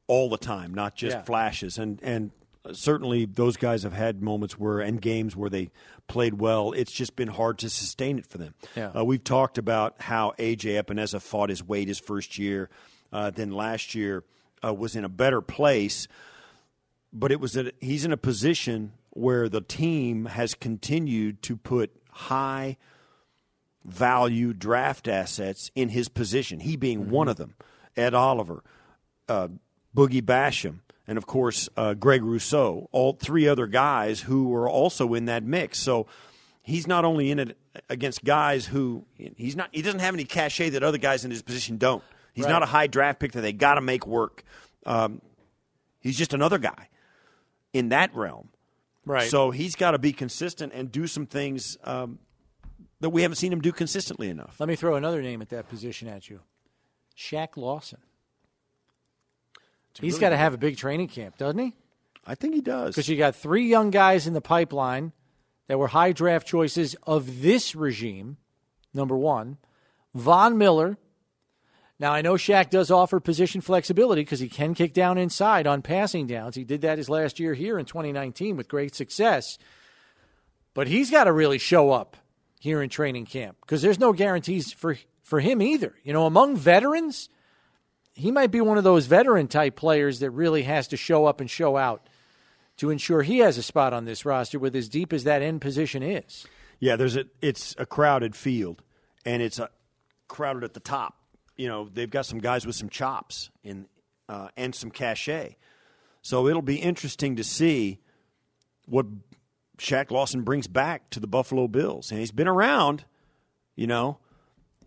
all 0.08 0.30
the 0.30 0.38
time, 0.38 0.74
not 0.74 0.96
just 0.96 1.18
Yeah. 1.18 1.24
flashes. 1.24 1.78
And 1.78 2.00
and 2.02 2.32
certainly 2.74 3.26
those 3.26 3.58
guys 3.58 3.84
have 3.84 3.94
had 3.94 4.24
moments 4.24 4.58
where 4.58 4.80
and 4.80 5.02
games 5.02 5.36
where 5.36 5.50
they 5.50 5.72
played 6.08 6.36
well. 6.36 6.72
It's 6.72 6.92
just 6.92 7.16
been 7.16 7.28
hard 7.28 7.58
to 7.60 7.70
sustain 7.70 8.18
it 8.18 8.26
for 8.26 8.38
them. 8.38 8.54
Yeah. 8.76 8.92
Uh, 8.96 9.04
we've 9.04 9.24
talked 9.24 9.58
about 9.58 9.96
how 10.02 10.34
AJ 10.40 10.82
Epenesa 10.82 11.22
fought 11.22 11.50
his 11.50 11.64
weight 11.64 11.88
his 11.90 12.00
first 12.00 12.38
year, 12.40 12.70
uh, 13.12 13.30
then 13.30 13.52
last 13.52 13.94
year 13.94 14.24
uh, 14.64 14.74
was 14.74 14.96
in 14.96 15.04
a 15.04 15.10
better 15.10 15.42
place. 15.42 16.08
But 17.18 17.32
it 17.32 17.40
was 17.40 17.54
that 17.54 17.74
he's 17.80 18.04
in 18.04 18.12
a 18.12 18.18
position 18.18 18.92
where 19.12 19.48
the 19.48 19.62
team 19.62 20.26
has 20.26 20.54
continued 20.54 21.42
to 21.44 21.56
put 21.56 21.90
high 22.12 22.76
value 23.86 24.54
draft 24.54 25.08
assets 25.08 25.72
in 25.76 25.90
his 25.90 26.10
position, 26.10 26.60
he 26.60 26.76
being 26.76 27.10
one 27.10 27.28
of 27.30 27.38
them. 27.38 27.56
Ed 27.96 28.14
Oliver, 28.14 28.64
uh, 29.30 29.48
Boogie 29.96 30.22
Basham, 30.22 30.80
and 31.08 31.18
of 31.18 31.26
course 31.26 31.70
uh, 31.78 31.94
Greg 31.94 32.22
Rousseau, 32.24 32.90
all 32.92 33.14
three 33.14 33.48
other 33.48 33.68
guys 33.68 34.22
who 34.22 34.50
were 34.50 34.68
also 34.68 35.14
in 35.14 35.26
that 35.26 35.44
mix. 35.44 35.78
So 35.78 36.08
he's 36.64 36.88
not 36.88 37.06
only 37.06 37.32
in 37.32 37.40
it 37.40 37.58
against 37.90 38.26
guys 38.26 38.66
who 38.66 39.06
he's 39.16 39.56
not 39.56 39.70
he 39.72 39.82
doesn't 39.82 40.00
have 40.02 40.14
any 40.16 40.26
cachet 40.26 40.72
that 40.72 40.84
other 40.84 40.98
guys 40.98 41.24
in 41.24 41.32
his 41.32 41.42
position 41.42 41.78
don't. 41.78 42.04
He's 42.34 42.44
Right. 42.44 42.52
not 42.52 42.64
a 42.64 42.66
high 42.66 42.88
draft 42.88 43.20
pick 43.20 43.32
that 43.34 43.42
they 43.42 43.54
got 43.54 43.76
to 43.76 43.82
make 43.82 44.06
work. 44.06 44.44
Um, 44.86 45.22
he's 46.02 46.18
just 46.18 46.34
another 46.34 46.58
guy 46.58 46.90
in 47.76 47.90
that 47.90 48.16
realm. 48.16 48.48
Right. 49.06 49.30
So 49.30 49.52
he's 49.52 49.76
got 49.76 49.92
to 49.92 50.00
be 50.00 50.14
consistent 50.14 50.72
and 50.74 50.90
do 50.90 51.08
some 51.08 51.26
things 51.26 51.78
um, 51.84 52.20
that 53.02 53.10
we 53.10 53.22
haven't 53.22 53.36
seen 53.36 53.52
him 53.52 53.60
do 53.60 53.74
consistently 53.74 54.30
enough. 54.30 54.56
Let 54.60 54.70
me 54.70 54.78
throw 54.78 54.96
another 54.96 55.22
name 55.22 55.42
at 55.42 55.50
that 55.50 55.68
position 55.68 56.08
at 56.08 56.30
you 56.30 56.40
Shaq 57.18 57.58
Lawson. 57.58 58.00
He's 60.00 60.14
really 60.14 60.22
got 60.22 60.30
to 60.30 60.38
have 60.38 60.54
a 60.54 60.58
big 60.58 60.78
training 60.78 61.10
camp, 61.10 61.38
doesn't 61.38 61.60
he? 61.60 61.74
I 62.26 62.36
think 62.36 62.54
he 62.54 62.62
does. 62.62 62.96
Because 62.96 63.08
you 63.08 63.18
got 63.18 63.36
three 63.36 63.68
young 63.68 63.92
guys 63.92 64.26
in 64.26 64.34
the 64.34 64.42
pipeline 64.42 65.12
that 65.68 65.78
were 65.78 65.88
high 65.88 66.12
draft 66.12 66.48
choices 66.48 66.96
of 67.04 67.42
this 67.42 67.76
regime. 67.76 68.38
Number 68.94 69.18
one, 69.18 69.58
Von 70.14 70.58
Miller. 70.58 70.98
Now 72.00 72.12
I 72.12 72.22
know 72.22 72.34
Shaq 72.34 72.70
does 72.70 72.92
offer 72.92 73.20
position 73.20 73.62
flexibility 73.62 74.22
because 74.22 74.40
he 74.40 74.50
can 74.50 74.74
kick 74.74 74.94
down 74.94 75.18
inside 75.18 75.66
on 75.66 75.82
passing 75.82 76.28
downs. 76.28 76.56
He 76.56 76.64
did 76.64 76.82
that 76.82 76.98
his 76.98 77.10
last 77.10 77.40
year 77.40 77.54
here 77.54 77.80
in 77.80 77.86
2019 77.86 78.58
with 78.58 78.68
great 78.68 78.94
success. 78.94 79.58
But 80.74 80.88
he's 80.88 81.10
got 81.10 81.24
to 81.24 81.32
really 81.32 81.58
show 81.58 81.92
up 81.92 82.18
here 82.60 82.82
in 82.82 82.90
training 82.90 83.26
camp 83.26 83.58
because 83.62 83.82
there's 83.82 84.00
no 84.00 84.12
guarantees 84.12 84.74
for 84.74 84.98
for 85.24 85.40
him 85.40 85.62
either. 85.62 85.96
You 86.04 86.12
know, 86.14 86.26
among 86.26 86.58
veterans, 86.58 87.30
he 88.14 88.30
might 88.30 88.52
be 88.52 88.62
one 88.62 88.78
of 88.78 88.84
those 88.84 89.06
veteran 89.06 89.48
type 89.48 89.76
players 89.76 90.20
that 90.20 90.32
really 90.32 90.64
has 90.64 90.88
to 90.90 90.98
show 90.98 91.26
up 91.26 91.40
and 91.40 91.50
show 91.50 91.78
out 91.78 92.08
to 92.78 92.90
ensure 92.90 93.22
he 93.22 93.40
has 93.40 93.58
a 93.58 93.64
spot 93.64 93.94
on 93.94 94.04
this 94.04 94.26
roster 94.26 94.60
with 94.60 94.76
as 94.76 94.90
deep 94.90 95.14
as 95.14 95.24
that 95.24 95.42
end 95.42 95.62
position 95.62 96.04
is. 96.04 96.46
Yeah, 96.80 96.98
there's 96.98 97.16
a 97.16 97.26
it's 97.42 97.74
a 97.78 97.86
crowded 97.86 98.36
field, 98.36 98.84
and 99.26 99.42
it's 99.42 99.60
a 99.60 99.70
crowded 100.28 100.64
at 100.64 100.74
the 100.74 100.80
top. 100.82 101.16
You 101.56 101.68
know, 101.68 101.90
they've 101.92 102.10
got 102.10 102.26
some 102.26 102.40
guys 102.40 102.66
with 102.66 102.76
some 102.76 102.90
chops 102.90 103.50
in 103.64 103.88
uh, 104.28 104.50
and 104.58 104.74
some 104.74 104.92
cachet. 104.92 105.56
So 106.22 106.48
it'll 106.48 106.62
be 106.62 106.78
interesting 106.78 107.36
to 107.36 107.44
see 107.44 108.00
what 108.88 109.06
Shaq 109.78 110.12
Lawson 110.12 110.42
brings 110.42 110.68
back 110.68 111.10
to 111.12 111.20
the 111.20 111.28
Buffalo 111.28 111.68
Bills, 111.68 112.12
and 112.12 112.20
he's 112.20 112.32
been 112.32 112.48
around. 112.48 113.06
You 113.76 113.88
know, 113.88 114.18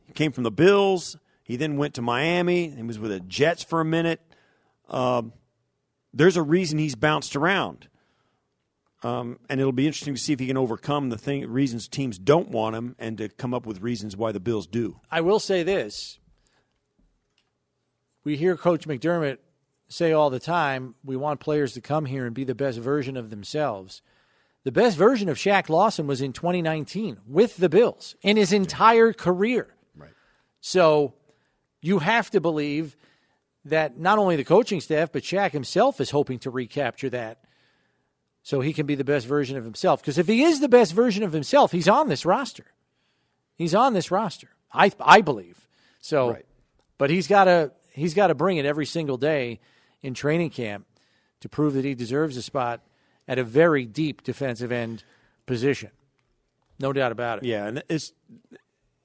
he 0.07 0.13
came 0.13 0.33
from 0.33 0.45
the 0.45 0.51
Bills. 0.51 1.17
He 1.43 1.57
then 1.57 1.79
went 1.79 1.95
to 1.95 2.03
Miami 2.03 2.69
He 2.69 2.83
was 2.83 2.99
with 2.99 3.11
the 3.11 3.21
Jets 3.21 3.63
for 3.63 3.81
a 3.81 3.85
minute. 3.85 4.21
Um, 4.89 5.33
there's 6.13 6.37
a 6.37 6.43
reason 6.43 6.79
he's 6.79 6.95
bounced 6.95 7.37
around. 7.37 7.89
Um, 9.03 9.39
and 9.49 9.61
it'll 9.61 9.73
be 9.73 9.87
interesting 9.87 10.15
to 10.15 10.21
see 10.21 10.33
if 10.33 10.41
he 10.41 10.47
can 10.47 10.57
overcome 10.57 11.09
the 11.09 11.19
thing 11.19 11.49
reasons 11.49 11.87
teams 11.87 12.19
don't 12.19 12.49
want 12.51 12.75
him 12.75 12.97
and 12.99 13.17
to 13.19 13.29
come 13.29 13.55
up 13.55 13.65
with 13.65 13.81
reasons 13.81 14.17
why 14.17 14.33
the 14.33 14.41
Bills 14.41 14.67
do. 14.67 15.01
I 15.11 15.21
will 15.21 15.39
say 15.39 15.63
this. 15.63 16.19
We 18.25 18.37
hear 18.37 18.57
Coach 18.57 18.87
McDermott 18.87 19.39
say 19.89 20.13
all 20.13 20.31
the 20.31 20.41
time, 20.41 20.95
we 21.03 21.17
want 21.17 21.41
players 21.41 21.73
to 21.75 21.81
come 21.81 22.05
here 22.05 22.27
and 22.27 22.35
be 22.35 22.45
the 22.45 22.55
best 22.55 22.79
version 22.79 23.17
of 23.17 23.31
themselves. 23.31 24.03
The 24.65 24.73
best 24.73 24.99
version 24.99 25.29
of 25.29 25.39
Shaq 25.39 25.69
Lawson 25.71 26.07
was 26.07 26.21
in 26.21 26.33
2019 26.33 27.21
with 27.27 27.57
the 27.57 27.71
Bills 27.71 28.15
in 28.21 28.37
his 28.37 28.53
entire 28.53 29.13
career. 29.15 29.75
Right. 29.97 30.11
So 30.61 31.15
you 31.81 32.01
have 32.01 32.31
to 32.33 32.41
believe 32.41 32.97
that 33.65 33.99
not 33.99 34.19
only 34.19 34.37
the 34.37 34.45
coaching 34.45 34.81
staff, 34.81 35.11
but 35.11 35.23
Shaq 35.23 35.53
himself 35.53 36.01
is 36.01 36.11
hoping 36.11 36.39
to 36.41 36.51
recapture 36.51 37.09
that 37.11 37.41
so 38.43 38.61
he 38.61 38.73
can 38.73 38.85
be 38.87 38.95
the 38.95 39.05
best 39.05 39.27
version 39.27 39.57
of 39.57 39.65
himself. 39.65 40.01
Because 40.03 40.19
if 40.19 40.27
he 40.27 40.43
is 40.43 40.61
the 40.61 40.69
best 40.69 40.93
version 40.93 41.23
of 41.23 41.33
himself, 41.33 41.73
he's 41.73 41.89
on 41.89 42.09
this 42.09 42.27
roster. 42.27 42.67
He's 43.57 43.75
on 43.75 43.95
this 43.95 44.11
roster. 44.11 44.51
I 44.73 44.93
I 45.01 45.23
believe. 45.23 45.67
So 46.01 46.31
Right. 46.33 46.47
but 46.99 47.11
he's 47.11 47.27
gotta 47.27 47.73
he's 47.99 48.15
gotta 48.15 48.35
bring 48.35 48.57
it 48.57 48.65
every 48.65 48.87
single 48.87 49.17
day 49.17 49.61
in 50.03 50.15
training 50.15 50.51
camp 50.51 50.87
to 51.41 51.49
prove 51.49 51.75
that 51.75 51.85
he 51.85 51.95
deserves 51.95 52.37
a 52.37 52.43
spot 52.43 52.81
at 53.27 53.39
a 53.39 53.45
very 53.45 53.85
deep 53.85 54.23
defensive 54.23 54.73
end 54.73 55.05
position. 55.47 55.91
No 56.79 56.93
doubt 56.93 57.13
about 57.13 57.39
it. 57.39 57.45
Yeah, 57.45 57.67
and 57.67 57.83
it's 57.89 58.13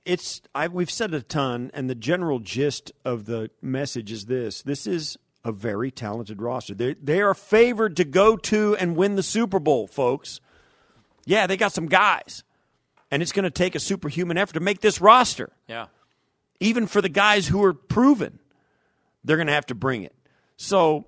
it's 0.06 0.42
I 0.54 0.68
we've 0.68 0.92
said 0.92 1.14
a 1.14 1.22
ton, 1.22 1.72
and 1.74 1.90
the 1.90 1.96
general 1.96 2.40
gist 2.40 2.92
of 3.06 3.26
the 3.26 3.50
message 3.62 4.12
is 4.12 4.26
this: 4.26 4.62
this 4.62 4.86
is 4.86 5.18
a 5.46 5.52
very 5.52 5.92
talented 5.92 6.42
roster. 6.42 6.74
They 6.74 6.94
they 6.96 7.22
are 7.22 7.34
favored 7.34 7.98
to 7.98 8.04
go 8.06 8.38
to 8.38 8.76
and 8.78 8.96
win 8.96 9.16
the 9.16 9.24
Super 9.24 9.60
Bowl, 9.60 9.88
folks. 9.88 10.40
Yeah, 11.26 11.48
they 11.48 11.58
got 11.58 11.72
some 11.72 11.88
guys, 11.88 12.44
and 13.10 13.22
it's 13.22 13.32
going 13.32 13.44
to 13.44 13.50
take 13.52 13.76
a 13.76 13.80
superhuman 13.80 14.38
effort 14.38 14.54
to 14.54 14.60
make 14.60 14.82
this 14.82 15.00
roster. 15.02 15.52
Yeah. 15.68 15.88
even 16.60 16.86
for 16.88 17.02
the 17.02 17.10
guys 17.10 17.48
who 17.48 17.64
are 17.64 17.74
proven, 17.74 18.40
they're 19.24 19.38
going 19.38 19.48
to 19.48 19.54
have 19.54 19.66
to 19.68 19.76
bring 19.76 20.04
it. 20.04 20.16
So 20.58 21.06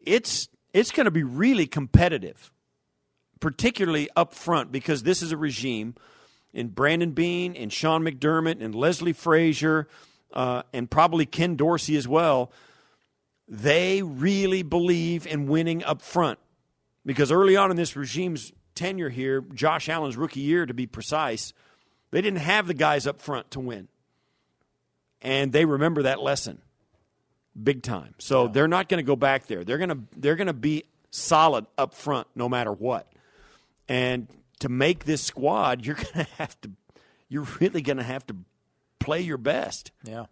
it's 0.00 0.48
it's 0.72 0.90
going 0.90 1.04
to 1.04 1.10
be 1.10 1.22
really 1.22 1.66
competitive, 1.66 2.52
particularly 3.40 4.08
up 4.16 4.34
front, 4.34 4.72
because 4.72 5.02
this 5.02 5.22
is 5.22 5.32
a 5.32 5.36
regime 5.36 5.94
in 6.52 6.68
Brandon 6.68 7.12
Beane 7.12 7.54
and 7.56 7.72
Sean 7.72 8.02
McDermott 8.02 8.62
and 8.62 8.74
Leslie 8.74 9.12
Frazier 9.12 9.88
uh, 10.32 10.62
and 10.72 10.90
probably 10.90 11.26
Ken 11.26 11.56
Dorsey 11.56 11.96
as 11.96 12.08
well. 12.08 12.50
They 13.46 14.02
really 14.02 14.62
believe 14.62 15.26
in 15.26 15.46
winning 15.46 15.84
up 15.84 16.00
front 16.00 16.38
because 17.04 17.30
early 17.30 17.56
on 17.56 17.70
in 17.70 17.76
this 17.76 17.94
regime's 17.94 18.52
tenure 18.74 19.10
here, 19.10 19.42
Josh 19.54 19.88
Allen's 19.88 20.16
rookie 20.16 20.40
year 20.40 20.66
to 20.66 20.74
be 20.74 20.86
precise, 20.86 21.52
they 22.10 22.20
didn't 22.20 22.40
have 22.40 22.66
the 22.66 22.74
guys 22.74 23.06
up 23.06 23.20
front 23.20 23.50
to 23.52 23.60
win 23.60 23.88
and 25.24 25.52
they 25.52 25.64
remember 25.64 26.02
that 26.02 26.20
lesson 26.20 26.60
big 27.60 27.82
time. 27.82 28.14
So 28.18 28.48
they're 28.48 28.68
not 28.68 28.88
going 28.88 28.98
to 28.98 29.06
go 29.06 29.16
back 29.16 29.46
there. 29.46 29.64
They're 29.64 29.78
going 29.78 29.90
to 29.90 29.98
they're 30.16 30.36
going 30.36 30.48
to 30.48 30.52
be 30.52 30.84
solid 31.10 31.66
up 31.78 31.94
front 31.94 32.26
no 32.34 32.48
matter 32.48 32.72
what. 32.72 33.10
And 33.88 34.28
to 34.60 34.68
make 34.68 35.04
this 35.04 35.22
squad, 35.22 35.84
you're 35.84 35.94
going 36.14 36.26
to 36.26 36.28
have 36.38 36.60
to 36.62 36.70
you're 37.28 37.46
really 37.60 37.82
going 37.82 37.96
to 37.96 38.02
have 38.02 38.26
to 38.28 38.36
play 38.98 39.20
your 39.20 39.38
best. 39.38 39.90
Yeah. 40.02 40.26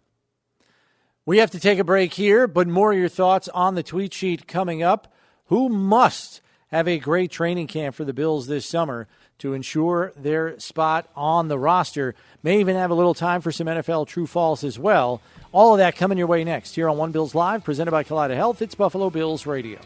We 1.25 1.37
have 1.37 1.51
to 1.51 1.59
take 1.59 1.79
a 1.79 1.85
break 1.85 2.13
here, 2.13 2.47
but 2.47 2.67
more 2.67 2.91
of 2.91 2.99
your 2.99 3.07
thoughts 3.07 3.47
on 3.49 3.75
the 3.75 3.83
tweet 3.83 4.13
sheet 4.13 4.47
coming 4.47 4.83
up. 4.83 5.13
Who 5.47 5.69
must 5.69 6.41
have 6.67 6.87
a 6.87 6.97
great 6.97 7.31
training 7.31 7.67
camp 7.67 7.95
for 7.95 8.03
the 8.03 8.13
Bills 8.13 8.47
this 8.47 8.65
summer 8.65 9.07
to 9.39 9.53
ensure 9.53 10.13
their 10.15 10.59
spot 10.59 11.09
on 11.15 11.47
the 11.47 11.59
roster? 11.59 12.15
May 12.41 12.59
even 12.59 12.75
have 12.75 12.91
a 12.91 12.95
little 12.95 13.13
time 13.13 13.41
for 13.41 13.51
some 13.51 13.67
NFL 13.67 14.07
true 14.07 14.27
false 14.27 14.63
as 14.63 14.77
well. 14.77 15.21
All 15.51 15.73
of 15.73 15.77
that 15.79 15.95
coming 15.95 16.17
your 16.17 16.27
way 16.27 16.43
next 16.43 16.75
here 16.75 16.89
on 16.89 16.97
One 16.97 17.11
Bills 17.11 17.35
Live, 17.35 17.63
presented 17.63 17.91
by 17.91 18.03
Kaleida 18.03 18.35
Health. 18.35 18.61
It's 18.61 18.75
Buffalo 18.75 19.09
Bills 19.09 19.45
Radio. 19.45 19.79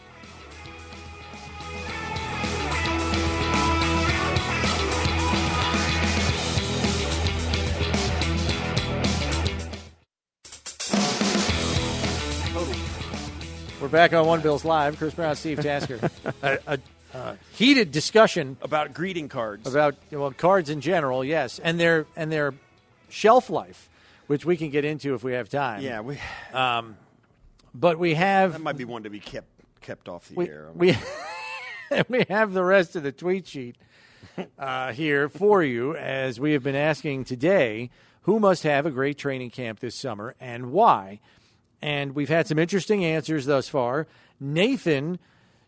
We're 13.88 13.92
back 13.92 14.12
on 14.12 14.26
One 14.26 14.42
Bills 14.42 14.66
Live. 14.66 14.98
Chris 14.98 15.14
Brown, 15.14 15.36
Steve 15.38 15.62
Tasker. 15.62 16.12
a, 16.44 16.60
a, 16.68 16.80
uh, 17.18 17.36
heated 17.54 17.92
discussion 17.92 18.58
About 18.62 18.94
greeting 18.94 19.30
cards. 19.30 19.68
about 19.68 19.96
well 20.12 20.32
cards 20.32 20.70
in 20.70 20.82
general, 20.82 21.24
yes, 21.24 21.60
and 21.60 21.80
their 21.80 22.06
and 22.16 22.32
their 22.32 22.54
shelf 23.10 23.50
life, 23.50 23.90
which 24.28 24.46
we 24.46 24.58
can 24.58 24.70
get 24.70 24.86
into 24.86 25.14
if 25.16 25.24
we 25.24 25.34
have 25.34 25.50
time. 25.50 25.82
yeah, 25.82 26.02
we, 26.02 26.20
Um, 26.54 26.96
but 27.74 27.98
we 28.00 28.14
have 28.16 28.54
that 28.54 28.62
might 28.62 28.78
be 28.78 28.86
one 28.86 29.04
to 29.04 29.10
be 29.10 29.20
kept 29.20 29.48
kept 29.82 30.08
off 30.10 30.28
the 30.30 30.36
we, 30.36 30.50
air. 30.50 30.70
we, 30.74 30.98
we 32.10 32.26
have 32.30 32.54
the 32.54 32.64
rest 32.64 32.96
of 32.96 33.04
the 33.04 33.12
tweet 33.12 33.48
sheet 33.48 33.76
uh, 34.60 34.92
here 34.92 35.30
for 35.30 35.64
you 35.64 35.96
as 35.96 36.40
we 36.40 36.54
have 36.54 36.64
been 36.64 36.76
asking 36.76 37.24
today 37.26 37.90
who 38.24 38.40
must 38.40 38.64
have 38.64 38.86
a 38.86 38.92
great 38.92 39.18
training 39.18 39.50
camp 39.50 39.80
this 39.80 39.96
summer 39.96 40.36
and 40.42 40.72
why. 40.72 41.20
And 41.82 42.14
we've 42.16 42.28
had 42.30 42.48
some 42.48 42.60
interesting 42.60 43.06
answers 43.06 43.46
thus 43.46 43.70
far. 43.70 44.08
Nathan 44.40 45.20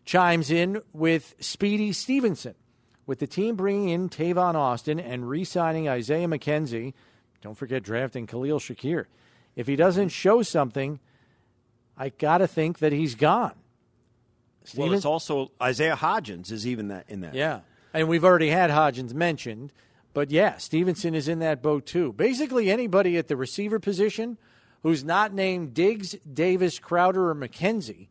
chimes 0.04 0.50
in 0.50 0.82
with 0.92 1.34
Speedy 1.40 1.92
Stevenson. 1.92 2.54
With 3.06 3.18
the 3.18 3.26
team 3.26 3.56
bringing 3.56 3.88
in 3.88 4.08
Tavon 4.08 4.54
Austin 4.54 5.00
and 5.00 5.28
re 5.28 5.44
signing 5.44 5.88
Isaiah 5.88 6.28
McKenzie, 6.28 6.94
don't 7.42 7.56
forget 7.56 7.82
drafting 7.82 8.26
Khalil 8.26 8.60
Shakir. 8.60 9.06
If 9.56 9.66
he 9.66 9.74
doesn't 9.74 10.10
show 10.10 10.42
something, 10.42 11.00
I 11.96 12.10
got 12.10 12.38
to 12.38 12.46
think 12.46 12.78
that 12.78 12.92
he's 12.92 13.14
gone. 13.14 13.54
well, 14.76 14.92
it's 14.92 15.04
also 15.04 15.50
Isaiah 15.60 15.96
Hodgins 15.96 16.52
is 16.52 16.66
even 16.66 16.88
that 16.88 17.06
in 17.08 17.20
that. 17.20 17.34
yeah. 17.34 17.60
And 17.92 18.08
we've 18.08 18.24
already 18.24 18.50
had 18.50 18.70
Hodgins 18.70 19.12
mentioned. 19.12 19.72
But 20.12 20.30
yeah, 20.30 20.58
Stevenson 20.58 21.14
is 21.14 21.28
in 21.28 21.40
that 21.40 21.62
boat 21.62 21.86
too. 21.86 22.12
Basically, 22.12 22.70
anybody 22.70 23.16
at 23.16 23.28
the 23.28 23.36
receiver 23.36 23.78
position 23.78 24.38
who's 24.82 25.04
not 25.04 25.32
named 25.32 25.74
Diggs, 25.74 26.14
Davis, 26.32 26.78
Crowder, 26.78 27.30
or 27.30 27.34
McKenzie, 27.34 28.08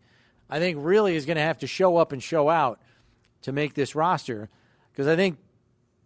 I 0.49 0.59
think 0.59 0.77
really 0.81 1.15
is 1.15 1.25
going 1.25 1.37
to 1.37 1.43
have 1.43 1.59
to 1.59 1.67
show 1.67 1.97
up 1.97 2.11
and 2.11 2.21
show 2.23 2.49
out 2.49 2.79
to 3.43 3.51
make 3.51 3.73
this 3.75 3.95
roster. 3.95 4.49
Because 4.91 5.07
I 5.07 5.15
think 5.15 5.37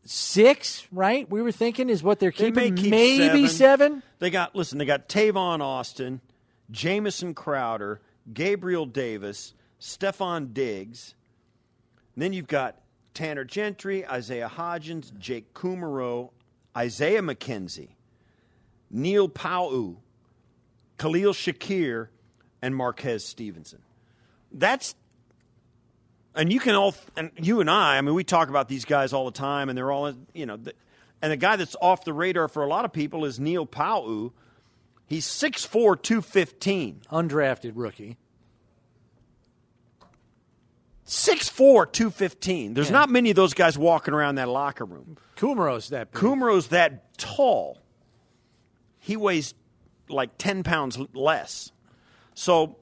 six, 0.05 0.85
right? 0.91 1.29
We 1.29 1.41
were 1.41 1.51
thinking 1.51 1.89
is 1.89 2.03
what 2.03 2.19
they're 2.19 2.31
They 2.31 2.51
keeping. 2.51 2.73
may 2.75 2.81
keep 2.81 2.91
Maybe 2.91 3.47
seven. 3.47 3.49
seven. 3.49 4.03
They 4.19 4.29
got 4.29 4.55
listen. 4.55 4.77
They 4.77 4.85
got 4.85 5.07
Tavon 5.07 5.61
Austin, 5.61 6.21
Jamison 6.71 7.33
Crowder, 7.33 8.01
Gabriel 8.33 8.85
Davis, 8.85 9.53
Stefon 9.79 10.53
Diggs. 10.53 11.15
then 12.15 12.33
you've 12.33 12.47
got 12.47 12.77
Tanner 13.13 13.43
Gentry, 13.43 14.05
Isaiah 14.07 14.51
Hodgins, 14.53 15.15
Jake 15.19 15.53
Kumerow, 15.53 16.31
Isaiah 16.75 17.21
McKenzie, 17.21 17.89
Neil 18.89 19.29
Pau'u, 19.29 19.97
Khalil 20.97 21.33
Shakir, 21.33 22.07
and 22.61 22.75
Marquez 22.75 23.23
Stevenson. 23.25 23.82
That's 24.53 24.95
and 26.35 26.51
you 26.53 26.59
can 26.59 26.75
all 26.75 26.95
and 27.17 27.31
you 27.37 27.59
and 27.59 27.69
I, 27.69 27.97
I 27.97 28.01
mean, 28.01 28.13
we 28.15 28.23
talk 28.23 28.49
about 28.49 28.67
these 28.69 28.85
guys 28.85 29.13
all 29.13 29.25
the 29.25 29.31
time, 29.31 29.69
and 29.69 29.77
they're 29.77 29.91
all 29.91 30.13
you 30.33 30.45
know. 30.45 30.57
The, 30.57 30.73
and 31.21 31.31
the 31.31 31.37
guy 31.37 31.55
that's 31.55 31.75
off 31.81 32.03
the 32.03 32.11
radar 32.11 32.47
for 32.49 32.63
a 32.63 32.67
lot 32.67 32.83
of 32.83 32.91
people 32.91 33.23
is 33.23 33.39
Neil 33.39 33.65
Pau'u. 33.65 34.31
He's 35.07 35.25
6'4", 35.25 36.01
215. 36.01 37.01
Undrafted 37.09 37.71
rookie. 37.75 38.17
6'4", 41.05 41.91
215. 41.91 42.73
There's 42.73 42.87
Yeah. 42.87 42.93
not 42.93 43.09
many 43.09 43.29
of 43.29 43.35
those 43.35 43.53
guys 43.53 43.77
walking 43.77 44.13
around 44.13 44.35
that 44.35 44.49
locker 44.49 44.85
room. 44.85 45.17
Kumerow's 45.35 45.89
that 45.89 46.11
big. 46.11 46.21
Kumerow's 46.21 46.67
that 46.69 47.17
tall. 47.17 47.79
He 48.99 49.17
weighs 49.17 49.53
like 50.09 50.37
10 50.37 50.63
pounds 50.63 50.97
less. 51.13 51.71
So 52.35 52.77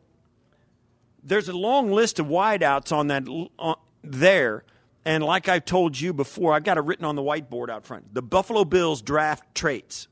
there's 1.24 1.48
a 1.48 1.54
long 1.54 1.92
list 1.92 2.20
of 2.20 2.28
wideouts 2.28 2.92
on 2.92 3.08
that 3.08 3.28
on, 3.60 3.76
there. 4.04 4.64
And 5.04 5.24
like 5.24 5.48
I've 5.48 5.66
told 5.66 6.00
you 6.00 6.14
before, 6.14 6.54
I've 6.54 6.64
got 6.64 6.78
it 6.78 6.84
written 6.84 7.06
on 7.06 7.16
the 7.16 7.22
whiteboard 7.22 7.70
out 7.70 7.86
front. 7.86 8.14
The 8.14 8.22
Buffalo 8.22 8.66
Bills 8.66 9.02
draft 9.02 9.56
traits. 9.56 10.08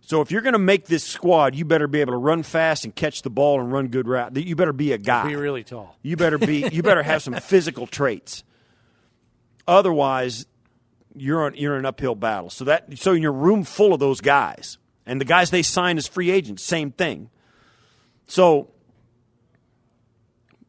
So 0.00 0.22
if 0.22 0.30
you're 0.30 0.40
going 0.40 0.54
to 0.54 0.58
make 0.58 0.86
this 0.86 1.04
squad, 1.04 1.54
you 1.54 1.66
better 1.66 1.86
be 1.86 2.00
able 2.00 2.14
to 2.14 2.18
run 2.18 2.42
fast 2.42 2.86
and 2.86 2.94
catch 2.94 3.20
the 3.20 3.28
ball 3.28 3.60
and 3.60 3.70
run 3.70 3.88
good 3.88 4.08
route. 4.08 4.34
You 4.34 4.56
better 4.56 4.72
be 4.72 4.92
a 4.92 4.98
guy. 4.98 5.28
Be 5.28 5.36
really 5.36 5.64
tall. 5.64 5.98
You 6.02 6.16
better 6.16 6.38
be. 6.38 6.66
You 6.72 6.82
better 6.82 7.02
have 7.02 7.22
some 7.22 7.34
physical 7.40 7.86
traits. 7.86 8.42
Otherwise, 9.66 10.46
you're 11.14 11.44
on, 11.44 11.54
you're 11.56 11.74
in 11.74 11.80
an 11.80 11.86
uphill 11.86 12.14
battle. 12.14 12.48
So 12.48 12.64
that 12.64 12.98
so 12.98 13.12
in 13.12 13.20
your 13.20 13.32
room 13.32 13.64
full 13.64 13.92
of 13.92 14.00
those 14.00 14.22
guys 14.22 14.78
and 15.04 15.20
the 15.20 15.26
guys 15.26 15.50
they 15.50 15.62
sign 15.62 15.98
as 15.98 16.08
free 16.08 16.30
agents, 16.30 16.62
same 16.62 16.90
thing. 16.90 17.28
So 18.26 18.70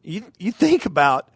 you 0.02 0.24
you 0.38 0.52
think 0.52 0.86
about 0.86 1.30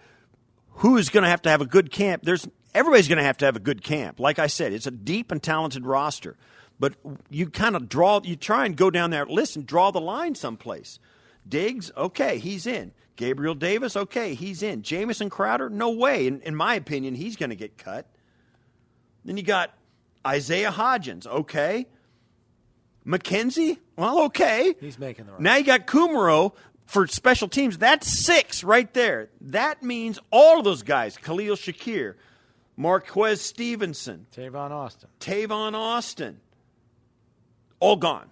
who 0.76 0.96
is 0.96 1.08
going 1.08 1.24
to 1.24 1.30
have 1.30 1.42
to 1.42 1.50
have 1.50 1.60
a 1.60 1.66
good 1.66 1.90
camp. 1.90 2.22
There's 2.24 2.46
everybody's 2.74 3.08
going 3.08 3.18
to 3.18 3.24
have 3.24 3.38
to 3.38 3.44
have 3.44 3.56
a 3.56 3.60
good 3.60 3.82
camp. 3.82 4.18
Like 4.18 4.38
I 4.38 4.48
said, 4.48 4.72
it's 4.72 4.86
a 4.86 4.90
deep 4.90 5.30
and 5.30 5.42
talented 5.42 5.86
roster. 5.86 6.36
But 6.78 6.94
you 7.30 7.50
kind 7.50 7.76
of 7.76 7.88
draw, 7.88 8.20
you 8.24 8.36
try 8.36 8.66
and 8.66 8.76
go 8.76 8.90
down 8.90 9.10
that 9.10 9.30
list 9.30 9.56
and 9.56 9.64
draw 9.64 9.90
the 9.90 10.00
line 10.00 10.34
someplace. 10.34 10.98
Diggs, 11.48 11.92
okay, 11.96 12.38
he's 12.38 12.66
in. 12.66 12.92
Gabriel 13.16 13.54
Davis, 13.54 13.96
okay, 13.96 14.34
he's 14.34 14.62
in. 14.62 14.82
Jamison 14.82 15.30
Crowder, 15.30 15.70
no 15.70 15.90
way. 15.90 16.26
In, 16.26 16.40
in 16.40 16.56
my 16.56 16.74
opinion, 16.74 17.14
he's 17.14 17.36
going 17.36 17.50
to 17.50 17.56
get 17.56 17.78
cut. 17.78 18.08
Then 19.24 19.36
you 19.36 19.44
got 19.44 19.72
Isaiah 20.26 20.72
Hodgins, 20.72 21.26
okay. 21.26 21.86
McKenzie, 23.06 23.78
well, 23.96 24.22
okay. 24.24 24.74
He's 24.80 24.98
making 24.98 25.26
the 25.26 25.32
right. 25.32 25.40
Now 25.40 25.56
you 25.56 25.64
got 25.64 25.86
Kumerow 25.86 26.54
for 26.86 27.06
special 27.06 27.48
teams. 27.48 27.78
That's 27.78 28.24
six 28.24 28.62
right 28.62 28.92
there. 28.94 29.30
That 29.40 29.82
means 29.82 30.18
all 30.30 30.58
of 30.58 30.64
those 30.64 30.82
guys 30.82 31.16
Khalil 31.16 31.56
Shakir, 31.56 32.14
Marquez 32.76 33.40
Stevenson, 33.40 34.26
Tavon 34.34 34.70
Austin. 34.70 35.08
Tavon 35.20 35.74
Austin, 35.74 36.40
all 37.80 37.96
gone. 37.96 38.28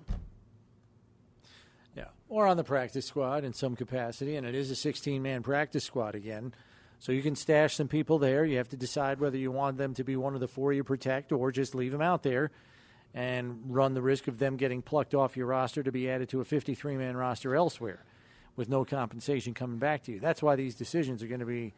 Yeah, 1.96 2.06
or 2.28 2.46
on 2.46 2.56
the 2.56 2.64
practice 2.64 3.06
squad 3.06 3.44
in 3.44 3.52
some 3.52 3.76
capacity, 3.76 4.36
and 4.36 4.46
it 4.46 4.54
is 4.54 4.70
a 4.70 4.76
16 4.76 5.22
man 5.22 5.42
practice 5.42 5.84
squad 5.84 6.14
again. 6.14 6.54
So 6.98 7.10
you 7.10 7.22
can 7.22 7.34
stash 7.34 7.74
some 7.74 7.88
people 7.88 8.20
there. 8.20 8.44
You 8.44 8.58
have 8.58 8.68
to 8.68 8.76
decide 8.76 9.18
whether 9.18 9.36
you 9.36 9.50
want 9.50 9.76
them 9.76 9.92
to 9.94 10.04
be 10.04 10.14
one 10.14 10.34
of 10.34 10.40
the 10.40 10.46
four 10.46 10.72
you 10.72 10.84
protect 10.84 11.32
or 11.32 11.50
just 11.50 11.74
leave 11.74 11.90
them 11.90 12.00
out 12.00 12.22
there 12.22 12.52
and 13.12 13.60
run 13.66 13.94
the 13.94 14.02
risk 14.02 14.28
of 14.28 14.38
them 14.38 14.56
getting 14.56 14.82
plucked 14.82 15.12
off 15.12 15.36
your 15.36 15.46
roster 15.46 15.82
to 15.82 15.90
be 15.90 16.08
added 16.08 16.28
to 16.28 16.40
a 16.40 16.44
53 16.44 16.96
man 16.96 17.16
roster 17.16 17.56
elsewhere 17.56 18.04
with 18.56 18.68
no 18.68 18.84
compensation 18.84 19.54
coming 19.54 19.78
back 19.78 20.02
to 20.04 20.12
you. 20.12 20.20
That's 20.20 20.42
why 20.42 20.56
these 20.56 20.74
decisions 20.74 21.22
are 21.22 21.26
going 21.26 21.40
to 21.40 21.46
be 21.46 21.72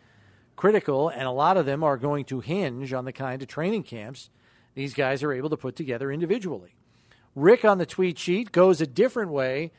critical, 0.56 1.08
and 1.08 1.22
a 1.22 1.30
lot 1.30 1.56
of 1.56 1.66
them 1.66 1.82
are 1.82 1.96
going 1.96 2.24
to 2.26 2.40
hinge 2.40 2.92
on 2.92 3.04
the 3.04 3.12
kind 3.12 3.42
of 3.42 3.48
training 3.48 3.82
camps 3.82 4.30
these 4.74 4.94
guys 4.94 5.22
are 5.22 5.32
able 5.32 5.50
to 5.50 5.56
put 5.56 5.76
together 5.76 6.10
individually. 6.10 6.74
Rick 7.34 7.64
on 7.64 7.78
the 7.78 7.86
tweet 7.86 8.18
sheet 8.18 8.52
goes 8.52 8.80
a 8.80 8.86
different 8.86 9.30
way 9.30 9.72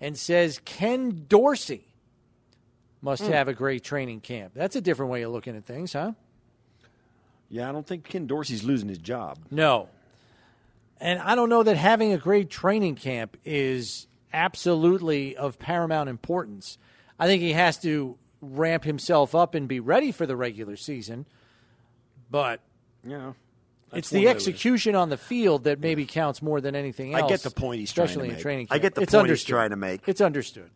and 0.00 0.16
says 0.16 0.60
Ken 0.64 1.26
Dorsey 1.28 1.84
must 3.02 3.24
hmm. 3.24 3.32
have 3.32 3.48
a 3.48 3.54
great 3.54 3.84
training 3.84 4.20
camp. 4.20 4.52
That's 4.54 4.76
a 4.76 4.80
different 4.80 5.10
way 5.10 5.22
of 5.22 5.32
looking 5.32 5.56
at 5.56 5.64
things, 5.64 5.92
huh? 5.92 6.12
Yeah, 7.48 7.68
I 7.68 7.72
don't 7.72 7.86
think 7.86 8.04
Ken 8.04 8.26
Dorsey's 8.26 8.64
losing 8.64 8.88
his 8.88 8.98
job. 8.98 9.38
No. 9.50 9.88
And 11.00 11.20
I 11.20 11.34
don't 11.34 11.48
know 11.48 11.62
that 11.62 11.76
having 11.76 12.12
a 12.12 12.18
great 12.18 12.50
training 12.50 12.96
camp 12.96 13.36
is 13.44 14.08
absolutely 14.36 15.34
of 15.36 15.58
paramount 15.58 16.08
importance. 16.08 16.78
I 17.18 17.26
think 17.26 17.42
he 17.42 17.52
has 17.54 17.78
to 17.78 18.16
ramp 18.40 18.84
himself 18.84 19.34
up 19.34 19.54
and 19.54 19.66
be 19.66 19.80
ready 19.80 20.12
for 20.12 20.26
the 20.26 20.36
regular 20.36 20.76
season. 20.76 21.26
But 22.30 22.60
Yeah. 23.04 23.32
it's 23.92 24.10
the 24.10 24.28
execution 24.28 24.94
on 24.94 25.08
the 25.08 25.16
field 25.16 25.64
that 25.64 25.80
maybe 25.80 26.04
counts 26.04 26.42
more 26.42 26.60
than 26.60 26.76
anything 26.76 27.14
else. 27.14 27.24
I 27.24 27.28
get 27.28 27.40
the 27.42 27.50
point 27.50 27.80
he's 27.80 27.92
trying 27.92 28.06
to 28.08 28.10
especially 28.12 28.28
in 28.28 28.34
make. 28.34 28.42
training 28.42 28.66
I 28.70 28.78
get 28.78 28.94
the 28.94 29.02
it's 29.02 29.12
point 29.12 29.26
he's 29.26 29.30
understood. 29.30 29.48
trying 29.48 29.70
to 29.70 29.76
make. 29.76 30.00
It's 30.06 30.20
understood. 30.20 30.70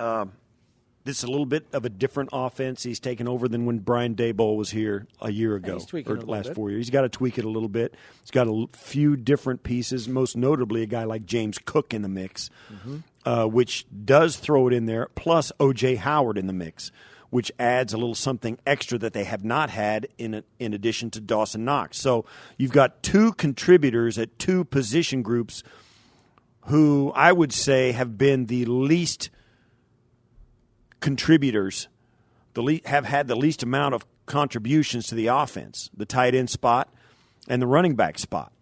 This 1.03 1.17
is 1.19 1.25
a 1.25 1.31
little 1.31 1.47
bit 1.47 1.67
of 1.73 1.87
a 1.87 1.89
different 1.89 2.29
offense 2.31 2.83
he's 2.83 3.01
taken 3.01 3.27
over 3.27 3.49
than 3.49 3.65
when 3.65 3.79
Brian 3.79 4.15
Daboll 4.15 4.57
was 4.59 4.71
here 4.71 5.07
a 5.23 5.33
year 5.33 5.55
ago 5.57 5.79
he's 5.91 6.07
or 6.07 6.17
last 6.21 6.49
bit. 6.49 6.55
four 6.55 6.69
years. 6.71 6.81
He's 6.87 6.91
got 6.91 7.01
to 7.03 7.09
tweak 7.09 7.39
it 7.39 7.47
a 7.47 7.49
little 7.49 7.71
bit. 7.71 7.95
He's 8.21 8.31
got 8.31 8.47
a 8.49 8.67
few 8.77 9.17
different 9.17 9.63
pieces, 9.63 10.11
most 10.11 10.37
notably 10.37 10.83
a 10.83 10.87
guy 10.87 11.05
like 11.05 11.25
James 11.25 11.59
Cook 11.59 11.95
in 11.95 12.03
the 12.03 12.09
mix, 12.09 12.51
Mm-hmm. 12.71 12.99
Uh, 13.25 13.45
which 13.47 13.87
does 14.05 14.37
throw 14.37 14.67
it 14.69 14.73
in 14.73 14.87
there, 14.87 15.09
plus 15.15 15.53
O.J. 15.61 15.97
Howard 15.97 16.39
in 16.39 16.47
the 16.47 16.53
mix, 16.53 16.91
which 17.31 17.53
adds 17.59 17.93
a 17.93 17.97
little 17.97 18.15
something 18.15 18.59
extra 18.67 18.99
that 18.99 19.13
they 19.13 19.25
have 19.25 19.45
not 19.45 19.71
had 19.71 20.09
in, 20.19 20.43
in 20.59 20.75
addition 20.75 21.11
to 21.11 21.21
Dawson 21.21 21.65
Knox. 21.65 21.99
So 21.99 22.25
you've 22.57 22.73
got 22.73 23.03
two 23.03 23.33
contributors 23.35 24.19
at 24.19 24.39
two 24.39 24.65
position 24.65 25.23
groups 25.23 25.63
who 26.67 27.13
I 27.15 27.33
would 27.33 27.53
say 27.53 27.93
have 27.93 28.19
been 28.19 28.47
the 28.47 28.65
least 28.65 29.31
contributors, 31.01 31.89
the 32.55 32.63
le- 32.63 32.81
have 32.87 33.07
had 33.07 33.29
the 33.29 33.37
least 33.37 33.63
amount 33.63 33.95
of 33.95 34.05
contributions 34.27 35.07
to 35.09 35.15
the 35.15 35.29
offense, 35.29 35.91
the 35.97 36.07
tight 36.07 36.35
end 36.35 36.51
spot 36.51 36.93
and 37.49 37.61
the 37.61 37.67
running 37.67 37.97
back 37.97 38.19
spot. 38.19 38.53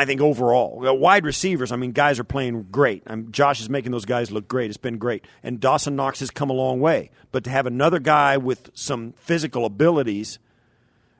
I 0.00 0.06
think 0.06 0.22
overall, 0.22 0.82
Uh, 0.88 0.94
wide 0.94 1.26
receivers. 1.26 1.70
I 1.70 1.76
mean, 1.76 1.92
guys 1.92 2.18
are 2.18 2.24
playing 2.24 2.68
great. 2.70 3.02
i 3.06 3.16
Josh 3.16 3.60
is 3.60 3.68
making 3.68 3.92
those 3.92 4.06
guys 4.06 4.30
look 4.30 4.48
great. 4.48 4.70
It's 4.70 4.78
been 4.78 4.96
great, 4.96 5.26
and 5.42 5.60
Dawson 5.60 5.94
Knox 5.94 6.20
has 6.20 6.30
come 6.30 6.48
a 6.48 6.54
long 6.54 6.80
way. 6.80 7.10
But 7.32 7.44
to 7.44 7.50
have 7.50 7.66
another 7.66 7.98
guy 7.98 8.38
with 8.38 8.70
some 8.72 9.12
physical 9.12 9.66
abilities, 9.66 10.38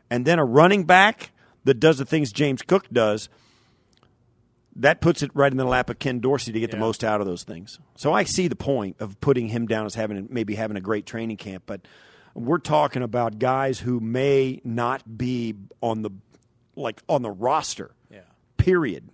and 0.08 0.24
then 0.24 0.38
a 0.38 0.46
running 0.46 0.84
back 0.84 1.32
that 1.64 1.74
does 1.74 1.98
the 1.98 2.06
things 2.06 2.32
James 2.32 2.62
Cook 2.62 2.88
does, 2.90 3.28
that 4.74 5.02
puts 5.02 5.22
it 5.22 5.30
right 5.34 5.52
in 5.52 5.58
the 5.58 5.66
lap 5.66 5.90
of 5.90 5.98
Ken 5.98 6.18
Dorsey 6.20 6.50
to 6.50 6.58
get 6.58 6.70
the 6.70 6.78
most 6.78 7.04
out 7.04 7.20
of 7.20 7.26
those 7.26 7.42
things. 7.44 7.78
So 7.96 8.14
I 8.14 8.24
see 8.24 8.48
the 8.48 8.56
point 8.56 8.96
of 8.98 9.20
putting 9.20 9.48
him 9.48 9.66
down 9.66 9.84
as 9.84 9.94
having 9.94 10.26
maybe 10.30 10.54
having 10.54 10.78
a 10.78 10.80
great 10.80 11.04
training 11.04 11.36
camp, 11.36 11.64
but 11.66 11.82
we're 12.32 12.56
talking 12.56 13.02
about 13.02 13.38
guys 13.38 13.80
who 13.80 14.00
may 14.00 14.62
not 14.64 15.18
be 15.18 15.54
on 15.82 16.00
the 16.00 16.10
like 16.76 17.02
on 17.10 17.20
the 17.20 17.30
roster. 17.30 17.90
Period. 18.60 19.08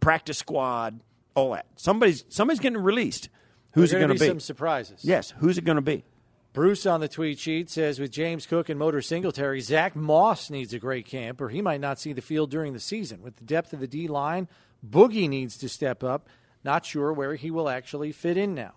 Practice 0.00 0.38
squad, 0.38 1.00
all 1.34 1.52
that. 1.52 1.66
Somebody's 1.76 2.24
somebody's 2.28 2.60
getting 2.60 2.78
released. 2.78 3.28
Who's 3.72 3.92
it 3.92 3.98
going 3.98 4.08
to 4.08 4.18
be? 4.18 4.26
Some 4.26 4.40
surprises. 4.40 5.00
yes, 5.02 5.32
who's 5.38 5.58
it 5.58 5.64
going 5.64 5.76
to 5.76 5.82
be? 5.82 6.04
Bruce 6.52 6.86
on 6.86 7.00
the 7.00 7.08
tweet 7.08 7.38
sheet 7.38 7.70
says 7.70 8.00
with 8.00 8.10
James 8.10 8.46
Cook 8.46 8.68
and 8.68 8.78
Motor 8.78 9.00
Singletary, 9.02 9.60
Zach 9.60 9.94
Moss 9.94 10.50
needs 10.50 10.72
a 10.74 10.78
great 10.78 11.06
camp, 11.06 11.40
or 11.40 11.50
he 11.50 11.62
might 11.62 11.80
not 11.80 12.00
see 12.00 12.12
the 12.12 12.22
field 12.22 12.50
during 12.50 12.72
the 12.72 12.80
season. 12.80 13.22
With 13.22 13.36
the 13.36 13.44
depth 13.44 13.72
of 13.72 13.80
the 13.80 13.86
D 13.86 14.08
line, 14.08 14.48
Boogie 14.84 15.28
needs 15.28 15.56
to 15.58 15.68
step 15.68 16.02
up. 16.02 16.28
Not 16.64 16.84
sure 16.84 17.12
where 17.12 17.36
he 17.36 17.50
will 17.50 17.68
actually 17.68 18.10
fit 18.12 18.36
in 18.36 18.54
now. 18.54 18.72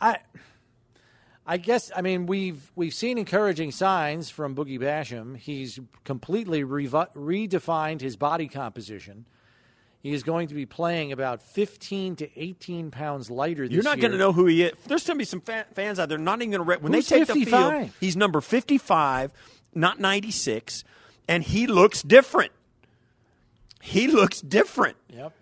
I, 0.00 0.18
I 1.46 1.58
guess 1.58 1.92
I 1.94 2.02
mean 2.02 2.26
we've 2.26 2.72
we've 2.74 2.94
seen 2.94 3.18
encouraging 3.18 3.70
signs 3.70 4.30
from 4.30 4.54
Boogie 4.56 4.80
Basham. 4.80 5.36
He's 5.36 5.78
completely 6.04 6.64
redefined 6.64 8.00
his 8.00 8.16
body 8.16 8.48
composition. 8.48 9.26
He 10.02 10.12
is 10.12 10.22
going 10.22 10.48
to 10.48 10.54
be 10.54 10.66
playing 10.66 11.10
about 11.10 11.42
15 11.42 12.16
to 12.16 12.40
18 12.40 12.92
pounds 12.92 13.28
lighter 13.28 13.66
this 13.66 13.74
You're 13.74 13.82
not 13.82 13.98
going 13.98 14.12
to 14.12 14.18
know 14.18 14.32
who 14.32 14.46
he 14.46 14.62
is. 14.62 14.72
There's 14.86 15.04
going 15.04 15.16
to 15.16 15.18
be 15.18 15.24
some 15.24 15.40
fa- 15.40 15.66
fans 15.74 15.98
out 15.98 16.08
there 16.08 16.18
not 16.18 16.38
even 16.40 16.50
going 16.52 16.60
to 16.60 16.64
re- 16.64 16.76
when 16.78 16.92
Who's 16.92 17.08
they 17.08 17.18
take 17.18 17.26
the 17.28 17.44
field. 17.44 17.90
He's 17.98 18.16
number 18.16 18.40
55, 18.40 19.32
not 19.74 19.98
96, 19.98 20.84
and 21.26 21.42
he 21.42 21.66
looks 21.66 22.02
different. 22.02 22.52
He 23.82 24.06
looks 24.06 24.40
different. 24.40 24.96
Yep. 25.12 25.32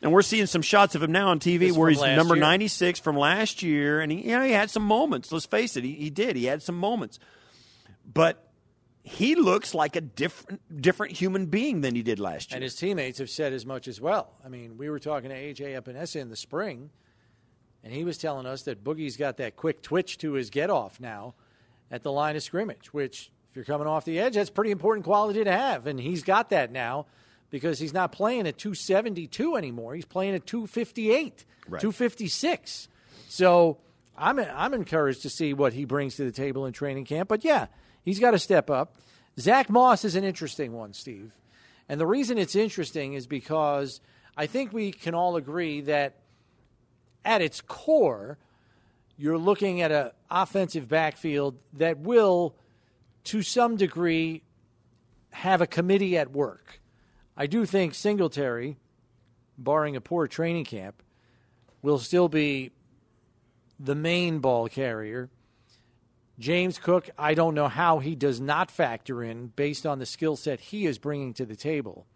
And 0.00 0.12
we're 0.12 0.22
seeing 0.22 0.46
some 0.46 0.62
shots 0.62 0.94
of 0.94 1.02
him 1.02 1.10
now 1.10 1.28
on 1.28 1.40
TV 1.40 1.58
This 1.58 1.76
where 1.76 1.90
he's 1.90 2.00
number 2.00 2.36
year. 2.36 2.42
96 2.42 3.00
from 3.00 3.16
last 3.16 3.62
year, 3.62 4.00
and 4.00 4.12
he, 4.12 4.28
you 4.28 4.36
know, 4.36 4.44
he 4.44 4.52
had 4.52 4.70
some 4.70 4.84
moments. 4.84 5.32
Let's 5.32 5.46
face 5.46 5.76
it, 5.76 5.84
he, 5.84 5.92
he 5.94 6.10
did. 6.10 6.36
He 6.36 6.44
had 6.44 6.62
some 6.62 6.76
moments, 6.76 7.18
but 8.04 8.48
he 9.02 9.34
looks 9.34 9.74
like 9.74 9.96
a 9.96 10.00
different 10.00 10.80
different 10.80 11.16
human 11.16 11.46
being 11.46 11.80
than 11.80 11.94
he 11.94 12.02
did 12.02 12.20
last 12.20 12.50
year. 12.50 12.56
And 12.56 12.62
his 12.62 12.76
teammates 12.76 13.18
have 13.18 13.30
said 13.30 13.52
as 13.52 13.66
much 13.66 13.88
as 13.88 14.00
well. 14.00 14.34
I 14.44 14.48
mean, 14.48 14.76
we 14.76 14.88
were 14.88 15.00
talking 15.00 15.30
to 15.30 15.36
AJ 15.36 15.80
Epenesa 15.80 16.16
in 16.16 16.28
the 16.28 16.36
spring, 16.36 16.90
and 17.82 17.92
he 17.92 18.04
was 18.04 18.18
telling 18.18 18.46
us 18.46 18.62
that 18.62 18.84
Boogie's 18.84 19.16
got 19.16 19.38
that 19.38 19.56
quick 19.56 19.82
twitch 19.82 20.18
to 20.18 20.34
his 20.34 20.50
get 20.50 20.70
off 20.70 21.00
now 21.00 21.34
at 21.90 22.02
the 22.02 22.12
line 22.12 22.36
of 22.36 22.42
scrimmage, 22.42 22.92
which, 22.92 23.30
if 23.48 23.56
you're 23.56 23.64
coming 23.64 23.86
off 23.86 24.04
the 24.04 24.20
edge, 24.20 24.34
that's 24.34 24.50
pretty 24.50 24.70
important 24.70 25.04
quality 25.04 25.42
to 25.42 25.52
have. 25.52 25.86
And 25.86 25.98
he's 25.98 26.22
got 26.22 26.50
that 26.50 26.70
now 26.70 27.06
because 27.50 27.78
he's 27.78 27.92
not 27.92 28.12
playing 28.12 28.46
at 28.46 28.58
272 28.58 29.56
anymore. 29.56 29.94
He's 29.94 30.04
playing 30.04 30.34
at 30.34 30.46
258, 30.46 31.44
Right. 31.68 31.80
256. 31.80 32.88
So 33.28 33.78
I'm, 34.16 34.38
I'm 34.38 34.72
encouraged 34.74 35.22
to 35.22 35.30
see 35.30 35.52
what 35.52 35.72
he 35.74 35.84
brings 35.84 36.16
to 36.16 36.24
the 36.24 36.32
table 36.32 36.64
in 36.66 36.72
training 36.72 37.04
camp. 37.04 37.28
But 37.28 37.44
yeah, 37.44 37.66
he's 38.02 38.18
got 38.18 38.30
to 38.30 38.38
step 38.38 38.70
up. 38.70 38.96
Zach 39.38 39.68
Moss 39.68 40.04
is 40.04 40.16
an 40.16 40.24
interesting 40.24 40.72
one, 40.72 40.92
Steve. 40.92 41.32
And 41.88 42.00
the 42.00 42.06
reason 42.06 42.38
it's 42.38 42.56
interesting 42.56 43.12
is 43.14 43.26
because 43.26 44.00
I 44.36 44.46
think 44.46 44.72
we 44.72 44.92
can 44.92 45.14
all 45.14 45.36
agree 45.36 45.82
that 45.82 46.16
at 47.24 47.42
its 47.42 47.60
core, 47.60 48.38
you're 49.16 49.38
looking 49.38 49.82
at 49.82 49.92
an 49.92 50.10
offensive 50.30 50.88
backfield 50.88 51.56
that 51.74 51.98
will, 51.98 52.54
to 53.24 53.42
some 53.42 53.76
degree, 53.76 54.42
have 55.30 55.60
a 55.60 55.66
committee 55.66 56.16
at 56.16 56.30
work. 56.30 56.80
I 57.40 57.46
do 57.46 57.64
think 57.64 57.94
Singletary, 57.94 58.78
barring 59.56 59.94
a 59.94 60.00
poor 60.00 60.26
training 60.26 60.64
camp, 60.64 61.04
will 61.82 62.00
still 62.00 62.28
be 62.28 62.72
the 63.78 63.94
main 63.94 64.40
ball 64.40 64.68
carrier. 64.68 65.30
James 66.40 66.80
Cook, 66.80 67.10
I 67.16 67.34
don't 67.34 67.54
know 67.54 67.68
how 67.68 68.00
he 68.00 68.16
does 68.16 68.40
not 68.40 68.72
factor 68.72 69.22
in 69.22 69.52
based 69.54 69.86
on 69.86 70.00
the 70.00 70.06
skill 70.06 70.34
set 70.34 70.58
he 70.58 70.84
is 70.84 70.98
bringing 70.98 71.32
to 71.34 71.46
the 71.46 71.54
table. 71.54 72.06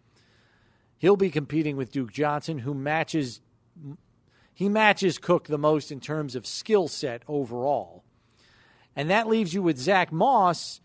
He'll 0.97 1.15
be 1.15 1.31
competing 1.31 1.77
with 1.77 1.93
Duke 1.93 2.11
Johnson, 2.11 2.59
who 2.59 2.73
matches 2.73 3.39
he 4.53 4.67
matches 4.67 5.17
Cook 5.17 5.47
the 5.47 5.57
most 5.57 5.89
in 5.89 6.01
terms 6.01 6.35
of 6.35 6.45
skill 6.45 6.89
set 6.89 7.23
overall. 7.29 8.03
And 8.93 9.09
that 9.09 9.27
leaves 9.27 9.53
you 9.53 9.63
with 9.63 9.77
Zach 9.77 10.11
Moss, 10.11 10.81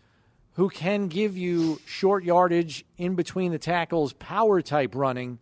who 0.59 0.67
can 0.67 1.07
give 1.07 1.37
you 1.37 1.79
short 1.85 2.25
yardage 2.25 2.83
in 2.97 3.15
between 3.15 3.53
the 3.53 3.57
tackles, 3.57 4.11
power 4.11 4.61
type 4.61 4.93
running 4.93 5.39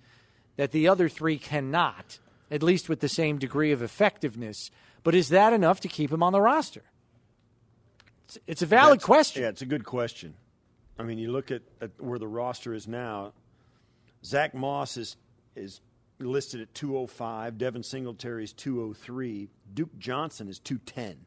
that 0.57 0.71
the 0.71 0.87
other 0.87 1.09
three 1.09 1.39
cannot, 1.39 2.19
at 2.51 2.61
least 2.61 2.87
with 2.87 2.99
the 2.99 3.09
same 3.09 3.39
degree 3.39 3.71
of 3.71 3.81
effectiveness. 3.81 4.69
But 5.01 5.15
is 5.15 5.29
that 5.29 5.53
enough 5.53 5.79
to 5.79 5.87
keep 5.87 6.11
him 6.11 6.21
on 6.21 6.33
the 6.33 6.39
roster? 6.39 6.83
It's, 8.25 8.37
it's 8.45 8.61
a 8.61 8.67
valid 8.67 8.99
That's- 8.99 9.05
question. 9.05 9.41
Yeah, 9.41 9.49
it's 9.49 9.63
a 9.63 9.65
good 9.65 9.85
question. 9.85 10.35
I 10.99 11.03
mean, 11.03 11.17
you 11.17 11.31
look 11.31 11.49
at, 11.49 11.63
at 11.81 11.99
where 11.99 12.19
the 12.19 12.27
roster 12.27 12.75
is 12.75 12.87
now. 12.87 13.33
Zach 14.23 14.53
Moss 14.53 14.97
is 14.97 15.17
is 15.55 15.81
listed 16.19 16.61
at 16.61 16.71
205. 16.75 17.57
Devin 17.57 17.81
Singletary 17.81 18.43
is 18.43 18.53
203. 18.53 19.49
Duke 19.73 19.97
Johnson 19.97 20.47
is 20.47 20.59
210. 20.59 21.25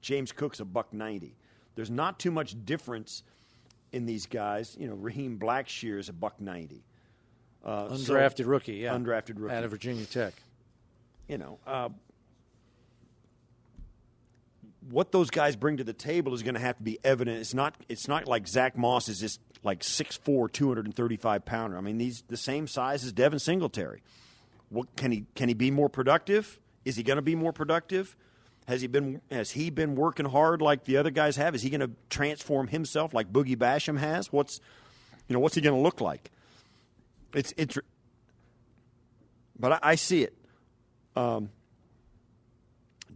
James 0.00 0.30
Cook's 0.30 0.60
a 0.60 0.64
buck 0.64 0.92
90. 0.92 1.34
There's 1.74 1.90
not 1.90 2.18
too 2.18 2.30
much 2.30 2.54
difference 2.64 3.22
in 3.92 4.06
these 4.06 4.26
guys. 4.26 4.76
You 4.78 4.88
know, 4.88 4.94
Raheem 4.94 5.38
Blackshear 5.38 5.98
is 5.98 6.08
a 6.08 6.12
buck 6.12 6.40
90. 6.40 6.84
Uh, 7.64 7.96
so- 7.96 8.14
Undrafted 8.14 8.46
rookie, 8.46 8.74
yeah. 8.74 8.94
Undrafted 8.94 9.34
rookie. 9.38 9.54
Out 9.54 9.64
of 9.64 9.70
Virginia 9.70 10.04
Tech. 10.04 10.34
you 11.28 11.38
know, 11.38 11.58
uh, 11.66 11.88
what 14.90 15.12
those 15.12 15.30
guys 15.30 15.56
bring 15.56 15.78
to 15.78 15.84
the 15.84 15.92
table 15.94 16.34
is 16.34 16.42
going 16.42 16.54
to 16.54 16.60
have 16.60 16.76
to 16.76 16.82
be 16.82 16.98
evident. 17.04 17.38
It's 17.38 17.54
not. 17.54 17.74
It's 17.88 18.06
not 18.06 18.28
like 18.28 18.46
Zach 18.46 18.76
Moss 18.76 19.08
is 19.08 19.18
just 19.18 19.40
like 19.62 19.80
6'4", 19.80 20.52
235 20.52 21.44
pounder. 21.46 21.78
I 21.78 21.80
mean, 21.80 21.96
these 21.96 22.22
the 22.28 22.36
same 22.36 22.66
size 22.66 23.02
as 23.04 23.12
Devin 23.12 23.38
Singletary. 23.38 24.02
What 24.68 24.94
can 24.96 25.10
he 25.10 25.24
can 25.34 25.48
he 25.48 25.54
be 25.54 25.70
more 25.70 25.88
productive? 25.88 26.60
Is 26.84 26.96
he 26.96 27.02
going 27.02 27.16
to 27.16 27.22
be 27.22 27.34
more 27.34 27.52
productive? 27.52 28.14
Has 28.66 28.80
he 28.80 28.86
been 28.86 29.20
has 29.30 29.52
he 29.52 29.70
been 29.70 29.94
working 29.94 30.26
hard 30.26 30.62
like 30.62 30.84
the 30.84 30.96
other 30.96 31.10
guys 31.10 31.36
have? 31.36 31.54
Is 31.54 31.62
he 31.62 31.70
going 31.70 31.80
to 31.80 31.90
transform 32.08 32.68
himself 32.68 33.12
like 33.12 33.32
Boogie 33.32 33.56
Basham 33.56 33.98
has? 33.98 34.32
What's 34.32 34.60
you 35.28 35.34
know 35.34 35.40
what's 35.40 35.54
he 35.54 35.60
going 35.60 35.76
to 35.76 35.80
look 35.80 36.00
like? 36.00 36.30
It's 37.34 37.52
it's. 37.56 37.78
But 39.58 39.72
I, 39.72 39.78
I 39.82 39.94
see 39.96 40.22
it. 40.22 40.34
Um, 41.14 41.50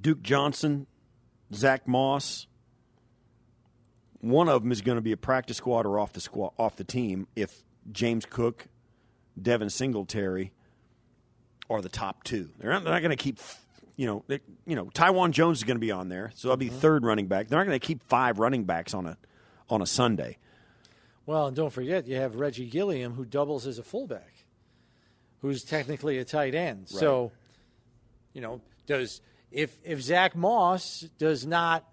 Duke 0.01 0.23
Johnson, 0.23 0.87
Zach 1.53 1.89
Moss. 1.89 2.47
One 4.21 4.49
of 4.49 4.63
them 4.63 4.73
is 4.73 4.81
going 4.83 4.97
to 4.97 5.03
be 5.03 5.13
a 5.13 5.17
practice 5.17 5.57
squad 5.57 5.87
or 5.87 5.99
off 5.99 6.13
the 6.13 6.21
squad, 6.21 6.53
off 6.59 6.77
the 6.77 6.85
team 6.85 7.29
if 7.37 7.63
James 7.91 8.27
Cook, 8.27 8.67
Devin 9.41 9.71
Singletary 9.71 10.53
are 11.71 11.81
the 11.81 11.89
top 11.89 12.25
two. 12.25 12.51
They're 12.59 12.71
not, 12.71 12.85
they're 12.85 12.93
not 12.93 13.03
going 13.03 13.17
to 13.17 13.23
keep, 13.23 13.39
you 13.99 14.07
know, 14.07 14.25
they, 14.29 14.39
you 14.65 14.77
know, 14.77 14.89
Taiwan 14.95 15.33
Jones 15.33 15.59
is 15.59 15.65
going 15.65 15.77
to 15.77 15.81
be 15.81 15.91
on 15.91 16.09
there, 16.09 16.31
so 16.37 16.49
that'll 16.49 16.57
be 16.57 16.69
mm-hmm. 16.69 16.79
third 16.79 17.05
running 17.05 17.27
back. 17.27 17.49
They're 17.49 17.59
not 17.59 17.67
going 17.67 17.79
to 17.79 17.85
keep 17.85 18.05
five 18.05 18.39
running 18.39 18.63
backs 18.63 18.95
on 18.95 19.07
a 19.07 19.19
on 19.69 19.83
a 19.83 19.87
Sunday. 19.87 20.39
Well, 21.27 21.49
and 21.49 21.57
don't 21.57 21.73
forget, 21.73 22.07
you 22.07 22.15
have 22.15 22.37
Reggie 22.37 22.71
Gilliam, 22.71 23.15
who 23.15 23.25
doubles 23.25 23.67
as 23.67 23.79
a 23.79 23.83
fullback, 23.83 24.33
who's 25.41 25.65
technically 25.65 26.17
a 26.19 26.25
tight 26.25 26.55
end. 26.55 26.89
So, 26.89 27.33
you 28.33 28.41
know, 28.41 28.61
does 28.87 29.21
if 29.51 29.77
if 29.83 30.01
Zach 30.01 30.37
Moss 30.37 31.01
does 31.19 31.45
not 31.45 31.85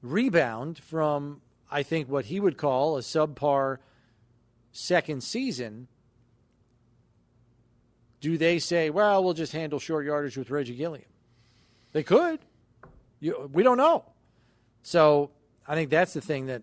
rebound 0.00 0.78
from, 0.78 1.40
I 1.68 1.82
think 1.82 2.08
what 2.08 2.26
he 2.26 2.38
would 2.38 2.56
call 2.56 2.96
a 2.96 3.00
subpar 3.00 3.78
second 4.70 5.24
season, 5.24 5.88
do 8.20 8.38
they 8.38 8.60
say, 8.60 8.90
well, 8.90 9.24
we'll 9.24 9.34
just 9.34 9.52
handle 9.52 9.80
short 9.80 10.06
yardage 10.06 10.36
with 10.36 10.48
Reggie 10.48 10.76
Gilliam? 10.76 11.04
They 11.92 12.02
could. 12.02 12.40
You, 13.20 13.50
we 13.52 13.62
don't 13.62 13.76
know. 13.76 14.04
So 14.82 15.30
I 15.66 15.74
think 15.74 15.90
that's 15.90 16.12
the 16.12 16.20
thing 16.20 16.46
that 16.46 16.62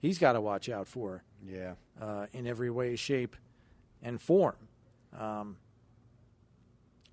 he's 0.00 0.18
got 0.18 0.32
to 0.32 0.40
watch 0.40 0.68
out 0.68 0.86
for 0.88 1.22
Yeah. 1.46 1.74
uh, 2.00 2.26
in 2.32 2.46
every 2.46 2.70
way, 2.70 2.96
shape, 2.96 3.36
and 4.02 4.20
form. 4.20 4.56
Um, 5.18 5.56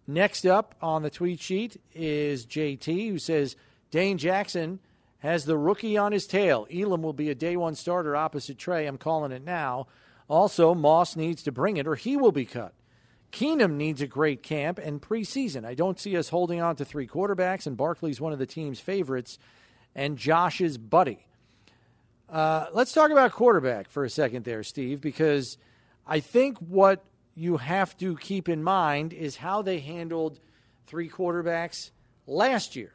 next 0.07 0.45
up 0.45 0.75
on 0.81 1.03
the 1.03 1.09
tweet 1.09 1.39
sheet 1.41 1.79
is 1.93 2.45
JT, 2.45 3.09
who 3.09 3.17
says 3.19 3.55
Dane 3.91 4.17
Jackson 4.17 4.79
has 5.19 5.45
the 5.45 5.57
rookie 5.57 5.97
on 5.97 6.11
his 6.11 6.25
tail. 6.25 6.65
Elam 6.73 7.01
will 7.03 7.13
be 7.13 7.29
a 7.29 7.35
day 7.35 7.55
one 7.55 7.75
starter 7.75 8.15
opposite 8.15 8.57
Trey. 8.57 8.87
I'm 8.87 8.97
calling 8.97 9.31
it 9.31 9.43
now. 9.43 9.87
Also, 10.27 10.73
Moss 10.73 11.15
needs 11.15 11.43
to 11.43 11.51
bring 11.51 11.77
it 11.77 11.85
or 11.87 11.95
he 11.95 12.15
will 12.17 12.31
be 12.31 12.45
cut. 12.45 12.73
Keenum 13.31 13.73
needs 13.73 14.01
a 14.01 14.07
great 14.07 14.43
camp 14.43 14.77
and 14.77 15.01
preseason. 15.01 15.65
I 15.65 15.73
don't 15.73 15.99
see 15.99 16.17
us 16.17 16.29
holding 16.29 16.61
on 16.61 16.75
to 16.77 16.85
three 16.85 17.07
quarterbacks, 17.07 17.65
and 17.65 17.77
Barkley's 17.77 18.19
one 18.19 18.33
of 18.33 18.39
the 18.39 18.45
team's 18.45 18.79
favorites 18.79 19.39
and 19.95 20.17
Josh's 20.17 20.77
buddy. 20.77 21.25
Uh, 22.29 22.67
let's 22.73 22.93
talk 22.93 23.11
about 23.11 23.31
quarterback 23.31 23.89
for 23.89 24.05
a 24.05 24.09
second 24.09 24.45
there, 24.45 24.63
Steve, 24.63 25.01
because 25.01 25.57
I 26.07 26.19
think 26.19 26.57
what 26.59 27.03
you 27.35 27.57
have 27.57 27.97
to 27.97 28.17
keep 28.17 28.49
in 28.49 28.63
mind 28.63 29.13
is 29.13 29.37
how 29.37 29.61
they 29.61 29.79
handled 29.79 30.39
three 30.87 31.09
quarterbacks 31.09 31.91
last 32.27 32.75
year. 32.75 32.93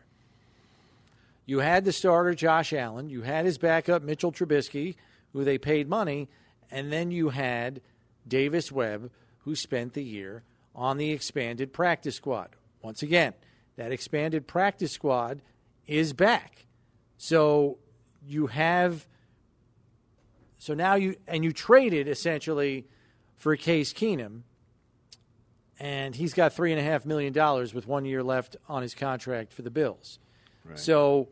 You 1.47 1.61
had 1.61 1.85
the 1.85 1.93
starter, 1.93 2.35
Josh 2.35 2.73
Allen. 2.73 3.09
You 3.09 3.23
had 3.23 3.45
his 3.45 3.57
backup, 3.57 4.03
Mitchell 4.03 4.33
Trubisky, 4.33 4.97
who 5.33 5.45
they 5.45 5.59
paid 5.59 5.89
money. 5.89 6.29
And 6.71 6.93
then 6.93 7.11
you 7.11 7.29
had 7.29 7.81
Davis 8.27 8.73
Webb, 8.73 9.11
who 9.47 9.55
spent 9.55 9.95
the 9.95 10.03
year 10.03 10.43
on 10.75 10.99
the 10.99 11.13
expanded 11.13 11.73
practice 11.73 12.17
squad. 12.17 12.51
Once 12.83 13.03
again, 13.03 13.33
that 13.77 13.93
expanded 13.93 14.47
practice 14.47 14.93
squad 14.93 15.41
is 15.87 16.13
back. 16.13 16.67
So 17.17 17.79
you 18.27 18.49
have. 18.49 19.07
So 20.59 20.75
now 20.75 20.97
you. 20.97 21.17
And 21.27 21.45
you 21.45 21.53
traded 21.53 22.09
essentially 22.09 22.87
for 23.37 23.57
Case 23.57 23.95
Keenum. 23.95 24.43
And 25.79 26.17
he's 26.17 26.33
got 26.35 26.57
$3.5 26.57 27.05
million 27.05 27.35
with 27.75 27.87
one 27.87 28.05
year 28.07 28.23
left 28.23 28.57
on 28.67 28.83
his 28.83 28.95
contract 28.95 29.53
for 29.53 29.63
the 29.63 29.71
Bills. 29.71 30.19
Right. 30.65 30.79
So 30.79 31.29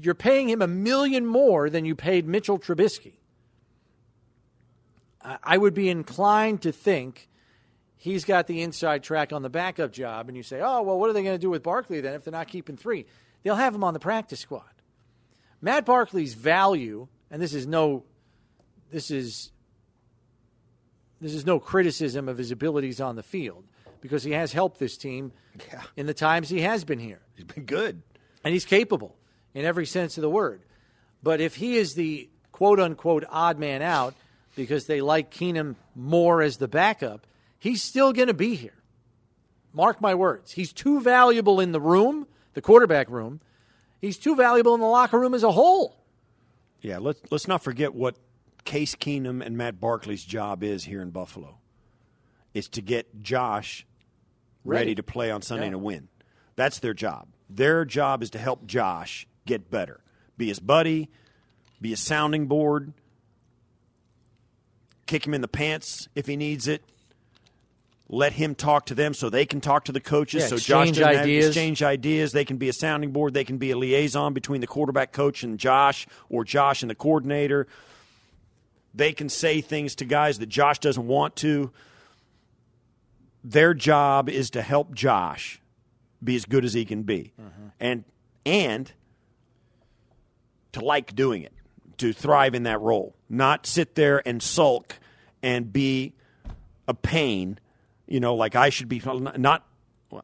you're 0.00 0.14
paying 0.14 0.48
him 0.48 0.60
a 0.60 0.66
million 0.66 1.24
more 1.26 1.70
than 1.70 1.86
you 1.86 1.94
paid 1.94 2.28
Mitchell 2.28 2.58
Trubisky. 2.58 3.14
I 5.22 5.58
would 5.58 5.74
be 5.74 5.88
inclined 5.88 6.62
to 6.62 6.72
think 6.72 7.28
he's 7.96 8.24
got 8.24 8.46
the 8.46 8.62
inside 8.62 9.02
track 9.02 9.32
on 9.32 9.42
the 9.42 9.50
backup 9.50 9.92
job, 9.92 10.28
and 10.28 10.36
you 10.36 10.42
say, 10.42 10.60
oh, 10.62 10.82
well, 10.82 10.98
what 10.98 11.10
are 11.10 11.12
they 11.12 11.22
going 11.22 11.34
to 11.34 11.38
do 11.38 11.50
with 11.50 11.62
Barkley 11.62 12.00
then 12.00 12.14
if 12.14 12.24
they're 12.24 12.32
not 12.32 12.48
keeping 12.48 12.76
three? 12.76 13.06
They'll 13.42 13.56
have 13.56 13.74
him 13.74 13.84
on 13.84 13.92
the 13.92 14.00
practice 14.00 14.40
squad. 14.40 14.64
Matt 15.60 15.84
Barkley's 15.84 16.32
value, 16.32 17.08
and 17.30 17.42
this 17.42 17.52
is 17.52 17.66
no, 17.66 18.04
this 18.90 19.10
is, 19.10 19.52
this 21.20 21.34
is 21.34 21.44
no 21.44 21.60
criticism 21.60 22.28
of 22.28 22.38
his 22.38 22.50
abilities 22.50 23.00
on 23.00 23.16
the 23.16 23.22
field 23.22 23.64
because 24.00 24.22
he 24.22 24.32
has 24.32 24.52
helped 24.52 24.78
this 24.78 24.96
team 24.96 25.32
yeah. 25.70 25.82
in 25.96 26.06
the 26.06 26.14
times 26.14 26.48
he 26.48 26.62
has 26.62 26.84
been 26.84 26.98
here. 26.98 27.20
He's 27.34 27.44
been 27.44 27.66
good, 27.66 28.02
and 28.42 28.54
he's 28.54 28.64
capable 28.64 29.16
in 29.52 29.66
every 29.66 29.84
sense 29.84 30.16
of 30.16 30.22
the 30.22 30.30
word. 30.30 30.62
But 31.22 31.42
if 31.42 31.56
he 31.56 31.76
is 31.76 31.94
the 31.94 32.30
quote 32.52 32.80
unquote 32.80 33.24
odd 33.28 33.58
man 33.58 33.82
out 33.82 34.14
because 34.54 34.86
they 34.86 35.00
like 35.00 35.30
Keenum 35.30 35.76
more 35.94 36.42
as 36.42 36.56
the 36.56 36.68
backup, 36.68 37.26
he's 37.58 37.82
still 37.82 38.12
going 38.12 38.28
to 38.28 38.34
be 38.34 38.54
here. 38.54 38.74
Mark 39.72 40.00
my 40.00 40.14
words. 40.14 40.52
He's 40.52 40.72
too 40.72 41.00
valuable 41.00 41.60
in 41.60 41.72
the 41.72 41.80
room, 41.80 42.26
the 42.54 42.60
quarterback 42.60 43.08
room. 43.08 43.40
He's 44.00 44.18
too 44.18 44.34
valuable 44.34 44.74
in 44.74 44.80
the 44.80 44.86
locker 44.86 45.18
room 45.18 45.34
as 45.34 45.42
a 45.42 45.52
whole. 45.52 45.96
Yeah, 46.80 46.98
let's 46.98 47.20
let's 47.30 47.46
not 47.46 47.62
forget 47.62 47.94
what 47.94 48.16
Case 48.64 48.94
Keenum 48.94 49.44
and 49.44 49.56
Matt 49.56 49.80
Barkley's 49.80 50.24
job 50.24 50.62
is 50.62 50.84
here 50.84 51.02
in 51.02 51.10
Buffalo. 51.10 51.58
It's 52.54 52.68
to 52.68 52.82
get 52.82 53.22
Josh 53.22 53.86
ready, 54.64 54.80
ready 54.80 54.94
to 54.96 55.02
play 55.02 55.30
on 55.30 55.42
Sunday 55.42 55.66
yeah. 55.66 55.72
and 55.72 55.82
win. 55.82 56.08
That's 56.56 56.78
their 56.78 56.94
job. 56.94 57.28
Their 57.48 57.84
job 57.84 58.22
is 58.22 58.30
to 58.30 58.38
help 58.38 58.66
Josh 58.66 59.26
get 59.46 59.70
better. 59.70 60.00
Be 60.36 60.48
his 60.48 60.60
buddy, 60.60 61.10
be 61.80 61.92
a 61.92 61.96
sounding 61.96 62.46
board, 62.46 62.92
kick 65.10 65.26
him 65.26 65.34
in 65.34 65.40
the 65.40 65.48
pants 65.48 66.08
if 66.14 66.26
he 66.26 66.36
needs 66.36 66.68
it. 66.68 66.82
Let 68.08 68.32
him 68.32 68.54
talk 68.54 68.86
to 68.86 68.94
them 68.94 69.12
so 69.12 69.28
they 69.28 69.44
can 69.44 69.60
talk 69.60 69.84
to 69.84 69.92
the 69.92 70.00
coaches. 70.00 70.42
Yeah, 70.42 70.48
so 70.48 70.56
Josh 70.56 70.90
doesn't 70.90 71.04
ideas. 71.04 71.48
exchange 71.48 71.82
ideas. 71.82 72.32
They 72.32 72.44
can 72.44 72.56
be 72.56 72.68
a 72.68 72.72
sounding 72.72 73.12
board. 73.12 73.34
They 73.34 73.44
can 73.44 73.58
be 73.58 73.70
a 73.70 73.76
liaison 73.78 74.34
between 74.34 74.60
the 74.60 74.66
quarterback 74.66 75.12
coach 75.12 75.42
and 75.42 75.58
Josh, 75.58 76.06
or 76.28 76.44
Josh 76.44 76.82
and 76.82 76.90
the 76.90 76.94
coordinator. 76.94 77.66
They 78.94 79.12
can 79.12 79.28
say 79.28 79.60
things 79.60 79.94
to 79.96 80.04
guys 80.04 80.38
that 80.38 80.48
Josh 80.48 80.80
doesn't 80.80 81.06
want 81.06 81.36
to. 81.36 81.70
Their 83.44 83.74
job 83.74 84.28
is 84.28 84.50
to 84.50 84.62
help 84.62 84.94
Josh 84.94 85.60
be 86.22 86.36
as 86.36 86.44
good 86.44 86.64
as 86.64 86.72
he 86.72 86.84
can 86.84 87.04
be, 87.04 87.32
mm-hmm. 87.40 87.68
and 87.78 88.04
and 88.44 88.92
to 90.72 90.84
like 90.84 91.14
doing 91.14 91.42
it, 91.42 91.52
to 92.00 92.12
thrive 92.12 92.54
in 92.54 92.64
that 92.64 92.80
role, 92.80 93.14
not 93.28 93.66
sit 93.66 93.94
there 93.94 94.26
and 94.26 94.42
sulk 94.42 94.98
and 95.42 95.72
be 95.72 96.14
a 96.86 96.94
pain, 96.94 97.58
you 98.06 98.20
know, 98.20 98.34
like 98.34 98.56
I 98.56 98.70
should 98.70 98.88
be 98.88 99.00
not 99.04 99.64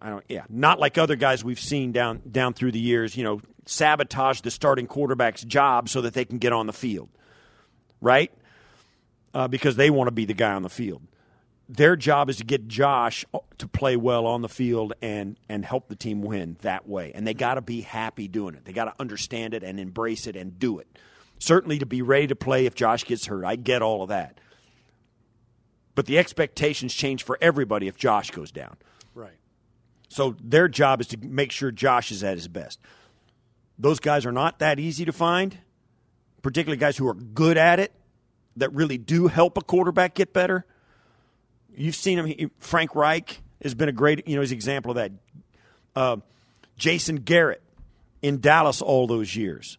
I 0.01 0.11
don't 0.11 0.25
yeah, 0.29 0.45
not 0.49 0.81
like 0.81 0.99
other 0.99 1.17
guys 1.17 1.45
we've 1.45 1.61
seen 1.61 1.93
down 1.93 2.23
down 2.31 2.55
through 2.55 2.73
the 2.73 2.81
years, 2.81 3.17
you 3.17 3.25
know, 3.25 3.41
sabotage 3.67 4.41
the 4.41 4.51
starting 4.51 4.87
quarterback's 4.87 5.43
job 5.45 5.89
so 5.89 6.01
that 6.03 6.15
they 6.15 6.25
can 6.25 6.39
get 6.39 6.53
on 6.53 6.67
the 6.67 6.73
field. 6.73 7.09
Right? 8.01 8.33
Uh, 9.33 9.49
because 9.49 9.77
they 9.77 9.91
want 9.91 10.09
to 10.09 10.13
be 10.13 10.25
the 10.25 10.35
guy 10.35 10.53
on 10.53 10.63
the 10.63 10.71
field 10.71 11.03
their 11.69 11.97
job 11.97 12.31
is 12.31 12.37
to 12.37 12.45
get 12.45 12.69
Josh 12.69 13.25
to 13.59 13.69
play 13.69 13.97
well 13.97 14.27
on 14.27 14.43
the 14.43 14.49
field 14.49 14.93
and 15.03 15.37
and 15.49 15.65
help 15.65 15.89
the 15.89 15.97
team 15.97 16.23
win 16.23 16.57
that 16.63 16.89
way. 16.89 17.13
And 17.15 17.27
they 17.27 17.35
got 17.35 17.55
to 17.55 17.61
be 17.61 17.81
happy 17.81 18.29
doing 18.29 18.55
it. 18.55 18.65
They 18.65 18.73
got 18.73 18.85
to 18.85 18.95
understand 19.01 19.55
it 19.55 19.63
and 19.63 19.81
embrace 19.81 20.27
it 20.27 20.37
and 20.37 20.59
do 20.59 20.79
it. 20.79 20.87
Certainly 21.39 21.81
to 21.81 21.87
be 21.87 22.03
ready 22.03 22.27
to 22.29 22.37
play 22.37 22.67
if 22.67 22.75
Josh 22.75 23.05
gets 23.05 23.27
hurt. 23.27 23.45
I 23.45 23.57
get 23.57 23.83
all 23.83 24.03
of 24.03 24.09
that. 24.09 24.41
But 25.95 26.07
the 26.07 26.19
expectations 26.19 26.95
change 26.95 27.23
for 27.23 27.39
everybody 27.41 27.89
if 27.89 27.97
Josh 27.97 28.31
goes 28.31 28.51
down. 28.51 28.77
Right. 29.15 29.37
So 30.09 30.37
their 30.43 30.69
job 30.69 31.01
is 31.01 31.09
to 31.09 31.19
make 31.19 31.53
sure 31.53 31.71
Josh 31.71 32.11
is 32.11 32.23
at 32.23 32.35
his 32.35 32.49
best. 32.49 32.81
Those 33.79 34.01
guys 34.01 34.25
are 34.25 34.33
not 34.33 34.59
that 34.61 34.79
easy 34.79 35.05
to 35.05 35.13
find, 35.13 35.59
particularly 36.43 36.79
guys 36.79 36.97
who 36.97 37.09
are 37.09 37.15
good 37.15 37.59
at 37.59 37.81
it 37.81 37.93
that 38.57 38.73
really 38.73 38.99
do 38.99 39.27
help 39.27 39.59
a 39.59 39.63
quarterback 39.63 40.15
get 40.15 40.33
better 40.33 40.65
You've 41.77 41.95
seen 41.95 42.19
him. 42.19 42.51
Frank 42.59 42.95
Reich 42.95 43.43
has 43.63 43.75
been 43.75 43.89
a 43.89 43.93
great, 43.93 44.27
you 44.27 44.35
know, 44.35 44.41
his 44.41 44.53
example 44.53 44.93
of 44.93 44.97
that. 44.97 45.13
Uh, 45.95 46.17
Jason 46.79 47.17
Garrett 47.17 47.63
in 48.23 48.41
Dallas 48.41 48.81
all 48.81 49.07
those 49.07 49.37
years. 49.37 49.77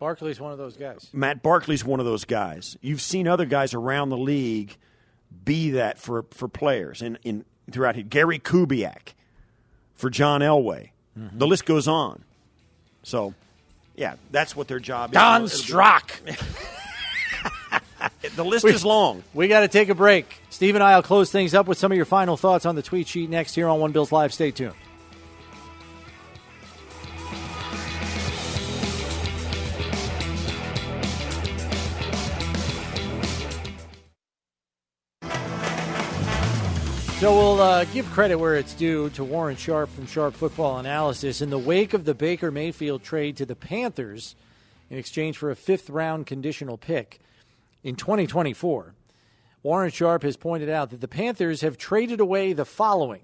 Barkley's 0.00 0.40
one 0.40 0.50
of 0.50 0.58
those 0.58 0.76
guys. 0.76 1.08
Matt 1.12 1.42
Barkley's 1.42 1.84
one 1.84 2.00
of 2.00 2.06
those 2.06 2.24
guys. 2.24 2.76
You've 2.80 3.02
seen 3.02 3.28
other 3.28 3.44
guys 3.44 3.74
around 3.74 4.08
the 4.08 4.16
league 4.16 4.76
be 5.44 5.72
that 5.72 5.98
for, 5.98 6.24
for 6.30 6.48
players 6.48 7.02
in, 7.02 7.18
in 7.22 7.44
throughout 7.70 7.96
here. 7.96 8.04
Gary 8.04 8.38
Kubiak 8.38 9.12
for 9.94 10.08
John 10.08 10.40
Elway. 10.40 10.90
Mm-hmm. 11.16 11.38
The 11.38 11.46
list 11.46 11.66
goes 11.66 11.86
on. 11.86 12.24
So, 13.02 13.34
yeah, 13.94 14.14
that's 14.30 14.56
what 14.56 14.68
their 14.68 14.80
job 14.80 15.12
Don 15.12 15.44
is. 15.44 15.50
Don 15.50 15.60
Strock. 15.60 16.20
the 18.36 18.44
list 18.44 18.64
we, 18.64 18.72
is 18.72 18.84
long. 18.84 19.22
We 19.34 19.48
got 19.48 19.60
to 19.60 19.68
take 19.68 19.90
a 19.90 19.94
break. 19.94 20.40
Steve 20.48 20.76
and 20.76 20.82
I 20.82 20.96
will 20.96 21.02
close 21.02 21.30
things 21.30 21.54
up 21.54 21.68
with 21.68 21.76
some 21.76 21.92
of 21.92 21.96
your 21.96 22.06
final 22.06 22.38
thoughts 22.38 22.64
on 22.64 22.74
the 22.74 22.82
tweet 22.82 23.06
sheet 23.06 23.28
next 23.28 23.54
here 23.54 23.68
on 23.68 23.80
One 23.80 23.92
Bills 23.92 24.12
Live. 24.12 24.32
Stay 24.32 24.50
tuned. 24.50 24.74
So 37.20 37.36
we'll 37.36 37.60
uh, 37.60 37.84
give 37.84 38.10
credit 38.10 38.36
where 38.36 38.56
it's 38.56 38.72
due 38.72 39.10
to 39.10 39.22
Warren 39.22 39.56
Sharp 39.56 39.90
from 39.90 40.06
Sharp 40.06 40.34
Football 40.34 40.78
Analysis. 40.78 41.42
In 41.42 41.50
the 41.50 41.58
wake 41.58 41.92
of 41.92 42.06
the 42.06 42.14
Baker 42.14 42.50
Mayfield 42.50 43.02
trade 43.02 43.36
to 43.36 43.44
the 43.44 43.54
Panthers 43.54 44.34
in 44.88 44.96
exchange 44.96 45.36
for 45.36 45.50
a 45.50 45.56
fifth 45.56 45.90
round 45.90 46.26
conditional 46.26 46.78
pick, 46.78 47.20
in 47.82 47.96
2024. 47.96 48.94
Warren 49.62 49.90
Sharp 49.90 50.22
has 50.22 50.36
pointed 50.36 50.68
out 50.68 50.90
that 50.90 51.00
the 51.00 51.08
Panthers 51.08 51.60
have 51.60 51.76
traded 51.76 52.20
away 52.20 52.52
the 52.52 52.64
following 52.64 53.22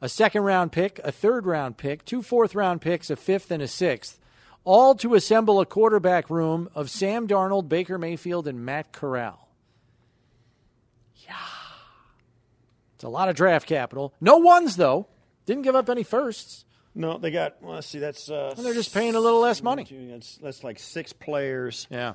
a 0.00 0.08
second 0.08 0.42
round 0.42 0.72
pick, 0.72 1.00
a 1.02 1.10
third 1.10 1.46
round 1.46 1.78
pick, 1.78 2.04
two 2.04 2.22
fourth 2.22 2.54
round 2.54 2.82
picks, 2.82 3.08
a 3.08 3.16
fifth, 3.16 3.50
and 3.50 3.62
a 3.62 3.68
sixth, 3.68 4.20
all 4.62 4.94
to 4.94 5.14
assemble 5.14 5.58
a 5.58 5.66
quarterback 5.66 6.28
room 6.28 6.68
of 6.74 6.90
Sam 6.90 7.26
Darnold, 7.26 7.68
Baker 7.68 7.96
Mayfield, 7.96 8.46
and 8.46 8.64
Matt 8.64 8.92
Corral. 8.92 9.48
Yeah. 11.26 11.34
It's 12.96 13.04
a 13.04 13.08
lot 13.08 13.28
of 13.28 13.36
draft 13.36 13.68
capital. 13.68 14.12
No 14.20 14.38
ones, 14.38 14.76
though. 14.76 15.06
Didn't 15.46 15.62
give 15.62 15.76
up 15.76 15.88
any 15.88 16.02
firsts. 16.02 16.64
No, 16.94 17.18
they 17.18 17.30
got. 17.30 17.62
Well, 17.62 17.74
let's 17.74 17.86
see. 17.86 17.98
That's 17.98 18.30
uh, 18.30 18.54
and 18.56 18.66
they're 18.66 18.74
just 18.74 18.92
paying 18.92 19.14
a 19.14 19.20
little 19.20 19.40
less 19.40 19.62
money. 19.62 19.86
That's, 20.10 20.38
that's 20.38 20.64
like 20.64 20.78
six 20.78 21.12
players. 21.12 21.86
Yeah 21.90 22.14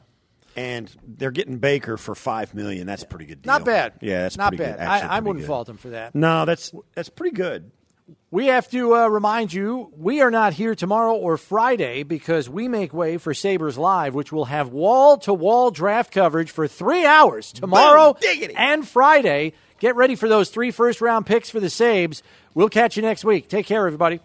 and 0.56 0.94
they're 1.08 1.32
getting 1.32 1.58
Baker 1.58 1.98
for 1.98 2.16
five 2.16 2.54
million. 2.54 2.88
That's 2.88 3.04
a 3.04 3.08
pretty 3.08 3.26
good 3.26 3.42
deal. 3.42 3.54
Not 3.54 3.66
bad. 3.66 3.94
Yeah, 4.02 4.24
that's 4.24 4.38
not 4.38 4.56
bad. 4.56 4.80
I, 4.80 5.18
I 5.18 5.20
wouldn't 5.20 5.44
good. 5.44 5.48
fault 5.48 5.68
them 5.68 5.78
for 5.78 5.90
that. 5.92 6.16
No, 6.16 6.46
that's 6.46 6.74
that's 6.94 7.10
pretty 7.10 7.36
good. 7.36 7.72
We 8.30 8.48
have 8.48 8.70
to 8.72 8.96
uh, 8.96 9.08
remind 9.08 9.54
you 9.54 9.92
we 9.96 10.22
are 10.22 10.32
not 10.32 10.54
here 10.54 10.76
tomorrow 10.76 11.16
or 11.16 11.38
Friday 11.38 12.04
because 12.04 12.50
we 12.50 12.68
make 12.68 12.94
way 12.94 13.18
for 13.18 13.34
Sabres 13.34 13.78
Live, 13.78 14.16
which 14.16 14.32
will 14.32 14.46
have 14.46 14.70
wall 14.70 15.18
to 15.20 15.34
wall 15.34 15.72
draft 15.72 16.14
coverage 16.14 16.52
for 16.52 16.68
three 16.68 17.06
hours 17.06 17.52
tomorrow 17.52 18.18
and 18.56 18.88
Friday. 18.88 19.54
Get 19.82 19.96
ready 19.96 20.14
for 20.14 20.30
those 20.30 20.52
three 20.52 20.70
first 20.70 21.02
round 21.02 21.26
picks 21.26 21.50
for 21.50 21.60
the 21.60 21.66
Sabes. 21.66 22.22
We'll 22.54 22.70
catch 22.70 22.98
you 22.98 23.02
next 23.02 23.26
week. 23.26 23.50
Take 23.50 23.66
care, 23.66 23.88
everybody. 23.88 24.20